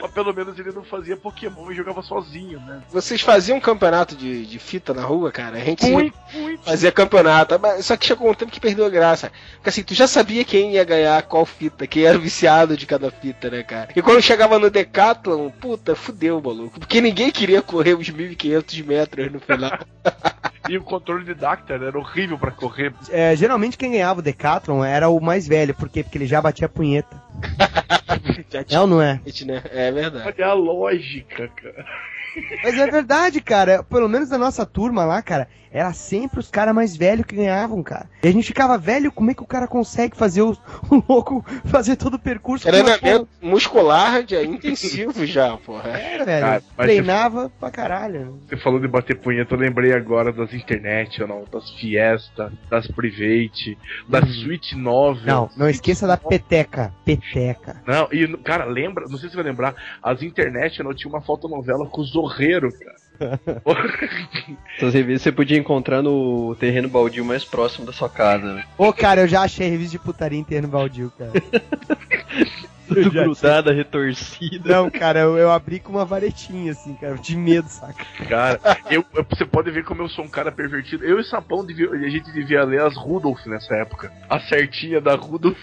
Mas 0.00 0.10
pelo 0.10 0.32
menos 0.32 0.58
ele 0.58 0.72
não 0.72 0.84
fazia 0.84 1.16
Pokémon 1.16 1.70
e 1.70 1.74
jogava 1.74 2.02
sozinho, 2.02 2.60
né? 2.60 2.82
Vocês 2.90 3.20
faziam 3.20 3.58
um 3.58 3.60
campeonato 3.60 4.14
de, 4.14 4.46
de 4.46 4.58
fita 4.58 4.94
na 4.94 5.02
rua, 5.02 5.32
cara? 5.32 5.56
A 5.56 5.60
gente 5.60 5.86
Muito, 5.86 6.16
muito. 6.32 6.64
fazia 6.64 6.92
campeonato, 6.92 7.58
mas 7.60 7.84
só 7.84 7.96
que 7.96 8.06
chegou 8.06 8.30
um 8.30 8.34
tempo 8.34 8.52
que 8.52 8.60
perdeu 8.60 8.86
a 8.86 8.90
graça. 8.90 9.32
Porque 9.56 9.68
assim, 9.70 9.82
tu 9.82 9.94
já 9.94 10.06
sabia 10.06 10.44
quem 10.44 10.72
ia 10.72 10.84
ganhar 10.84 11.22
qual 11.22 11.44
fita, 11.44 11.86
quem 11.86 12.04
era 12.04 12.16
o 12.16 12.20
viciado 12.20 12.76
de 12.76 12.86
cada 12.86 13.10
fita, 13.10 13.50
né, 13.50 13.62
cara? 13.62 13.88
E 13.94 14.02
quando 14.02 14.22
chegava 14.22 14.58
no 14.58 14.70
Decathlon, 14.70 15.50
puta, 15.50 15.94
fudeu, 15.96 16.40
maluco. 16.40 16.78
Porque 16.78 17.00
ninguém 17.00 17.30
queria 17.30 17.60
correr 17.60 17.94
os 17.94 18.08
1500 18.08 18.80
metros 18.82 19.32
no 19.32 19.40
final. 19.40 19.78
E 20.68 20.76
o 20.76 20.82
controle 20.82 21.24
de 21.24 21.34
Dactar 21.34 21.82
era 21.82 21.98
horrível 21.98 22.38
pra 22.38 22.50
correr. 22.50 22.92
É, 23.10 23.34
geralmente 23.34 23.78
quem 23.78 23.92
ganhava 23.92 24.20
o 24.20 24.22
Decathlon 24.22 24.84
era 24.84 25.08
o 25.08 25.20
mais 25.20 25.46
velho. 25.48 25.74
Por 25.74 25.88
quê? 25.88 26.02
Porque 26.02 26.18
ele 26.18 26.26
já 26.26 26.40
batia 26.40 26.66
a 26.66 26.68
punheta. 26.68 27.20
Já 28.50 28.64
É 28.76 28.80
ou 28.80 28.86
não 28.86 29.00
é? 29.02 29.20
né? 29.46 29.62
É 29.70 29.92
verdade. 29.92 30.26
Olha 30.26 30.46
a 30.48 30.52
lógica, 30.54 31.48
cara. 31.48 31.84
Mas 32.62 32.78
é 32.78 32.86
verdade, 32.90 33.40
cara. 33.40 33.82
Pelo 33.82 34.08
menos 34.08 34.28
da 34.28 34.38
nossa 34.38 34.64
turma 34.64 35.04
lá, 35.04 35.20
cara, 35.22 35.48
era 35.72 35.92
sempre 35.92 36.40
os 36.40 36.50
caras 36.50 36.74
mais 36.74 36.96
velhos 36.96 37.26
que 37.26 37.36
ganhavam, 37.36 37.82
cara. 37.82 38.08
E 38.22 38.28
a 38.28 38.32
gente 38.32 38.46
ficava 38.46 38.78
velho, 38.78 39.12
como 39.12 39.30
é 39.30 39.34
que 39.34 39.42
o 39.42 39.46
cara 39.46 39.66
consegue 39.66 40.16
fazer 40.16 40.42
o, 40.42 40.56
o 40.90 41.02
louco, 41.08 41.44
fazer 41.66 41.96
todo 41.96 42.14
o 42.14 42.18
percurso? 42.18 42.66
com 42.68 42.74
uma 42.74 42.98
Treinamento 42.98 43.28
muscular 43.40 44.24
já 44.26 44.42
intensivo 44.44 45.26
já, 45.26 45.56
porra. 45.56 45.90
Era, 45.90 46.24
velho. 46.24 46.46
Cara, 46.46 46.62
Treinava 46.76 47.52
pra 47.60 47.70
caralho. 47.70 48.40
Você 48.48 48.56
falou 48.56 48.80
de 48.80 48.88
bater 48.88 49.18
punheta, 49.18 49.54
eu 49.54 49.58
lembrei 49.58 49.92
agora 49.92 50.32
das 50.32 50.52
internet, 50.52 51.20
ou 51.22 51.28
não, 51.28 51.44
das 51.50 51.70
Fiesta, 51.72 52.52
das 52.70 52.86
Private, 52.86 53.76
das 54.08 54.28
Switch 54.36 54.72
9. 54.72 55.26
Não, 55.26 55.50
não 55.56 55.68
esqueça 55.68 56.06
da 56.06 56.16
peteca. 56.16 56.92
Peteca. 57.04 57.82
Não, 57.86 58.08
e, 58.12 58.26
cara, 58.38 58.64
lembra, 58.64 59.04
não 59.08 59.18
sei 59.18 59.28
se 59.28 59.34
você 59.34 59.42
vai 59.42 59.50
lembrar, 59.50 59.74
as 60.02 60.22
internet 60.22 60.82
não 60.82 60.94
tinha 60.94 61.10
uma 61.10 61.20
fotonovela 61.20 61.86
com 61.86 62.00
o 62.00 62.04
Zorreiro, 62.04 62.70
cara. 62.78 63.07
Essas 64.76 64.94
revistas 64.94 65.22
você 65.22 65.32
podia 65.32 65.58
encontrar 65.58 66.02
no 66.02 66.54
terreno 66.56 66.88
baldio 66.88 67.24
mais 67.24 67.44
próximo 67.44 67.84
da 67.86 67.92
sua 67.92 68.08
casa. 68.08 68.54
né? 68.54 68.64
Ô, 68.76 68.92
cara, 68.92 69.22
eu 69.22 69.28
já 69.28 69.42
achei 69.42 69.68
revista 69.68 69.92
de 69.92 69.98
putaria 69.98 70.38
inteira 70.38 70.66
no 70.66 70.72
baldio, 70.72 71.12
cara. 71.18 71.32
Tudo 72.88 73.10
grudada, 73.10 73.70
retorcida. 73.70 74.66
Não, 74.74 74.88
cara, 74.88 75.18
eu, 75.20 75.36
eu 75.36 75.50
abri 75.52 75.78
com 75.78 75.92
uma 75.92 76.06
varetinha, 76.06 76.72
assim, 76.72 76.94
cara, 76.94 77.16
de 77.16 77.36
medo, 77.36 77.68
saca? 77.68 78.02
Cara, 78.26 78.58
eu, 78.90 79.04
eu- 79.14 79.26
você 79.28 79.44
pode 79.44 79.70
ver 79.70 79.84
como 79.84 80.00
eu 80.00 80.08
sou 80.08 80.24
um 80.24 80.28
cara 80.28 80.50
pervertido. 80.50 81.04
Eu 81.04 81.20
e 81.20 81.24
Sapão, 81.24 81.66
devia, 81.66 81.90
a 81.90 82.08
gente 82.08 82.32
devia 82.32 82.64
ler 82.64 82.80
as 82.80 82.96
Rudolph 82.96 83.44
nessa 83.44 83.74
época. 83.74 84.10
A 84.30 84.40
certinha 84.40 85.02
da 85.02 85.14
Rudolph. 85.16 85.58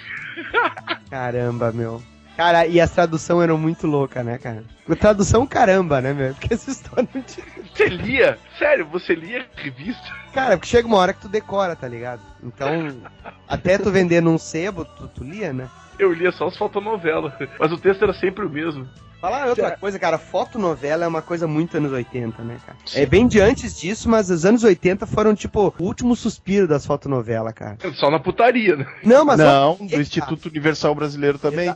Caramba, 1.10 1.72
meu. 1.72 2.00
Cara, 2.36 2.68
e 2.68 2.82
as 2.82 2.92
traduções 2.92 3.44
eram 3.44 3.58
muito 3.58 3.88
loucas, 3.88 4.26
né, 4.26 4.38
cara? 4.38 4.64
Tradução 5.00 5.48
caramba, 5.48 6.02
né, 6.02 6.14
meu? 6.14 6.34
Porque 6.34 6.54
essa 6.54 6.70
história 6.70 7.08
não 7.14 7.22
tinha... 7.22 7.46
Você 7.74 7.88
lia? 7.88 8.38
Sério, 8.58 8.86
você 8.88 9.16
lia 9.16 9.46
revista? 9.56 10.04
Cara, 10.34 10.58
porque 10.58 10.70
chega 10.70 10.88
uma 10.88 10.98
hora 10.98 11.14
que 11.14 11.22
tu 11.22 11.30
decora, 11.30 11.76
tá 11.76 11.88
ligado? 11.88 12.22
Então, 12.44 13.02
até 13.48 13.78
tu 13.78 13.90
vender 13.90 14.22
num 14.22 14.38
sebo, 14.38 14.84
tu, 14.84 15.08
tu 15.08 15.24
lia, 15.24 15.54
né? 15.54 15.70
Eu 15.98 16.12
lia 16.12 16.32
só 16.34 16.48
as 16.48 16.58
fotonovelas. 16.58 17.34
Mas 17.58 17.72
o 17.72 17.78
texto 17.78 18.04
era 18.04 18.14
sempre 18.14 18.46
o 18.46 18.50
mesmo. 18.50 18.88
Falar 19.22 19.48
outra 19.48 19.72
coisa, 19.72 19.98
cara, 19.98 20.18
fotonovela 20.18 21.06
é 21.06 21.08
uma 21.08 21.22
coisa 21.22 21.48
muito 21.48 21.78
anos 21.78 21.92
80, 21.92 22.44
né, 22.44 22.58
cara? 22.66 22.78
É 22.94 23.06
bem 23.06 23.28
de 23.28 23.40
antes 23.40 23.80
disso, 23.80 24.08
mas 24.10 24.30
os 24.30 24.46
anos 24.46 24.64
80 24.64 25.06
foram, 25.08 25.34
tipo, 25.34 25.74
o 25.80 25.84
último 25.84 26.16
suspiro 26.16 26.68
das 26.68 26.86
fotonovelas, 26.86 27.54
cara. 27.54 27.78
Só 27.96 28.12
na 28.12 28.20
putaria, 28.20 28.76
né? 28.76 28.86
Não, 29.04 29.26
mas... 29.26 29.40
Não, 29.40 29.72
ó, 29.72 29.76
do 29.76 30.02
Instituto 30.02 30.48
Universal 30.48 30.94
Brasileiro 30.94 31.40
também. 31.40 31.74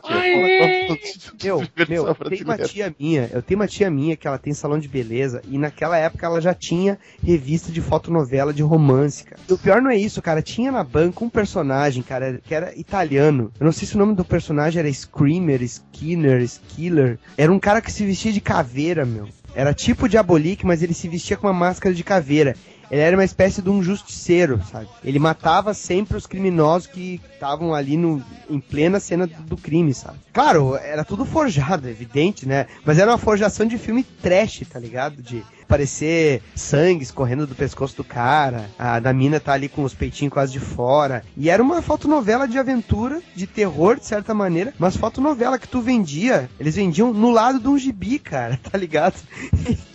Meu, 1.42 1.58
meu, 1.60 1.66
tem 1.88 1.98
uma 1.98 2.14
Brasileiro. 2.14 2.68
tia 2.68 2.94
minha, 2.98 3.30
eu 3.32 3.42
tenho 3.42 3.58
uma 3.60 3.66
tia 3.66 3.90
minha 3.90 4.16
que 4.16 4.26
ela 4.26 4.36
tem 4.38 4.52
salão 4.52 4.78
de 4.78 4.88
beleza 4.88 5.40
e 5.48 5.56
naquela 5.56 5.96
época 5.96 6.26
ela 6.26 6.40
já 6.40 6.52
tinha 6.52 6.98
revista 7.24 7.72
de 7.72 7.80
fotonovela 7.80 8.52
de 8.52 8.62
romance, 8.62 9.24
cara. 9.24 9.40
E 9.48 9.52
o 9.52 9.58
pior 9.58 9.80
não 9.80 9.90
é 9.90 9.96
isso, 9.96 10.20
cara, 10.20 10.42
tinha 10.42 10.70
na 10.70 10.82
banca 10.84 11.24
um 11.24 11.30
personagem, 11.30 12.02
cara, 12.02 12.40
que 12.44 12.54
era 12.54 12.76
italiano. 12.78 13.50
Eu 13.58 13.64
não 13.64 13.72
sei 13.72 13.86
se 13.86 13.94
o 13.94 13.98
nome 13.98 14.14
do 14.14 14.24
personagem 14.24 14.80
era 14.80 14.92
Screamer, 14.92 15.62
Skinner, 15.62 16.42
Skiller. 16.42 17.18
Era 17.40 17.50
um 17.50 17.58
cara 17.58 17.80
que 17.80 17.90
se 17.90 18.04
vestia 18.04 18.34
de 18.34 18.40
caveira, 18.42 19.06
meu. 19.06 19.26
Era 19.54 19.72
tipo 19.72 20.06
Diabolique, 20.06 20.66
mas 20.66 20.82
ele 20.82 20.92
se 20.92 21.08
vestia 21.08 21.38
com 21.38 21.46
uma 21.46 21.54
máscara 21.54 21.94
de 21.94 22.04
caveira. 22.04 22.54
Ele 22.90 23.00
era 23.00 23.16
uma 23.16 23.24
espécie 23.24 23.62
de 23.62 23.70
um 23.70 23.82
justiceiro, 23.82 24.60
sabe? 24.70 24.88
Ele 25.02 25.18
matava 25.18 25.72
sempre 25.72 26.18
os 26.18 26.26
criminosos 26.26 26.86
que 26.86 27.18
estavam 27.32 27.74
ali 27.74 27.96
no, 27.96 28.22
em 28.50 28.60
plena 28.60 29.00
cena 29.00 29.26
do, 29.26 29.56
crime, 29.56 29.94
sabe? 29.94 30.18
Claro, 30.34 30.76
era 30.76 31.02
tudo 31.02 31.24
forjado, 31.24 31.88
evidente, 31.88 32.46
né? 32.46 32.66
Mas 32.84 32.98
era 32.98 33.10
uma 33.10 33.16
forjação 33.16 33.64
de 33.64 33.78
filme 33.78 34.04
trash, 34.04 34.64
tá 34.70 34.78
ligado? 34.78 35.22
De 35.22 35.42
parecer 35.70 36.42
sangue 36.54 37.04
escorrendo 37.04 37.46
do 37.46 37.54
pescoço 37.54 37.96
do 37.96 38.02
cara, 38.04 38.68
a 38.76 38.98
da 38.98 39.12
mina 39.12 39.38
tá 39.38 39.52
ali 39.52 39.68
com 39.68 39.84
os 39.84 39.94
peitinhos 39.94 40.34
quase 40.34 40.52
de 40.52 40.58
fora. 40.60 41.22
E 41.36 41.48
era 41.48 41.62
uma 41.62 41.80
fotonovela 41.80 42.48
de 42.48 42.58
aventura, 42.58 43.22
de 43.36 43.46
terror, 43.46 43.96
de 43.98 44.04
certa 44.04 44.34
maneira, 44.34 44.74
mas 44.78 44.96
fotonovela 44.96 45.58
que 45.58 45.68
tu 45.68 45.80
vendia, 45.80 46.50
eles 46.58 46.74
vendiam 46.74 47.12
no 47.12 47.30
lado 47.30 47.60
de 47.60 47.68
um 47.68 47.78
gibi, 47.78 48.18
cara, 48.18 48.58
tá 48.70 48.76
ligado? 48.76 49.14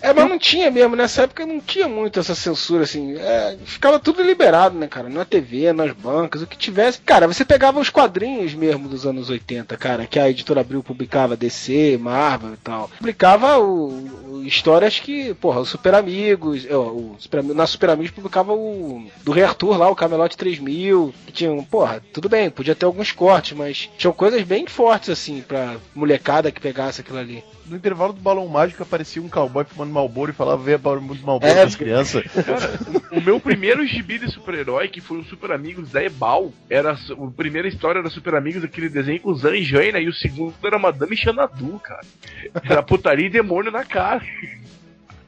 É, 0.02 0.14
mas 0.14 0.30
não 0.30 0.40
tinha 0.40 0.72
mesmo, 0.72 0.96
nessa 0.96 1.24
época 1.24 1.46
não 1.46 1.60
tinha 1.60 1.88
muito 1.90 2.20
essa 2.20 2.34
censura, 2.34 2.84
assim. 2.84 3.16
É, 3.18 3.58
ficava 3.66 4.00
tudo 4.00 4.24
liberado, 4.24 4.78
né, 4.78 4.88
cara? 4.88 5.10
Na 5.10 5.26
TV, 5.26 5.74
nas 5.74 5.92
bancas, 5.92 6.42
o 6.42 6.48
que 6.48 6.58
tivesse. 6.58 7.00
Cara, 7.02 7.28
você 7.28 7.44
pegava 7.44 7.80
os 7.80 7.90
quadrinhos 7.90 8.54
mesmo 8.54 8.88
dos 8.88 9.06
anos 9.06 9.30
80, 9.30 9.76
cara, 9.78 10.06
que 10.08 10.18
a 10.20 10.30
editora 10.30 10.62
Abril 10.62 10.82
publicava 10.82 11.36
DC, 11.36 11.98
Marvel 12.00 12.54
e 12.54 12.58
tal. 12.58 12.90
Publicava 12.98 13.58
o- 13.60 14.25
histórias 14.44 15.00
que, 15.00 15.34
porra, 15.36 15.60
os 15.60 15.70
Super 15.70 15.96
Amigos, 15.96 16.68
ó, 16.70 16.92
o 16.92 17.16
Super, 17.20 17.44
na 17.44 17.68
Super 17.68 17.92
Amigos 17.92 18.12
publicava 18.12 18.54
o 18.54 19.06
do 19.24 19.32
Rei 19.32 19.44
Arthur 19.44 19.78
lá, 19.78 19.90
o 19.90 19.96
Camelot 19.96 20.36
3000, 20.36 21.14
que 21.26 21.32
tinham, 21.32 21.64
porra, 21.64 22.02
tudo 22.14 22.30
bem, 22.30 22.50
podia 22.50 22.76
ter 22.76 22.86
alguns 22.86 23.12
cortes, 23.12 23.58
mas 23.58 23.90
tinham 23.98 24.14
coisas 24.14 24.42
bem 24.44 24.66
fortes, 24.68 25.10
assim, 25.10 25.42
pra 25.42 25.78
molecada 25.94 26.52
que 26.52 26.62
pegasse 26.62 27.02
aquilo 27.02 27.20
ali. 27.20 27.44
No 27.68 27.78
intervalo 27.78 28.14
do 28.14 28.22
balão 28.22 28.48
mágico 28.48 28.84
aparecia 28.84 29.22
um 29.22 29.30
cowboy 29.30 29.66
fumando 29.66 29.92
Malboro 29.92 30.32
e 30.32 30.36
falava: 30.36 30.62
Vê 30.62 30.78
barulho 30.78 31.16
do 31.16 31.26
Malboro 31.26 31.52
É, 31.52 31.64
das 31.66 31.76
crianças. 31.76 32.24
Cara, 32.46 32.80
o 33.12 33.20
meu 33.20 33.40
primeiro 33.40 33.86
gibi 33.88 34.20
de 34.20 34.30
super-herói, 34.30 34.88
que 34.88 35.02
foi 35.02 35.18
o 35.18 35.26
Super 35.26 35.52
Amigos 35.52 35.90
da 35.90 36.04
Ebal, 36.04 36.54
era 36.70 36.92
a 36.92 37.32
primeira 37.36 37.68
história 37.68 38.00
era 38.00 38.10
Super 38.10 38.36
Amigos, 38.36 38.64
aquele 38.64 38.88
desenho 38.88 39.20
com 39.20 39.34
Zanjaina, 39.34 40.00
e 40.00 40.08
o 40.08 40.14
segundo 40.14 40.54
era 40.64 40.78
Madame 40.78 41.18
Xanadu, 41.18 41.80
cara. 41.80 42.06
Era 42.64 42.84
putaria 42.84 43.26
e 43.26 43.32
demônio 43.32 43.72
na 43.72 43.84
cara. 43.84 44.22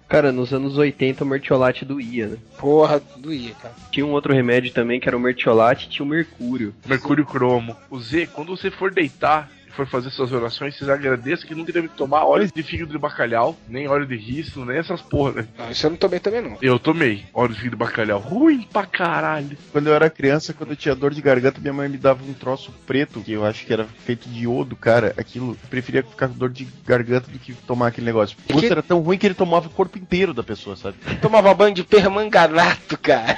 Cara, 0.07 0.31
nos 0.31 0.53
anos 0.53 0.77
80 0.77 1.23
o 1.23 1.27
mertiolate 1.27 1.83
doía, 1.83 2.27
né? 2.27 2.37
Porra, 2.57 3.01
doía, 3.17 3.53
cara. 3.55 3.75
Tinha 3.91 4.05
um 4.05 4.11
outro 4.11 4.33
remédio 4.33 4.71
também 4.71 4.99
que 4.99 5.07
era 5.07 5.17
o 5.17 5.19
mertiolate 5.19 5.85
e 5.85 5.89
tinha 5.89 6.05
o 6.05 6.09
mercúrio. 6.09 6.73
Mercúrio 6.85 7.25
cromo. 7.25 7.75
O 7.89 7.99
Z, 7.99 8.27
quando 8.27 8.55
você 8.55 8.71
for 8.71 8.89
deitar 8.89 9.51
for 9.77 9.87
fazer 9.87 10.09
suas 10.09 10.31
orações, 10.31 10.75
vocês 10.77 10.89
agradeçam 10.89 11.47
que 11.47 11.55
nunca 11.55 11.71
deve 11.71 11.87
tomar 11.89 12.25
óleo 12.25 12.49
de 12.53 12.63
fígado 12.63 12.91
de 12.91 12.97
bacalhau, 12.97 13.55
nem 13.69 13.87
óleo 13.87 14.05
de 14.05 14.15
riso, 14.17 14.65
nem 14.65 14.77
essas 14.77 15.01
porra, 15.01 15.31
né? 15.43 15.47
Não, 15.57 15.71
isso 15.71 15.85
eu 15.85 15.89
não 15.91 15.97
tomei 15.97 16.19
também 16.19 16.41
não. 16.41 16.57
Eu 16.61 16.77
tomei 16.79 17.25
óleo 17.33 17.49
de 17.53 17.59
fígado 17.59 17.75
de 17.77 17.79
bacalhau. 17.79 18.19
Ruim 18.19 18.63
pra 18.63 18.85
caralho. 18.85 19.57
Quando 19.71 19.87
eu 19.87 19.93
era 19.93 20.09
criança, 20.09 20.53
quando 20.53 20.71
eu 20.71 20.75
tinha 20.75 20.95
dor 20.95 21.13
de 21.13 21.21
garganta, 21.21 21.61
minha 21.61 21.73
mãe 21.73 21.87
me 21.87 21.97
dava 21.97 22.23
um 22.23 22.33
troço 22.33 22.71
preto, 22.85 23.21
que 23.21 23.31
eu 23.31 23.45
acho 23.45 23.65
que 23.65 23.71
era 23.73 23.85
feito 23.85 24.27
de 24.27 24.43
iodo, 24.43 24.75
cara. 24.75 25.13
Aquilo, 25.17 25.51
eu 25.51 25.69
preferia 25.69 26.03
ficar 26.03 26.27
com 26.27 26.33
dor 26.33 26.49
de 26.49 26.67
garganta 26.85 27.29
do 27.31 27.37
que 27.39 27.53
tomar 27.53 27.87
aquele 27.87 28.07
negócio. 28.07 28.35
O 28.49 28.53
gosto 28.53 28.65
que- 28.65 28.71
era 28.71 28.81
tão 28.83 28.99
ruim 28.99 29.17
que 29.17 29.25
ele 29.27 29.33
tomava 29.35 29.67
o 29.67 29.71
corpo 29.71 29.97
inteiro 29.97 30.33
da 30.33 30.43
pessoa, 30.43 30.75
sabe? 30.75 30.97
Tomava 31.21 31.53
banho 31.53 31.75
de 31.75 31.83
permanganato, 31.83 32.97
cara. 32.97 33.37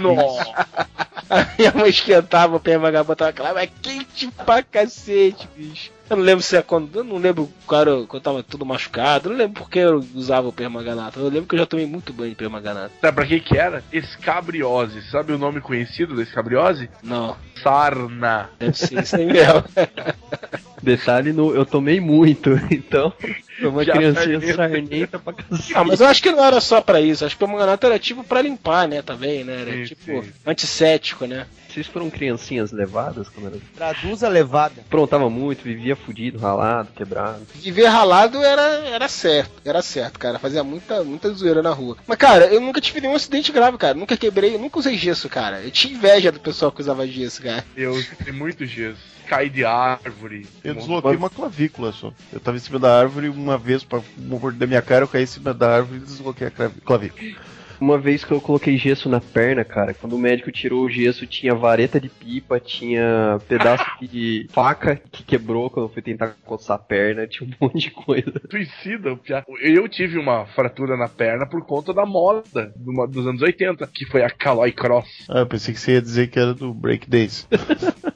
Nossa. 0.00 0.66
A 1.30 1.46
minha 1.58 1.72
mãe 1.72 1.90
esquentava 1.90 2.56
o 2.56 2.60
permanganato, 2.60 3.08
botava 3.08 3.30
aquela, 3.30 3.52
mas 3.52 3.70
quente 3.82 4.28
pra 4.46 4.62
cacete, 4.62 5.46
bicho. 5.54 5.90
Eu 6.10 6.16
não 6.16 6.24
lembro 6.24 6.42
se 6.42 6.56
é 6.56 6.62
quando. 6.62 6.94
Eu 6.98 7.04
não 7.04 7.18
lembro 7.18 7.48
cara, 7.68 7.90
quando 8.06 8.14
eu 8.14 8.20
tava 8.20 8.42
tudo 8.42 8.64
machucado. 8.64 9.28
Eu 9.28 9.32
não 9.32 9.38
lembro 9.38 9.62
porque 9.62 9.78
eu 9.78 10.04
usava 10.14 10.48
o 10.48 10.52
permanganato. 10.52 11.20
Eu 11.20 11.28
lembro 11.28 11.46
que 11.46 11.54
eu 11.54 11.58
já 11.58 11.66
tomei 11.66 11.86
muito 11.86 12.12
banho 12.12 12.30
de 12.30 12.36
permanganato. 12.36 12.92
Sabe 13.00 13.14
pra 13.14 13.26
que 13.26 13.40
que 13.40 13.56
era? 13.58 13.82
Escabriose. 13.92 15.02
Sabe 15.10 15.32
o 15.32 15.38
nome 15.38 15.60
conhecido 15.60 16.16
da 16.16 16.22
escabriose? 16.22 16.88
Não, 17.02 17.36
Sarna. 17.62 18.48
deve 18.58 18.76
ser 18.78 19.02
isso 19.02 19.16
aí 19.16 19.26
mesmo. 19.26 19.64
Detalhe, 20.82 21.32
no, 21.32 21.52
eu 21.54 21.66
tomei 21.66 22.00
muito, 22.00 22.50
então 22.70 23.12
foi 23.58 23.68
uma 23.68 23.84
Já 23.84 23.92
criancinha 23.94 24.40
sarnenta. 24.40 24.54
sarnenta 24.56 25.18
pra 25.18 25.32
cacete. 25.32 25.74
Ah, 25.74 25.82
mas 25.84 26.00
eu 26.00 26.06
acho 26.06 26.22
que 26.22 26.30
não 26.30 26.44
era 26.44 26.60
só 26.60 26.80
pra 26.80 27.00
isso. 27.00 27.24
Acho 27.24 27.36
que 27.36 27.42
o 27.42 27.46
permanganato 27.46 27.84
era 27.86 27.98
tipo 27.98 28.22
pra 28.22 28.40
limpar, 28.40 28.86
né? 28.86 29.02
Também, 29.02 29.42
né? 29.42 29.60
Era 29.62 29.72
Sim, 29.72 29.84
tipo 29.84 30.22
sim. 30.22 30.30
antisséptico, 30.46 31.26
né? 31.26 31.46
Vocês 31.68 31.86
foram 31.86 32.08
criancinhas 32.08 32.72
levadas 32.72 33.28
quando 33.28 33.48
era... 33.48 33.58
Traduz 33.74 34.24
a 34.24 34.28
levada. 34.28 34.80
Aprontava 34.80 35.28
muito, 35.28 35.62
vivia 35.62 35.94
fudido, 35.94 36.38
ralado, 36.38 36.88
quebrado. 36.96 37.46
Viver 37.54 37.86
ralado 37.86 38.42
era, 38.42 38.62
era 38.86 39.06
certo, 39.08 39.52
era 39.64 39.82
certo, 39.82 40.18
cara. 40.18 40.38
Fazia 40.38 40.64
muita, 40.64 41.04
muita 41.04 41.30
zoeira 41.30 41.62
na 41.62 41.70
rua. 41.70 41.96
Mas, 42.06 42.16
cara, 42.16 42.46
eu 42.46 42.60
nunca 42.60 42.80
tive 42.80 43.00
nenhum 43.00 43.14
acidente 43.14 43.52
grave, 43.52 43.76
cara. 43.76 43.94
Nunca 43.94 44.16
quebrei, 44.16 44.56
nunca 44.56 44.78
usei 44.78 44.96
gesso, 44.96 45.28
cara. 45.28 45.60
Eu 45.60 45.70
tinha 45.70 45.94
inveja 45.94 46.32
do 46.32 46.40
pessoal 46.40 46.72
que 46.72 46.80
usava 46.80 47.06
gesso, 47.06 47.42
cara. 47.42 47.64
Eu 47.76 47.94
tenho 48.24 48.36
muito 48.36 48.64
gesso. 48.64 49.18
Cai 49.26 49.50
de 49.50 49.62
árvore. 49.62 50.46
Eu 50.64 50.72
Um 50.72 50.76
desloquei 50.78 51.16
uma 51.16 51.28
clavícula 51.28 51.92
só. 51.92 52.14
Eu 52.32 52.40
tava 52.40 52.56
em 52.56 52.60
cima 52.60 52.78
da 52.78 52.98
árvore 52.98 53.28
uma 53.28 53.58
vez 53.58 53.84
pra 53.84 54.00
morder 54.16 54.58
da 54.58 54.66
minha 54.66 54.80
cara, 54.80 55.04
eu 55.04 55.08
caí 55.08 55.24
em 55.24 55.26
cima 55.26 55.52
da 55.52 55.76
árvore 55.76 56.00
e 56.00 56.04
desloquei 56.04 56.46
a 56.46 56.50
clavícula. 56.50 57.36
Uma 57.80 57.98
vez 57.98 58.24
que 58.24 58.32
eu 58.32 58.40
coloquei 58.40 58.76
gesso 58.76 59.08
na 59.08 59.20
perna, 59.20 59.64
cara, 59.64 59.94
quando 59.94 60.14
o 60.16 60.18
médico 60.18 60.50
tirou 60.50 60.84
o 60.84 60.90
gesso, 60.90 61.26
tinha 61.26 61.54
vareta 61.54 62.00
de 62.00 62.08
pipa, 62.08 62.58
tinha 62.58 63.38
pedaço 63.48 63.84
de 64.02 64.46
faca 64.50 64.96
que 65.12 65.22
quebrou 65.22 65.70
quando 65.70 65.86
eu 65.86 65.92
fui 65.92 66.02
tentar 66.02 66.34
coçar 66.44 66.76
a 66.76 66.78
perna, 66.78 67.26
tinha 67.26 67.48
um 67.48 67.52
monte 67.66 67.78
de 67.78 67.90
coisa. 67.90 68.32
Suicida, 68.50 69.16
piá. 69.16 69.44
Eu 69.60 69.88
tive 69.88 70.18
uma 70.18 70.46
fratura 70.46 70.96
na 70.96 71.08
perna 71.08 71.46
por 71.46 71.64
conta 71.64 71.92
da 71.94 72.04
moda 72.04 72.72
do- 72.76 73.06
dos 73.06 73.26
anos 73.26 73.42
80, 73.42 73.86
que 73.86 74.04
foi 74.06 74.22
a 74.22 74.30
Caloi 74.30 74.72
Cross. 74.72 75.26
Ah, 75.28 75.40
eu 75.40 75.46
pensei 75.46 75.72
que 75.72 75.80
você 75.80 75.92
ia 75.92 76.02
dizer 76.02 76.28
que 76.28 76.38
era 76.38 76.52
do 76.54 76.74
Break 76.74 77.08
Days. 77.08 77.46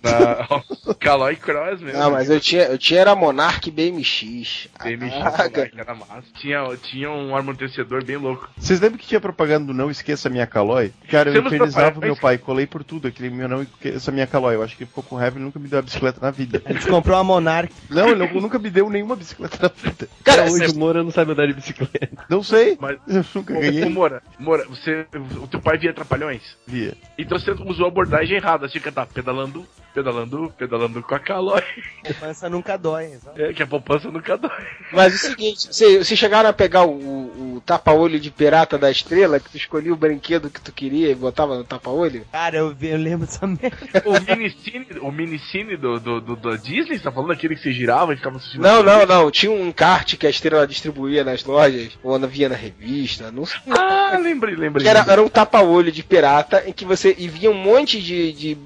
Na 0.02 0.94
Calói 0.98 1.36
Cross 1.36 1.80
mesmo. 1.80 1.98
Não, 1.98 2.10
mas 2.10 2.28
eu 2.28 2.40
tinha, 2.40 2.62
eu 2.64 2.76
tinha 2.76 3.00
era 3.00 3.14
Monarch 3.14 3.70
BMX. 3.70 4.68
BMX, 4.82 5.14
Ah, 5.22 5.48
cara. 5.48 5.70
era 5.76 5.94
massa. 5.94 6.24
Tinha, 6.40 6.64
tinha 6.82 7.08
um 7.10 7.36
amortecedor 7.36 8.04
bem 8.04 8.16
louco. 8.16 8.50
Vocês 8.56 8.80
lembram 8.80 8.98
que 8.98 9.06
tinha 9.06 9.20
propaganda 9.20 9.51
do 9.58 9.74
Não 9.74 9.90
Esqueça 9.90 10.28
Minha 10.28 10.46
Calói? 10.46 10.92
Cara, 11.10 11.28
eu 11.30 11.34
Temos 11.34 11.52
infernizava 11.52 11.86
propaganda. 11.92 12.06
meu 12.06 12.16
pai, 12.16 12.38
colei 12.38 12.66
por 12.66 12.82
tudo, 12.84 13.08
aquele 13.08 13.30
meu 13.30 13.48
Não 13.48 13.62
Esqueça 13.62 14.10
Minha 14.12 14.26
Calói. 14.26 14.54
Eu 14.56 14.62
acho 14.62 14.76
que 14.76 14.82
ele 14.84 14.88
ficou 14.88 15.02
com 15.04 15.16
raiva 15.16 15.38
e 15.38 15.42
nunca 15.42 15.58
me 15.58 15.68
deu 15.68 15.78
a 15.78 15.82
bicicleta 15.82 16.18
na 16.20 16.30
vida. 16.30 16.62
Gente 16.66 16.86
comprou 16.86 17.16
uma 17.16 17.24
Monarch. 17.24 17.72
Não, 17.90 18.08
ele 18.08 18.26
nu- 18.26 18.40
nunca 18.40 18.58
me 18.58 18.70
deu 18.70 18.88
nenhuma 18.90 19.16
bicicleta 19.16 19.58
na 19.62 19.68
vida. 19.68 20.08
Cara, 20.24 20.44
Hoje 20.50 20.72
o 20.72 20.78
Moura 20.78 21.02
não 21.02 21.10
sabe 21.10 21.32
andar 21.32 21.46
de 21.46 21.52
bicicleta. 21.54 22.24
Não 22.28 22.42
sei, 22.42 22.76
Mas- 22.80 22.98
eu 23.08 23.24
nunca 23.34 23.54
ganhei. 23.54 23.84
ô, 23.84 23.90
Moura, 23.90 24.22
Moura, 24.38 24.64
você, 24.68 25.06
o 25.40 25.46
teu 25.46 25.60
pai 25.60 25.78
via 25.78 25.92
Trapalhões? 25.92 26.42
Via. 26.66 26.94
Então 27.18 27.38
você 27.38 27.50
usou 27.52 27.86
a 27.86 27.88
abordagem 27.88 28.36
errada. 28.36 28.66
Você 28.66 28.72
tinha 28.72 28.82
que 28.82 28.88
estar 28.88 29.06
pedalando, 29.06 29.66
pedalando, 29.94 30.52
pedalando 30.56 31.02
com 31.02 31.14
a 31.14 31.18
Calói. 31.18 31.62
Poupança 32.04 32.48
nunca 32.48 32.76
dói. 32.76 33.12
exato. 33.12 33.40
É, 33.40 33.52
que 33.52 33.62
a 33.62 33.66
poupança 33.66 34.10
nunca 34.10 34.36
dói. 34.36 34.50
Mas 34.92 35.12
é 35.12 35.16
o 35.16 35.18
seguinte, 35.30 35.68
vocês 35.70 36.06
chegaram 36.18 36.48
a 36.48 36.52
pegar 36.52 36.84
o, 36.84 36.92
o- 36.92 37.62
tapa-olho 37.64 38.18
de 38.18 38.30
pirata 38.30 38.76
da 38.76 38.90
estrela, 38.90 39.38
que 39.38 39.50
tu 39.50 39.56
escolhia 39.56 39.92
o 39.92 39.96
brinquedo 39.96 40.50
que 40.50 40.60
tu 40.60 40.72
queria 40.72 41.10
e 41.10 41.14
botava 41.14 41.56
no 41.56 41.64
tapa-olho? 41.64 42.24
Cara, 42.32 42.56
eu, 42.56 42.74
eu 42.80 42.98
lembro 42.98 43.26
dessa 43.26 43.46
merda. 43.46 44.02
O 44.04 44.20
minicine, 44.20 44.86
o 45.00 45.12
minicine 45.12 45.76
do, 45.76 46.00
do, 46.00 46.20
do, 46.20 46.36
da 46.36 46.56
Disney, 46.56 46.96
você 46.96 47.04
tá 47.04 47.12
falando 47.12 47.32
aquele 47.32 47.54
que 47.54 47.62
você 47.62 47.72
girava 47.72 48.12
e 48.12 48.16
ficava 48.16 48.36
assistindo? 48.36 48.62
Não, 48.62 48.82
não, 48.82 49.06
não. 49.06 49.30
Tinha 49.30 49.52
um 49.52 49.70
kart 49.70 50.16
que 50.16 50.26
a 50.26 50.30
estrela 50.30 50.66
distribuía 50.66 51.22
nas 51.24 51.44
lojas, 51.44 51.96
ou 52.02 52.18
via 52.26 52.48
na 52.48 52.56
revista, 52.56 53.30
não 53.30 53.46
sei. 53.46 53.60
Ah, 53.70 54.18
lembrei, 54.20 54.54
lembrei. 54.56 54.86
Era, 54.86 55.04
era 55.08 55.22
um 55.22 55.28
tapa-olho 55.28 55.90
de 55.92 56.02
pirata 56.02 56.64
em 56.66 56.72
que 56.72 56.84
você 56.84 57.14
e 57.18 57.28
via 57.28 57.50
um 57.50 57.54
monte 57.54 58.00
de, 58.00 58.32
de, 58.32 58.58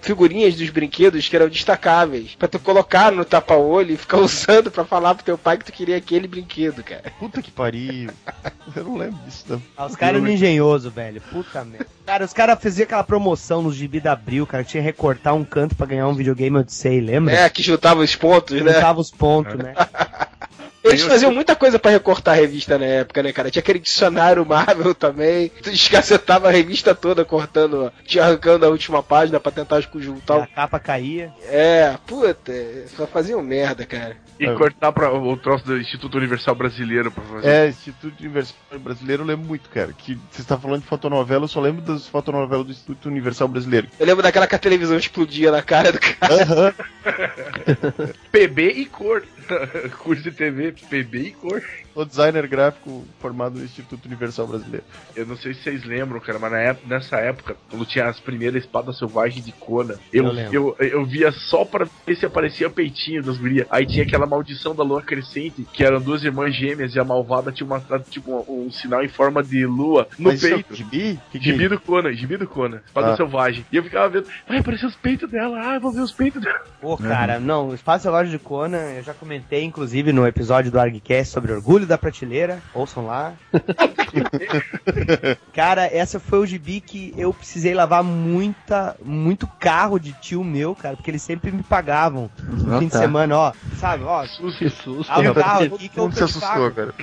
figurinhas 0.00 0.54
dos 0.56 0.70
brinquedos 0.70 1.28
que 1.28 1.36
eram 1.36 1.48
destacáveis 1.48 2.34
pra 2.34 2.48
tu 2.48 2.58
colocar 2.58 3.12
no 3.12 3.24
tapa-olho 3.24 3.92
e 3.92 3.96
ficar 3.96 4.18
usando 4.20 4.70
pra 4.70 4.84
falar 4.84 5.14
pro 5.14 5.24
teu 5.24 5.38
pai 5.38 5.58
que 5.58 5.64
tu 5.64 5.72
queria 5.72 5.96
aquele 5.96 6.26
brinquedo, 6.26 6.82
cara. 6.82 7.12
Puta 7.18 7.42
que 7.42 7.50
pariu. 7.50 8.10
Eu 8.76 8.84
não 8.84 8.96
lembro 8.96 9.18
disso, 9.24 9.44
não. 9.48 9.62
Ah, 9.76 9.86
os 9.86 9.96
caras 9.96 10.22
eram 10.22 10.30
engenhosos, 10.32 10.92
velho. 10.92 11.20
Puta 11.20 11.64
merda. 11.64 11.86
Cara, 12.04 12.24
os 12.24 12.32
caras 12.32 12.62
faziam 12.62 12.84
aquela 12.84 13.04
promoção 13.04 13.62
nos 13.62 13.74
gibi 13.74 14.00
da 14.00 14.12
Abril, 14.12 14.46
cara. 14.46 14.64
que 14.64 14.70
Tinha 14.70 14.82
que 14.82 14.86
recortar 14.86 15.34
um 15.34 15.44
canto 15.44 15.74
pra 15.74 15.86
ganhar 15.86 16.06
um 16.06 16.14
videogame 16.14 16.58
Odyssey, 16.58 17.00
lembra? 17.00 17.34
É, 17.34 17.48
que 17.48 17.62
juntava 17.62 18.00
os 18.02 18.14
pontos, 18.14 18.60
né? 18.60 18.72
Juntava 18.74 19.00
os 19.00 19.10
pontos, 19.10 19.54
né? 19.54 19.74
Eles 20.82 21.02
faziam 21.02 21.32
muita 21.32 21.56
coisa 21.56 21.78
pra 21.78 21.90
recortar 21.90 22.34
a 22.34 22.36
revista 22.36 22.78
na 22.78 22.84
época, 22.84 23.22
né, 23.22 23.32
cara? 23.32 23.50
Tinha 23.50 23.60
aquele 23.60 23.78
dicionário 23.78 24.46
Marvel 24.46 24.94
também. 24.94 25.48
Tu 25.62 25.70
descacetava 25.70 26.48
a 26.48 26.50
revista 26.50 26.94
toda 26.94 27.24
cortando, 27.24 27.92
te 28.04 28.18
arrancando 28.18 28.64
a 28.64 28.68
última 28.68 29.02
página 29.02 29.40
pra 29.40 29.52
tentar 29.52 29.80
juntar 29.80 30.42
A 30.42 30.46
capa 30.46 30.78
caía. 30.78 31.32
É, 31.48 31.94
puta, 32.06 32.52
só 32.96 33.06
faziam 33.06 33.42
merda, 33.42 33.84
cara. 33.84 34.16
E 34.38 34.54
cortar 34.54 34.92
pra, 34.92 35.12
o 35.12 35.36
troço 35.36 35.64
do 35.64 35.78
Instituto 35.78 36.16
Universal 36.16 36.54
Brasileiro 36.54 37.10
pra 37.10 37.24
fazer. 37.24 37.48
É, 37.48 37.68
Instituto 37.68 38.18
Universal 38.20 38.56
Brasileiro 38.80 39.22
eu 39.22 39.26
lembro 39.26 39.46
muito, 39.46 39.68
cara. 39.70 39.92
Que 39.92 40.18
você 40.30 40.40
está 40.40 40.56
falando 40.56 40.82
de 40.82 40.86
fotonovela, 40.86 41.44
eu 41.44 41.48
só 41.48 41.60
lembro 41.60 41.82
das 41.82 42.06
fotonovelas 42.06 42.66
do 42.66 42.72
Instituto 42.72 43.08
Universal 43.08 43.48
Brasileiro. 43.48 43.88
Eu 43.98 44.06
lembro 44.06 44.22
daquela 44.22 44.46
que 44.46 44.54
a 44.54 44.58
televisão 44.58 44.96
explodia 44.96 45.50
na 45.50 45.62
cara 45.62 45.92
do 45.92 45.98
cara. 45.98 46.42
Aham. 46.42 46.74
PB 48.30 48.68
e 48.70 48.86
cor. 48.86 49.24
Curso 49.98 50.22
de 50.22 50.30
TV, 50.30 50.72
PB 50.72 51.18
e 51.18 51.30
cor. 51.32 51.62
O 51.94 52.04
designer 52.04 52.46
gráfico 52.46 53.04
formado 53.18 53.58
no 53.58 53.64
Instituto 53.64 54.06
Universal 54.06 54.46
Brasileiro. 54.46 54.84
Eu 55.16 55.26
não 55.26 55.36
sei 55.36 55.54
se 55.54 55.62
vocês 55.62 55.84
lembram, 55.84 56.20
cara, 56.20 56.38
mas 56.38 56.52
na 56.52 56.58
época, 56.58 56.86
nessa 56.86 57.16
época, 57.16 57.56
quando 57.68 57.84
tinha 57.84 58.06
as 58.06 58.20
primeiras 58.20 58.62
espadas 58.62 58.98
selvagens 58.98 59.44
de 59.44 59.52
Conan, 59.52 59.96
eu, 60.12 60.26
Eu 60.26 60.52
eu, 60.52 60.76
eu, 60.78 61.04
via 61.04 61.32
só 61.32 61.64
pra 61.64 61.88
ver 62.06 62.16
se 62.16 62.26
aparecia 62.26 62.68
o 62.68 62.70
peitinho 62.70 63.22
das 63.22 63.36
gurias. 63.36 63.66
Aí 63.70 63.86
tinha 63.86 64.04
aquela 64.04 64.26
maldição 64.28 64.74
da 64.74 64.82
lua 64.84 65.02
crescente, 65.02 65.66
que 65.72 65.82
eram 65.84 66.00
duas 66.00 66.22
irmãs 66.22 66.54
gêmeas 66.54 66.94
e 66.94 67.00
a 67.00 67.04
malvada 67.04 67.50
tinha 67.50 67.66
uma, 67.66 67.80
tipo, 68.10 68.44
um, 68.48 68.66
um 68.66 68.70
sinal 68.70 69.02
em 69.02 69.08
forma 69.08 69.42
de 69.42 69.66
lua 69.66 70.06
no 70.18 70.30
Mas 70.30 70.42
isso 70.42 70.46
é 70.46 70.50
peito. 70.54 70.74
Gibi? 70.74 71.18
Que 71.30 71.40
Gibi 71.40 71.68
do 71.68 71.80
Conan, 71.80 72.12
gibi 72.12 72.36
do 72.36 72.46
Conan, 72.46 72.80
espada 72.86 73.12
Ah. 73.12 73.16
selvagem. 73.16 73.64
E 73.72 73.76
eu 73.76 73.82
ficava 73.82 74.08
vendo, 74.08 74.26
vai 74.46 74.58
aparecer 74.58 74.86
os 74.86 74.94
peitos 74.96 75.28
dela, 75.30 75.58
ah, 75.60 75.74
eu 75.74 75.80
vou 75.80 75.92
ver 75.92 76.00
os 76.02 76.12
peitos 76.12 76.42
dela. 76.42 76.60
Pô, 76.80 76.96
cara, 76.96 77.40
não, 77.40 77.68
o 77.70 77.74
Espaço 77.74 78.02
Selvagem 78.04 78.30
de 78.30 78.38
Conan, 78.38 78.92
eu 78.92 79.02
já 79.02 79.14
comentei, 79.14 79.64
inclusive, 79.64 80.12
no 80.12 80.26
episódio 80.26 80.70
do 80.70 80.78
ArgCast 80.78 81.32
sobre 81.32 81.52
Orgulho 81.52 81.86
da 81.86 81.98
Prateleira. 81.98 82.60
Ouçam 82.74 83.06
lá. 83.06 83.32
cara, 85.52 85.86
essa 85.86 86.20
foi 86.20 86.38
o 86.38 86.46
gibi 86.46 86.80
que 86.80 87.12
eu 87.16 87.32
precisei 87.32 87.74
lavar 87.74 88.02
muita, 88.04 88.96
muito 89.04 89.46
carro 89.58 89.98
de 89.98 90.12
tio 90.20 90.44
meu, 90.44 90.74
cara, 90.74 90.96
porque 90.96 91.10
eles 91.10 91.22
sempre 91.22 91.50
me 91.50 91.62
pagavam 91.62 92.30
no 92.38 92.76
Ah, 92.76 92.78
fim 92.78 92.86
de 92.86 92.92
tá. 92.92 92.98
semana, 92.98 93.36
ó. 93.36 93.52
Sabe, 93.78 94.04
ó, 94.04 94.24
Que 94.58 94.68
susto. 94.70 95.10
abre 95.12 95.28
o 95.28 95.34
carro 95.34 95.64
aqui 95.64 95.88
que 95.88 95.98
eu 95.98 96.10
te 96.10 96.22
assustou, 96.24 96.70
pago. 96.70 96.72
cara? 96.74 96.94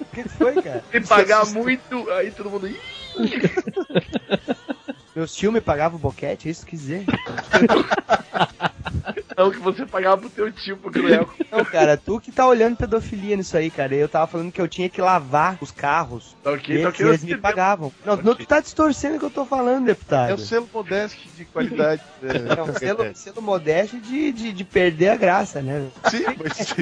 O 0.00 0.04
que 0.14 0.28
foi, 0.28 0.62
cara? 0.62 0.84
E 0.92 1.00
pagar 1.00 1.46
muito, 1.46 2.10
aí 2.12 2.30
todo 2.30 2.50
mundo. 2.50 2.68
Meus 5.14 5.34
tio 5.34 5.52
me 5.52 5.60
pagavam 5.60 5.98
o 5.98 6.00
boquete, 6.00 6.48
é 6.48 6.50
isso 6.50 6.64
que 6.64 6.76
dizer? 6.76 7.04
Não, 9.36 9.50
que 9.50 9.58
você 9.58 9.86
pagava 9.86 10.18
pro 10.18 10.30
teu 10.30 10.50
tio, 10.52 10.76
pro 10.76 10.90
Cruel. 10.90 11.28
Não, 11.50 11.64
cara, 11.64 11.96
tu 11.96 12.20
que 12.20 12.32
tá 12.32 12.46
olhando 12.46 12.76
pedofilia 12.76 13.36
nisso 13.36 13.56
aí, 13.56 13.70
cara. 13.70 13.94
Eu 13.94 14.08
tava 14.08 14.26
falando 14.26 14.52
que 14.52 14.60
eu 14.60 14.68
tinha 14.68 14.88
que 14.88 15.00
lavar 15.00 15.58
os 15.60 15.70
carros. 15.70 16.36
Tá 16.42 16.52
ok, 16.52 16.76
e 16.76 16.82
tá 16.82 16.88
eles, 16.88 16.94
ok. 16.94 17.06
e 17.06 17.08
eles 17.08 17.24
me 17.24 17.36
pagavam. 17.36 17.92
Não, 18.04 18.16
não, 18.16 18.34
tu 18.34 18.46
tá 18.46 18.60
distorcendo 18.60 19.16
o 19.16 19.18
que 19.18 19.24
eu 19.26 19.30
tô 19.30 19.44
falando, 19.44 19.86
deputado. 19.86 20.30
É 20.30 20.34
o 20.34 20.38
selo 20.38 20.68
modesto 20.72 21.18
de 21.36 21.44
qualidade. 21.44 22.02
né? 22.22 22.32
Não, 22.56 22.74
selo, 22.74 23.14
selo 23.14 23.42
modesto 23.42 23.98
de, 23.98 24.32
de, 24.32 24.52
de 24.52 24.64
perder 24.64 25.08
a 25.08 25.16
graça, 25.16 25.62
né? 25.62 25.88
Sim, 26.10 26.24
mas 26.42 26.74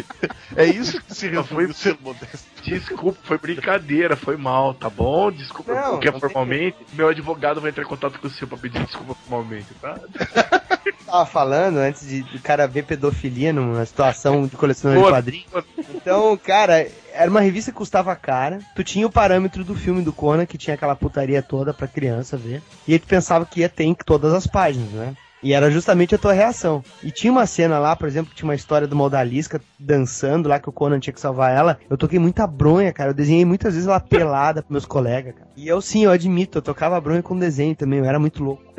é 0.57 0.67
isso 0.67 1.01
que 1.03 1.15
se 1.15 1.29
resume 1.29 1.65
o 1.67 1.75
selo 1.75 1.99
modesto. 2.01 2.49
Desculpa, 2.63 3.19
foi 3.23 3.39
brincadeira, 3.39 4.17
foi 4.17 4.37
mal, 4.37 4.75
tá 4.75 4.91
bom? 4.91 5.31
Desculpa, 5.31 5.75
Não, 5.75 5.91
porque 5.93 6.11
não 6.11 6.13
tem 6.13 6.21
formalmente, 6.21 6.77
meu 6.93 7.09
advogado 7.09 7.61
vai 7.61 7.71
entrar 7.71 7.85
em 7.85 7.87
contato 7.87 8.19
com 8.19 8.27
o 8.27 8.31
seu 8.31 8.47
pra 8.47 8.59
pedir 8.59 8.85
desculpa 8.85 9.15
formalmente, 9.15 9.69
tá? 9.81 9.99
Tava 11.07 11.25
falando 11.25 11.79
antes 11.79 12.07
de 12.07 12.23
do 12.39 12.43
cara 12.43 12.67
ver 12.67 12.85
pedofilia 12.85 13.53
numa 13.53 13.85
situação 13.85 14.47
de 14.47 14.57
colecionador 14.57 15.05
de 15.05 15.11
quadrinhos. 15.11 15.47
Então, 15.95 16.37
cara, 16.37 16.87
era 17.13 17.31
uma 17.31 17.41
revista 17.41 17.71
que 17.71 17.77
custava 17.77 18.15
cara. 18.17 18.61
Tu 18.75 18.85
tinha 18.85 19.07
o 19.07 19.11
parâmetro 19.11 19.65
do 19.65 19.75
filme 19.75 20.03
do 20.03 20.13
Conan, 20.13 20.47
que 20.47 20.57
tinha 20.57 20.75
aquela 20.75 20.97
putaria 20.97 21.43
toda 21.43 21.75
pra 21.75 21.89
criança 21.89 22.37
ver. 22.37 22.63
E 22.87 22.93
aí 22.93 22.99
tu 22.99 23.07
pensava 23.07 23.45
que 23.45 23.61
ia 23.61 23.69
ter 23.69 23.85
em 23.85 23.95
todas 23.95 24.33
as 24.33 24.47
páginas, 24.47 24.91
né? 24.91 25.15
E 25.43 25.53
era 25.53 25.71
justamente 25.71 26.15
a 26.15 26.19
tua 26.19 26.33
reação. 26.33 26.83
E 27.03 27.11
tinha 27.11 27.33
uma 27.33 27.47
cena 27.47 27.79
lá, 27.79 27.95
por 27.95 28.09
exemplo, 28.09 28.31
que 28.31 28.37
tinha 28.37 28.49
uma 28.49 28.55
história 28.55 28.89
de 28.89 28.95
uma 28.95 29.05
odalisca 29.05 29.61
dançando 29.79 30.49
lá, 30.49 30.59
que 30.59 30.69
o 30.69 30.73
Conan 30.73 30.99
tinha 30.99 31.15
que 31.15 31.21
salvar 31.21 31.57
ela. 31.57 31.79
Eu 31.89 31.97
toquei 31.97 32.19
muita 32.19 32.47
bronha, 32.47 32.93
cara. 32.93 33.11
Eu 33.11 33.15
desenhei 33.15 33.45
muitas 33.45 33.75
vezes 33.75 33.89
ela 33.89 34.01
pelada 34.01 34.63
pros 34.63 34.73
meus 34.73 34.85
colegas, 34.85 35.35
cara. 35.35 35.48
E 35.59 35.67
eu 35.67 35.81
sim, 35.81 36.05
eu 36.05 36.13
admito, 36.13 36.59
eu 36.59 36.63
tocava 36.63 37.01
bronha 37.01 37.21
com 37.21 37.37
desenho 37.37 37.75
também, 37.75 37.99
eu 37.99 38.05
era 38.05 38.19
muito 38.19 38.43
louco. 38.45 38.63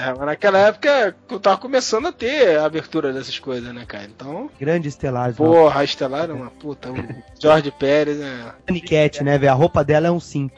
É, 0.00 0.08
mas 0.14 0.20
naquela 0.26 0.58
época 0.58 1.14
eu 1.30 1.38
tava 1.38 1.58
começando 1.58 2.06
a 2.06 2.12
ter 2.12 2.58
a 2.58 2.64
abertura 2.64 3.12
dessas 3.12 3.38
coisas, 3.38 3.72
né, 3.74 3.84
cara? 3.86 4.04
Então, 4.04 4.50
Grande 4.58 4.88
estelar. 4.88 5.34
porra, 5.34 5.80
a 5.80 5.84
Estelar 5.84 6.22
era 6.22 6.34
uma 6.34 6.50
puta. 6.50 6.90
O 6.90 6.96
George 7.38 7.70
Pérez, 7.78 8.18
né? 8.18 8.52
Aniquete, 8.66 9.22
né, 9.22 9.36
velho? 9.36 9.52
A 9.52 9.54
roupa 9.54 9.84
dela 9.84 10.08
é 10.08 10.10
um 10.10 10.18
cinto. 10.18 10.54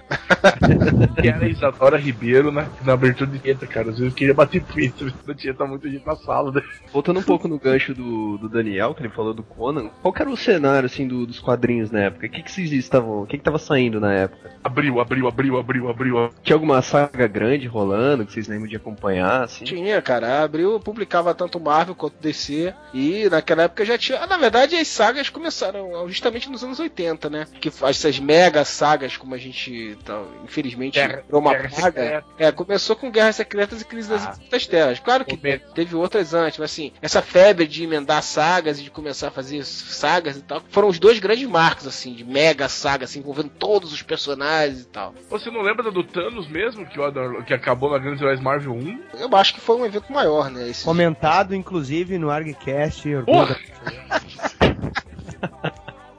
Que 1.20 1.26
era 1.28 1.44
a 1.44 1.48
Isadora 1.48 1.98
Ribeiro 1.98 2.52
na, 2.52 2.68
na 2.84 2.92
abertura 2.92 3.28
de 3.32 3.40
Tieta, 3.40 3.66
cara. 3.66 3.90
Às 3.90 3.98
vezes 3.98 4.12
eu 4.12 4.16
queria 4.16 4.32
bater 4.32 4.62
punho, 4.62 4.92
não 5.26 5.34
tinha 5.34 5.52
tá 5.54 5.66
muita 5.66 5.90
gente 5.90 6.06
na 6.06 6.14
sala. 6.16 6.52
Né? 6.52 6.62
Voltando 6.92 7.18
um 7.18 7.24
pouco 7.24 7.48
no 7.48 7.58
gancho 7.58 7.92
do, 7.92 8.38
do 8.38 8.48
Daniel, 8.48 8.94
que 8.94 9.02
ele 9.02 9.08
falou 9.12 9.34
do 9.34 9.42
Conan, 9.42 9.90
qual 10.00 10.14
que 10.14 10.22
era 10.22 10.30
o 10.30 10.36
cenário, 10.36 10.86
assim, 10.86 11.06
do- 11.08 11.26
dos 11.26 11.40
quadrinhos 11.40 11.90
na 11.90 12.00
época? 12.02 12.26
O 12.26 12.30
que 12.30 12.42
que 12.42 12.50
vocês 12.50 12.70
estavam, 12.72 13.22
o 13.22 13.26
que 13.26 13.36
que 13.38 13.44
tava 13.44 13.58
saindo 13.58 13.98
na 13.98 14.12
época? 14.14 14.52
Abriu, 14.62 15.00
abriu, 15.00 15.26
abriu, 15.26 15.41
abriu, 15.58 15.88
abriu. 15.88 16.30
Tinha 16.42 16.56
alguma 16.56 16.80
saga 16.82 17.26
grande 17.26 17.66
rolando 17.66 18.24
que 18.26 18.32
vocês 18.32 18.48
lembram 18.48 18.68
de 18.68 18.76
acompanhar, 18.76 19.44
assim? 19.44 19.64
Tinha, 19.64 20.00
cara. 20.02 20.40
A 20.40 20.42
Abril 20.42 20.78
publicava 20.80 21.34
tanto 21.34 21.58
Marvel 21.60 21.94
quanto 21.94 22.14
DC. 22.20 22.72
E 22.94 23.28
naquela 23.30 23.64
época 23.64 23.84
já 23.84 23.96
tinha. 23.98 24.18
ah, 24.20 24.26
Na 24.26 24.36
verdade, 24.36 24.76
as 24.76 24.88
sagas 24.88 25.28
começaram 25.28 26.08
justamente 26.08 26.48
nos 26.50 26.62
anos 26.64 26.78
80, 26.80 27.28
né? 27.30 27.46
Que 27.60 27.70
essas 27.82 28.18
mega 28.18 28.64
sagas, 28.64 29.16
como 29.16 29.34
a 29.34 29.38
gente, 29.38 29.96
tá, 30.04 30.22
infelizmente, 30.44 30.94
Guerra- 30.94 31.22
uma 31.30 31.52
Guerra 31.52 31.68
praga. 31.70 32.24
É, 32.38 32.52
começou 32.52 32.94
com 32.96 33.10
Guerras 33.10 33.36
Secretas 33.36 33.80
e 33.80 33.84
Crise 33.84 34.08
das 34.08 34.26
Ah. 34.26 34.30
Infinitas 34.32 34.66
Terras. 34.66 34.98
Claro 34.98 35.24
que 35.24 35.36
Momento. 35.36 35.72
teve 35.74 35.94
outras 35.96 36.34
antes, 36.34 36.58
mas 36.58 36.70
assim, 36.70 36.92
essa 37.00 37.20
febre 37.22 37.66
de 37.66 37.84
emendar 37.84 38.22
sagas 38.22 38.78
e 38.78 38.82
de 38.84 38.90
começar 38.90 39.28
a 39.28 39.30
fazer 39.30 39.64
sagas 39.64 40.36
e 40.36 40.42
tal, 40.42 40.62
foram 40.70 40.88
os 40.88 40.98
dois 40.98 41.18
grandes 41.18 41.46
marcos, 41.48 41.86
assim, 41.86 42.14
de 42.14 42.24
mega 42.24 42.68
saga, 42.68 43.04
assim, 43.04 43.20
envolvendo 43.20 43.50
todos 43.50 43.92
os 43.92 44.02
personagens 44.02 44.80
e 44.82 44.86
tal. 44.86 45.14
Você 45.32 45.50
não 45.50 45.62
lembra 45.62 45.82
da 45.82 45.88
do 45.90 46.04
Thanos 46.04 46.46
mesmo, 46.46 46.84
que, 46.86 47.00
o- 47.00 47.42
que 47.44 47.54
acabou 47.54 47.90
na 47.90 47.98
Grandes 47.98 48.20
Heróis 48.20 48.38
Marvel 48.40 48.74
1? 48.74 49.00
Eu 49.18 49.34
acho 49.36 49.54
que 49.54 49.60
foi 49.60 49.76
um 49.76 49.84
evento 49.86 50.12
maior, 50.12 50.50
né? 50.50 50.68
Esse... 50.68 50.84
Comentado, 50.84 51.54
inclusive, 51.54 52.18
no 52.18 52.30
ArgCast. 52.30 53.08
Porra! 53.24 53.56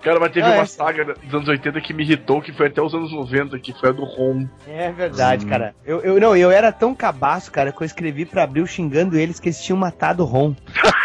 Cara, 0.02 0.20
mas 0.20 0.34
teve 0.34 0.46
Ah, 0.46 0.56
uma 0.56 0.64
é. 0.64 0.66
saga 0.66 1.06
dos 1.06 1.34
anos 1.34 1.48
80 1.48 1.80
que 1.80 1.94
me 1.94 2.04
irritou, 2.04 2.42
que 2.42 2.52
foi 2.52 2.68
até 2.68 2.82
os 2.82 2.94
anos 2.94 3.14
90, 3.14 3.58
que 3.60 3.72
foi 3.80 3.88
a 3.90 3.92
do 3.94 4.04
Ron. 4.04 4.46
É 4.68 4.92
verdade, 4.92 5.46
cara. 5.46 5.74
Eu, 5.86 6.02
eu 6.02 6.20
não, 6.20 6.36
eu 6.36 6.52
era 6.52 6.74
tão 6.74 6.94
cabaço, 6.94 7.50
cara, 7.50 7.72
que 7.72 7.82
eu 7.82 7.86
escrevi 7.86 8.26
pra 8.26 8.44
Abril 8.44 8.68
xingando 8.68 9.18
eles 9.18 9.40
que 9.40 9.48
eles 9.48 9.62
tinham 9.64 9.78
matado 9.78 10.24
o 10.24 10.26
Ron. 10.26 10.54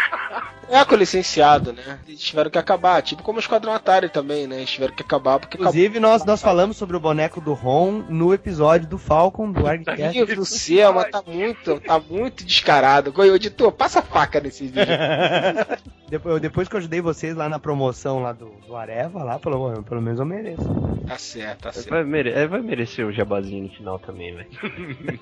É 0.69 0.85
com 0.85 0.95
licenciado, 0.95 1.73
né? 1.73 1.99
Eles 2.07 2.19
tiveram 2.21 2.49
que 2.49 2.57
acabar, 2.57 3.01
tipo 3.01 3.23
como 3.23 3.37
o 3.37 3.39
Esquadrão 3.41 3.73
Atari 3.73 4.09
também, 4.09 4.47
né? 4.47 4.57
Eles 4.57 4.69
tiveram 4.71 4.93
que 4.93 5.01
acabar 5.03 5.39
porque 5.39 5.57
Inclusive, 5.57 5.99
nós, 5.99 6.23
nós 6.25 6.41
falamos 6.41 6.77
sobre 6.77 6.95
o 6.95 6.99
boneco 6.99 7.41
do 7.41 7.53
Ron 7.53 8.03
no 8.09 8.33
episódio 8.33 8.87
do 8.87 8.97
Falcon, 8.97 9.51
do 9.51 9.59
Meu 9.61 9.67
Argcast. 9.67 10.13
Deus 10.13 10.35
do 10.37 10.45
céu, 10.45 10.93
mas 10.93 11.09
tá 11.09 11.21
muito, 11.25 11.79
tá 11.79 11.99
muito 11.99 12.43
descarado. 12.43 13.13
Ô, 13.15 13.23
editor, 13.35 13.71
passa 13.71 13.99
a 13.99 14.03
faca 14.03 14.39
nesse 14.39 14.65
vídeo. 14.65 14.85
depois, 16.09 16.41
depois 16.41 16.67
que 16.67 16.75
eu 16.75 16.79
ajudei 16.79 17.01
vocês 17.01 17.35
lá 17.35 17.49
na 17.49 17.59
promoção 17.59 18.21
lá 18.21 18.31
do, 18.31 18.51
do 18.67 18.75
Areva, 18.75 19.23
lá, 19.23 19.39
pelo, 19.39 19.83
pelo 19.83 20.01
menos 20.01 20.19
eu 20.19 20.25
mereço. 20.25 20.63
Tá 21.07 21.17
certo, 21.17 21.61
tá 21.63 21.71
certo. 21.71 21.89
Vai, 21.89 22.03
mere- 22.03 22.47
vai 22.47 22.61
merecer 22.61 23.05
o 23.05 23.11
jabazinho 23.11 23.63
no 23.63 23.69
final 23.69 23.99
também, 23.99 24.35
velho. 24.35 24.49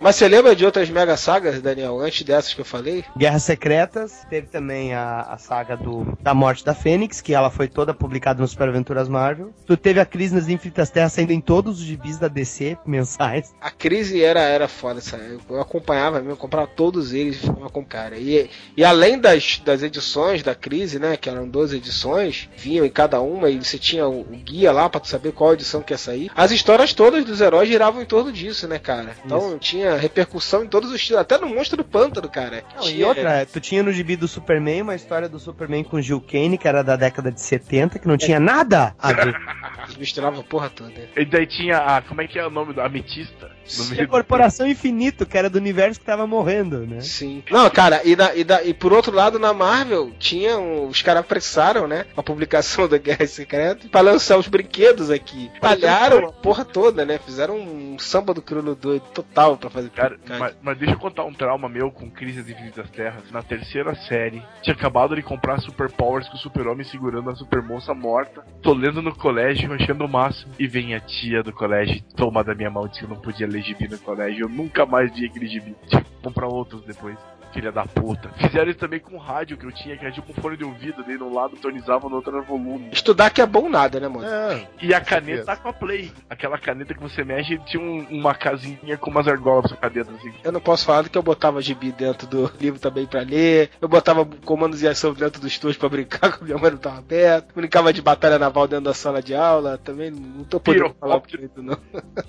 Mas 0.00 0.16
você 0.16 0.26
lembra 0.26 0.56
de 0.56 0.64
outras 0.64 0.90
mega 0.90 1.16
sagas, 1.16 1.60
Daniel, 1.62 2.00
antes 2.00 2.22
dessas 2.24 2.52
que 2.52 2.60
eu 2.60 2.64
falei? 2.64 3.04
Guerras 3.16 3.44
Secretas, 3.44 4.26
teve 4.28 4.48
também 4.48 4.61
a, 4.70 5.22
a 5.22 5.38
saga 5.38 5.76
do, 5.76 6.16
da 6.20 6.34
Morte 6.34 6.64
da 6.64 6.74
Fênix, 6.74 7.20
que 7.20 7.34
ela 7.34 7.50
foi 7.50 7.68
toda 7.68 7.92
publicada 7.94 8.40
no 8.40 8.48
Super 8.48 8.68
Aventuras 8.68 9.08
Marvel. 9.08 9.52
Tu 9.66 9.76
teve 9.76 10.00
a 10.00 10.06
Crise 10.06 10.34
nas 10.34 10.48
Infinitas 10.48 10.90
Terras 10.90 11.12
saindo 11.12 11.32
em 11.32 11.40
todos 11.40 11.80
os 11.80 11.84
gibis 11.84 12.18
da 12.18 12.28
DC 12.28 12.76
mensais. 12.86 13.54
A 13.60 13.70
crise 13.70 14.22
era, 14.22 14.40
era 14.40 14.68
foda, 14.68 15.00
sabe? 15.00 15.38
Eu 15.48 15.60
acompanhava 15.60 16.18
mesmo, 16.18 16.32
eu 16.32 16.36
comprava 16.36 16.66
todos 16.66 17.12
eles 17.12 17.42
e 17.42 17.70
com 17.72 17.84
cara. 17.84 18.16
E, 18.18 18.50
e 18.76 18.84
além 18.84 19.18
das, 19.18 19.60
das 19.64 19.82
edições 19.82 20.42
da 20.42 20.54
crise, 20.54 20.98
né? 20.98 21.16
Que 21.16 21.28
eram 21.28 21.48
12 21.48 21.76
edições, 21.76 22.48
vinham 22.56 22.84
em 22.84 22.90
cada 22.90 23.20
uma 23.20 23.48
e 23.50 23.58
você 23.62 23.78
tinha 23.78 24.06
o, 24.06 24.24
guia 24.44 24.72
lá 24.72 24.88
pra 24.88 25.00
tu 25.00 25.08
saber 25.08 25.32
qual 25.32 25.54
edição 25.54 25.82
que 25.82 25.92
ia 25.92 25.98
sair. 25.98 26.30
As 26.34 26.50
histórias 26.50 26.92
todas 26.92 27.24
dos 27.24 27.40
heróis 27.40 27.68
giravam 27.68 28.02
em 28.02 28.06
torno 28.06 28.32
disso, 28.32 28.68
né, 28.68 28.78
cara? 28.78 29.16
Então 29.24 29.58
tinha 29.58 29.96
repercussão 29.96 30.64
em 30.64 30.68
todos 30.68 30.90
os 30.90 30.96
estilos, 30.96 31.20
até 31.20 31.38
no 31.38 31.48
Monstro 31.48 31.78
do 31.78 31.84
Pântano, 31.84 32.28
cara. 32.28 32.64
Não, 32.76 32.84
e 32.88 32.94
Tinha- 32.94 33.06
outra, 33.08 33.46
tu 33.46 33.60
tinha 33.60 33.82
no 33.82 33.92
gibi 33.92 34.16
do 34.16 34.28
Superman 34.52 34.82
uma 34.82 34.94
história 34.94 35.30
do 35.30 35.38
Superman 35.38 35.82
com 35.82 36.00
Gil 36.00 36.20
Kane, 36.20 36.58
que 36.58 36.68
era 36.68 36.84
da 36.84 36.94
década 36.94 37.32
de 37.32 37.40
70, 37.40 37.98
que 37.98 38.06
não 38.06 38.18
tinha 38.18 38.38
nada 38.38 38.94
a 38.98 39.12
ver. 39.12 39.34
Eles 39.84 39.96
misturavam 39.96 40.42
porra 40.42 40.68
toda. 40.68 40.92
E 41.16 41.24
daí 41.24 41.46
tinha 41.46 41.78
a. 41.78 42.02
Como 42.02 42.20
é 42.20 42.26
que 42.26 42.38
é 42.38 42.46
o 42.46 42.50
nome 42.50 42.74
da 42.74 42.84
Ametista? 42.84 43.50
Meio 43.90 44.08
Corporação 44.08 44.66
Infinito, 44.66 45.24
que 45.26 45.36
era 45.38 45.48
do 45.48 45.56
universo 45.58 46.00
que 46.00 46.06
tava 46.06 46.26
morrendo, 46.26 46.86
né? 46.86 47.00
Sim. 47.00 47.42
Não, 47.50 47.68
cara, 47.70 48.00
e, 48.04 48.14
da, 48.16 48.34
e, 48.34 48.44
da, 48.44 48.62
e 48.62 48.74
por 48.74 48.92
outro 48.92 49.14
lado, 49.14 49.38
na 49.38 49.52
Marvel, 49.52 50.12
tinha 50.18 50.58
um- 50.58 50.86
os 50.88 51.00
caras 51.02 51.20
apressaram, 51.20 51.86
né? 51.86 52.06
A 52.16 52.22
publicação 52.22 52.86
da 52.88 52.98
Guerra 52.98 53.26
Secreta 53.26 53.88
pra 53.88 54.00
lançar 54.00 54.36
os 54.38 54.48
brinquedos 54.48 55.10
aqui. 55.10 55.50
Palharam 55.60 56.28
a 56.28 56.32
porra 56.32 56.64
toda, 56.64 57.04
né? 57.04 57.18
Fizeram 57.18 57.56
um 57.58 57.98
samba 57.98 58.34
do 58.34 58.42
crioulo 58.42 58.74
doido 58.74 59.04
total 59.14 59.56
pra 59.56 59.70
fazer 59.70 59.90
Cara, 59.90 60.18
mas, 60.38 60.54
mas 60.62 60.78
deixa 60.78 60.94
eu 60.94 60.98
contar 60.98 61.24
um 61.24 61.32
trauma 61.34 61.68
meu 61.68 61.90
com 61.90 62.10
Crise 62.10 62.42
das 62.42 62.50
Infinitas 62.50 62.90
Terras. 62.90 63.22
Na 63.30 63.42
terceira 63.42 63.94
série, 63.94 64.42
tinha 64.62 64.74
acabado 64.74 65.14
de 65.14 65.22
comprar 65.22 65.58
Super 65.60 65.90
Powers 65.90 66.28
com 66.28 66.34
o 66.36 66.38
Super-Homem 66.38 66.84
segurando 66.84 67.30
a 67.30 67.34
Super 67.36 67.62
Moça 67.62 67.94
morta. 67.94 68.42
Tô 68.62 68.72
lendo 68.72 69.00
no 69.02 69.14
colégio, 69.14 69.72
achando 69.72 70.04
o 70.04 70.08
máximo. 70.08 70.52
E 70.58 70.66
vem 70.66 70.94
a 70.94 71.00
tia 71.00 71.42
do 71.42 71.52
colégio, 71.52 72.02
toma 72.16 72.42
da 72.42 72.54
minha 72.54 72.70
mão, 72.70 72.86
disse 72.86 73.00
que 73.00 73.04
eu 73.04 73.08
não 73.10 73.20
podia 73.20 73.46
ler 73.52 73.62
gibi 73.62 73.88
no 73.88 73.98
colégio. 73.98 74.44
Eu 74.44 74.48
nunca 74.48 74.86
mais 74.86 75.12
vi 75.12 75.26
aquele 75.26 75.46
gibi. 75.46 75.76
Tive 75.88 76.04
comprar 76.22 76.48
outros 76.48 76.84
depois. 76.84 77.16
Filha 77.52 77.70
da 77.70 77.84
puta. 77.84 78.30
Fizeram 78.38 78.70
isso 78.70 78.78
também 78.78 78.98
com 79.00 79.16
rádio 79.18 79.56
que 79.56 79.66
eu 79.66 79.72
tinha, 79.72 79.96
que 79.96 80.04
era 80.04 80.12
tipo 80.12 80.32
um 80.32 80.34
fone 80.40 80.56
de 80.56 80.64
ouvido, 80.64 81.04
daí 81.06 81.16
no 81.18 81.32
lado 81.32 81.56
tonizava, 81.56 82.08
no 82.08 82.16
outro 82.16 82.34
era 82.34 82.42
volume. 82.44 82.88
Estudar 82.92 83.30
que 83.30 83.40
é 83.42 83.46
bom 83.46 83.68
nada, 83.68 84.00
né, 84.00 84.08
mano? 84.08 84.26
É, 84.26 84.66
E 84.80 84.94
a 84.94 85.00
caneta 85.00 85.44
tá 85.44 85.56
com 85.56 85.68
a 85.68 85.72
Play. 85.72 86.10
Aquela 86.30 86.56
caneta 86.58 86.94
que 86.94 87.00
você 87.00 87.22
mexe 87.24 87.58
tinha 87.66 87.82
um- 87.82 88.06
uma 88.10 88.34
casinha 88.34 88.96
com 88.96 89.10
umas 89.10 89.28
argolas 89.28 89.70
pra 89.72 89.90
caneta 89.90 90.10
assim. 90.12 90.32
Eu 90.42 90.52
não 90.52 90.60
posso 90.60 90.84
falar 90.86 91.02
do 91.02 91.10
que 91.10 91.18
eu 91.18 91.22
botava 91.22 91.60
gibi 91.60 91.92
dentro 91.92 92.26
do 92.26 92.50
livro 92.60 92.80
também 92.80 93.06
pra 93.06 93.20
ler. 93.20 93.70
Eu 93.80 93.88
botava 93.88 94.24
comandos 94.44 94.82
e 94.82 94.88
ação 94.88 95.12
dentro 95.12 95.40
do 95.40 95.46
estúdio 95.46 95.78
pra 95.78 95.88
brincar, 95.88 96.32
com 96.38 96.44
minha 96.44 96.56
mãe 96.58 96.70
não 96.70 96.78
tava 96.78 96.98
aberto. 96.98 97.54
Brincava 97.54 97.92
de 97.92 98.00
batalha 98.00 98.38
naval 98.38 98.66
dentro 98.66 98.84
da 98.86 98.94
sala 98.94 99.22
de 99.22 99.34
aula. 99.34 99.76
Também 99.78 100.10
não 100.10 100.44
tô 100.44 100.58
podendo 100.58 100.94
falar 100.98 101.20
muito, 101.38 101.62
não. 101.62 101.76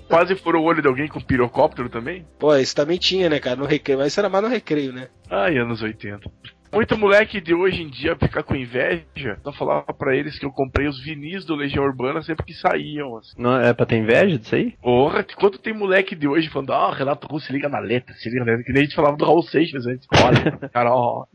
Quase 0.08 0.34
furou 0.36 0.62
o 0.62 0.66
olho 0.66 0.82
de 0.82 0.88
alguém 0.88 1.08
com 1.08 1.20
pirocóptero 1.20 1.88
também? 1.88 2.26
Pô, 2.38 2.54
isso 2.56 2.74
também 2.74 2.98
tinha, 2.98 3.28
né, 3.30 3.38
cara? 3.40 3.56
No 3.56 3.64
recreio. 3.64 3.98
Mas 3.98 4.08
isso 4.08 4.20
era 4.20 4.28
mais 4.28 4.44
no 4.44 4.50
recreio, 4.50 4.92
né? 4.92 5.08
Ai, 5.30 5.56
anos 5.58 5.82
80. 5.82 6.30
Muito 6.74 6.98
moleque 6.98 7.40
de 7.40 7.54
hoje 7.54 7.82
em 7.82 7.88
dia 7.88 8.16
fica 8.16 8.42
com 8.42 8.56
inveja. 8.56 9.38
Só 9.44 9.52
falava 9.52 9.94
pra 9.94 10.16
eles 10.16 10.36
que 10.36 10.44
eu 10.44 10.50
comprei 10.50 10.88
os 10.88 11.00
vinis 11.04 11.44
do 11.44 11.54
Legião 11.54 11.84
Urbana 11.84 12.20
sempre 12.20 12.44
que 12.44 12.52
saíam. 12.52 13.16
Assim. 13.16 13.30
Não 13.38 13.56
é 13.56 13.72
pra 13.72 13.86
ter 13.86 13.96
inveja 13.96 14.36
disso 14.36 14.56
aí? 14.56 14.74
Porra, 14.82 15.24
quanto 15.36 15.60
tem 15.60 15.72
moleque 15.72 16.16
de 16.16 16.26
hoje 16.26 16.50
falando, 16.50 16.72
ah, 16.72 16.92
Renato 16.92 17.28
Russo 17.28 17.46
se 17.46 17.52
liga 17.52 17.68
na 17.68 17.78
letra, 17.78 18.12
se 18.16 18.28
liga 18.28 18.44
na 18.44 18.50
letra. 18.50 18.64
Que 18.64 18.72
nem 18.72 18.82
a 18.82 18.84
gente 18.86 18.96
falava 18.96 19.16
do 19.16 19.24
Raul 19.24 19.42
Seixas 19.44 19.86
antes. 19.86 20.08
Olha, 20.20 20.50
cara, 20.74 20.92
ó. 20.92 21.26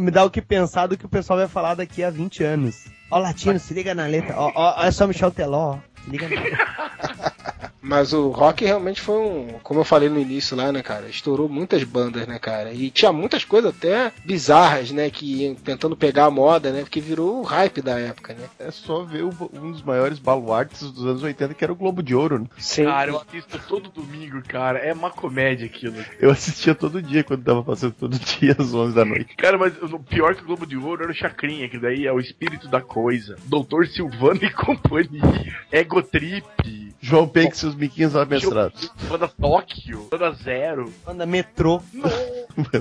Me 0.00 0.10
dá 0.10 0.24
o 0.24 0.30
que 0.30 0.42
pensar 0.42 0.88
do 0.88 0.98
que 0.98 1.06
o 1.06 1.08
pessoal 1.08 1.38
vai 1.38 1.48
falar 1.48 1.76
daqui 1.76 2.02
a 2.02 2.10
20 2.10 2.42
anos. 2.42 2.86
Ó, 3.08 3.18
Latino, 3.18 3.60
se 3.60 3.72
liga 3.72 3.94
na 3.94 4.06
letra. 4.06 4.34
Ó, 4.36 4.50
ó, 4.52 4.80
olha 4.80 4.90
só 4.90 5.06
Michel 5.06 5.30
Teló. 5.30 5.78
Se 6.04 6.10
liga 6.10 6.28
na 6.28 6.40
letra. 6.40 7.70
Mas 7.82 8.12
o 8.12 8.28
rock 8.30 8.64
realmente 8.64 9.00
foi 9.00 9.16
um. 9.18 9.48
Como 9.62 9.80
eu 9.80 9.84
falei 9.84 10.08
no 10.08 10.20
início 10.20 10.56
lá, 10.56 10.70
né, 10.70 10.82
cara? 10.82 11.08
Estourou 11.08 11.48
muitas 11.48 11.82
bandas, 11.82 12.26
né, 12.28 12.38
cara? 12.38 12.72
E 12.72 12.90
tinha 12.90 13.12
muitas 13.12 13.44
coisas 13.44 13.74
até 13.76 14.12
bizarras, 14.24 14.92
né? 14.92 15.10
Que 15.10 15.42
iam 15.42 15.54
tentando 15.56 15.96
pegar 15.96 16.26
a 16.26 16.30
moda, 16.30 16.70
né? 16.70 16.82
Porque 16.82 17.00
virou 17.00 17.40
o 17.40 17.42
hype 17.42 17.82
da 17.82 17.98
época, 17.98 18.34
né? 18.34 18.44
é 18.58 18.70
só 18.70 19.02
ver 19.02 19.24
o- 19.24 19.50
um 19.52 19.72
dos 19.72 19.82
maiores 19.82 20.18
baluartes 20.20 20.90
dos 20.92 21.04
anos 21.04 21.22
80, 21.22 21.54
que 21.54 21.64
era 21.64 21.72
o 21.72 21.76
Globo 21.76 22.02
de 22.02 22.14
Ouro. 22.14 22.38
né? 22.38 22.46
Sim. 22.56 22.84
Cara, 22.84 23.10
eu 23.10 23.20
assisto 23.20 23.58
todo 23.68 23.90
domingo, 23.90 24.40
cara. 24.42 24.78
É 24.78 24.92
uma 24.92 25.10
comédia 25.10 25.66
aquilo. 25.66 25.96
Eu 26.20 26.30
assistia 26.30 26.74
todo 26.76 27.02
dia 27.02 27.24
quando 27.24 27.42
tava 27.42 27.64
passando 27.64 27.94
todo 27.94 28.16
dia 28.38 28.54
às 28.58 28.72
11 28.72 28.94
da 28.94 29.04
noite. 29.04 29.34
Cara, 29.36 29.58
mas 29.58 29.74
o 29.82 29.98
pior 29.98 30.34
que 30.36 30.42
o 30.42 30.46
Globo 30.46 30.66
de 30.66 30.76
Ouro 30.76 31.02
era 31.02 31.10
o 31.12 31.14
Chacrinha, 31.14 31.68
que 31.68 31.78
daí 31.78 32.06
é 32.06 32.12
o 32.12 32.20
espírito 32.20 32.68
da 32.68 32.80
coisa. 32.80 33.34
Doutor 33.46 33.88
Silvano 33.88 34.40
e 34.44 34.50
companhia. 34.54 35.52
Egotrip. 35.72 36.91
João 37.04 37.26
Pegue 37.26 37.52
e 37.52 37.56
seus 37.56 37.74
biquinhos 37.74 38.14
amestrados. 38.14 38.88
Banda 39.08 39.26
Tóquio. 39.28 40.06
Banda 40.08 40.30
Zero. 40.34 40.92
Banda 41.04 41.26
metrô. 41.26 41.82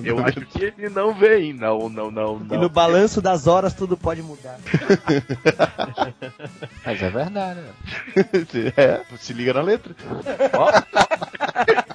Eu 0.04 0.20
acho 0.24 0.42
que 0.46 0.64
ele 0.64 0.90
não 0.90 1.12
vem. 1.16 1.54
Não, 1.54 1.90
não, 1.90 2.12
não, 2.12 2.38
E 2.38 2.44
no 2.56 2.62
não. 2.64 2.70
balanço 2.70 3.20
das 3.20 3.48
horas 3.48 3.74
tudo 3.74 3.98
pode 3.98 4.22
mudar. 4.22 4.60
Mas 6.86 7.02
é 7.02 7.10
verdade, 7.10 7.62
né? 7.62 7.70
é, 8.78 9.02
se 9.18 9.34
liga 9.34 9.54
na 9.56 9.62
letra. 9.62 9.96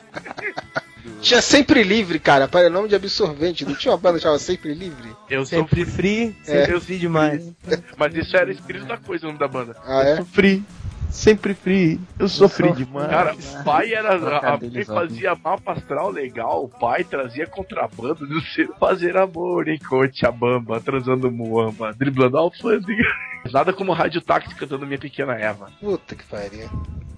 Tinha 1.21 1.43
sempre 1.43 1.83
livre, 1.83 2.19
cara. 2.19 2.47
Para 2.49 2.71
nome 2.71 2.89
de 2.89 2.95
absorvente. 2.95 3.65
Não 3.65 3.75
tinha 3.75 3.93
uma 3.93 3.99
banda 3.99 4.19
que 4.19 4.23
chamava 4.23 4.39
Sempre 4.39 4.75
Livre? 4.75 5.11
Eu 5.29 5.45
sou 5.45 5.59
Sempre 5.61 5.85
free, 5.85 6.37
É. 6.47 6.61
sempre 6.67 6.81
free 6.81 6.99
demais. 6.99 7.53
Mas 7.97 8.15
isso 8.15 8.37
era 8.37 8.51
espírito 8.53 8.87
da 8.87 8.97
coisa, 8.97 9.25
o 9.25 9.29
nome 9.29 9.39
da 9.39 9.49
banda. 9.49 9.77
Ah, 9.85 10.03
Eu 10.03 10.13
é? 10.13 10.17
sofri. 10.19 10.65
Sempre 11.11 11.55
free. 11.55 11.99
Eu 12.19 12.29
sofri 12.29 12.71
demais. 12.73 13.09
Cara, 13.09 13.35
o 13.35 13.65
pai 13.65 13.95
era. 13.95 14.15
A 14.15 14.19
mãe 14.19 14.29
Trocadilhos 14.31 14.87
fazia 14.87 15.35
mapa 15.35 15.73
astral 15.73 16.11
legal, 16.11 16.65
o 16.65 16.69
pai 16.69 17.05
trazia 17.05 17.47
contrabando 17.47 18.27
do 18.27 18.41
ser 18.43 18.69
fazer 18.79 19.17
amor 19.17 19.69
em 19.69 19.79
Cochabamba, 19.79 20.81
transando 20.81 21.31
muamba, 21.31 21.93
driblando 21.95 22.37
alfândega. 22.37 23.03
Nada 23.53 23.73
como 23.73 23.93
rádio 23.93 24.21
táxi 24.21 24.55
cantando 24.55 24.87
Minha 24.87 24.99
Pequena 24.99 25.35
Eva. 25.35 25.71
Puta 25.81 26.15
que 26.15 26.25
pariu. 26.25 26.69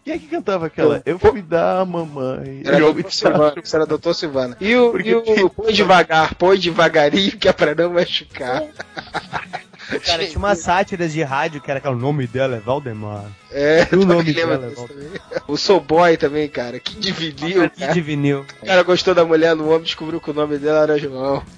Quem 0.05 0.15
é 0.15 0.19
que 0.19 0.27
cantava 0.27 0.66
aquela? 0.66 1.02
Eu 1.05 1.19
fui 1.19 1.43
dar 1.43 1.81
a 1.81 1.85
mamãe. 1.85 2.62
Era 2.65 2.78
Eu 2.78 2.93
Doutor 2.94 3.12
Silvano. 3.12 3.55
Isso 3.62 3.77
era 3.77 3.86
Doutor 3.86 4.15
Silvano. 4.15 4.56
E 4.60 4.74
o, 4.77 4.90
Porque 4.90 5.10
e 5.10 5.15
o 5.15 5.23
quem- 5.23 5.48
põe 5.48 5.73
devagar, 5.73 6.35
põe 6.35 6.59
devagarinho, 6.59 7.36
que 7.36 7.48
é 7.48 7.52
pra 7.52 7.74
não 7.74 7.93
machucar. 7.93 8.62
Cara, 10.05 10.27
tinha 10.27 10.39
umas 10.39 10.59
sátiras 10.59 11.12
de 11.12 11.23
rádio 11.23 11.60
que 11.60 11.70
era 11.70 11.78
aquele 11.78 11.94
o 11.94 11.98
nome 11.98 12.27
dela 12.27 12.56
é 12.56 12.60
Valdemar. 12.60 13.24
É, 13.51 13.86
o 13.93 14.05
nome 14.05 14.32
dela, 14.32 14.59
Walter? 14.59 14.94
também. 14.94 15.09
O 15.47 15.56
Soul 15.56 15.81
Boy 15.81 16.16
também, 16.16 16.48
cara. 16.48 16.78
Que 16.78 16.94
dividiu, 16.97 17.70
Que 17.70 17.81
cara. 17.81 17.93
de 17.94 18.01
vinil. 18.01 18.44
O 18.62 18.66
cara 18.66 18.82
gostou 18.82 19.15
da 19.15 19.24
mulher 19.24 19.56
no 19.56 19.69
homem, 19.69 19.82
descobriu 19.85 20.20
que 20.20 20.31
o 20.31 20.35
nome 20.35 20.59
dela 20.59 20.82
era 20.82 20.98
João. 20.98 21.43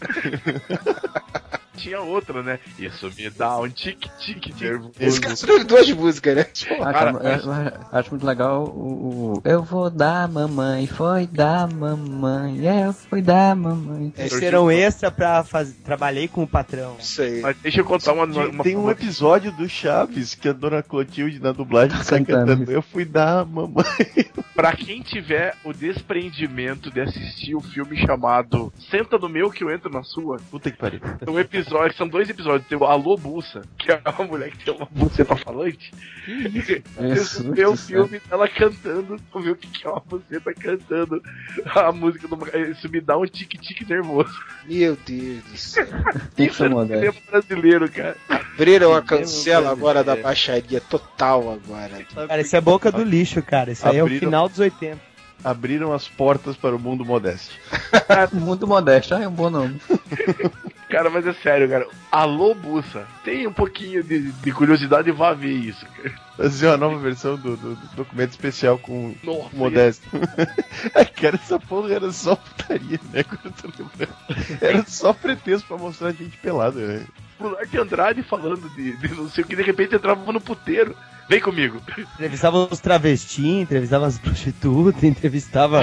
Tinha 1.81 2.01
outra, 2.01 2.43
né? 2.43 2.59
Isso 2.79 3.11
me 3.17 3.31
dá 3.31 3.59
um 3.59 3.69
tique-tique 3.69 4.53
nervoso. 4.63 4.93
Esse 5.01 5.21
cara 5.21 5.65
duas 5.65 5.91
músicas, 5.93 6.37
né? 6.37 6.47
Ah, 6.81 6.93
Cara, 6.93 7.13
cara, 7.15 7.41
eu, 7.43 7.53
eu 7.53 7.99
acho 7.99 8.11
muito 8.11 8.27
legal 8.27 8.65
o, 8.65 9.35
o 9.39 9.43
Eu 9.45 9.63
vou 9.63 9.89
dar 9.91 10.29
mamãe, 10.29 10.87
foi 10.87 11.27
dar 11.27 11.73
mamãe, 11.73 12.61
eu 12.65 12.93
fui 12.93 13.23
dar 13.23 13.57
mamãe. 13.57 14.13
Esse 14.19 14.45
era 14.45 14.61
um 14.61 14.71
extra 14.71 15.11
pra 15.11 15.43
fazer. 15.45 15.75
Trabalhei 15.85 16.29
com 16.29 16.43
o 16.43 16.47
patrão. 16.47 16.97
Isso 16.99 17.23
aí. 17.23 17.41
Mas 17.41 17.57
deixa 17.59 17.81
eu 17.81 17.85
contar 17.85 18.13
uma. 18.13 18.25
uma 18.25 18.63
Tem 18.63 18.77
um 18.77 18.91
episódio 18.91 19.51
do 19.53 19.69
Chaves 19.69 20.35
que 20.35 20.49
a 20.49 20.53
dona 20.53 20.83
Clotilde 20.83 21.41
na 21.41 21.53
dublagem 21.53 21.97
tá 21.97 22.05
Cantando. 22.05 22.47
cantando. 22.47 22.73
Eu 22.73 22.83
fui 22.83 23.05
dar 23.05 23.41
a 23.41 23.45
mamãe. 23.45 23.85
Pra 24.55 24.73
quem 24.77 25.01
tiver 25.01 25.55
o 25.65 25.73
despreendimento 25.73 26.91
de 26.91 27.01
assistir 27.01 27.55
o 27.55 27.61
filme 27.61 27.97
chamado 27.97 28.71
Senta 28.91 29.17
no 29.17 29.29
meu 29.29 29.51
que 29.51 29.65
eu 29.65 29.71
entro 29.71 29.91
na 29.91 30.03
sua, 30.03 30.39
Puta 30.51 30.71
que 30.71 30.77
pariu. 30.77 31.01
um 31.27 31.39
episódio, 31.39 31.70
são 31.97 32.09
dois 32.09 32.29
episódios, 32.29 32.69
tem 32.69 32.77
o 32.77 32.85
Alô 32.85 33.17
Bussa, 33.17 33.63
que 33.79 33.91
é 33.91 34.01
uma 34.19 34.27
mulher 34.27 34.51
que 34.51 34.65
tem 34.65 34.75
uma 34.75 34.89
buceta 34.91 35.37
falante. 35.37 35.93
Isso, 36.27 37.51
vê 37.53 37.67
o 37.67 37.77
filme 37.77 38.21
dela 38.29 38.49
cantando, 38.49 39.17
tu 39.33 39.41
vê 39.41 39.51
o 39.51 39.57
que 39.57 39.87
é 39.87 39.91
uma 39.91 40.01
buceta 40.01 40.53
cantando 40.55 41.23
a 41.67 41.93
música 41.93 42.29
do 42.29 42.37
Isso 42.71 42.89
me 42.89 43.01
dá 43.01 43.17
um 43.17 43.27
tique-tique 43.27 43.89
nervoso. 43.89 44.33
Meu 44.67 44.97
Deus 45.07 45.45
do 45.45 45.57
céu. 45.57 45.87
Tem 46.35 46.47
que 46.47 46.53
Isso 46.53 46.59
ser 46.59 46.73
é 46.73 47.31
brasileiro, 47.31 47.91
cara. 47.91 48.17
Abriram 48.29 48.95
a 48.95 49.03
cancela 49.03 49.71
agora 49.71 50.05
da 50.05 50.17
baixaria 50.17 50.81
total 50.81 51.53
agora. 51.53 52.05
Cara, 52.05 52.41
isso 52.41 52.57
é 52.57 52.61
boca 52.61 52.93
do 52.93 53.03
lixo, 53.03 53.43
cara. 53.43 53.73
Isso 53.73 53.87
aí 53.87 53.99
é 53.99 54.05
o 54.05 54.09
final 54.09 54.49
dos 54.49 54.59
80. 54.59 55.10
Abriram 55.43 55.93
as 55.93 56.07
portas 56.09 56.57
para 56.57 56.75
o 56.77 56.79
mundo 56.79 57.05
modesto. 57.05 57.55
Muito 58.33 58.67
modesto, 58.67 59.15
ah, 59.15 59.23
é 59.23 59.29
um 59.29 59.33
bom 59.33 59.51
nome. 59.51 59.81
Cara, 60.91 61.09
mas 61.09 61.25
é 61.25 61.33
sério, 61.35 61.69
cara. 61.69 61.87
Alô 62.11 62.53
Bussa, 62.53 63.07
tem 63.25 63.47
um 63.47 63.53
pouquinho 63.53 64.03
de, 64.03 64.33
de 64.33 64.53
curiosidade 64.53 65.09
e 65.09 65.13
vá 65.13 65.33
ver 65.33 65.53
isso, 65.53 65.87
cara. 65.87 66.13
Fazer 66.37 66.67
uma 66.67 66.77
nova 66.77 66.99
versão 66.99 67.37
do, 67.37 67.57
do- 67.57 67.77
do 67.77 67.89
documento 67.95 68.31
especial 68.31 68.77
com 68.77 69.15
Nossa, 69.23 69.51
modesto. 69.55 70.05
É, 70.93 71.05
cara, 71.05 71.37
essa 71.37 71.61
porra 71.61 71.95
era 71.95 72.11
só 72.11 72.35
putaria, 72.35 72.99
né? 73.13 73.23
Quando 73.23 73.45
eu 73.45 73.53
tô 73.53 73.69
lembrando. 73.85 74.17
Era 74.61 74.85
só 74.85 75.13
pretexto 75.13 75.69
pra 75.69 75.77
mostrar 75.77 76.11
gente 76.11 76.37
pelada, 76.39 76.81
né? 76.81 77.07
o 77.39 77.47
Larte 77.49 77.79
Andrade 77.79 78.23
falando 78.25 78.69
de, 78.71 78.97
de 78.97 79.15
não 79.15 79.29
sei 79.31 79.45
o 79.45 79.47
que, 79.47 79.55
de 79.57 79.63
repente 79.63 79.95
entrava 79.95 80.33
no 80.33 80.41
puteiro. 80.41 80.97
Vem 81.31 81.41
comigo. 81.41 81.81
Entrevistava 82.15 82.59
os 82.59 82.81
travestis, 82.81 83.45
entrevistava 83.45 84.05
as 84.05 84.19
prostitutas, 84.19 85.05
entrevistava 85.05 85.81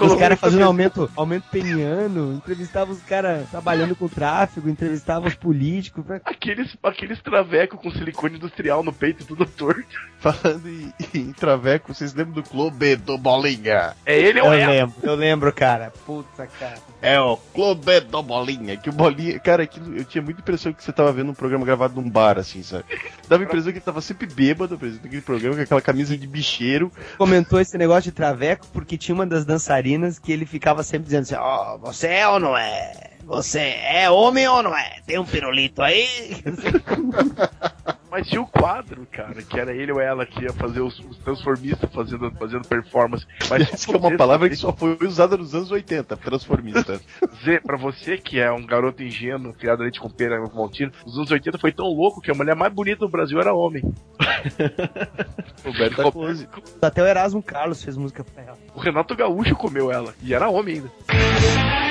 os 0.00 0.14
caras 0.16 0.40
fazendo 0.40 0.64
aumento, 0.64 1.08
aumento 1.14 1.44
peniano, 1.52 2.32
entrevistava 2.32 2.90
os 2.90 3.00
caras 3.02 3.48
trabalhando 3.48 3.94
com 3.94 4.08
tráfico, 4.08 4.68
entrevistava 4.68 5.28
os 5.28 5.36
políticos. 5.36 6.04
Aqueles, 6.24 6.76
aqueles 6.82 7.22
travecos 7.22 7.80
com 7.80 7.92
silicone 7.92 8.38
industrial 8.38 8.82
no 8.82 8.92
peito 8.92 9.24
tudo 9.24 9.46
torto. 9.46 9.86
Falando 10.18 10.68
em, 10.68 10.92
em 11.14 11.32
Traveco, 11.32 11.94
vocês 11.94 12.12
lembram 12.12 12.34
do 12.34 12.42
Clube 12.42 12.96
do 12.96 13.16
Bolinha? 13.16 13.94
É 14.04 14.18
ele 14.18 14.40
ou 14.40 14.48
Eu 14.48 14.54
é? 14.54 14.66
lembro, 14.66 14.96
eu 15.00 15.14
lembro, 15.14 15.52
cara. 15.52 15.92
Puta, 16.04 16.48
cara. 16.58 16.78
É 17.00 17.20
o 17.20 17.36
Clube 17.36 18.00
do 18.00 18.20
Bolinha. 18.20 18.76
Que 18.76 18.88
o 18.88 18.92
Bolinha. 18.92 19.38
Cara, 19.38 19.62
aquilo, 19.62 19.96
eu 19.96 20.04
tinha 20.04 20.22
muita 20.22 20.40
impressão 20.40 20.72
que 20.72 20.82
você 20.82 20.90
tava 20.90 21.12
vendo 21.12 21.30
um 21.30 21.34
programa 21.34 21.64
gravado 21.64 22.00
num 22.00 22.10
bar, 22.10 22.38
assim, 22.38 22.64
sabe? 22.64 22.84
Dava 23.28 23.44
a 23.44 23.46
impressão 23.46 23.70
que 23.70 23.78
ele 23.78 23.84
tava 23.84 24.00
sempre 24.00 24.26
bêbado 24.26 24.55
apresentando 24.64 25.06
aquele 25.06 25.22
programa 25.22 25.56
com 25.56 25.62
aquela 25.62 25.80
camisa 25.80 26.16
de 26.16 26.26
bicheiro. 26.26 26.90
Comentou 27.18 27.60
esse 27.60 27.76
negócio 27.76 28.10
de 28.10 28.12
traveco 28.12 28.66
porque 28.72 28.96
tinha 28.96 29.14
uma 29.14 29.26
das 29.26 29.44
dançarinas 29.44 30.18
que 30.18 30.32
ele 30.32 30.46
ficava 30.46 30.82
sempre 30.82 31.04
dizendo 31.04 31.22
assim: 31.22 31.34
Ó, 31.36 31.78
você 31.78 32.08
é 32.08 32.28
ou 32.28 32.40
não 32.40 32.56
é? 32.56 33.10
Você 33.24 33.58
é 33.58 34.08
homem 34.08 34.46
ou 34.46 34.62
não 34.62 34.76
é? 34.76 35.00
Tem 35.06 35.18
um 35.18 35.24
pirulito 35.24 35.82
aí? 35.82 36.06
Mas 38.16 38.28
tinha 38.28 38.40
o 38.40 38.46
quadro, 38.46 39.06
cara, 39.12 39.42
que 39.42 39.60
era 39.60 39.74
ele 39.74 39.92
ou 39.92 40.00
ela 40.00 40.24
que 40.24 40.42
ia 40.42 40.52
fazer 40.54 40.80
os, 40.80 40.98
os 41.00 41.18
transformistas 41.18 41.92
fazendo, 41.92 42.30
fazendo 42.30 42.66
performance. 42.66 43.26
Mas 43.50 43.70
Essa 43.70 43.86
que 43.86 43.94
é 43.94 43.98
uma 43.98 44.16
palavra 44.16 44.48
que 44.48 44.56
só 44.56 44.72
foi 44.72 44.96
usada 45.02 45.36
nos 45.36 45.54
anos 45.54 45.70
80, 45.70 46.16
transformista. 46.16 46.98
dizer 47.38 47.60
pra 47.60 47.76
você 47.76 48.16
que 48.16 48.40
é 48.40 48.50
um 48.50 48.64
garoto 48.64 49.02
ingênuo, 49.02 49.52
criado 49.52 49.82
leite 49.82 50.00
com 50.00 50.08
pera 50.08 50.40
no 50.40 50.50
Maltino, 50.54 50.92
os 51.04 51.14
anos 51.18 51.30
80 51.30 51.58
foi 51.58 51.72
tão 51.72 51.84
louco 51.88 52.22
que 52.22 52.30
a 52.30 52.34
mulher 52.34 52.56
mais 52.56 52.72
bonita 52.72 53.00
do 53.00 53.10
Brasil 53.10 53.38
era 53.38 53.52
homem. 53.52 53.82
Roberta 55.62 56.10
Close. 56.10 56.48
Até 56.80 57.02
o 57.02 57.06
Erasmo 57.06 57.42
Carlos 57.42 57.84
fez 57.84 57.98
música 57.98 58.24
pra 58.24 58.44
ela. 58.44 58.58
O 58.74 58.80
Renato 58.80 59.14
Gaúcho 59.14 59.54
comeu 59.56 59.92
ela, 59.92 60.14
e 60.22 60.32
era 60.32 60.48
homem 60.48 60.76
ainda. 60.76 61.85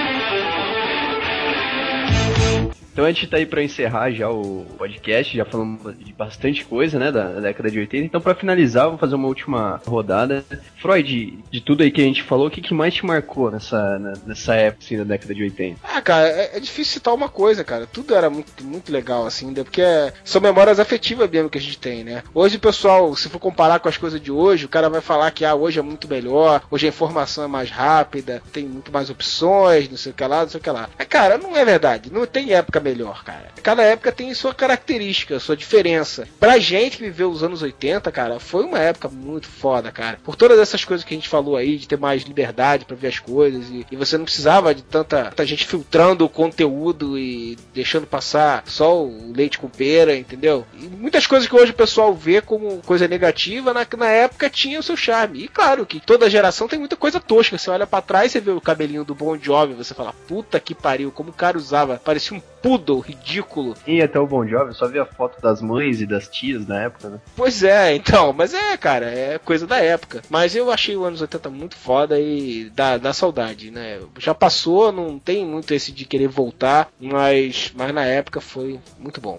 Então 2.95 3.03
a 3.03 3.11
gente 3.11 3.27
tá 3.27 3.35
aí 3.35 3.45
pra 3.45 3.61
encerrar 3.61 4.09
já 4.09 4.29
o 4.29 4.65
podcast, 4.77 5.35
já 5.35 5.43
falamos 5.43 5.81
de 5.97 6.13
bastante 6.13 6.63
coisa, 6.63 6.97
né, 6.97 7.11
da, 7.11 7.27
da 7.27 7.41
década 7.41 7.69
de 7.69 7.77
80. 7.77 8.05
Então 8.05 8.21
pra 8.21 8.33
finalizar, 8.33 8.87
vou 8.87 8.97
fazer 8.97 9.15
uma 9.15 9.27
última 9.27 9.81
rodada. 9.85 10.45
Freud, 10.81 11.37
de 11.51 11.59
tudo 11.59 11.83
aí 11.83 11.91
que 11.91 11.99
a 11.99 12.05
gente 12.05 12.23
falou, 12.23 12.47
o 12.47 12.49
que, 12.49 12.61
que 12.61 12.73
mais 12.73 12.93
te 12.93 13.05
marcou 13.05 13.51
nessa, 13.51 13.99
nessa 14.25 14.55
época, 14.55 14.85
assim, 14.85 14.97
da 14.97 15.03
década 15.03 15.35
de 15.35 15.43
80? 15.43 15.77
Ah, 15.83 16.01
cara, 16.01 16.25
é, 16.29 16.51
é 16.55 16.59
difícil 16.61 16.93
citar 16.93 17.13
uma 17.13 17.27
coisa, 17.27 17.65
cara. 17.65 17.85
Tudo 17.85 18.15
era 18.15 18.29
muito, 18.29 18.63
muito 18.63 18.89
legal, 18.93 19.25
assim, 19.25 19.51
né? 19.51 19.65
porque 19.65 19.81
é- 19.81 20.13
são 20.23 20.39
memórias 20.39 20.79
afetivas 20.79 21.29
mesmo 21.29 21.49
que 21.49 21.57
a 21.57 21.61
gente 21.61 21.77
tem, 21.77 22.01
né? 22.01 22.23
Hoje, 22.33 22.57
pessoal, 22.57 23.13
se 23.17 23.27
for 23.27 23.39
comparar 23.39 23.79
com 23.79 23.89
as 23.89 23.97
coisas 23.97 24.21
de 24.21 24.31
hoje, 24.31 24.67
o 24.67 24.69
cara 24.69 24.89
vai 24.89 25.01
falar 25.01 25.31
que 25.31 25.43
ah, 25.43 25.53
hoje 25.53 25.79
é 25.79 25.81
muito 25.81 26.07
melhor, 26.07 26.61
hoje 26.71 26.85
a 26.85 26.89
informação 26.89 27.43
é 27.43 27.47
mais 27.47 27.69
rápida, 27.69 28.41
tem 28.53 28.63
muito 28.63 28.89
mais 28.89 29.09
opções, 29.09 29.89
não 29.89 29.97
sei 29.97 30.13
o 30.13 30.15
que 30.15 30.23
lá, 30.25 30.43
não 30.43 30.49
sei 30.49 30.61
o 30.61 30.63
que 30.63 30.69
lá. 30.69 30.87
Mas, 30.97 31.07
cara, 31.09 31.37
não 31.37 31.57
é 31.57 31.65
verdade. 31.65 32.09
Não 32.09 32.25
tem 32.25 32.53
época 32.53 32.84
melhor, 32.85 33.23
cara. 33.23 33.51
Cada 33.63 33.81
época 33.81 34.11
tem 34.11 34.31
sua 34.35 34.53
característica, 34.53 35.39
sua 35.39 35.57
diferença. 35.57 36.27
Pra 36.39 36.59
gente 36.59 36.97
que 36.97 37.03
viveu 37.03 37.31
os 37.31 37.41
anos 37.41 37.63
80, 37.63 38.11
cara, 38.11 38.39
foi 38.39 38.63
uma 38.63 38.77
época 38.77 39.09
muito 39.09 39.47
foda, 39.47 39.91
cara. 39.91 40.19
Por 40.23 40.35
todas 40.35 40.59
essas 40.59 40.85
coisas 40.85 41.03
que 41.03 41.13
a 41.13 41.17
gente 41.17 41.27
falou 41.27 41.57
aí, 41.57 41.77
de 41.77 41.87
ter 41.87 41.97
mais 41.97 42.21
liberdade 42.21 42.85
pra 42.85 42.95
ver 42.95 43.07
as 43.07 43.17
coisas, 43.17 43.67
e, 43.69 43.85
e 43.89 43.95
você 43.95 44.17
não 44.17 44.25
precisava 44.25 44.75
de 44.75 44.83
tanta, 44.83 45.25
tanta 45.25 45.45
gente 45.45 45.65
filtrando 45.65 46.23
o 46.23 46.29
conteúdo 46.29 47.17
e 47.17 47.57
deixando 47.73 48.05
passar 48.05 48.63
só 48.67 49.03
o 49.03 49.33
leite 49.35 49.57
com 49.57 49.67
pera, 49.67 50.15
entendeu? 50.15 50.65
E 50.79 50.85
muitas 50.85 51.25
coisas 51.25 51.47
que 51.47 51.55
hoje 51.55 51.71
o 51.71 51.75
pessoal 51.75 52.13
vê 52.13 52.39
como 52.39 52.81
coisa 52.83 53.07
negativa, 53.07 53.73
na, 53.73 53.87
na 53.97 54.09
época 54.09 54.49
tinha 54.49 54.79
o 54.79 54.83
seu 54.83 54.95
charme. 54.95 55.43
E 55.43 55.47
claro 55.47 55.85
que 55.85 55.99
toda 55.99 56.29
geração 56.29 56.67
tem 56.67 56.77
muita 56.77 56.95
coisa 56.95 57.19
tosca. 57.19 57.57
Você 57.57 57.69
olha 57.69 57.87
pra 57.87 58.01
trás, 58.01 58.31
você 58.31 58.39
vê 58.39 58.51
o 58.51 58.61
cabelinho 58.61 59.03
do 59.03 59.15
Bon 59.15 59.37
Jovi, 59.37 59.73
você 59.73 59.93
fala, 59.93 60.13
puta 60.27 60.59
que 60.59 60.75
pariu, 60.75 61.11
como 61.11 61.31
o 61.31 61.33
cara 61.33 61.57
usava, 61.57 61.99
parecia 62.03 62.37
um 62.37 62.41
poodle 62.65 62.99
ridículo. 62.99 63.75
E 63.85 64.01
até 64.01 64.19
o 64.19 64.25
Bon 64.25 64.47
Jovi, 64.47 64.73
só 64.73 64.87
vi 64.87 64.97
a 64.97 65.05
foto 65.05 65.39
das 65.39 65.61
mães 65.61 66.01
e 66.01 66.07
das 66.07 66.27
tias 66.27 66.65
na 66.65 66.81
época, 66.81 67.09
né? 67.09 67.19
Pois 67.35 67.63
é, 67.63 67.93
então, 67.93 68.33
mas 68.33 68.55
é, 68.55 68.75
cara, 68.75 69.05
é 69.05 69.37
coisa 69.37 69.67
da 69.67 69.77
época. 69.77 70.23
Mas 70.31 70.55
eu 70.55 70.71
achei 70.71 70.95
o 70.95 71.05
anos 71.05 71.21
80 71.21 71.47
muito 71.51 71.75
foda 71.75 72.19
e 72.19 72.71
dá, 72.71 72.97
dá 72.97 73.13
saudade, 73.13 73.69
né? 73.69 73.99
Já 74.17 74.33
passou, 74.33 74.91
não 74.91 75.19
tem 75.19 75.45
muito 75.45 75.75
esse 75.75 75.91
de 75.91 76.05
querer 76.05 76.27
voltar, 76.27 76.89
mas, 76.99 77.71
mas 77.75 77.93
na 77.93 78.03
época 78.03 78.41
foi 78.41 78.79
muito 78.97 79.21
bom. 79.21 79.37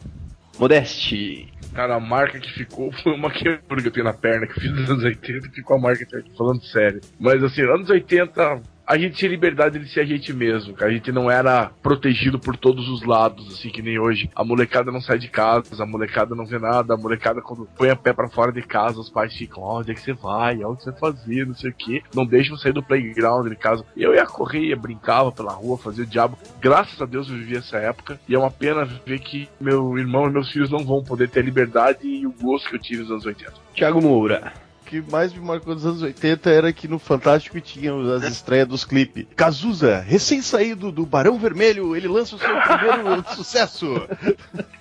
Modeste. 0.56 1.52
Cara, 1.74 1.96
a 1.96 2.00
marca 2.00 2.38
que 2.38 2.52
ficou 2.52 2.92
foi 3.02 3.12
uma 3.12 3.30
quebra 3.30 3.82
que 3.82 3.88
eu 3.88 3.92
tenho 3.92 4.04
na 4.04 4.14
perna 4.14 4.46
que 4.46 4.52
eu 4.52 4.62
fiz 4.62 4.70
nos 4.70 4.88
anos 4.88 5.02
80 5.02 5.48
e 5.48 5.50
ficou 5.50 5.76
a 5.76 5.80
marca 5.80 6.04
aqui, 6.04 6.30
falando 6.38 6.64
sério. 6.64 7.00
Mas 7.18 7.42
assim, 7.42 7.62
anos 7.62 7.90
80, 7.90 8.62
a 8.86 8.96
gente 8.96 9.16
tinha 9.16 9.30
liberdade 9.30 9.78
de 9.78 9.88
ser 9.88 10.00
a 10.00 10.04
gente 10.04 10.32
mesmo, 10.32 10.74
cara. 10.74 10.90
A 10.90 10.94
gente 10.94 11.10
não 11.10 11.30
era 11.30 11.70
protegido 11.82 12.38
por 12.38 12.56
todos 12.56 12.88
os 12.88 13.02
lados, 13.04 13.52
assim, 13.52 13.68
que 13.68 13.82
nem 13.82 13.98
hoje. 13.98 14.30
A 14.34 14.44
molecada 14.44 14.92
não 14.92 15.00
sai 15.00 15.18
de 15.18 15.28
casa, 15.28 15.82
a 15.82 15.86
molecada 15.86 16.34
não 16.34 16.46
vê 16.46 16.58
nada, 16.58 16.94
a 16.94 16.96
molecada 16.96 17.42
quando 17.42 17.68
põe 17.76 17.90
a 17.90 17.96
pé 17.96 18.12
pra 18.12 18.28
fora 18.28 18.52
de 18.52 18.62
casa, 18.62 19.00
os 19.00 19.10
pais 19.10 19.34
ficam, 19.34 19.62
ó, 19.62 19.80
onde 19.80 19.90
é 19.90 19.94
que 19.94 20.00
você 20.00 20.12
vai? 20.12 20.62
Onde 20.64 20.84
você 20.84 20.90
vai 20.92 21.00
fazer? 21.00 21.46
Não 21.46 21.54
sei 21.54 21.70
o 21.70 21.74
que. 21.74 22.02
Não 22.14 22.24
deixam 22.24 22.56
sair 22.56 22.72
do 22.72 22.82
playground 22.82 23.48
de 23.48 23.56
casa. 23.56 23.84
Eu 23.96 24.14
ia 24.14 24.24
correr, 24.24 24.66
ia 24.66 24.76
brincava 24.76 25.32
pela 25.32 25.52
rua, 25.52 25.76
fazia 25.76 26.04
o 26.04 26.06
diabo. 26.06 26.38
Graças 26.60 27.00
a 27.00 27.06
Deus 27.06 27.28
eu 27.28 27.34
vivi 27.34 27.56
essa 27.56 27.78
época. 27.78 28.20
E 28.28 28.34
é 28.34 28.38
uma 28.38 28.50
pena 28.50 28.84
ver 28.84 29.18
que 29.18 29.48
meu 29.60 29.98
irmão 29.98 30.28
e 30.28 30.32
meus 30.32 30.50
filhos 30.52 30.70
não 30.70 30.84
vão 30.84 31.02
poder 31.02 31.28
ter 31.28 31.40
a 31.40 31.42
liberdade 31.42 32.06
e 32.06 32.26
o 32.26 32.32
gosto 32.32 32.68
que 32.68 32.76
eu 32.76 32.80
tive 32.80 33.02
nos 33.02 33.10
anos 33.10 33.26
80. 33.26 33.52
Thiago 33.74 34.00
Moura. 34.00 34.65
O 34.86 34.88
que 34.88 35.02
mais 35.10 35.32
me 35.32 35.40
marcou 35.40 35.74
nos 35.74 35.84
anos 35.84 36.00
80 36.00 36.48
era 36.48 36.72
que 36.72 36.86
no 36.86 37.00
Fantástico 37.00 37.60
tinha 37.60 37.92
as 38.14 38.22
estreias 38.22 38.68
dos 38.68 38.84
clipes. 38.84 39.26
Cazuza, 39.34 39.98
recém-saído 39.98 40.92
do 40.92 41.04
Barão 41.04 41.36
Vermelho, 41.40 41.96
ele 41.96 42.06
lança 42.06 42.36
o 42.36 42.38
seu 42.38 42.48
primeiro 42.60 43.24
sucesso. 43.34 44.06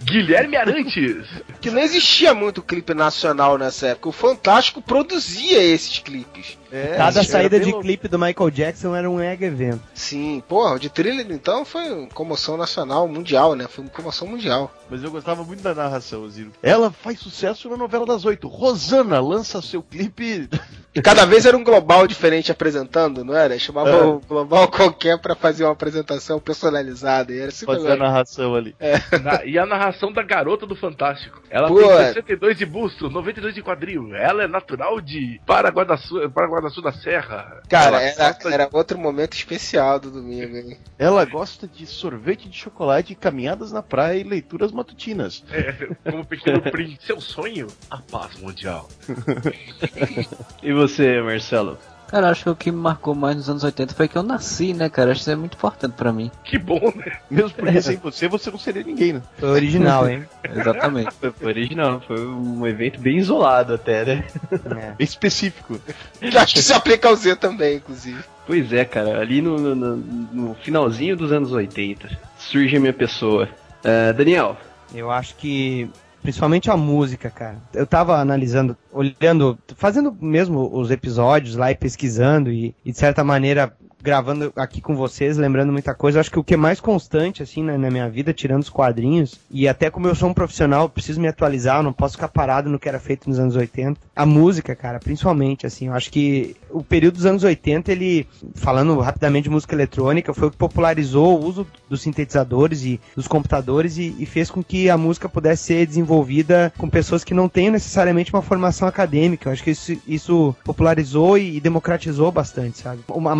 Guilherme 0.03 0.57
Arantes! 0.57 1.25
Que 1.59 1.71
não 1.71 1.81
existia 1.81 2.35
muito 2.35 2.61
clipe 2.61 2.93
nacional 2.93 3.57
nessa 3.57 3.87
época. 3.87 4.09
O 4.09 4.11
Fantástico 4.11 4.79
produzia 4.79 5.63
esses 5.63 5.97
clipes. 5.97 6.55
É, 6.71 6.95
Cada 6.97 7.19
era 7.19 7.23
saída 7.23 7.59
de 7.59 7.65
louco. 7.69 7.81
clipe 7.81 8.07
do 8.07 8.17
Michael 8.17 8.49
Jackson 8.49 8.95
era 8.95 9.09
um 9.09 9.17
mega 9.17 9.45
evento. 9.45 9.81
Sim, 9.93 10.43
porra, 10.47 10.75
o 10.75 10.79
de 10.79 10.89
thriller 10.89 11.25
então 11.29 11.63
foi 11.63 12.07
comoção 12.13 12.57
nacional, 12.57 13.07
mundial, 13.07 13.55
né? 13.55 13.67
Foi 13.67 13.83
uma 13.83 13.91
comoção 13.91 14.27
mundial. 14.27 14.73
Mas 14.89 15.03
eu 15.03 15.11
gostava 15.11 15.43
muito 15.43 15.61
da 15.61 15.73
narração, 15.75 16.27
Ziro. 16.29 16.51
Ela 16.61 16.91
faz 16.91 17.19
sucesso 17.19 17.69
na 17.69 17.77
novela 17.77 18.05
das 18.05 18.25
oito. 18.25 18.47
Rosana 18.47 19.19
lança 19.19 19.61
seu 19.61 19.81
clipe. 19.81 20.49
E 20.95 21.01
cada 21.01 21.25
vez 21.25 21.45
era 21.45 21.57
um 21.57 21.63
global 21.63 22.07
diferente 22.07 22.51
apresentando, 22.53 23.23
não 23.25 23.35
era? 23.35 23.59
Chamava 23.59 23.89
É. 23.89 24.01
o 24.03 24.19
global 24.21 24.67
qualquer 24.69 25.19
pra 25.19 25.35
fazer 25.35 25.65
uma 25.65 25.73
apresentação 25.73 26.39
personalizada. 26.39 27.33
E 27.33 27.37
era 27.39 27.49
assim 27.49 27.65
Fazer 27.65 27.91
a 27.91 27.97
narração 27.97 28.55
ali. 28.55 28.73
Na- 29.21 29.43
e 29.43 29.59
a 29.59 29.65
narração 29.65 30.13
da 30.13 30.23
garota 30.23 30.65
do 30.65 30.73
Fantástico. 30.75 31.41
Ela 31.49 31.67
Pô, 31.67 31.79
tem 31.79 31.89
é. 31.91 32.07
62 32.13 32.57
de 32.57 32.65
busto, 32.65 33.09
92 33.09 33.53
de 33.53 33.61
quadril. 33.61 34.15
Ela 34.15 34.43
é 34.43 34.47
natural 34.47 35.01
de 35.01 35.41
Paraguaçu, 35.45 36.29
Paraguaçu 36.29 36.81
da 36.81 36.93
Serra. 36.93 37.61
Cara, 37.69 38.01
era, 38.01 38.31
de- 38.31 38.53
era 38.53 38.69
outro 38.71 38.97
momento 38.97 39.33
especial 39.33 39.99
do 39.99 40.09
domingo, 40.09 40.55
hein? 40.55 40.77
Ela 40.97 41.25
gosta 41.25 41.67
de 41.67 41.85
sorvete 41.85 42.47
de 42.47 42.55
chocolate, 42.57 43.15
caminhadas 43.15 43.71
na 43.73 43.83
praia 43.83 44.17
e 44.19 44.23
leituras 44.23 44.71
matutinas. 44.71 45.43
é, 45.51 45.73
como 46.09 46.25
pequeno 46.25 46.61
príncipe. 46.61 47.05
Seu 47.05 47.19
sonho? 47.19 47.67
A 47.91 47.97
paz 47.97 48.39
mundial. 48.39 48.87
E 50.63 50.71
você? 50.73 50.84
Você, 50.87 51.21
Marcelo? 51.21 51.77
Cara, 52.07 52.29
acho 52.29 52.43
que 52.43 52.49
o 52.51 52.55
que 52.55 52.71
me 52.71 52.77
marcou 52.77 53.15
mais 53.15 53.35
nos 53.35 53.49
anos 53.49 53.63
80 53.63 53.95
foi 53.95 54.07
que 54.07 54.15
eu 54.15 54.21
nasci, 54.21 54.73
né, 54.75 54.87
cara? 54.89 55.09
Acho 55.11 55.17
que 55.19 55.21
isso 55.23 55.31
é 55.31 55.35
muito 55.35 55.55
importante 55.55 55.93
pra 55.93 56.13
mim. 56.13 56.29
Que 56.43 56.57
bom, 56.59 56.93
né? 56.95 57.17
Mesmo 57.31 57.49
porque 57.49 57.81
sem 57.81 57.97
você, 57.97 58.27
você 58.27 58.51
não 58.51 58.59
seria 58.59 58.83
ninguém, 58.83 59.13
né? 59.13 59.21
Foi 59.39 59.49
original, 59.49 60.07
hein? 60.07 60.23
Exatamente. 60.55 61.09
Foi, 61.19 61.31
foi 61.31 61.47
original, 61.47 61.99
foi 62.05 62.23
um 62.25 62.65
evento 62.67 62.99
bem 63.01 63.17
isolado 63.17 63.73
até, 63.73 64.05
né? 64.05 64.23
É. 64.51 64.91
Bem 64.91 64.95
específico. 64.99 65.79
Que 66.19 66.37
acho 66.37 66.53
que 66.53 66.61
se 66.61 66.73
aplica 66.73 67.07
ao 67.09 67.15
Z 67.15 67.37
também, 67.37 67.77
inclusive. 67.77 68.23
Pois 68.45 68.71
é, 68.71 68.85
cara, 68.85 69.19
ali 69.19 69.41
no, 69.41 69.57
no- 69.75 69.95
no- 69.97 70.55
finalzinho 70.63 71.17
dos 71.17 71.31
anos 71.31 71.51
80 71.51 72.07
surge 72.37 72.77
a 72.77 72.79
minha 72.79 72.93
pessoa. 72.93 73.49
Ah, 73.83 74.11
Daniel, 74.11 74.55
Eu 74.93 75.09
acho 75.11 75.35
que 75.35 75.89
principalmente 76.25 76.71
a 76.71 76.75
música, 76.75 77.29
cara. 77.29 77.57
Eu 77.73 77.85
tava 77.85 78.17
analisando, 78.17 78.75
olhando, 78.91 79.57
fazendo 79.77 80.15
mesmo 80.19 80.75
os 80.75 80.89
episódios 80.89 81.55
lá 81.55 81.71
e 81.71 81.75
pesquisando 81.75 82.51
e, 82.51 82.75
e, 82.83 82.91
de 82.91 82.97
certa 82.97 83.23
maneira 83.23 83.71
gravando 84.05 84.53
aqui 84.55 84.79
com 84.79 84.95
vocês, 84.95 85.35
lembrando 85.35 85.71
muita 85.71 85.95
coisa. 85.95 86.19
Acho 86.19 86.29
que 86.29 86.37
o 86.37 86.43
que 86.43 86.53
é 86.53 86.57
mais 86.57 86.79
constante 86.79 87.41
assim 87.41 87.63
né, 87.63 87.75
na 87.75 87.89
minha 87.89 88.07
vida, 88.07 88.31
tirando 88.31 88.61
os 88.61 88.69
quadrinhos 88.69 89.39
e 89.49 89.67
até 89.67 89.89
como 89.89 90.07
eu 90.07 90.13
sou 90.13 90.29
um 90.29 90.33
profissional, 90.33 90.87
preciso 90.87 91.19
me 91.19 91.27
atualizar, 91.27 91.81
não 91.81 91.91
posso 91.91 92.13
ficar 92.13 92.27
parado 92.27 92.69
no 92.69 92.77
que 92.77 92.87
era 92.87 92.99
feito 92.99 93.27
nos 93.27 93.39
anos 93.39 93.55
80. 93.55 93.99
A 94.15 94.25
música, 94.25 94.75
cara, 94.75 94.99
principalmente 94.99 95.65
assim, 95.65 95.87
eu 95.87 95.93
acho 95.93 96.11
que 96.11 96.55
o 96.69 96.83
período 96.83 97.15
dos 97.15 97.25
anos 97.25 97.43
80, 97.43 97.91
ele 97.91 98.27
falando 98.53 98.99
rapidamente 98.99 99.45
de 99.45 99.49
música 99.49 99.73
eletrônica, 99.73 100.33
foi 100.33 100.49
o 100.49 100.51
que 100.51 100.57
popularizou 100.57 101.39
o 101.39 101.43
uso 101.43 101.65
dos 101.89 102.01
sintetizadores 102.01 102.83
e 102.83 102.99
dos 103.15 103.27
computadores 103.27 103.97
e, 103.97 104.15
e 104.19 104.25
fez 104.25 104.51
com 104.51 104.63
que 104.63 104.87
a 104.87 104.97
música 104.97 105.27
pudesse 105.27 105.63
ser 105.63 105.87
desenvolvida 105.87 106.71
com 106.77 106.87
pessoas 106.87 107.23
que 107.23 107.33
não 107.33 107.49
tenham 107.49 107.71
necessariamente 107.71 108.31
uma 108.31 108.41
formação 108.41 108.87
acadêmica. 108.87 109.49
Eu 109.49 109.53
acho 109.53 109.63
que 109.63 109.71
isso, 109.71 109.97
isso 110.07 110.55
popularizou 110.63 111.37
e, 111.37 111.57
e 111.57 111.59
democratizou 111.59 112.31
bastante, 112.31 112.77
sabe? 112.77 113.01
Uma, 113.07 113.31
a 113.31 113.35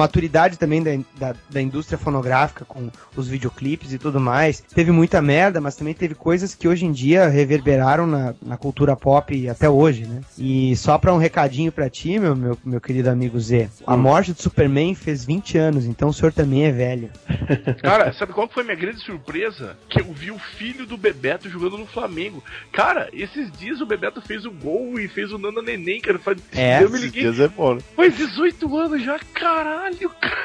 também 0.57 0.81
da, 0.83 0.91
da, 1.17 1.35
da 1.49 1.61
indústria 1.61 1.97
fonográfica 1.97 2.65
com 2.65 2.89
os 3.15 3.27
videoclipes 3.27 3.93
e 3.93 3.97
tudo 3.97 4.19
mais. 4.19 4.61
Teve 4.73 4.91
muita 4.91 5.21
merda, 5.21 5.59
mas 5.61 5.75
também 5.75 5.93
teve 5.93 6.15
coisas 6.15 6.55
que 6.55 6.67
hoje 6.67 6.85
em 6.85 6.91
dia 6.91 7.27
reverberaram 7.27 8.05
na, 8.07 8.33
na 8.41 8.57
cultura 8.57 8.95
pop 8.95 9.49
até 9.49 9.69
hoje, 9.69 10.05
né? 10.05 10.21
E 10.37 10.75
só 10.75 10.97
pra 10.97 11.13
um 11.13 11.17
recadinho 11.17 11.71
pra 11.71 11.89
ti, 11.89 12.19
meu, 12.19 12.35
meu, 12.35 12.57
meu 12.63 12.81
querido 12.81 13.09
amigo 13.09 13.39
Z. 13.39 13.69
A 13.85 13.95
morte 13.97 14.33
do 14.33 14.41
Superman 14.41 14.95
fez 14.95 15.25
20 15.25 15.57
anos, 15.57 15.85
então 15.85 16.09
o 16.09 16.13
senhor 16.13 16.31
também 16.31 16.65
é 16.65 16.71
velho. 16.71 17.09
Cara, 17.81 18.11
sabe 18.13 18.33
qual 18.33 18.47
que 18.47 18.53
foi 18.53 18.63
minha 18.63 18.75
grande 18.75 18.99
surpresa? 19.01 19.77
Que 19.89 20.01
eu 20.01 20.13
vi 20.13 20.31
o 20.31 20.39
filho 20.39 20.85
do 20.85 20.97
Bebeto 20.97 21.49
jogando 21.49 21.77
no 21.77 21.85
Flamengo. 21.85 22.43
Cara, 22.71 23.09
esses 23.13 23.51
dias 23.53 23.81
o 23.81 23.85
Bebeto 23.85 24.21
fez 24.21 24.45
o 24.45 24.51
gol 24.51 24.99
e 24.99 25.07
fez 25.07 25.31
o 25.31 25.37
Nana 25.37 25.61
Neném, 25.61 25.99
cara. 26.01 26.19
Faz... 26.19 26.37
É, 26.53 26.77
eu 26.83 26.89
me 26.89 26.95
Esses 26.95 27.01
liguei. 27.01 27.21
dias 27.23 27.39
é 27.39 27.47
bom, 27.47 27.75
né? 27.75 27.81
Faz 27.95 28.15
18 28.17 28.77
anos 28.77 29.03
já, 29.03 29.19
caralho, 29.33 30.09
cara. 30.21 30.44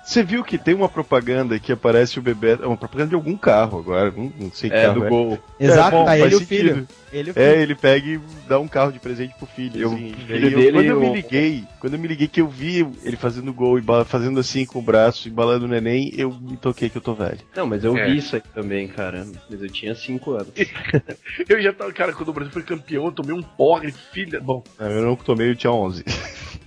Você 0.03 0.23
viu 0.23 0.43
que 0.43 0.57
tem 0.57 0.73
uma 0.73 0.89
propaganda 0.89 1.57
que 1.59 1.71
aparece 1.71 2.17
o 2.17 2.21
bebê. 2.21 2.53
É 2.61 2.65
uma 2.65 2.75
propaganda 2.77 3.09
de 3.09 3.15
algum 3.15 3.37
carro 3.37 3.79
agora. 3.79 4.11
Não, 4.11 4.31
não 4.39 4.51
sei 4.51 4.69
que 4.69 4.75
é 4.75 4.83
carro 4.87 4.99
do 4.99 5.05
é. 5.05 5.09
gol. 5.09 5.39
Exato, 5.59 5.91
bom, 5.97 6.05
tá 6.05 6.17
ele 6.17 6.33
e 6.33 6.35
o 6.37 6.39
filho. 6.41 6.87
Ele 7.13 7.31
o 7.31 7.33
filho. 7.33 7.45
É, 7.45 7.61
ele 7.61 7.75
pega 7.75 8.07
e 8.07 8.19
dá 8.47 8.59
um 8.59 8.67
carro 8.67 8.91
de 8.91 8.99
presente 8.99 9.33
pro 9.37 9.45
filho. 9.45 9.79
Eu- 9.79 9.91
assim. 9.93 10.07
E 10.07 10.13
filho 10.25 10.49
eu- 10.49 10.57
dele 10.59 10.71
quando 10.71 10.85
e 10.85 10.87
eu 10.87 10.99
me 10.99 11.13
liguei, 11.13 11.63
quando 11.79 11.93
eu 11.93 11.99
me 11.99 12.07
liguei 12.07 12.27
que 12.27 12.41
eu 12.41 12.47
vi 12.47 12.79
ele 13.03 13.15
fazendo 13.15 13.53
gol 13.53 13.77
e 13.77 13.83
fazendo 14.05 14.39
assim 14.39 14.65
com 14.65 14.79
o 14.79 14.81
braço, 14.81 15.29
embalando 15.29 15.65
o 15.65 15.67
neném, 15.67 16.11
eu 16.17 16.31
me 16.31 16.57
toquei 16.57 16.89
que 16.89 16.97
eu 16.97 17.01
tô 17.01 17.13
velho. 17.13 17.39
Não, 17.55 17.67
mas 17.67 17.83
eu 17.83 17.95
É. 17.95 18.05
vi 18.09 18.17
isso 18.17 18.35
aí 18.35 18.41
também, 18.55 18.87
cara. 18.87 19.25
Mas 19.49 19.61
eu 19.61 19.69
tinha 19.69 19.93
5 19.93 20.31
anos. 20.31 20.49
Eu 21.47 21.61
já 21.61 21.71
tava, 21.73 21.91
cara, 21.93 22.13
quando 22.13 22.29
o 22.29 22.33
Brasil 22.33 22.51
foi 22.51 22.63
campeão, 22.63 23.05
eu 23.05 23.11
tomei 23.11 23.33
um 23.35 23.41
porre, 23.43 23.91
filha. 24.11 24.39
Bom, 24.39 24.63
Eu 24.79 25.01
não 25.03 25.15
tomei, 25.15 25.49
eu 25.49 25.55
tinha 25.55 25.71
11. 25.71 26.03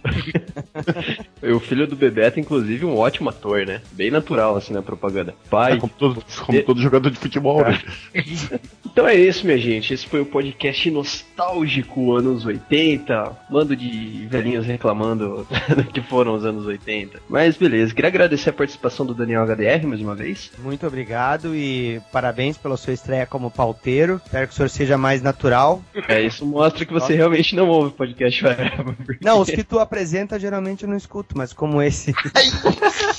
E 1.43 1.51
o 1.53 1.61
filho 1.61 1.87
do 1.87 1.97
Bebeto, 1.97 2.41
inclusive, 2.41 2.85
um 2.85 2.97
ótimo 2.97 3.29
ator, 3.35 3.67
né? 3.67 3.83
Bem 3.93 4.11
natural, 4.11 4.57
assim, 4.57 4.73
na 4.73 4.83
propaganda. 4.83 5.35
Pai. 5.51 5.79
como, 5.79 5.93
todo, 5.97 6.25
como 6.47 6.63
todo 6.63 6.81
jogador 6.81 7.11
de 7.11 7.19
futebol, 7.19 7.63
né? 7.63 7.81
Então 8.95 9.09
é 9.09 9.17
isso, 9.17 9.45
minha 9.45 9.59
gente. 9.59 9.93
Esse 9.93 10.07
foi 10.07 10.21
o 10.21 10.25
podcast 10.25 10.89
nostálgico 10.89 12.15
anos 12.15 12.47
80. 12.47 13.39
Mando 13.51 13.75
de 13.75 14.25
velhinhos 14.31 14.65
reclamando 14.65 15.45
do 15.77 15.85
que 15.87 16.01
foram 16.01 16.35
os 16.35 16.45
anos 16.45 16.65
80. 16.65 17.21
Mas 17.29 17.57
beleza, 17.57 17.93
queria 17.93 18.09
agradecer 18.09 18.51
a 18.51 18.53
participação 18.53 19.05
do 19.05 19.13
Daniel 19.13 19.45
HDR 19.45 19.85
mais 19.85 20.01
uma 20.01 20.15
vez. 20.15 20.53
Muito 20.61 20.87
obrigado 20.87 21.57
e 21.57 22.01
parabéns 22.13 22.57
pela 22.57 22.77
sua 22.77 22.93
estreia 22.93 23.27
como 23.27 23.51
pauteiro. 23.51 24.21
Espero 24.25 24.47
que 24.47 24.53
o 24.53 24.57
senhor 24.57 24.69
seja 24.69 24.97
mais 24.97 25.21
natural. 25.21 25.83
É, 26.07 26.23
isso 26.23 26.47
mostra 26.47 26.87
que 26.87 26.93
você 26.93 27.17
realmente 27.17 27.57
não 27.57 27.69
ouve 27.69 27.97
podcast 27.97 28.41
Forever. 28.41 29.19
Não, 29.21 29.41
os 29.41 29.51
que 29.51 29.65
tu 29.65 29.81
apresenta 29.81 30.39
geralmente 30.39 30.85
eu 30.85 30.89
não 30.89 30.97
escuto, 30.97 31.37
mas 31.37 31.53
como 31.53 31.83
esse. 31.83 32.15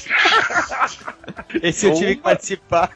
esse 1.61 1.85
eu 1.88 1.93
tive 1.93 2.15
que 2.15 2.22
participar. 2.22 2.91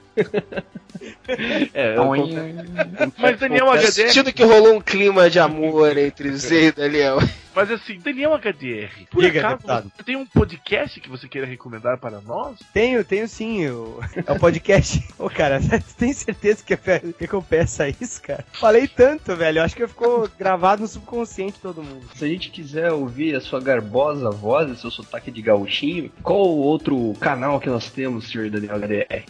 É, 1.73 1.95
eu 1.95 2.07
Oi. 2.07 2.19
confesso- 2.19 3.13
mas 3.17 3.39
Daniel 3.39 3.65
Eu 3.67 3.71
HDR. 3.73 3.91
sentindo 3.91 4.33
que 4.33 4.43
rolou 4.43 4.75
um 4.75 4.81
clima 4.81 5.29
de 5.29 5.39
amor 5.39 5.97
entre 5.97 6.35
Zé 6.35 6.63
e 6.65 6.71
Daniel. 6.71 7.19
Mas 7.55 7.71
assim, 7.71 7.99
Daniel 7.99 8.33
HDR. 8.35 9.05
Por 9.09 9.21
Diga, 9.21 9.39
acaso, 9.39 9.55
deputado. 9.57 9.91
você 9.95 10.03
tem 10.03 10.15
um 10.15 10.25
podcast 10.25 10.99
que 10.99 11.09
você 11.09 11.27
queira 11.27 11.47
recomendar 11.47 11.97
para 11.97 12.21
nós? 12.21 12.57
Tenho, 12.73 13.03
tenho 13.03 13.27
sim. 13.27 13.67
O, 13.67 13.99
é 14.25 14.31
o 14.31 14.39
podcast. 14.39 15.03
Ô, 15.17 15.29
cara, 15.29 15.59
tu 15.59 15.95
tem 15.97 16.13
certeza 16.13 16.63
que 16.63 16.73
é 16.73 17.01
recompensa 17.19 17.89
isso, 17.89 18.21
cara? 18.21 18.45
Falei 18.53 18.87
tanto, 18.87 19.35
velho. 19.35 19.59
Eu 19.59 19.63
acho 19.63 19.75
que 19.75 19.85
ficou 19.87 20.29
gravado 20.37 20.83
no 20.83 20.87
subconsciente 20.87 21.59
todo 21.59 21.83
mundo. 21.83 22.05
Se 22.15 22.23
a 22.23 22.27
gente 22.27 22.49
quiser 22.49 22.91
ouvir 22.93 23.35
a 23.35 23.41
sua 23.41 23.59
garbosa 23.59 24.29
voz 24.29 24.69
e 24.71 24.75
seu 24.79 24.91
sotaque 24.91 25.31
de 25.31 25.41
gauchinho, 25.41 26.11
qual 26.23 26.39
o 26.47 26.59
outro 26.59 27.13
canal 27.19 27.59
que 27.59 27.67
nós 27.69 27.89
temos, 27.89 28.29
senhor 28.29 28.49
Daniel 28.49 28.75
HDR? 28.77 29.23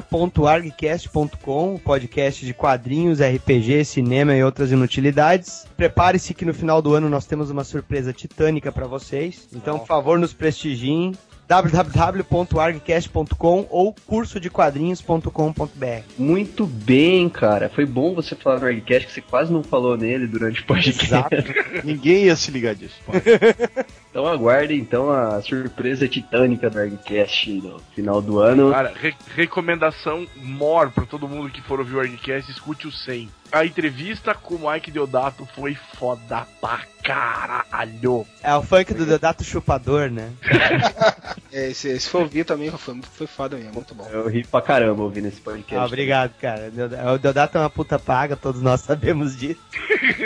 www.argcast.com, 0.00 1.78
podcast 1.78 2.46
de 2.46 2.54
quadrinhos, 2.54 3.20
RPG, 3.20 3.84
cinema 3.84 4.34
e 4.34 4.42
outras 4.42 4.72
inutilidades. 4.72 5.66
Prepare-se 5.76 6.32
que 6.32 6.44
no 6.44 6.54
final 6.54 6.80
do 6.80 6.94
ano 6.94 7.08
nós 7.08 7.26
temos 7.26 7.50
uma 7.50 7.64
surpresa 7.64 8.12
titânica 8.12 8.70
pra 8.72 8.86
vocês. 8.86 9.48
Então, 9.54 9.78
por 9.78 9.86
favor, 9.86 10.18
nos 10.18 10.32
prestigiem 10.32 11.12
www.argcast.com 11.46 13.66
ou 13.68 13.94
cursodequadrinhos.com.br. 14.06 16.02
Muito 16.18 16.66
bem, 16.66 17.28
cara. 17.28 17.68
Foi 17.68 17.84
bom 17.84 18.14
você 18.14 18.34
falar 18.34 18.60
no 18.60 18.66
Nerdcast, 18.66 19.08
que 19.08 19.12
você 19.12 19.20
quase 19.20 19.52
não 19.52 19.62
falou 19.62 19.98
nele 19.98 20.26
durante 20.26 20.62
o 20.62 20.64
podcast. 20.64 21.04
Exato. 21.04 21.36
Ninguém 21.84 22.24
ia 22.24 22.36
se 22.36 22.50
ligar 22.50 22.74
disso. 22.74 22.96
Então 24.12 24.26
aguardem 24.26 24.78
então 24.78 25.10
a 25.10 25.40
surpresa 25.40 26.06
titânica 26.06 26.68
do 26.68 26.76
Nerdcast 26.78 27.50
no 27.62 27.78
final 27.94 28.20
do 28.20 28.40
ano. 28.40 28.70
Cara, 28.70 28.92
re- 28.94 29.14
recomendação 29.34 30.26
mor 30.36 30.90
pra 30.90 31.06
todo 31.06 31.26
mundo 31.26 31.48
que 31.48 31.62
for 31.62 31.78
ouvir 31.78 31.94
o 31.96 32.00
Argcast, 32.00 32.50
escute 32.52 32.86
o 32.86 32.92
100. 32.92 33.30
A 33.50 33.64
entrevista 33.64 34.34
com 34.34 34.54
o 34.56 34.70
Mike 34.70 34.90
Deodato 34.90 35.46
foi 35.54 35.74
foda 35.98 36.46
pra 36.60 36.80
caralho. 37.02 38.26
É 38.42 38.54
o 38.54 38.62
funk 38.62 38.92
do 38.94 39.04
Deodato 39.06 39.42
Chupador, 39.44 40.10
né? 40.10 40.30
É, 41.54 41.68
esse, 41.68 41.88
esse 41.88 42.08
foi 42.08 42.22
ouvir 42.22 42.44
também, 42.46 42.70
foi, 42.70 42.98
foi 43.02 43.26
foda 43.26 43.58
mesmo, 43.58 43.74
muito 43.74 43.94
bom. 43.94 44.08
Eu 44.10 44.26
ri 44.26 44.42
pra 44.42 44.62
caramba 44.62 45.02
ouvindo 45.02 45.28
esse 45.28 45.38
podcast. 45.38 45.76
Ah, 45.76 45.84
obrigado, 45.84 46.32
cara. 46.40 46.72
O 47.14 47.18
Deodato 47.18 47.58
é 47.58 47.60
uma 47.60 47.68
puta 47.68 47.98
paga, 47.98 48.34
todos 48.36 48.62
nós 48.62 48.80
sabemos 48.80 49.36
disso. 49.36 49.60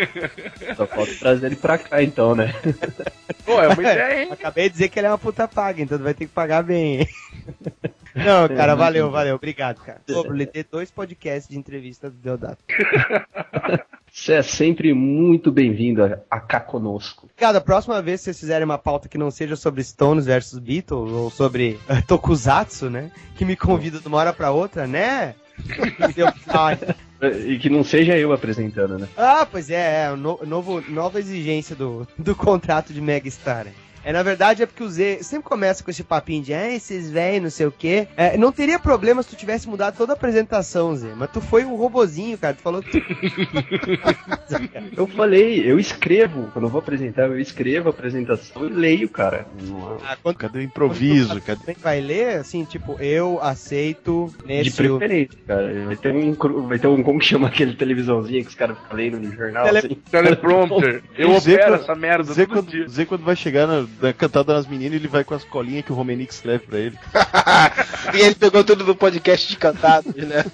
Só 0.77 0.87
falta 0.87 1.13
trazer 1.19 1.47
ele 1.47 1.57
pra 1.57 1.79
cá 1.79 2.01
então, 2.01 2.37
né? 2.37 2.55
Pô, 3.45 3.61
é 3.61 3.75
uma 3.77 3.83
ideia, 3.93 4.23
hein? 4.25 4.29
Acabei 4.33 4.69
de 4.69 4.73
dizer 4.73 4.89
que 4.89 4.99
ele 4.99 5.07
é 5.07 5.11
uma 5.11 5.19
puta 5.19 5.47
paga, 5.47 5.83
então 5.83 5.99
tu 5.99 6.05
vai 6.05 6.15
ter 6.15 6.27
que 6.27 6.33
pagar 6.33 6.63
bem. 6.63 7.07
Não, 8.17 8.49
cara, 8.49 8.75
valeu, 8.75 9.11
valeu. 9.11 9.37
Obrigado, 9.37 9.79
cara. 9.83 10.01
Pô, 10.07 10.23
lhe 10.33 10.47
dei 10.47 10.65
dois 10.65 10.91
podcasts 10.91 11.51
de 11.51 11.59
entrevista 11.59 12.09
do 12.09 12.17
Deodato. 12.17 12.65
Você 14.11 14.33
é 14.33 14.43
sempre 14.43 14.95
muito 14.95 15.53
bem-vindo 15.53 16.03
a, 16.03 16.19
a 16.31 16.41
cá 16.41 16.59
conosco. 16.59 17.29
Cara, 17.37 17.59
a 17.59 17.61
próxima 17.61 18.01
vez 18.01 18.21
que 18.21 18.25
vocês 18.25 18.41
fizerem 18.41 18.65
uma 18.65 18.79
pauta 18.79 19.09
que 19.11 19.19
não 19.19 19.31
seja 19.31 19.57
sobre 19.57 19.85
Stones 19.85 20.25
versus 20.25 20.59
Beatles 20.59 21.13
ou 21.13 21.31
sobre 21.31 21.79
eh, 21.87 22.01
Tokusatsu, 22.01 22.89
né? 22.89 23.11
Que 23.37 23.45
me 23.45 23.55
convida 23.55 24.01
de 24.01 24.09
uma 24.09 24.17
hora 24.17 24.33
pra 24.33 24.51
outra, 24.51 24.87
né? 24.87 25.35
E 27.47 27.59
que 27.59 27.71
não 27.71 27.83
seja 27.83 28.17
eu 28.19 28.33
apresentando, 28.33 28.99
né? 28.99 29.09
Ah, 29.17 29.47
pois 29.51 29.71
é, 29.71 30.05
é 30.05 30.17
no- 30.17 30.39
novo, 30.45 30.83
nova 30.89 31.19
exigência 31.19 31.75
do, 31.75 32.07
do 32.19 32.35
contrato 32.35 32.93
de 32.93 33.01
Megastar. 33.01 33.67
É, 34.07 34.13
na 34.13 34.23
verdade 34.23 34.63
é 34.63 34.67
porque 34.67 34.85
o 34.85 34.89
Z 34.89 35.19
sempre 35.23 35.49
começa 35.49 35.83
com 35.83 35.91
esse 35.91 36.05
papinho 36.05 36.41
de, 36.43 36.55
ah, 36.55 36.71
esses 36.71 37.11
velhos, 37.11 37.43
não 37.43 37.51
sei 37.51 37.67
o 37.67 37.73
quê. 37.73 38.07
É, 38.17 38.37
não 38.39 38.53
teria 38.53 38.79
problema 38.79 39.21
se 39.21 39.31
tu 39.31 39.37
tivesse 39.37 39.69
mudado 39.69 39.97
toda 39.97 40.13
a 40.13 40.15
apresentação, 40.15 40.95
Z. 40.95 41.09
Mas 41.17 41.29
tu 41.33 41.41
foi 41.41 41.65
um 41.65 41.75
robozinho, 41.75 42.39
cara. 42.39 42.55
Tu 42.55 42.63
falou 42.63 42.81
que. 42.83 43.03
Eu 44.97 45.07
falei, 45.09 45.61
eu 45.71 45.79
escrevo. 45.79 46.49
Quando 46.53 46.67
eu 46.67 46.71
vou 46.71 46.79
apresentar, 46.79 47.23
eu 47.27 47.39
escrevo 47.41 47.89
a 47.89 47.91
apresentação 47.91 48.67
e 48.67 48.71
leio, 48.73 49.09
cara. 49.09 49.47
Ah, 50.05 50.17
quando 50.23 50.37
Cadê 50.37 50.59
o 50.61 50.63
improviso? 50.63 51.41
Cadê... 51.41 51.61
Quem 51.65 51.75
vai 51.83 52.01
ler, 52.01 52.39
assim, 52.39 52.65
tipo, 52.65 52.97
eu 53.01 53.41
aceito 53.43 54.33
De 54.41 54.47
nesse. 54.47 54.77
preferência, 54.77 55.37
cara. 55.47 55.85
Vai 55.87 55.97
ter 55.97 56.15
um, 56.15 56.33
vai 56.69 56.79
ter 56.79 56.87
um, 56.87 57.03
como 57.03 57.19
que 57.19 57.27
chama 57.27 57.49
aquele 57.49 57.75
televisãozinho 57.75 58.43
que 58.43 58.49
os 58.51 58.55
caras 58.55 58.79
ficam 58.79 58.97
lendo 58.97 59.19
no 59.19 59.33
jornal, 59.35 59.65
Tele- 59.65 59.79
assim. 59.79 59.95
Teleprompter. 60.11 61.03
Eu 61.19 61.39
Zé 61.41 61.55
opero 61.55 61.71
quando- 61.73 61.81
essa 61.83 61.95
merda 61.95 62.33
Zé 62.33 62.47
todo 62.47 62.55
quando, 62.55 62.71
dia. 62.71 62.89
Zé 62.89 63.05
quando 63.05 63.25
vai 63.25 63.37
chegar 63.37 63.67
na, 63.67 63.87
na 64.01 64.13
cantada 64.13 64.55
das 64.55 64.67
meninas, 64.67 64.95
ele 64.95 65.09
vai 65.09 65.25
com 65.25 65.35
as 65.35 65.45
colinhas 65.45 65.85
que 65.85 65.93
o 65.93 65.95
Romenick 65.95 66.33
escreve 66.33 66.67
pra 66.67 66.79
ele. 66.79 66.99
e 68.15 68.21
ele 68.21 68.35
pegou 68.35 68.63
tudo 68.65 68.85
do 68.85 68.95
podcast 68.95 69.49
de 69.49 69.57
cantados, 69.57 70.15
né? 70.15 70.45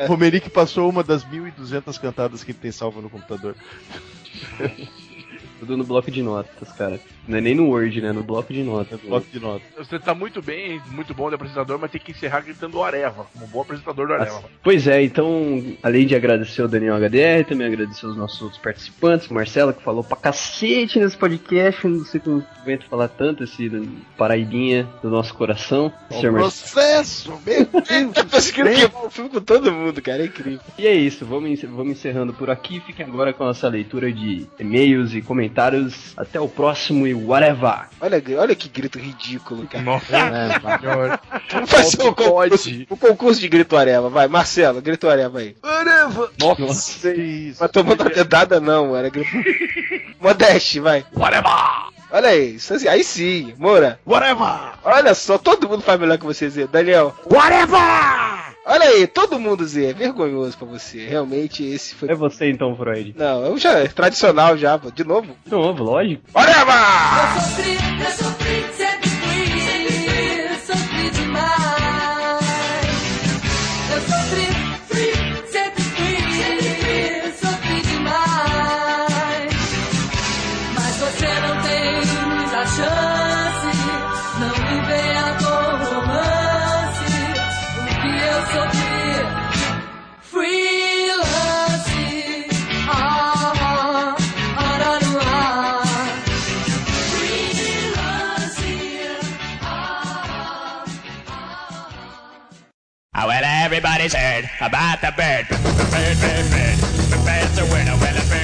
O 0.00 0.06
Romenick 0.06 0.50
passou 0.50 0.88
uma 0.88 1.02
das 1.02 1.24
1.200 1.24 2.00
cantadas 2.00 2.42
que 2.42 2.50
ele 2.50 2.58
tem 2.58 2.72
salva 2.72 3.00
no 3.00 3.10
computador. 3.10 3.54
Tudo 5.64 5.78
no 5.78 5.84
bloco 5.84 6.10
de 6.10 6.22
notas, 6.22 6.70
cara. 6.72 7.00
Não 7.26 7.38
é 7.38 7.40
nem 7.40 7.54
no 7.54 7.70
Word, 7.70 8.02
né? 8.02 8.12
No 8.12 8.22
bloco 8.22 8.52
de 8.52 8.62
notas. 8.62 9.00
Bloco 9.00 9.26
de 9.32 9.40
notas. 9.40 9.62
Você 9.78 9.98
tá 9.98 10.14
muito 10.14 10.42
bem, 10.42 10.78
muito 10.90 11.14
bom 11.14 11.30
de 11.30 11.36
apresentador, 11.36 11.78
mas 11.78 11.90
tem 11.90 12.00
que 12.00 12.12
encerrar 12.12 12.42
gritando 12.42 12.82
Areva, 12.82 13.26
como 13.32 13.46
um 13.46 13.48
bom 13.48 13.62
apresentador 13.62 14.06
do 14.06 14.12
Areva. 14.12 14.44
Pois 14.62 14.86
é, 14.86 15.02
então, 15.02 15.64
além 15.82 16.06
de 16.06 16.14
agradecer 16.14 16.62
o 16.62 16.68
Daniel 16.68 16.96
HDR, 16.96 17.46
também 17.48 17.66
agradecer 17.66 18.06
os 18.06 18.16
nossos 18.16 18.42
outros 18.42 18.60
participantes, 18.60 19.30
o 19.30 19.34
Marcelo, 19.34 19.72
que 19.72 19.82
falou 19.82 20.04
pra 20.04 20.18
cacete 20.18 20.98
nesse 20.98 21.16
podcast, 21.16 21.86
não 21.86 22.04
sei 22.04 22.20
como 22.20 22.44
aguento 22.60 22.84
falar 22.84 23.08
tanto, 23.08 23.44
esse 23.44 23.70
paraibinha 24.18 24.86
do 25.02 25.08
nosso 25.08 25.34
coração. 25.34 25.90
Marcelo. 26.10 26.36
Processo! 26.36 27.40
Meu 27.46 27.64
Deus! 27.72 28.52
Eu 28.56 29.06
o 29.06 29.10
filme 29.10 29.30
com 29.30 29.40
todo 29.40 29.72
mundo, 29.72 30.00
cara. 30.02 30.22
É 30.22 30.26
incrível. 30.26 30.60
E 30.78 30.86
é 30.86 30.94
isso, 30.94 31.24
vamos 31.24 31.50
encerrando 31.90 32.34
por 32.34 32.50
aqui. 32.50 32.80
Fiquem 32.80 33.06
agora 33.06 33.32
com 33.32 33.44
a 33.44 33.46
nossa 33.46 33.68
leitura 33.68 34.12
de 34.12 34.46
e-mails 34.58 35.14
e 35.14 35.22
comentários. 35.22 35.53
Até 36.16 36.40
o 36.40 36.48
próximo 36.48 37.06
e 37.06 37.14
whatever! 37.14 37.88
Olha, 38.00 38.22
olha 38.38 38.54
que 38.54 38.68
grito 38.68 38.98
ridículo, 38.98 39.66
cara. 39.66 39.84
Nossa 39.84 40.04
É. 40.14 41.18
Vamos 41.52 41.70
fazer 41.70 42.02
um 42.02 42.12
concurso, 42.12 42.70
um 42.90 42.96
concurso 42.96 43.40
de 43.40 43.48
grito 43.48 43.76
areva. 43.76 44.08
Vai, 44.08 44.28
Marcelo, 44.28 44.80
grito 44.80 45.08
areva 45.08 45.38
aí. 45.38 45.56
Areva! 45.62 46.30
Nossa, 46.38 47.12
que 47.12 47.20
isso. 47.20 47.58
Mas 47.60 47.70
tomando 47.70 48.02
a 48.02 48.08
dedada 48.08 48.60
não, 48.60 48.96
era 48.96 49.08
grito... 49.08 49.30
Modeste, 50.20 50.80
vai. 50.80 51.04
Whatever! 51.14 51.52
Olha 52.10 52.28
aí, 52.28 52.54
isso 52.54 52.72
assim, 52.72 52.88
aí 52.88 53.02
sim, 53.02 53.54
Moura. 53.58 53.98
Whatever! 54.06 54.74
Olha 54.84 55.14
só, 55.14 55.36
todo 55.36 55.68
mundo 55.68 55.82
faz 55.82 55.98
melhor 55.98 56.16
que 56.16 56.24
você, 56.24 56.48
Zé. 56.48 56.66
Daniel. 56.66 57.14
Whatever! 57.30 58.33
Olha 58.66 58.84
aí, 58.88 59.06
todo 59.06 59.38
mundo, 59.38 59.66
Zé. 59.66 59.90
É 59.90 59.92
vergonhoso 59.92 60.56
pra 60.56 60.66
você. 60.66 61.06
Realmente, 61.06 61.62
esse 61.62 61.94
foi... 61.94 62.10
É 62.10 62.14
você 62.14 62.50
então, 62.50 62.74
Freud. 62.74 63.14
Não, 63.16 63.44
eu 63.44 63.58
já, 63.58 63.78
é 63.78 63.88
tradicional 63.88 64.56
já, 64.56 64.78
pô. 64.78 64.90
De 64.90 65.04
novo. 65.04 65.36
De 65.44 65.50
novo, 65.50 65.84
lógico. 65.84 66.22
Whatever! 66.34 66.74
Eu 67.34 67.40
sofri, 67.40 67.76
eu 68.04 68.10
sofri, 68.10 68.33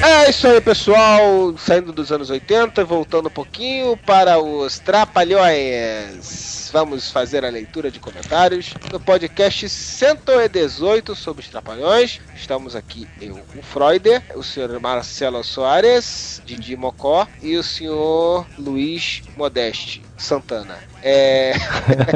É 0.02 0.30
isso 0.30 0.46
aí, 0.46 0.60
pessoal. 0.60 1.56
Saindo 1.58 1.92
dos 1.92 2.12
anos 2.12 2.30
80 2.30 2.80
e 2.80 2.84
voltando 2.84 3.26
um 3.26 3.30
pouquinho 3.30 3.96
para 3.96 4.38
os 4.38 4.78
Trapalhões. 4.78 6.70
Vamos 6.72 7.10
fazer 7.10 7.44
a 7.44 7.50
leitura 7.50 7.90
de 7.90 7.98
comentários 7.98 8.74
no 8.92 9.00
podcast 9.00 9.68
118 9.68 11.14
sobre 11.16 11.42
os 11.42 11.48
Trapalhões. 11.48 12.20
Estamos 12.36 12.76
aqui 12.76 13.08
eu, 13.20 13.40
o 13.56 13.62
Freuder, 13.62 14.22
o 14.34 14.42
senhor 14.42 14.78
Marcelo 14.80 15.42
Soares, 15.42 16.40
Didi 16.44 16.76
Mocó 16.76 17.26
e 17.42 17.56
o 17.56 17.62
senhor 17.62 18.46
Luiz 18.56 19.22
Modeste 19.36 20.02
Santana. 20.16 20.78
É... 21.02 21.52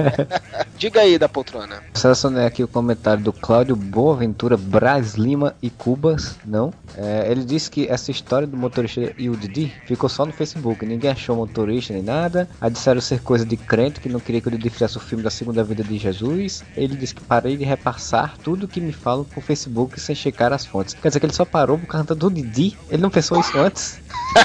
Diga 0.77 1.01
aí 1.01 1.19
da 1.19 1.29
poltrona. 1.29 1.83
Selecionei 1.95 2.45
aqui 2.45 2.63
o 2.63 2.69
comentário 2.69 3.23
do 3.23 3.33
Cláudio 3.33 3.77
Boaventura, 3.77 4.57
Braz 4.57 5.15
Lima 5.15 5.55
e 5.63 5.71
Cubas. 5.71 6.37
Não. 6.45 6.73
É, 6.97 7.31
ele 7.31 7.45
disse 7.45 7.71
que 7.71 7.87
essa 7.89 8.11
história 8.11 8.47
do 8.47 8.57
motorista 8.57 9.13
e 9.17 9.29
o 9.29 9.37
Didi 9.37 9.73
ficou 9.87 10.09
só 10.09 10.25
no 10.27 10.33
Facebook. 10.33 10.85
Ninguém 10.85 11.11
achou 11.11 11.37
motorista 11.37 11.93
nem 11.93 12.03
nada. 12.03 12.49
Aí 12.61 12.71
disseram 12.71 13.01
ser 13.01 13.21
coisa 13.21 13.45
de 13.45 13.57
crente 13.57 14.01
que 14.01 14.09
não 14.09 14.21
queria 14.21 14.41
que 14.41 14.49
o 14.49 14.51
Didi 14.51 14.71
fizesse 14.71 14.97
o 14.97 15.01
filme 15.01 15.23
da 15.23 15.31
segunda 15.31 15.63
vida 15.65 15.83
de 15.83 15.97
Jesus. 15.99 16.65
Ele 16.77 16.97
disse 16.97 17.15
que 17.15 17.23
parei 17.23 17.57
de 17.57 17.65
repassar 17.65 18.37
tudo 18.43 18.69
que 18.69 18.81
me 18.81 18.93
falam 18.93 19.25
por 19.25 19.43
Facebook 19.43 20.01
sem 20.01 20.15
checar 20.15 20.53
as 20.53 20.67
fontes. 20.67 20.95
Quer 20.95 21.09
dizer 21.09 21.21
que 21.21 21.27
ele 21.27 21.33
só 21.33 21.45
parou 21.45 21.79
por 21.79 21.87
causa 21.87 22.15
do 22.15 22.31
Didi. 22.31 22.77
Ele 22.91 23.03
não 23.03 23.11
pensou 23.11 23.41
isso 23.41 23.57
antes? 23.59 23.99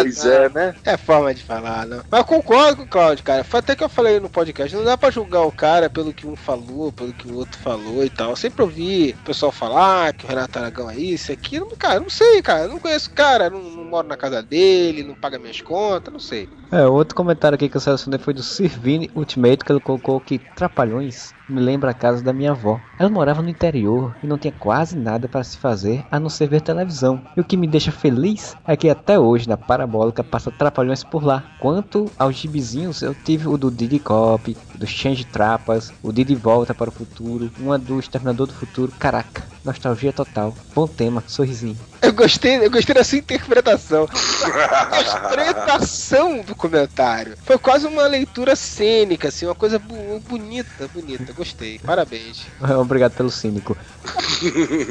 Pois 0.00 0.24
é, 0.24 0.48
né? 0.48 0.74
É 0.84 0.96
forma 0.96 1.34
de 1.34 1.42
falar, 1.42 1.86
né? 1.86 2.00
Mas 2.10 2.20
eu 2.20 2.24
concordo 2.24 2.76
com 2.76 2.82
o 2.84 2.86
Claudio, 2.86 3.24
cara. 3.24 3.42
Foi 3.42 3.60
até 3.60 3.73
que 3.76 3.84
eu 3.84 3.88
falei 3.88 4.20
no 4.20 4.28
podcast. 4.28 4.74
Não 4.74 4.84
dá 4.84 4.96
pra 4.96 5.10
julgar 5.10 5.42
o 5.42 5.52
cara 5.52 5.88
pelo 5.90 6.12
que 6.12 6.26
um 6.26 6.36
falou, 6.36 6.92
pelo 6.92 7.12
que 7.12 7.28
o 7.28 7.36
outro 7.36 7.58
falou 7.58 8.04
e 8.04 8.10
tal. 8.10 8.30
Eu 8.30 8.36
sempre 8.36 8.62
ouvi 8.62 9.16
o 9.20 9.24
pessoal 9.24 9.52
falar 9.52 10.12
que 10.12 10.24
o 10.24 10.28
Renato 10.28 10.58
Aragão 10.58 10.90
é 10.90 10.96
isso, 10.96 11.30
é 11.30 11.34
aquilo. 11.34 11.76
Cara, 11.76 12.00
não 12.00 12.10
sei, 12.10 12.42
cara. 12.42 12.68
Não 12.68 12.78
conheço 12.78 13.10
o 13.10 13.14
cara. 13.14 13.50
Não, 13.50 13.60
não 13.60 13.83
moro 13.94 14.08
na 14.08 14.16
casa 14.16 14.42
dele, 14.42 15.04
não 15.04 15.14
paga 15.14 15.38
minhas 15.38 15.60
contas, 15.60 16.12
não 16.12 16.18
sei. 16.18 16.48
É, 16.72 16.84
outro 16.84 17.14
comentário 17.14 17.54
aqui 17.54 17.68
que 17.68 17.76
eu 17.76 17.80
selecionei 17.80 18.18
foi 18.18 18.34
do 18.34 18.42
Sirvini 18.42 19.08
Ultimate, 19.14 19.64
que 19.64 19.70
ele 19.70 19.78
colocou 19.78 20.18
que 20.18 20.40
Trapalhões 20.56 21.32
me 21.48 21.60
lembra 21.60 21.90
a 21.90 21.94
casa 21.94 22.20
da 22.20 22.32
minha 22.32 22.50
avó. 22.50 22.80
Ela 22.98 23.08
morava 23.08 23.40
no 23.40 23.48
interior 23.48 24.16
e 24.20 24.26
não 24.26 24.36
tinha 24.36 24.52
quase 24.52 24.96
nada 24.96 25.28
para 25.28 25.44
se 25.44 25.56
fazer 25.58 26.04
a 26.10 26.18
não 26.18 26.28
ser 26.28 26.48
ver 26.48 26.60
televisão. 26.60 27.22
E 27.36 27.40
o 27.40 27.44
que 27.44 27.56
me 27.56 27.68
deixa 27.68 27.92
feliz 27.92 28.56
é 28.66 28.76
que 28.76 28.90
até 28.90 29.16
hoje 29.16 29.48
na 29.48 29.56
Parabólica 29.56 30.24
passa 30.24 30.50
Trapalhões 30.50 31.04
por 31.04 31.22
lá. 31.22 31.44
Quanto 31.60 32.10
aos 32.18 32.34
gibizinhos, 32.34 33.00
eu 33.00 33.14
tive 33.14 33.46
o 33.46 33.56
do 33.56 33.70
Didi 33.70 34.00
Cop, 34.00 34.56
do 34.74 34.86
Change 34.86 35.24
Trapas, 35.24 35.92
o 36.02 36.12
Didi 36.12 36.34
Volta 36.34 36.74
para 36.74 36.90
o 36.90 36.92
Futuro, 36.92 37.48
uma 37.60 37.78
do 37.78 38.00
Exterminador 38.00 38.48
do 38.48 38.54
Futuro. 38.54 38.90
Caraca, 38.98 39.53
nostalgia 39.64 40.12
total. 40.12 40.54
Bom 40.74 40.86
tema, 40.86 41.24
sorrisinho. 41.26 41.78
Eu 42.02 42.12
gostei, 42.12 42.56
eu 42.56 42.70
gostei 42.70 42.94
da 42.94 43.02
sua 43.02 43.18
interpretação. 43.18 44.06
A 44.12 45.00
interpretação 45.00 46.42
do 46.42 46.54
comentário. 46.54 47.34
Foi 47.44 47.58
quase 47.58 47.86
uma 47.86 48.06
leitura 48.06 48.54
cênica, 48.54 49.28
assim, 49.28 49.46
uma 49.46 49.54
coisa 49.54 49.78
bu- 49.78 50.20
bonita, 50.28 50.88
bonita. 50.92 51.32
Gostei. 51.32 51.78
Parabéns. 51.78 52.42
Obrigado 52.78 53.12
pelo 53.12 53.30
cínico. 53.30 53.76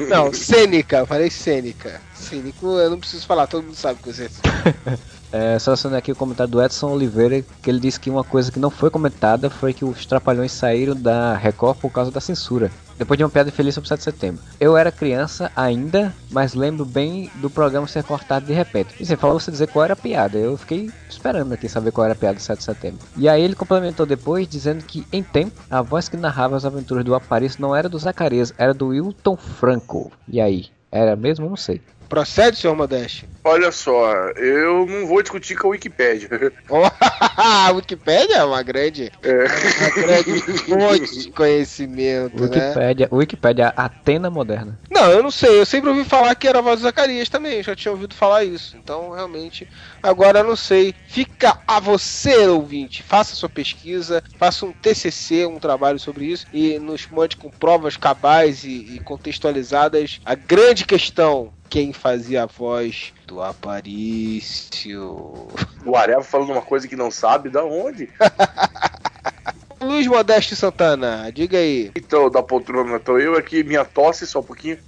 Não, 0.08 0.32
cênica, 0.32 0.98
eu 0.98 1.06
falei 1.06 1.30
cênica. 1.30 2.00
Cínico, 2.14 2.66
eu 2.78 2.90
não 2.90 2.98
preciso 2.98 3.26
falar, 3.26 3.46
todo 3.46 3.64
mundo 3.64 3.76
sabe 3.76 4.00
o 4.00 4.02
que 4.02 4.12
você 4.12 4.28
É, 5.34 5.58
selecionei 5.58 5.98
aqui 5.98 6.12
o 6.12 6.14
comentário 6.14 6.52
do 6.52 6.62
Edson 6.62 6.92
Oliveira, 6.92 7.44
que 7.60 7.68
ele 7.68 7.80
disse 7.80 7.98
que 7.98 8.08
uma 8.08 8.22
coisa 8.22 8.52
que 8.52 8.60
não 8.60 8.70
foi 8.70 8.88
comentada 8.88 9.50
foi 9.50 9.72
que 9.72 9.84
os 9.84 10.06
Trapalhões 10.06 10.52
saíram 10.52 10.94
da 10.94 11.34
Record 11.34 11.76
por 11.78 11.90
causa 11.90 12.08
da 12.08 12.20
censura. 12.20 12.70
Depois 12.96 13.18
de 13.18 13.24
uma 13.24 13.30
piada 13.30 13.50
feliz 13.50 13.74
sobre 13.74 13.86
o 13.86 13.88
7 13.88 13.98
de 13.98 14.04
setembro. 14.04 14.40
Eu 14.60 14.76
era 14.76 14.92
criança 14.92 15.50
ainda, 15.56 16.14
mas 16.30 16.54
lembro 16.54 16.84
bem 16.84 17.28
do 17.40 17.50
programa 17.50 17.88
ser 17.88 18.04
cortado 18.04 18.46
de 18.46 18.52
repente. 18.52 18.94
E 19.00 19.04
você 19.04 19.16
falou 19.16 19.40
você 19.40 19.50
dizer 19.50 19.66
qual 19.66 19.84
era 19.84 19.94
a 19.94 19.96
piada. 19.96 20.38
Eu 20.38 20.56
fiquei 20.56 20.88
esperando 21.10 21.52
aqui 21.52 21.68
saber 21.68 21.90
qual 21.90 22.04
era 22.04 22.14
a 22.14 22.16
piada 22.16 22.36
do 22.36 22.40
7 22.40 22.58
de 22.58 22.64
setembro. 22.64 23.00
E 23.16 23.28
aí 23.28 23.42
ele 23.42 23.56
complementou 23.56 24.06
depois 24.06 24.46
dizendo 24.46 24.84
que, 24.84 25.04
em 25.12 25.24
tempo, 25.24 25.60
a 25.68 25.82
voz 25.82 26.08
que 26.08 26.16
narrava 26.16 26.54
as 26.54 26.64
aventuras 26.64 27.04
do 27.04 27.12
Aparício 27.12 27.60
não 27.60 27.74
era 27.74 27.88
do 27.88 27.98
Zacarias, 27.98 28.54
era 28.56 28.72
do 28.72 28.86
Wilton 28.90 29.36
Franco. 29.36 30.12
E 30.28 30.40
aí? 30.40 30.66
Era 30.92 31.16
mesmo? 31.16 31.48
Não 31.48 31.56
sei. 31.56 31.82
Procede, 32.14 32.56
senhor 32.56 32.76
Modeste? 32.76 33.28
Olha 33.42 33.72
só, 33.72 34.14
eu 34.36 34.86
não 34.86 35.04
vou 35.04 35.20
discutir 35.20 35.56
com 35.56 35.66
a 35.66 35.70
Wikipédia. 35.72 36.28
a 37.36 37.72
Wikipédia 37.72 38.36
é 38.36 38.44
uma 38.44 38.62
grande, 38.62 39.10
É. 39.20 39.44
uma 39.44 40.06
grande 40.06 40.40
fonte 40.40 41.18
de 41.18 41.30
conhecimento, 41.32 42.40
né? 42.40 42.68
Wikipédia, 42.68 43.08
Wikipédia 43.10 43.74
Atena 43.76 44.30
moderna. 44.30 44.78
Não, 44.88 45.10
eu 45.10 45.24
não 45.24 45.30
sei. 45.32 45.58
Eu 45.58 45.66
sempre 45.66 45.90
ouvi 45.90 46.04
falar 46.04 46.36
que 46.36 46.46
era 46.46 46.60
a 46.60 46.62
voz 46.62 46.78
do 46.78 46.84
Zacarias 46.84 47.28
também. 47.28 47.54
Eu 47.54 47.64
já 47.64 47.74
tinha 47.74 47.90
ouvido 47.90 48.14
falar 48.14 48.44
isso. 48.44 48.76
Então, 48.76 49.10
realmente, 49.10 49.68
agora 50.00 50.38
eu 50.38 50.44
não 50.44 50.54
sei. 50.56 50.94
Fica 51.08 51.58
a 51.66 51.80
você, 51.80 52.46
ouvinte. 52.46 53.02
Faça 53.02 53.34
sua 53.34 53.48
pesquisa, 53.48 54.22
faça 54.38 54.64
um 54.64 54.72
TCC, 54.72 55.46
um 55.46 55.58
trabalho 55.58 55.98
sobre 55.98 56.26
isso 56.26 56.46
e 56.52 56.78
nos 56.78 57.08
mande 57.08 57.36
com 57.36 57.50
provas 57.50 57.96
cabais 57.96 58.62
e, 58.62 58.94
e 58.94 59.00
contextualizadas 59.00 60.20
a 60.24 60.36
grande 60.36 60.84
questão. 60.86 61.52
Quem 61.74 61.92
fazia 61.92 62.44
a 62.44 62.46
voz 62.46 63.12
do 63.26 63.42
Aparício? 63.42 65.48
O 65.84 65.96
Areva 65.96 66.22
falando 66.22 66.52
uma 66.52 66.62
coisa 66.62 66.86
que 66.86 66.94
não 66.94 67.10
sabe, 67.10 67.50
da 67.50 67.64
onde? 67.64 68.08
Luiz 69.82 70.06
Modesto 70.06 70.54
Santana, 70.54 71.32
diga 71.34 71.58
aí. 71.58 71.90
Então, 71.96 72.30
da 72.30 72.44
poltrona, 72.44 73.00
tô 73.00 73.18
eu 73.18 73.36
aqui, 73.36 73.64
minha 73.64 73.84
tosse, 73.84 74.24
só 74.24 74.38
um 74.38 74.44
pouquinho. 74.44 74.78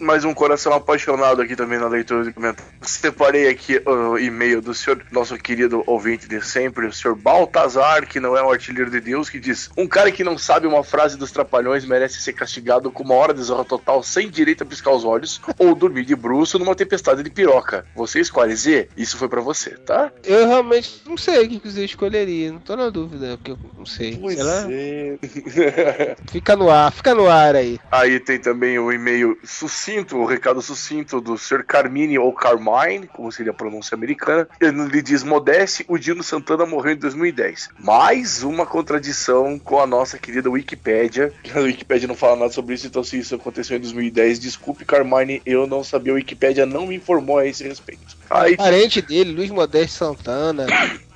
Mais 0.00 0.24
um 0.24 0.34
coração 0.34 0.72
apaixonado 0.72 1.40
aqui 1.42 1.56
também 1.56 1.78
na 1.78 1.88
leitura 1.88 2.24
de 2.24 2.32
comentários. 2.32 2.74
Separei 2.82 3.48
aqui 3.48 3.80
o 3.84 4.18
e-mail 4.18 4.60
do 4.60 4.74
senhor, 4.74 5.04
nosso 5.10 5.36
querido 5.36 5.82
ouvinte 5.86 6.28
de 6.28 6.40
sempre, 6.44 6.86
o 6.86 6.92
senhor 6.92 7.14
Baltazar, 7.16 8.06
que 8.06 8.20
não 8.20 8.36
é 8.36 8.42
um 8.42 8.50
artilheiro 8.50 8.90
de 8.90 9.00
Deus, 9.00 9.28
que 9.30 9.38
diz: 9.38 9.70
Um 9.76 9.86
cara 9.86 10.10
que 10.10 10.24
não 10.24 10.36
sabe 10.38 10.66
uma 10.66 10.82
frase 10.84 11.16
dos 11.16 11.30
trapalhões 11.30 11.84
merece 11.84 12.20
ser 12.20 12.32
castigado 12.32 12.90
com 12.90 13.02
uma 13.02 13.14
hora 13.14 13.34
de 13.34 13.42
zorra 13.42 13.64
total 13.64 14.02
sem 14.02 14.30
direito 14.30 14.62
a 14.62 14.66
piscar 14.66 14.92
os 14.92 15.04
olhos 15.04 15.40
ou 15.58 15.74
dormir 15.74 16.04
de 16.04 16.14
bruxo 16.14 16.58
numa 16.58 16.74
tempestade 16.74 17.22
de 17.22 17.30
piroca. 17.30 17.86
Você 17.94 18.20
escolhe 18.20 18.54
Z? 18.54 18.88
Isso 18.96 19.16
foi 19.16 19.28
pra 19.28 19.40
você, 19.40 19.70
tá? 19.70 20.10
Eu 20.24 20.46
realmente 20.46 21.02
não 21.06 21.16
sei 21.16 21.46
o 21.46 21.48
que 21.48 21.68
você 21.70 21.84
escolheria. 21.84 22.52
Não 22.52 22.58
tô 22.58 22.76
na 22.76 22.88
dúvida, 22.90 23.36
porque 23.36 23.52
eu 23.52 23.58
não 23.76 23.86
sei. 23.86 24.16
Pois 24.16 24.34
Sei 24.36 24.44
lá. 24.44 24.66
é. 24.70 26.16
Fica 26.30 26.56
no 26.56 26.70
ar, 26.70 26.92
fica 26.92 27.14
no 27.14 27.26
ar 27.28 27.54
aí. 27.54 27.78
Aí 27.90 28.18
tem 28.20 28.38
também 28.38 28.78
o 28.78 28.92
e-mail 28.92 29.38
sucinto, 29.46 30.16
o 30.16 30.26
recado 30.26 30.60
sucinto 30.60 31.20
do 31.20 31.38
Sr. 31.38 31.64
Carmine 31.64 32.18
ou 32.18 32.32
Carmine, 32.32 33.06
como 33.06 33.30
seria 33.30 33.52
a 33.52 33.54
pronúncia 33.54 33.94
americana. 33.94 34.48
Ele 34.60 35.00
diz: 35.02 35.22
Modeste, 35.22 35.84
o 35.88 35.98
Dino 35.98 36.22
Santana 36.22 36.66
morreu 36.66 36.92
em 36.92 36.96
2010. 36.98 37.70
Mais 37.78 38.42
uma 38.42 38.66
contradição 38.66 39.58
com 39.58 39.80
a 39.80 39.86
nossa 39.86 40.18
querida 40.18 40.50
Wikipédia. 40.50 41.32
A 41.54 41.60
Wikipédia 41.60 42.06
não 42.08 42.14
fala 42.14 42.36
nada 42.36 42.52
sobre 42.52 42.74
isso, 42.74 42.86
então 42.86 43.02
se 43.02 43.18
isso 43.18 43.34
aconteceu 43.34 43.76
em 43.76 43.80
2010, 43.80 44.38
desculpe, 44.38 44.84
Carmine, 44.84 45.40
eu 45.46 45.66
não 45.66 45.82
sabia. 45.82 46.12
A 46.12 46.16
Wikipédia 46.16 46.66
não 46.66 46.86
me 46.86 46.96
informou 46.96 47.38
a 47.38 47.46
esse 47.46 47.64
respeito. 47.64 48.16
Aí 48.28 48.56
Parente 48.56 49.00
dele, 49.00 49.32
Luiz 49.32 49.50
Modesto 49.50 49.98
Santana. 49.98 50.66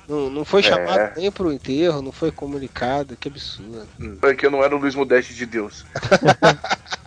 Não, 0.07 0.29
não 0.29 0.43
foi 0.43 0.61
É. 0.61 0.63
chamado 0.63 1.13
nem 1.15 1.31
pro 1.31 1.53
enterro, 1.53 2.01
não 2.01 2.11
foi 2.11 2.31
comunicado, 2.31 3.15
que 3.15 3.29
absurdo. 3.29 3.87
É 4.23 4.33
que 4.33 4.45
eu 4.45 4.51
não 4.51 4.63
era 4.63 4.75
o 4.75 4.79
Luiz 4.79 4.95
Modeste 4.95 5.33
de 5.33 5.45
Deus. 5.45 5.85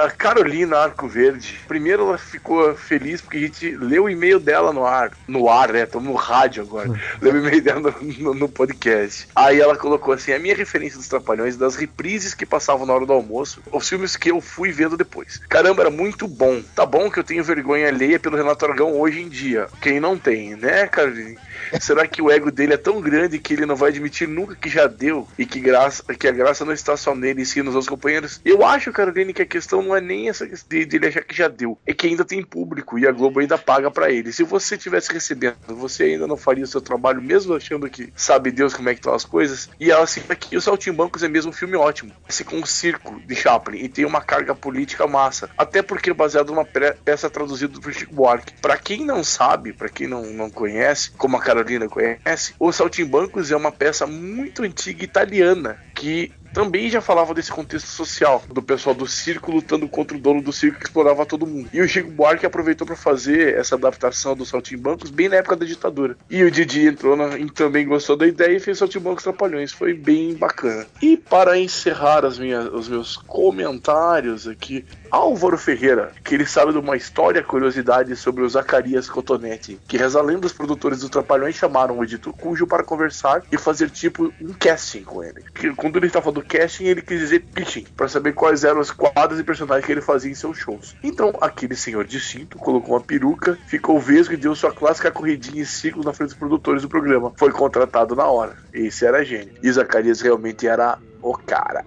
A 0.00 0.10
Carolina 0.10 0.78
Arco 0.78 1.06
Verde, 1.06 1.60
primeiro 1.68 2.04
ela 2.08 2.16
ficou 2.16 2.74
feliz 2.74 3.20
porque 3.20 3.36
a 3.36 3.40
gente 3.40 3.70
leu 3.76 4.04
o 4.04 4.08
e-mail 4.10 4.40
dela 4.40 4.72
no 4.72 4.86
ar. 4.86 5.12
No 5.28 5.48
ar, 5.48 5.72
né? 5.72 5.82
Estamos 5.82 6.08
no 6.08 6.14
rádio 6.14 6.62
agora. 6.62 6.88
leu 7.20 7.34
o 7.34 7.36
e-mail 7.36 7.60
dela 7.62 7.80
no, 7.80 7.92
no- 8.18 8.34
no 8.34 8.48
podcast. 8.48 9.28
Aí 9.36 9.60
ela 9.60 9.76
colocou 9.76 10.14
assim: 10.14 10.32
a 10.32 10.38
minha 10.38 10.54
referência 10.54 10.96
dos 10.96 11.06
Trapalhões, 11.08 11.56
das 11.56 11.76
reprises 11.76 12.32
que 12.32 12.46
passavam 12.46 12.86
na 12.86 12.94
hora 12.94 13.04
do 13.04 13.12
almoço, 13.12 13.62
os 13.70 13.86
filmes 13.88 14.16
que 14.16 14.30
eu 14.30 14.40
fui 14.40 14.72
vendo 14.72 14.96
depois. 14.96 15.36
Caramba, 15.48 15.82
era 15.82 15.90
muito 15.90 16.26
bom. 16.26 16.62
Tá 16.74 16.86
bom 16.86 17.10
que 17.10 17.18
eu 17.18 17.24
tenho 17.24 17.44
vergonha 17.44 17.88
alheia 17.88 18.18
pelo 18.18 18.36
Renato 18.38 18.64
Aragão 18.64 18.98
hoje 18.98 19.20
em 19.20 19.28
dia. 19.28 19.66
Quem 19.82 20.00
não 20.00 20.16
tem, 20.16 20.56
né, 20.56 20.86
Carolina? 20.86 21.38
Será 21.78 22.06
que 22.06 22.22
o 22.22 22.30
ego 22.30 22.50
dele 22.50 22.72
é 22.74 22.78
tão 22.78 23.00
grande 23.00 23.38
que 23.38 23.52
ele 23.52 23.66
não 23.66 23.76
vai 23.76 23.90
admitir 23.90 24.26
nunca 24.26 24.54
que 24.56 24.68
já 24.70 24.86
deu 24.86 25.28
e 25.38 25.44
que, 25.44 25.60
graça, 25.60 26.02
que 26.18 26.26
a 26.26 26.32
graça 26.32 26.64
não 26.64 26.72
está 26.72 26.96
só 26.96 27.14
nele 27.14 27.42
e 27.42 27.46
sim 27.46 27.60
nos 27.62 27.74
outros 27.74 27.88
companheiros? 27.88 28.40
Eu 28.44 28.64
acho, 28.64 28.90
Caroline, 28.92 29.32
que 29.34 29.42
a 29.42 29.46
questão 29.46 29.89
não 29.90 29.96
é 29.96 30.00
nem 30.00 30.28
essa 30.28 30.46
de, 30.46 30.84
de 30.84 30.96
ele 30.96 31.08
achar 31.08 31.22
que 31.22 31.36
já 31.36 31.48
deu, 31.48 31.76
é 31.84 31.92
que 31.92 32.06
ainda 32.06 32.24
tem 32.24 32.42
público 32.42 32.96
e 32.98 33.06
a 33.06 33.12
Globo 33.12 33.40
ainda 33.40 33.58
paga 33.58 33.90
pra 33.90 34.10
ele. 34.10 34.32
Se 34.32 34.44
você 34.44 34.78
tivesse 34.78 35.12
recebendo, 35.12 35.56
você 35.68 36.04
ainda 36.04 36.26
não 36.26 36.36
faria 36.36 36.62
o 36.62 36.66
seu 36.66 36.80
trabalho, 36.80 37.20
mesmo 37.20 37.54
achando 37.54 37.90
que 37.90 38.12
sabe 38.14 38.52
Deus 38.52 38.72
como 38.72 38.88
é 38.88 38.94
que 38.94 39.00
estão 39.00 39.12
as 39.12 39.24
coisas. 39.24 39.68
E 39.80 39.90
ela 39.90 40.04
assim, 40.04 40.22
aqui 40.28 40.56
o 40.56 40.60
Saltimbancos 40.60 41.24
é 41.24 41.28
mesmo 41.28 41.50
um 41.50 41.54
filme 41.54 41.76
ótimo, 41.76 42.12
esse 42.28 42.44
com 42.44 42.56
um 42.56 42.66
circo 42.66 43.20
de 43.26 43.34
Chaplin 43.34 43.78
e 43.78 43.88
tem 43.88 44.04
uma 44.04 44.20
carga 44.20 44.54
política 44.54 45.06
massa, 45.06 45.50
até 45.58 45.82
porque 45.82 46.10
é 46.10 46.14
baseado 46.14 46.48
numa 46.50 46.64
peça 46.64 47.28
traduzida 47.28 47.80
por 47.80 47.92
Chico 47.92 48.14
Buarque. 48.14 48.54
Pra 48.60 48.76
quem 48.76 49.04
não 49.04 49.24
sabe, 49.24 49.72
pra 49.72 49.88
quem 49.88 50.06
não, 50.06 50.22
não 50.26 50.48
conhece, 50.48 51.10
como 51.12 51.36
a 51.36 51.40
Carolina 51.40 51.88
conhece, 51.88 52.54
o 52.58 52.70
Saltimbancos 52.70 53.50
é 53.50 53.56
uma 53.56 53.72
peça 53.72 54.06
muito 54.06 54.62
antiga 54.62 55.04
italiana 55.04 55.78
que 56.00 56.32
também 56.52 56.90
já 56.90 57.00
falava 57.00 57.34
desse 57.34 57.52
contexto 57.52 57.86
social, 57.86 58.42
do 58.48 58.62
pessoal 58.62 58.94
do 58.94 59.06
circo 59.06 59.52
lutando 59.52 59.88
contra 59.88 60.16
o 60.16 60.20
dono 60.20 60.42
do 60.42 60.52
circo 60.52 60.78
que 60.78 60.86
explorava 60.86 61.24
todo 61.26 61.46
mundo. 61.46 61.68
E 61.72 61.80
o 61.80 61.88
Chico 61.88 62.10
Buarque 62.10 62.46
aproveitou 62.46 62.86
para 62.86 62.96
fazer 62.96 63.54
essa 63.54 63.76
adaptação 63.76 64.34
do 64.34 64.44
Saltimbancos 64.44 65.10
bem 65.10 65.28
na 65.28 65.36
época 65.36 65.56
da 65.56 65.66
ditadura. 65.66 66.16
E 66.28 66.42
o 66.42 66.50
Didi 66.50 66.86
entrou 66.86 67.16
na, 67.16 67.38
e 67.38 67.48
também 67.50 67.86
gostou 67.86 68.16
da 68.16 68.26
ideia 68.26 68.56
e 68.56 68.60
fez 68.60 68.78
Saltimbancos 68.78 69.22
Trapalhões. 69.22 69.72
Foi 69.72 69.94
bem 69.94 70.34
bacana. 70.34 70.86
E 71.00 71.16
para 71.16 71.58
encerrar 71.58 72.24
as 72.24 72.38
minhas, 72.38 72.66
os 72.72 72.88
meus 72.88 73.16
comentários 73.16 74.48
aqui, 74.48 74.84
Álvaro 75.10 75.58
Ferreira, 75.58 76.12
que 76.24 76.34
ele 76.34 76.46
sabe 76.46 76.72
de 76.72 76.78
uma 76.78 76.96
história, 76.96 77.42
curiosidade 77.42 78.16
sobre 78.16 78.42
o 78.42 78.48
Zacarias 78.48 79.08
Cotonete, 79.08 79.78
que 79.86 79.96
reza 79.96 80.18
a 80.18 80.22
lenda 80.22 80.46
os 80.46 80.52
produtores 80.52 81.00
dos 81.00 81.10
Trapalhões 81.10 81.54
chamaram 81.54 81.98
o 81.98 82.04
editor 82.04 82.32
Cujo 82.32 82.66
para 82.66 82.82
conversar 82.82 83.42
e 83.52 83.58
fazer 83.58 83.90
tipo 83.90 84.32
um 84.40 84.52
casting 84.52 85.02
com 85.02 85.22
ele. 85.22 85.44
Que, 85.54 85.72
quando 85.90 86.04
ele 86.04 86.06
estava 86.06 86.24
falando 86.24 86.44
casting, 86.44 86.84
ele 86.84 87.02
quis 87.02 87.18
dizer 87.18 87.40
pitching, 87.40 87.84
para 87.96 88.08
saber 88.08 88.32
quais 88.32 88.64
eram 88.64 88.80
os 88.80 88.90
quadros 88.90 89.40
e 89.40 89.44
personagens 89.44 89.84
que 89.84 89.92
ele 89.92 90.00
fazia 90.00 90.30
em 90.30 90.34
seus 90.34 90.56
shows. 90.56 90.94
Então, 91.02 91.32
aquele 91.40 91.74
senhor 91.74 92.04
de 92.04 92.20
cinto 92.20 92.58
colocou 92.58 92.94
uma 92.94 93.00
peruca, 93.00 93.58
ficou 93.66 93.98
vesgo 93.98 94.34
e 94.34 94.36
deu 94.36 94.54
sua 94.54 94.72
clássica 94.72 95.10
corridinha 95.10 95.62
em 95.62 95.64
ciclo 95.64 96.04
na 96.04 96.12
frente 96.12 96.30
dos 96.30 96.38
produtores 96.38 96.82
do 96.82 96.88
programa. 96.88 97.32
Foi 97.36 97.50
contratado 97.50 98.14
na 98.14 98.26
hora. 98.26 98.56
Esse 98.72 99.04
era 99.04 99.24
gênio. 99.24 99.54
E 99.62 99.70
Zacarias 99.70 100.20
realmente 100.20 100.66
era 100.66 100.98
o 101.20 101.36
cara. 101.36 101.84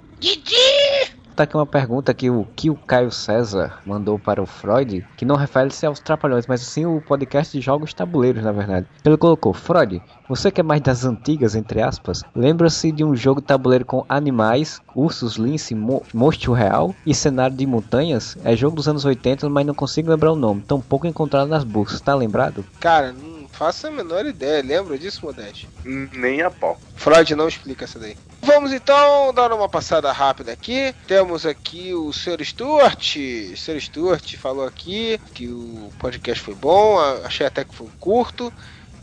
Tá 1.36 1.44
aqui 1.44 1.58
uma 1.58 1.66
pergunta 1.66 2.14
que 2.14 2.30
o, 2.30 2.46
que 2.56 2.70
o 2.70 2.76
Caio 2.76 3.10
César 3.10 3.80
mandou 3.86 4.20
para 4.20 4.42
o 4.42 4.46
Freud, 4.46 5.04
que 5.18 5.26
não 5.26 5.36
refere-se 5.36 5.84
aos 5.84 6.00
Trapalhões, 6.00 6.46
mas 6.46 6.62
sim 6.62 6.86
o 6.86 7.02
podcast 7.02 7.58
de 7.58 7.64
jogos 7.64 7.92
tabuleiros, 7.92 8.44
na 8.44 8.52
verdade. 8.52 8.86
Ele 9.04 9.18
colocou, 9.18 9.52
Freud, 9.52 10.00
você 10.30 10.52
que 10.52 10.62
é 10.62 10.64
mais 10.64 10.82
das 10.82 11.04
antigas, 11.06 11.56
entre 11.56 11.82
aspas, 11.82 12.24
lembra-se 12.36 12.92
de 12.92 13.04
um 13.04 13.16
jogo 13.16 13.42
tabuleiro 13.42 13.84
com 13.84 14.06
animais, 14.08 14.80
ursos, 14.96 15.36
lince, 15.36 15.74
mo 15.74 16.04
monstro 16.14 16.54
real 16.54 16.94
e 17.04 17.16
cenário 17.16 17.58
de 17.58 17.66
montanhas? 17.66 18.38
É 18.44 18.56
jogo 18.56 18.76
dos 18.76 18.88
anos 18.88 19.04
80, 19.04 19.50
mas 19.50 19.66
não 19.66 19.74
consigo 19.74 20.12
lembrar 20.12 20.34
o 20.34 20.36
nome, 20.36 20.62
tão 20.62 20.80
pouco 20.80 21.08
encontrado 21.08 21.48
nas 21.50 21.64
buscas, 21.64 22.00
tá 22.00 22.14
lembrado? 22.14 22.64
Cara, 22.80 23.12
não 23.12 23.33
faço 23.54 23.88
a 23.88 23.92
menor 23.92 24.26
ideia. 24.26 24.62
Lembra 24.62 24.98
disso, 24.98 25.26
Modeste? 25.26 25.70
Nem 25.86 26.42
a 26.42 26.52
pau. 26.52 26.80
Freud 26.96 27.36
não 27.36 27.48
explica 27.48 27.86
essa 27.86 28.00
daí. 28.00 28.18
Vamos 28.42 28.74
então 28.74 29.34
dar 29.34 29.54
uma 29.54 29.70
passada 29.70 30.12
rápida 30.12 30.52
aqui. 30.52 30.94
Temos 31.08 31.46
aqui 31.46 31.94
o 31.94 32.12
Sr. 32.12 32.44
Stuart. 32.44 33.16
O 33.16 33.58
Sr. 33.58 33.80
Stuart 33.80 34.36
falou 34.36 34.66
aqui 34.66 35.20
que 35.34 35.48
o 35.48 35.90
podcast 35.98 36.44
foi 36.44 36.56
bom, 36.56 37.00
achei 37.24 37.48
até 37.48 37.64
que 37.64 37.74
foi 37.74 37.88
curto. 38.00 38.52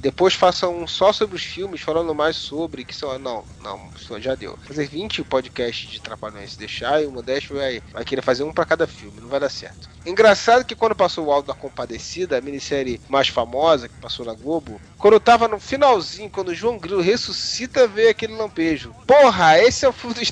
Depois 0.01 0.35
faça 0.35 0.67
um 0.67 0.87
só 0.87 1.13
sobre 1.13 1.37
os 1.37 1.45
filmes, 1.45 1.83
falando 1.83 2.15
mais 2.15 2.37
sobre, 2.37 2.85
que 2.85 2.97
são. 2.97 3.19
Não, 3.19 3.45
não, 3.63 3.91
isso 3.95 4.19
já 4.21 4.35
deu. 4.35 4.59
Fazer 4.67 4.87
20 4.87 5.23
podcasts 5.25 5.91
de 5.91 6.01
Trapalhões 6.01 6.57
deixar 6.57 7.03
e 7.03 7.07
o 7.07 7.13
Modesto 7.13 7.55
vai, 7.55 7.83
vai 7.93 8.05
querer 8.05 8.23
fazer 8.23 8.43
um 8.43 8.53
pra 8.53 8.65
cada 8.65 8.87
filme, 8.87 9.21
não 9.21 9.29
vai 9.29 9.39
dar 9.39 9.51
certo. 9.51 9.91
Engraçado 10.07 10.65
que 10.65 10.75
quando 10.75 10.95
passou 10.95 11.27
o 11.27 11.33
Alto 11.33 11.49
da 11.49 11.55
Compadecida, 11.55 12.39
a 12.39 12.41
minissérie 12.41 13.01
mais 13.09 13.29
famosa 13.29 13.89
que 13.89 14.01
passou 14.01 14.25
na 14.25 14.33
Globo, 14.33 14.81
quando 14.97 15.15
eu 15.15 15.21
tava 15.21 15.47
no 15.47 15.61
finalzinho, 15.61 16.31
quando 16.31 16.49
o 16.49 16.55
João 16.55 16.79
Grilo 16.79 17.03
ressuscita, 17.03 17.87
veio 17.87 18.11
aquele 18.11 18.35
lampejo. 18.35 18.95
Porra, 19.07 19.59
esse 19.59 19.85
é 19.85 19.89
o 19.89 19.93
fundo 19.93 20.15
dos 20.15 20.31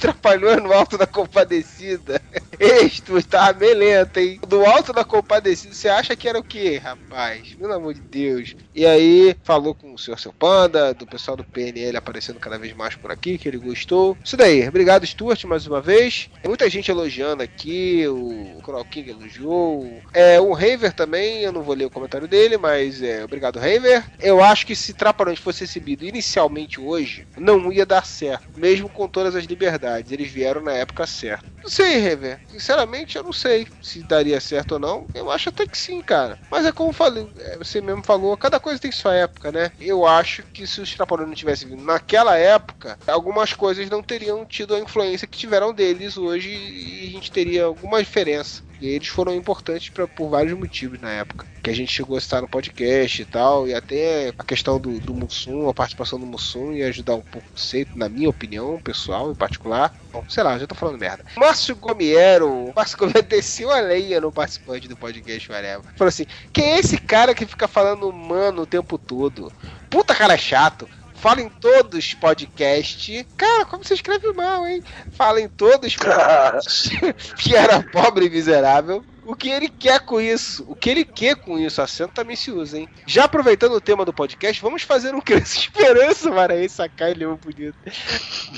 no 0.63 0.73
Alto 0.73 0.97
da 0.97 1.07
Compadecida. 1.07 2.23
Isto 2.59 3.23
tá 3.23 3.53
bem 3.53 3.75
lento, 3.75 4.17
hein? 4.19 4.41
Do 4.47 4.65
Alto 4.65 4.93
da 4.93 5.05
Compadecida, 5.05 5.75
você 5.75 5.89
acha 5.89 6.17
que 6.17 6.29
era 6.29 6.39
o 6.39 6.45
quê, 6.45 6.81
rapaz? 6.83 7.55
Pelo 7.55 7.73
amor 7.73 7.95
de 7.95 8.01
Deus. 8.01 8.57
E 8.75 8.87
aí, 8.87 9.37
falou 9.43 9.58
falou 9.59 9.75
com 9.75 9.93
o 9.93 9.99
senhor 9.99 10.19
seu 10.21 10.33
Panda, 10.33 10.95
do 10.95 11.05
pessoal 11.05 11.37
do 11.37 11.43
PNL 11.43 11.97
aparecendo 11.97 12.39
cada 12.39 12.57
vez 12.57 12.73
mais 12.75 12.95
por 12.95 13.11
aqui, 13.11 13.37
que 13.37 13.49
ele 13.49 13.59
gostou. 13.59 14.17
Isso 14.23 14.37
daí. 14.37 14.69
Obrigado, 14.69 15.05
Stuart, 15.05 15.43
mais 15.45 15.67
uma 15.67 15.81
vez. 15.81 16.31
Muita 16.45 16.71
gente 16.71 16.91
elogiando 16.91 17.43
aqui, 17.43 18.07
o 18.07 18.61
Coral 18.63 18.85
King 18.85 19.11
elogiou. 19.11 20.01
É, 20.15 20.41
o 20.41 20.53
Raver 20.53 20.93
também, 20.93 21.41
eu 21.41 21.53
não 21.53 21.63
vou 21.63 21.75
ler 21.75 21.87
o 21.87 21.91
comentário 21.91 22.29
dele, 22.29 22.57
mas 22.57 23.03
é, 23.03 23.25
obrigado, 23.25 23.59
Raver. 23.59 24.05
Eu 24.21 24.43
acho 24.43 24.65
que 24.65 24.77
se 24.77 24.95
Trapalhões 24.95 25.41
fosse 25.41 25.65
exibido 25.65 26.05
inicialmente 26.05 26.81
hoje, 26.81 27.27
não 27.37 27.73
ia 27.73 27.85
dar 27.85 28.07
certo, 28.07 28.47
mesmo 28.57 28.89
com 28.89 29.09
todas 29.09 29.35
as 29.35 29.45
liberdades. 29.45 30.13
Eles 30.13 30.31
vieram 30.31 30.61
na 30.61 30.73
época 30.73 31.05
certa. 31.05 31.47
Não 31.63 31.69
sei, 31.69 31.99
Raver. 31.99 32.41
Sinceramente, 32.49 33.17
eu 33.17 33.25
não 33.25 33.33
sei 33.33 33.67
se 33.83 34.03
daria 34.05 34.41
certo 34.41 34.73
ou 34.73 34.79
não. 34.79 35.07
Eu 35.13 35.31
acho 35.31 35.49
até 35.49 35.67
que 35.67 35.77
sim, 35.77 36.01
cara. 36.01 36.39
Mas 36.51 36.65
é 36.65 36.71
como 36.71 36.93
falei, 36.93 37.29
é, 37.41 37.59
você 37.59 37.81
mesmo 37.81 38.05
falou, 38.05 38.37
cada 38.37 38.61
coisa 38.61 38.81
tem 38.81 38.93
sua 38.93 39.15
época, 39.15 39.48
né? 39.51 39.73
Eu 39.81 40.07
acho 40.07 40.43
que 40.43 40.67
se 40.67 40.81
os 40.81 40.95
Trapalhões 40.95 41.29
não 41.29 41.35
tivessem 41.35 41.69
vindo 41.69 41.83
naquela 41.83 42.37
época, 42.37 42.99
algumas 43.07 43.53
coisas 43.53 43.89
não 43.89 44.03
teriam 44.03 44.45
tido 44.45 44.75
a 44.75 44.81
influência 44.81 45.27
que 45.27 45.39
tiveram 45.39 45.73
deles 45.73 46.17
hoje 46.17 46.51
e 46.51 47.09
a 47.09 47.11
gente 47.11 47.31
teria 47.31 47.65
alguma 47.65 48.03
diferença. 48.03 48.63
E 48.81 48.89
eles 48.89 49.09
foram 49.09 49.35
importantes 49.35 49.91
pra, 49.91 50.07
por 50.07 50.29
vários 50.29 50.57
motivos 50.57 51.01
na 51.01 51.11
época. 51.11 51.47
Que 51.63 51.71
a 51.71 51.75
gente 51.75 51.93
chegou 51.93 52.15
a 52.15 52.19
estar 52.19 52.41
no 52.41 52.49
podcast 52.49 53.21
e 53.21 53.25
tal, 53.25 53.67
e 53.67 53.75
até 53.75 54.33
a 54.39 54.45
questão 54.45 54.79
do, 54.79 55.01
do 55.01 55.13
Mussum, 55.13 55.69
a 55.69 55.75
participação 55.75 56.19
do 56.19 56.27
Mussum 56.27 56.73
ia 56.73 56.89
ajudar 56.89 57.15
um 57.17 57.21
pouco 57.21 57.49
o 57.55 57.59
Seito, 57.59 57.99
na 57.99 58.09
minha 58.09 58.29
opinião, 58.29 58.81
pessoal, 58.81 59.31
em 59.31 59.35
particular. 59.35 59.93
Bom, 60.13 60.25
sei 60.29 60.43
lá, 60.43 60.59
já 60.59 60.67
tô 60.67 60.75
falando 60.75 60.99
merda. 60.99 61.25
Márcio 61.37 61.77
Gomiero, 61.77 62.73
Márcio 62.75 62.99
Gomiero 62.99 63.27
desceu 63.29 63.71
a 63.71 63.81
lenha 63.81 64.21
no 64.21 64.33
participante 64.33 64.89
do 64.89 64.97
podcast 64.97 65.51
Whatever. 65.51 65.93
Falou 65.97 66.09
assim: 66.09 66.27
quem 66.53 66.65
é 66.65 66.79
esse 66.79 66.99
cara 66.99 67.35
que 67.35 67.45
fica 67.45 67.69
falando 67.69 68.11
mano 68.13 68.63
o 68.63 68.67
tempo 68.67 68.97
todo? 68.97 69.53
Puta 69.91 70.15
cara 70.15 70.37
chato. 70.37 70.89
Fala 71.21 71.43
em 71.43 71.49
todos 71.49 72.15
podcast. 72.15 73.27
Cara, 73.37 73.65
como 73.65 73.83
você 73.83 73.95
escreve 73.95 74.33
mal, 74.35 74.65
hein? 74.67 74.83
Fala 75.11 75.41
em 75.41 75.49
todos 75.49 75.97
podcast. 75.97 76.91
que 77.39 77.57
era 77.57 77.83
pobre 77.83 78.27
e 78.27 78.31
miserável. 78.31 79.05
O 79.29 79.37
que 79.37 79.51
ele 79.51 79.69
quer 79.69 80.01
com 80.01 80.19
isso? 80.19 80.65
O 80.67 80.75
que 80.75 80.89
ele 80.89 81.05
quer 81.05 81.37
com 81.37 81.59
isso? 81.59 81.83
Acento 81.83 82.15
também 82.15 82.35
se 82.35 82.51
usa, 82.51 82.79
hein? 82.79 82.89
Já 83.07 83.25
aproveitando 83.25 83.73
o 83.73 83.81
tema 83.81 84.03
do 84.03 84.11
podcast, 84.11 84.63
vamos 84.63 84.85
fazer 84.85 85.15
um 85.15 85.21
Criança 85.21 85.59
Esperança 85.59 86.31
para 86.31 86.55
aí 86.55 86.67
sacar 86.67 87.11
ele 87.11 87.27
bonito. 87.27 87.77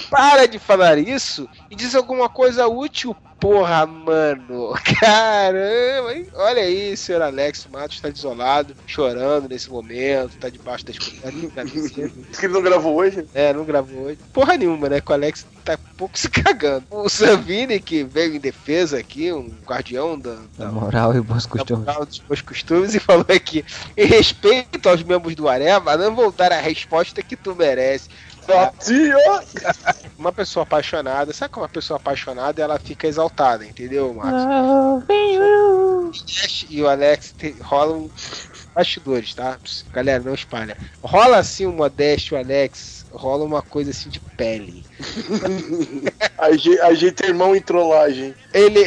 Para 0.08 0.46
de 0.46 0.60
falar 0.60 0.96
isso 0.96 1.48
e 1.68 1.74
diz 1.74 1.96
alguma 1.96 2.28
coisa 2.28 2.68
útil, 2.68 3.16
porra, 3.40 3.84
mano. 3.84 4.72
Caramba, 5.00 6.14
hein? 6.14 6.28
Olha 6.34 6.62
aí, 6.62 6.96
senhor 6.96 7.22
Alex 7.22 7.66
Matos 7.66 7.96
está 7.96 8.08
desolado, 8.08 8.76
chorando 8.86 9.48
nesse 9.48 9.68
momento, 9.68 10.36
tá 10.38 10.48
debaixo 10.48 10.84
da 10.84 10.92
escuta. 10.92 11.32
Diz 11.64 11.90
que 12.38 12.46
ele 12.46 12.52
não 12.52 12.62
gravou 12.62 12.94
hoje? 12.94 13.26
É, 13.34 13.52
não 13.52 13.64
gravou 13.64 14.02
hoje. 14.02 14.18
Porra 14.32 14.56
nenhuma, 14.56 14.88
né? 14.88 15.00
Que 15.00 15.10
o 15.10 15.14
Alex 15.14 15.44
tá 15.64 15.76
pouco 15.96 16.18
se 16.18 16.28
cagando. 16.28 16.84
O 16.90 17.08
Savini, 17.08 17.80
que 17.80 18.04
veio 18.04 18.36
em 18.36 18.40
defesa 18.40 18.98
aqui, 18.98 19.32
um 19.32 19.50
guardião 19.66 20.18
da, 20.18 20.36
Da 20.60 20.70
moral 20.70 21.16
e 21.16 21.20
bons 21.22 21.46
da 21.46 21.50
costumes. 21.52 21.86
moral 21.86 22.04
dos 22.04 22.18
bons 22.18 22.42
costumes, 22.42 22.94
e 22.94 23.00
falou 23.00 23.24
aqui: 23.34 23.64
em 23.96 24.04
respeito 24.06 24.86
aos 24.88 25.02
membros 25.02 25.34
do 25.34 25.48
Areva, 25.48 25.96
não 25.96 26.14
vou 26.14 26.30
dar 26.30 26.52
a 26.52 26.60
resposta 26.60 27.22
que 27.22 27.34
tu 27.34 27.56
merece. 27.56 28.10
Uma 30.18 30.32
pessoa 30.32 30.64
apaixonada, 30.64 31.32
sabe 31.32 31.52
como 31.52 31.64
uma 31.64 31.68
pessoa 31.72 31.96
apaixonada 31.96 32.60
ela 32.60 32.78
fica 32.78 33.06
exaltada, 33.06 33.64
entendeu, 33.64 34.12
Márcio? 34.12 35.06
E 36.68 36.82
o 36.82 36.88
Alex 36.88 37.34
te, 37.38 37.54
rola 37.62 37.96
um 37.96 38.10
bastidores, 38.74 39.34
tá? 39.34 39.58
Galera, 39.92 40.22
não 40.22 40.34
espalha. 40.34 40.76
Rola 41.02 41.38
assim 41.38 41.66
o 41.66 41.72
Modesto, 41.72 42.34
o 42.34 42.38
Alex, 42.38 43.06
rola 43.12 43.44
uma 43.44 43.62
coisa 43.62 43.90
assim 43.90 44.08
de 44.08 44.20
pele. 44.20 44.84
A 46.38 46.52
gente, 46.52 46.80
a 46.80 46.94
gente 46.94 47.22
é 47.22 47.28
irmão 47.28 47.54
em 47.54 47.60
trollagem. 47.60 48.34
Ele, 48.54 48.80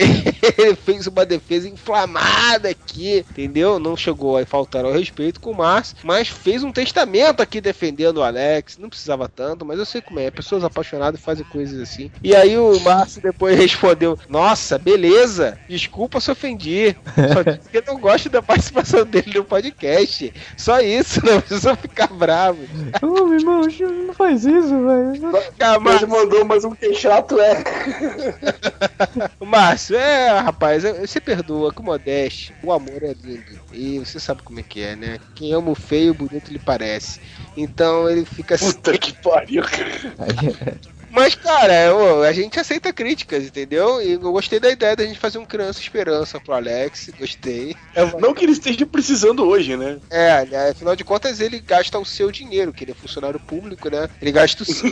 ele 0.57 0.75
fez 0.75 1.07
uma 1.07 1.25
defesa 1.25 1.67
inflamada 1.67 2.69
aqui, 2.69 3.25
entendeu? 3.29 3.79
Não 3.79 3.95
chegou 3.95 4.37
a 4.37 4.45
faltar 4.45 4.83
ao 4.83 4.91
respeito 4.91 5.39
com 5.39 5.51
o 5.51 5.57
Márcio, 5.57 5.97
mas 6.03 6.27
fez 6.27 6.63
um 6.63 6.71
testamento 6.71 7.41
aqui 7.41 7.61
defendendo 7.61 8.17
o 8.17 8.23
Alex. 8.23 8.77
Não 8.77 8.89
precisava 8.89 9.29
tanto, 9.29 9.65
mas 9.65 9.79
eu 9.79 9.85
sei 9.85 10.01
como 10.01 10.19
é. 10.19 10.29
Pessoas 10.29 10.63
apaixonadas 10.63 11.21
fazem 11.21 11.45
coisas 11.45 11.79
assim. 11.79 12.11
E 12.23 12.35
aí 12.35 12.57
o 12.57 12.79
Márcio 12.81 13.21
depois 13.21 13.57
respondeu: 13.57 14.17
Nossa, 14.27 14.77
beleza, 14.77 15.57
desculpa 15.69 16.19
se 16.19 16.31
ofendi. 16.31 16.95
Só 17.33 17.41
disse 17.41 17.69
que 17.69 17.77
eu 17.77 17.83
não 17.87 17.99
gosto 17.99 18.29
da 18.29 18.41
participação 18.41 19.05
dele 19.05 19.33
no 19.35 19.45
podcast. 19.45 20.33
Só 20.57 20.81
isso, 20.81 21.23
não 21.25 21.39
precisa 21.39 21.75
ficar 21.75 22.07
bravo. 22.07 22.59
Ô, 23.01 23.25
meu 23.25 23.39
irmão, 23.39 23.61
não 24.07 24.13
faz 24.13 24.43
isso, 24.45 24.69
velho. 24.69 25.31
Ah, 25.59 25.79
Mas 25.79 26.01
mandou 26.03 26.43
mais 26.43 26.63
um 26.65 26.71
que 26.71 26.93
chato, 26.93 27.39
é. 27.39 27.63
Márcio, 29.39 29.95
é, 29.95 30.32
rapaz, 30.41 30.84
você 30.84 31.19
perdoa, 31.19 31.72
com 31.72 31.84
modéstia. 31.84 32.55
O 32.61 32.72
amor 32.72 33.03
é 33.03 33.14
lindo. 33.14 33.60
E 33.72 33.99
você 33.99 34.19
sabe 34.19 34.41
como 34.43 34.60
é 34.60 34.64
que 34.64 34.81
é, 34.81 34.95
né? 34.95 35.19
Quem 35.35 35.53
ama 35.53 35.72
o 35.72 35.76
feio, 35.76 36.14
bonito 36.14 36.51
lhe 36.51 36.60
parece. 36.60 37.19
Então 37.55 38.10
ele 38.10 38.26
fica 38.26 38.55
assim. 38.55 38.73
Puta 38.73 38.97
que 38.97 39.14
pariu. 39.14 39.64
Mas, 41.14 41.35
cara, 41.35 41.95
ô, 41.95 42.23
a 42.23 42.34
gente 42.34 42.60
aceita 42.60 42.91
críticas, 42.91 43.44
entendeu? 43.44 44.02
E 44.02 44.14
eu 44.14 44.19
gostei 44.19 44.60
da 44.60 44.72
ideia 44.72 44.95
da 44.95 45.06
gente 45.06 45.19
fazer 45.19 45.38
um 45.38 45.45
Criança 45.45 45.80
Esperança 45.80 46.40
pro 46.40 46.56
Alex, 46.56 47.11
gostei. 47.19 47.76
Não 48.19 48.34
que 48.34 48.44
ele 48.44 48.52
esteja 48.52 48.84
precisando 48.84 49.45
hoje, 49.48 49.77
né? 49.77 49.99
É, 50.10 50.44
né, 50.45 50.69
afinal 50.72 50.95
de 50.95 51.03
contas 51.03 51.40
ele 51.40 51.60
gasta 51.60 51.99
o 51.99 52.06
seu 52.06 52.31
dinheiro, 52.31 52.73
que 52.73 52.84
ele 52.84 52.94
é 52.94 52.95
funcionário 52.95 53.40
público, 53.40 53.91
né? 53.91 54.10
Ele 54.19 54.31
gasta 54.31 54.64
o 54.64 54.65
seu 54.65 54.90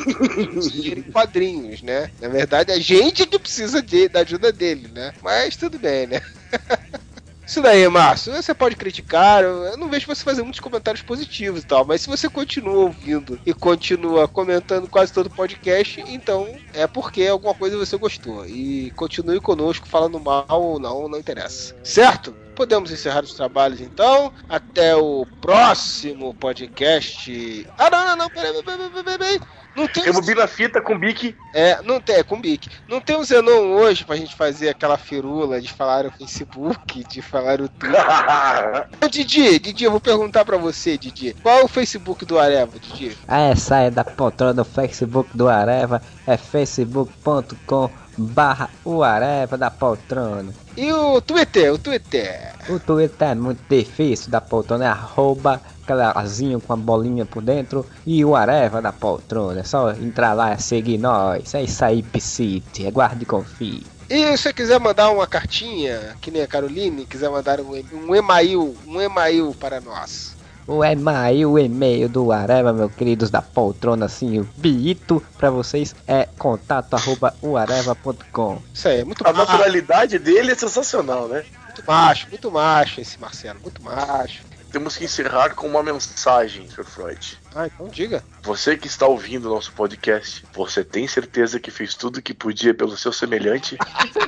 dinheiro 0.69 0.99
em 0.99 1.11
quadrinhos, 1.11 1.81
né? 1.81 2.11
Na 2.22 2.27
verdade, 2.27 2.72
a 2.72 2.80
gente 2.80 3.26
que 3.26 3.39
precisa 3.39 3.81
de, 3.81 4.07
da 4.07 4.19
ajuda 4.19 4.52
dele, 4.52 4.89
né? 4.93 5.14
Mas 5.23 5.56
tudo 5.56 5.80
bem, 5.80 6.06
né? 6.06 6.22
Isso 7.51 7.61
daí, 7.61 7.85
Márcio, 7.89 8.31
você 8.31 8.53
pode 8.53 8.77
criticar, 8.77 9.43
eu 9.43 9.75
não 9.75 9.89
vejo 9.89 10.07
você 10.07 10.23
fazer 10.23 10.41
muitos 10.41 10.61
comentários 10.61 11.03
positivos 11.03 11.63
e 11.63 11.65
tal, 11.65 11.83
mas 11.83 11.99
se 11.99 12.07
você 12.07 12.29
continua 12.29 12.85
ouvindo 12.85 13.37
e 13.45 13.53
continua 13.53 14.25
comentando 14.25 14.87
quase 14.87 15.11
todo 15.11 15.25
o 15.25 15.29
podcast, 15.29 16.01
então 16.07 16.47
é 16.73 16.87
porque 16.87 17.27
alguma 17.27 17.53
coisa 17.53 17.75
você 17.75 17.97
gostou. 17.97 18.45
E 18.45 18.89
continue 18.91 19.41
conosco 19.41 19.85
falando 19.85 20.17
mal 20.17 20.45
ou 20.49 20.79
não, 20.79 21.09
não 21.09 21.19
interessa. 21.19 21.75
Certo? 21.83 22.33
Podemos 22.55 22.91
encerrar 22.91 23.23
os 23.23 23.33
trabalhos 23.33 23.81
então. 23.81 24.31
Até 24.47 24.95
o 24.95 25.25
próximo 25.41 26.33
podcast. 26.33 27.67
Ah, 27.77 27.89
não, 27.89 28.05
não, 28.05 28.15
não, 28.17 28.29
peraí, 28.29 28.63
peraí, 28.63 28.63
peraí, 28.63 29.03
peraí, 29.03 29.17
peraí. 29.17 29.39
Não 29.75 29.87
tem 29.87 30.03
Rebobina 30.03 30.43
a 30.43 30.47
fita 30.47 30.81
com 30.81 30.99
bique. 30.99 31.35
é, 31.53 31.81
não 31.83 31.99
tem, 32.01 32.15
é 32.17 32.23
com 32.23 32.39
Bic. 32.41 32.69
Não 32.89 32.99
tem 32.99 33.15
o 33.15 33.23
Zenon 33.23 33.73
hoje 33.73 34.03
pra 34.03 34.17
gente 34.17 34.35
fazer 34.35 34.69
aquela 34.69 34.97
firula 34.97 35.61
de 35.61 35.71
falar 35.71 36.05
o 36.05 36.11
Facebook, 36.11 37.03
de 37.07 37.21
falar 37.21 37.61
o 37.61 37.69
Twitter. 37.69 38.01
Didi, 39.09 39.59
Didi, 39.59 39.85
eu 39.85 39.91
vou 39.91 40.01
perguntar 40.01 40.43
pra 40.43 40.57
você, 40.57 40.97
Didi. 40.97 41.35
Qual 41.41 41.59
é 41.59 41.63
o 41.63 41.67
Facebook 41.69 42.25
do 42.25 42.37
Areva, 42.37 42.77
Didi? 42.79 43.17
Ah, 43.27 43.55
saia 43.55 43.89
da 43.89 44.03
poltrona 44.03 44.55
do 44.55 44.65
Facebook 44.65 45.29
do 45.35 45.47
Areva, 45.47 46.01
é 46.27 46.35
facebook.com 46.35 47.89
barra 48.17 48.69
o 48.83 49.03
Areva 49.03 49.57
da 49.57 49.69
poltrona. 49.69 50.53
E 50.75 50.91
o 50.91 51.19
Twitter, 51.21 51.73
o 51.73 51.77
Twitter. 51.77 52.53
O 52.69 52.79
Twitter 52.79 53.29
é 53.29 53.35
muito 53.35 53.61
difícil 53.69 54.31
da 54.31 54.39
poltrona, 54.39 54.85
é 54.85 54.88
arroba 54.88 55.61
aquelazinho 55.83 56.61
com 56.61 56.73
a 56.73 56.77
bolinha 56.77 57.25
por 57.25 57.41
dentro 57.41 57.85
e 58.05 58.23
o 58.23 58.35
Areva 58.35 58.81
da 58.81 58.93
poltrona. 58.93 59.61
É 59.61 59.63
só 59.63 59.91
entrar 59.91 60.33
lá 60.33 60.53
e 60.53 60.61
seguir 60.61 60.97
nós. 60.97 61.53
É 61.53 61.63
isso 61.63 61.83
aí, 61.83 62.01
Psite. 62.03 62.88
Aguarde 62.88 63.23
e 63.23 63.25
confie. 63.25 63.83
E 64.09 64.38
se 64.38 64.43
você 64.43 64.53
quiser 64.53 64.79
mandar 64.79 65.09
uma 65.09 65.25
cartinha, 65.25 66.17
que 66.19 66.29
nem 66.29 66.41
a 66.41 66.47
Caroline, 66.47 67.05
quiser 67.05 67.29
mandar 67.29 67.61
um, 67.61 67.71
um 67.93 68.13
e-mail, 68.13 68.75
um 68.85 69.01
e-mail 69.01 69.55
para 69.57 69.79
nós. 69.79 70.35
O 70.67 70.83
e-mail, 70.83 71.51
o 71.51 71.59
e-mail 71.59 72.07
do 72.07 72.31
Areva, 72.31 72.71
meus 72.71 72.93
queridos 72.93 73.29
da 73.29 73.41
poltrona, 73.41 74.05
assim, 74.05 74.39
o 74.39 74.47
bito 74.57 75.21
pra 75.38 75.49
vocês 75.49 75.95
é 76.07 76.27
contato 76.38 76.93
arroba 76.93 77.33
uareva.com. 77.41 78.61
Isso 78.73 78.88
aí, 78.88 79.03
muito 79.03 79.27
A 79.27 79.33
naturalidade 79.33 80.19
dele 80.19 80.51
é 80.51 80.55
sensacional, 80.55 81.27
né? 81.27 81.43
muito 81.71 81.83
macho, 81.88 82.27
muito 82.29 82.51
macho 82.51 83.01
esse 83.01 83.19
Marcelo, 83.19 83.59
muito 83.61 83.81
macho. 83.81 84.43
Temos 84.72 84.95
que 84.95 85.03
encerrar 85.03 85.53
com 85.53 85.68
uma 85.68 85.84
mensagem, 85.84 86.69
Sr. 86.69 86.85
Freud. 86.85 87.38
Ah, 87.53 87.68
então 87.68 87.89
diga. 87.89 88.23
Você 88.41 88.77
que 88.77 88.88
está 88.88 89.06
ouvindo 89.06 89.45
o 89.45 89.53
nosso 89.53 89.73
podcast, 89.73 90.45
você 90.53 90.84
tem 90.84 91.07
certeza 91.07 91.60
que 91.60 91.69
fez 91.69 91.93
tudo 91.93 92.18
o 92.18 92.22
que 92.22 92.34
podia 92.34 92.73
pelo 92.73 92.95
seu 92.95 93.11
semelhante? 93.11 93.77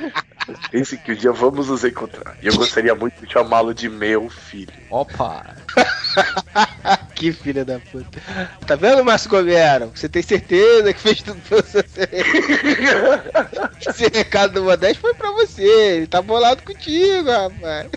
Pense 0.70 0.98
que 0.98 1.12
um 1.12 1.14
dia 1.14 1.32
vamos 1.32 1.68
nos 1.68 1.82
encontrar. 1.84 2.36
E 2.42 2.46
eu 2.46 2.54
gostaria 2.54 2.94
muito 2.94 3.24
de 3.24 3.32
chamá-lo 3.32 3.72
de 3.72 3.88
meu 3.88 4.28
filho. 4.28 4.74
Opa! 4.90 5.56
que 7.16 7.32
filha 7.32 7.64
da 7.64 7.78
puta. 7.78 8.20
Tá 8.66 8.76
vendo, 8.76 9.02
Márcio 9.02 9.30
Gomero? 9.30 9.90
Você 9.94 10.08
tem 10.08 10.22
certeza 10.22 10.92
que 10.92 11.00
fez 11.00 11.22
tudo 11.22 11.40
pelo 11.48 11.64
seu 11.64 11.82
semelhante. 11.88 13.30
Esse 13.88 14.08
recado 14.08 14.54
do 14.54 14.64
Modesto 14.64 15.00
foi 15.00 15.14
pra 15.14 15.30
você. 15.30 15.62
Ele 15.62 16.06
tá 16.06 16.20
bolado 16.20 16.62
contigo, 16.62 17.30
rapaz. 17.30 17.88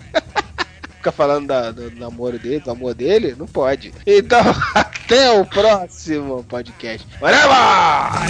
Fica 1.08 1.12
falando 1.12 1.48
da- 1.48 1.72
do 1.72 1.92
namoro 1.92 2.38
dele, 2.38 2.60
do 2.60 2.72
amor 2.72 2.94
dele, 2.94 3.36
não 3.38 3.46
pode. 3.48 3.94
Então, 4.06 4.42
até 4.76 5.32
o 5.32 5.46
próximo 5.46 6.44
podcast. 6.44 7.08
Whatever! 7.22 8.28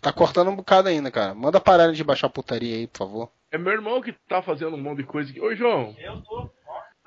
Tá 0.00 0.12
cortando 0.12 0.50
um 0.50 0.56
bocado 0.56 0.88
ainda, 0.88 1.10
cara. 1.10 1.34
Manda 1.34 1.60
parar 1.60 1.92
de 1.92 2.02
baixar 2.02 2.28
a 2.28 2.30
putaria 2.30 2.74
aí, 2.74 2.86
por 2.86 2.98
favor. 2.98 3.32
É 3.50 3.58
meu 3.58 3.72
irmão 3.72 4.00
que 4.00 4.12
tá 4.12 4.40
fazendo 4.40 4.76
um 4.76 4.80
monte 4.82 4.98
de 4.98 5.04
coisa 5.04 5.30
aqui. 5.30 5.40
Ô, 5.40 5.54
João. 5.54 5.94
Eu 5.98 6.22
tô. 6.22 6.50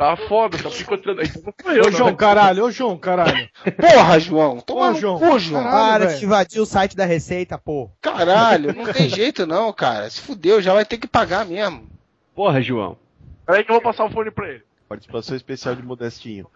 Tá 0.04 0.18
foda, 0.18 0.58
tá 0.58 0.70
picotando 0.70 1.22
aí. 1.22 1.28
Não 1.34 1.54
sou 1.64 1.72
eu, 1.72 1.86
Ô, 1.86 1.92
João, 1.92 2.10
não. 2.10 2.16
caralho, 2.18 2.66
ô, 2.66 2.72
João, 2.72 2.98
caralho. 2.98 3.50
Porra, 3.80 4.20
João! 4.20 4.60
Toma 4.60 4.88
Ô, 4.88 4.92
no 4.92 5.00
João. 5.00 5.18
cu, 5.18 5.40
João! 5.40 5.64
Caralho, 5.64 6.06
Para 6.08 6.18
de 6.18 6.26
invadir 6.26 6.60
o 6.60 6.66
site 6.66 6.94
da 6.94 7.06
Receita, 7.06 7.58
pô. 7.58 7.90
Caralho, 8.02 8.76
não 8.76 8.92
tem 8.92 9.08
jeito 9.08 9.48
não, 9.48 9.72
cara. 9.72 10.10
Se 10.10 10.20
fudeu, 10.20 10.62
já 10.62 10.74
vai 10.74 10.84
ter 10.84 10.98
que 10.98 11.08
pagar 11.08 11.46
mesmo. 11.46 11.88
Porra, 12.36 12.62
João. 12.62 12.98
Peraí 13.46 13.64
que 13.64 13.72
eu 13.72 13.76
vou 13.76 13.82
passar 13.82 14.04
o 14.04 14.10
fone 14.12 14.30
pra 14.30 14.50
ele. 14.50 14.64
Participação 14.90 15.38
especial 15.38 15.74
de 15.74 15.82
Modestinho. 15.84 16.48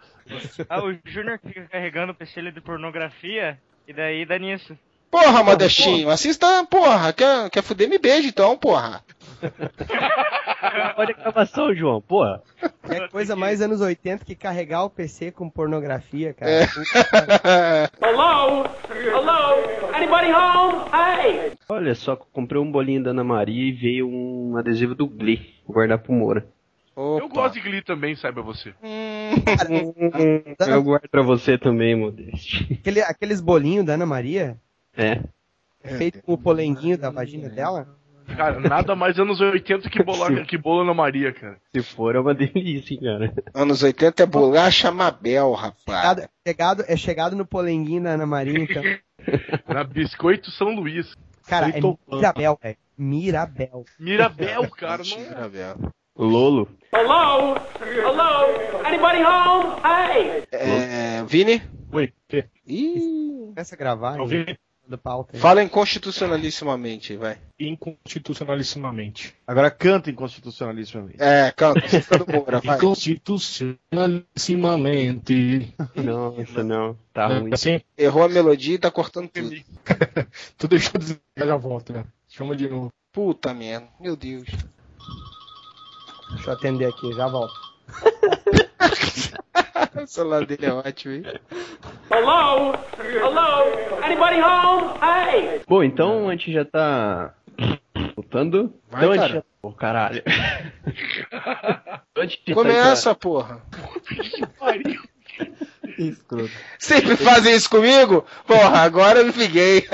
Ah, 0.67 0.83
o 0.83 0.93
Júnior 1.05 1.39
fica 1.41 1.69
carregando 1.71 2.11
o 2.11 2.15
PC 2.15 2.51
de 2.51 2.59
pornografia 2.59 3.57
e 3.87 3.93
daí 3.93 4.25
dá 4.25 4.37
nisso. 4.37 4.77
Porra, 5.09 5.41
Modestinho, 5.41 6.09
assista, 6.09 6.65
porra. 6.65 7.13
Quer, 7.13 7.49
quer 7.49 7.63
fuder, 7.63 7.87
me 7.87 7.97
beija 7.97 8.27
então, 8.27 8.57
porra. 8.57 9.01
Olha 10.97 11.15
a 11.17 11.21
gravação, 11.21 11.73
João, 11.75 12.01
porra. 12.01 12.41
É 12.89 13.07
coisa 13.07 13.35
mais 13.35 13.61
anos 13.61 13.79
80 13.81 14.25
que 14.25 14.35
carregar 14.35 14.83
o 14.83 14.89
PC 14.89 15.31
com 15.31 15.49
pornografia, 15.49 16.33
cara. 16.33 16.51
É. 16.51 16.65
Hello? 18.01 18.65
Hello? 18.89 19.93
Anybody 19.95 20.31
home? 20.33 20.85
Hey! 20.91 21.53
Olha 21.69 21.93
só, 21.95 22.15
comprei 22.15 22.59
um 22.61 22.71
bolinho 22.71 23.03
da 23.03 23.11
Ana 23.11 23.23
Maria 23.23 23.69
e 23.69 23.71
veio 23.71 24.07
um 24.09 24.57
adesivo 24.57 24.95
do 24.95 25.07
Glee. 25.07 25.53
Vou 25.65 25.75
guardar 25.75 25.99
pro 25.99 26.13
Moura. 26.13 26.45
Eu 26.95 27.29
gosto 27.29 27.53
de 27.53 27.61
Glee 27.61 27.83
também, 27.83 28.15
saiba 28.15 28.41
você. 28.41 28.73
Eu 30.67 30.83
guardo 30.83 31.07
pra 31.09 31.21
você 31.21 31.55
também, 31.57 31.95
Modeste. 31.95 32.73
Aquele- 32.81 33.01
aqueles 33.01 33.39
bolinhos 33.39 33.85
da 33.85 33.93
Ana 33.93 34.05
Maria, 34.05 34.57
É. 34.95 35.21
é 35.83 35.89
feito 35.97 36.21
com 36.23 36.33
o 36.33 36.37
polenguinho 36.37 36.97
da 36.97 37.11
vagina 37.11 37.49
dela. 37.49 37.87
Cara, 38.35 38.59
nada 38.59 38.95
mais 38.95 39.17
anos 39.17 39.39
80 39.39 39.89
que 39.89 40.03
bolo, 40.03 40.45
que 40.45 40.57
bolo 40.57 40.83
na 40.83 40.93
Maria, 40.93 41.31
cara. 41.33 41.57
Se 41.75 41.81
for, 41.81 42.15
é 42.15 42.19
uma 42.19 42.33
delícia, 42.33 42.93
hein, 42.93 42.99
cara. 43.01 43.33
Anos 43.53 43.81
80 43.83 44.23
é 44.23 44.25
bolacha 44.25 44.91
Mabel, 44.91 45.51
rapaz. 45.53 46.01
Chegado, 46.01 46.29
chegado- 46.45 46.83
é 46.87 46.95
chegado 46.97 47.35
no 47.35 47.45
polenguinho 47.45 48.03
da 48.03 48.11
Ana 48.11 48.25
Maria, 48.25 48.59
então. 48.59 48.83
Na 49.67 49.83
Biscoito 49.83 50.51
São 50.51 50.75
Luís. 50.75 51.11
Cara, 51.47 51.69
é 51.69 51.79
Mirabel, 51.81 52.59
velho. 52.61 52.77
Mirabel. 52.97 53.85
Mirabel, 53.99 54.69
cara. 54.77 55.01
Não... 55.03 55.19
Mirabel. 55.19 55.75
Lolo. 56.17 56.67
Hello? 56.93 57.55
Hello? 57.79 58.83
Anybody 58.85 59.23
home? 59.23 59.75
Hey! 59.83 60.43
É, 60.51 61.23
Vini? 61.25 61.61
Oi. 61.91 62.11
Ih, 62.67 63.45
Começa 63.53 63.75
a 63.75 63.77
gravar 63.77 64.19
Ouvi? 64.19 64.57
Do 64.89 64.97
pauta. 64.97 65.35
aí. 65.35 65.39
fala 65.39 65.61
inconstitucionalissimamente, 65.63 67.15
vai. 67.15 67.37
Inconstitucionalissimamente. 67.59 69.35
Agora 69.45 69.69
canta 69.69 70.09
inconstitucionalissimamente. 70.09 71.21
É, 71.21 71.51
canta, 71.55 71.81
Moura, 72.31 72.59
vai. 72.59 72.77
Inconstitucionalissimamente. 72.77 75.73
Nossa, 75.95 76.63
não. 76.63 76.97
Tá 77.13 77.27
ruim. 77.27 77.53
Assim, 77.53 77.81
Errou 77.97 78.23
a 78.23 78.29
melodia 78.29 78.75
e 78.75 78.79
tá 78.79 78.91
cortando 78.91 79.29
tudo. 79.29 79.55
tu 80.57 80.67
deixou 80.67 80.99
de 80.99 81.17
já 81.37 81.55
volta, 81.55 81.93
né? 81.93 82.05
Chama 82.27 82.55
de 82.55 82.67
novo. 82.69 82.91
Puta 83.11 83.53
merda, 83.53 83.87
meu 83.99 84.15
Deus. 84.15 84.47
Deixa 86.29 86.49
eu 86.49 86.53
atender 86.53 86.85
aqui, 86.85 87.11
já 87.13 87.27
volto. 87.27 87.53
O 90.03 90.07
celular 90.07 90.45
dele 90.45 90.65
é 90.65 90.71
ótimo, 90.71 91.15
hein? 91.15 91.23
Hello? 92.11 92.73
Hello? 92.99 93.63
Anybody 94.03 94.41
home? 94.41 94.93
Hey! 95.01 95.61
Bom, 95.67 95.83
então 95.83 96.29
a 96.29 96.31
gente 96.33 96.53
já 96.53 96.63
tá. 96.63 97.33
Voltando. 98.15 98.73
Vai, 98.89 99.01
então 99.01 99.11
a 99.11 99.15
cara. 99.15 99.27
gente 99.27 99.37
já. 99.37 99.43
Pô, 99.61 99.71
caralho. 99.71 100.23
Começa, 102.53 103.15
porra. 103.15 103.61
Escroto. 105.97 106.51
Sempre 106.77 107.15
fazem 107.15 107.55
isso 107.55 107.69
comigo? 107.69 108.25
Porra, 108.45 108.81
agora 108.81 109.19
eu 109.19 109.25
me 109.25 109.31
liguei. 109.31 109.87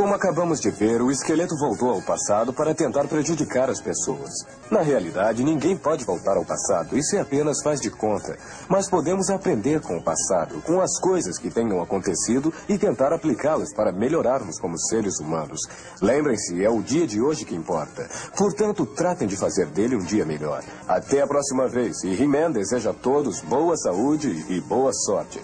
Como 0.00 0.14
acabamos 0.14 0.60
de 0.60 0.70
ver, 0.70 1.02
o 1.02 1.10
esqueleto 1.10 1.54
voltou 1.58 1.90
ao 1.90 2.00
passado 2.00 2.52
para 2.54 2.74
tentar 2.74 3.06
prejudicar 3.06 3.68
as 3.68 3.82
pessoas. 3.82 4.30
Na 4.70 4.80
realidade, 4.80 5.44
ninguém 5.44 5.76
pode 5.76 6.04
voltar 6.04 6.36
ao 6.36 6.44
passado, 6.44 6.96
isso 6.96 7.16
é 7.16 7.20
apenas 7.20 7.60
faz 7.62 7.80
de 7.80 7.90
conta. 7.90 8.34
Mas 8.68 8.88
podemos 8.88 9.28
aprender 9.28 9.80
com 9.80 9.98
o 9.98 10.02
passado, 10.02 10.62
com 10.62 10.80
as 10.80 10.98
coisas 11.00 11.36
que 11.38 11.50
tenham 11.50 11.82
acontecido 11.82 12.50
e 12.68 12.78
tentar 12.78 13.12
aplicá-las 13.12 13.74
para 13.74 13.92
melhorarmos 13.92 14.58
como 14.58 14.78
seres 14.78 15.18
humanos. 15.18 15.60
Lembrem-se, 16.00 16.64
é 16.64 16.70
o 16.70 16.80
dia 16.80 17.06
de 17.06 17.20
hoje 17.20 17.44
que 17.44 17.54
importa. 17.54 18.08
Portanto, 18.36 18.86
tratem 18.86 19.28
de 19.28 19.36
fazer 19.36 19.66
dele 19.66 19.96
um 19.96 20.04
dia 20.04 20.24
melhor. 20.24 20.62
Até 20.88 21.20
a 21.20 21.26
próxima 21.26 21.68
vez 21.68 22.02
e 22.04 22.14
He-Man 22.14 22.52
deseja 22.52 22.90
a 22.90 22.94
todos 22.94 23.40
boa 23.40 23.76
saúde 23.76 24.46
e 24.48 24.60
boa 24.60 24.92
sorte. 24.92 25.40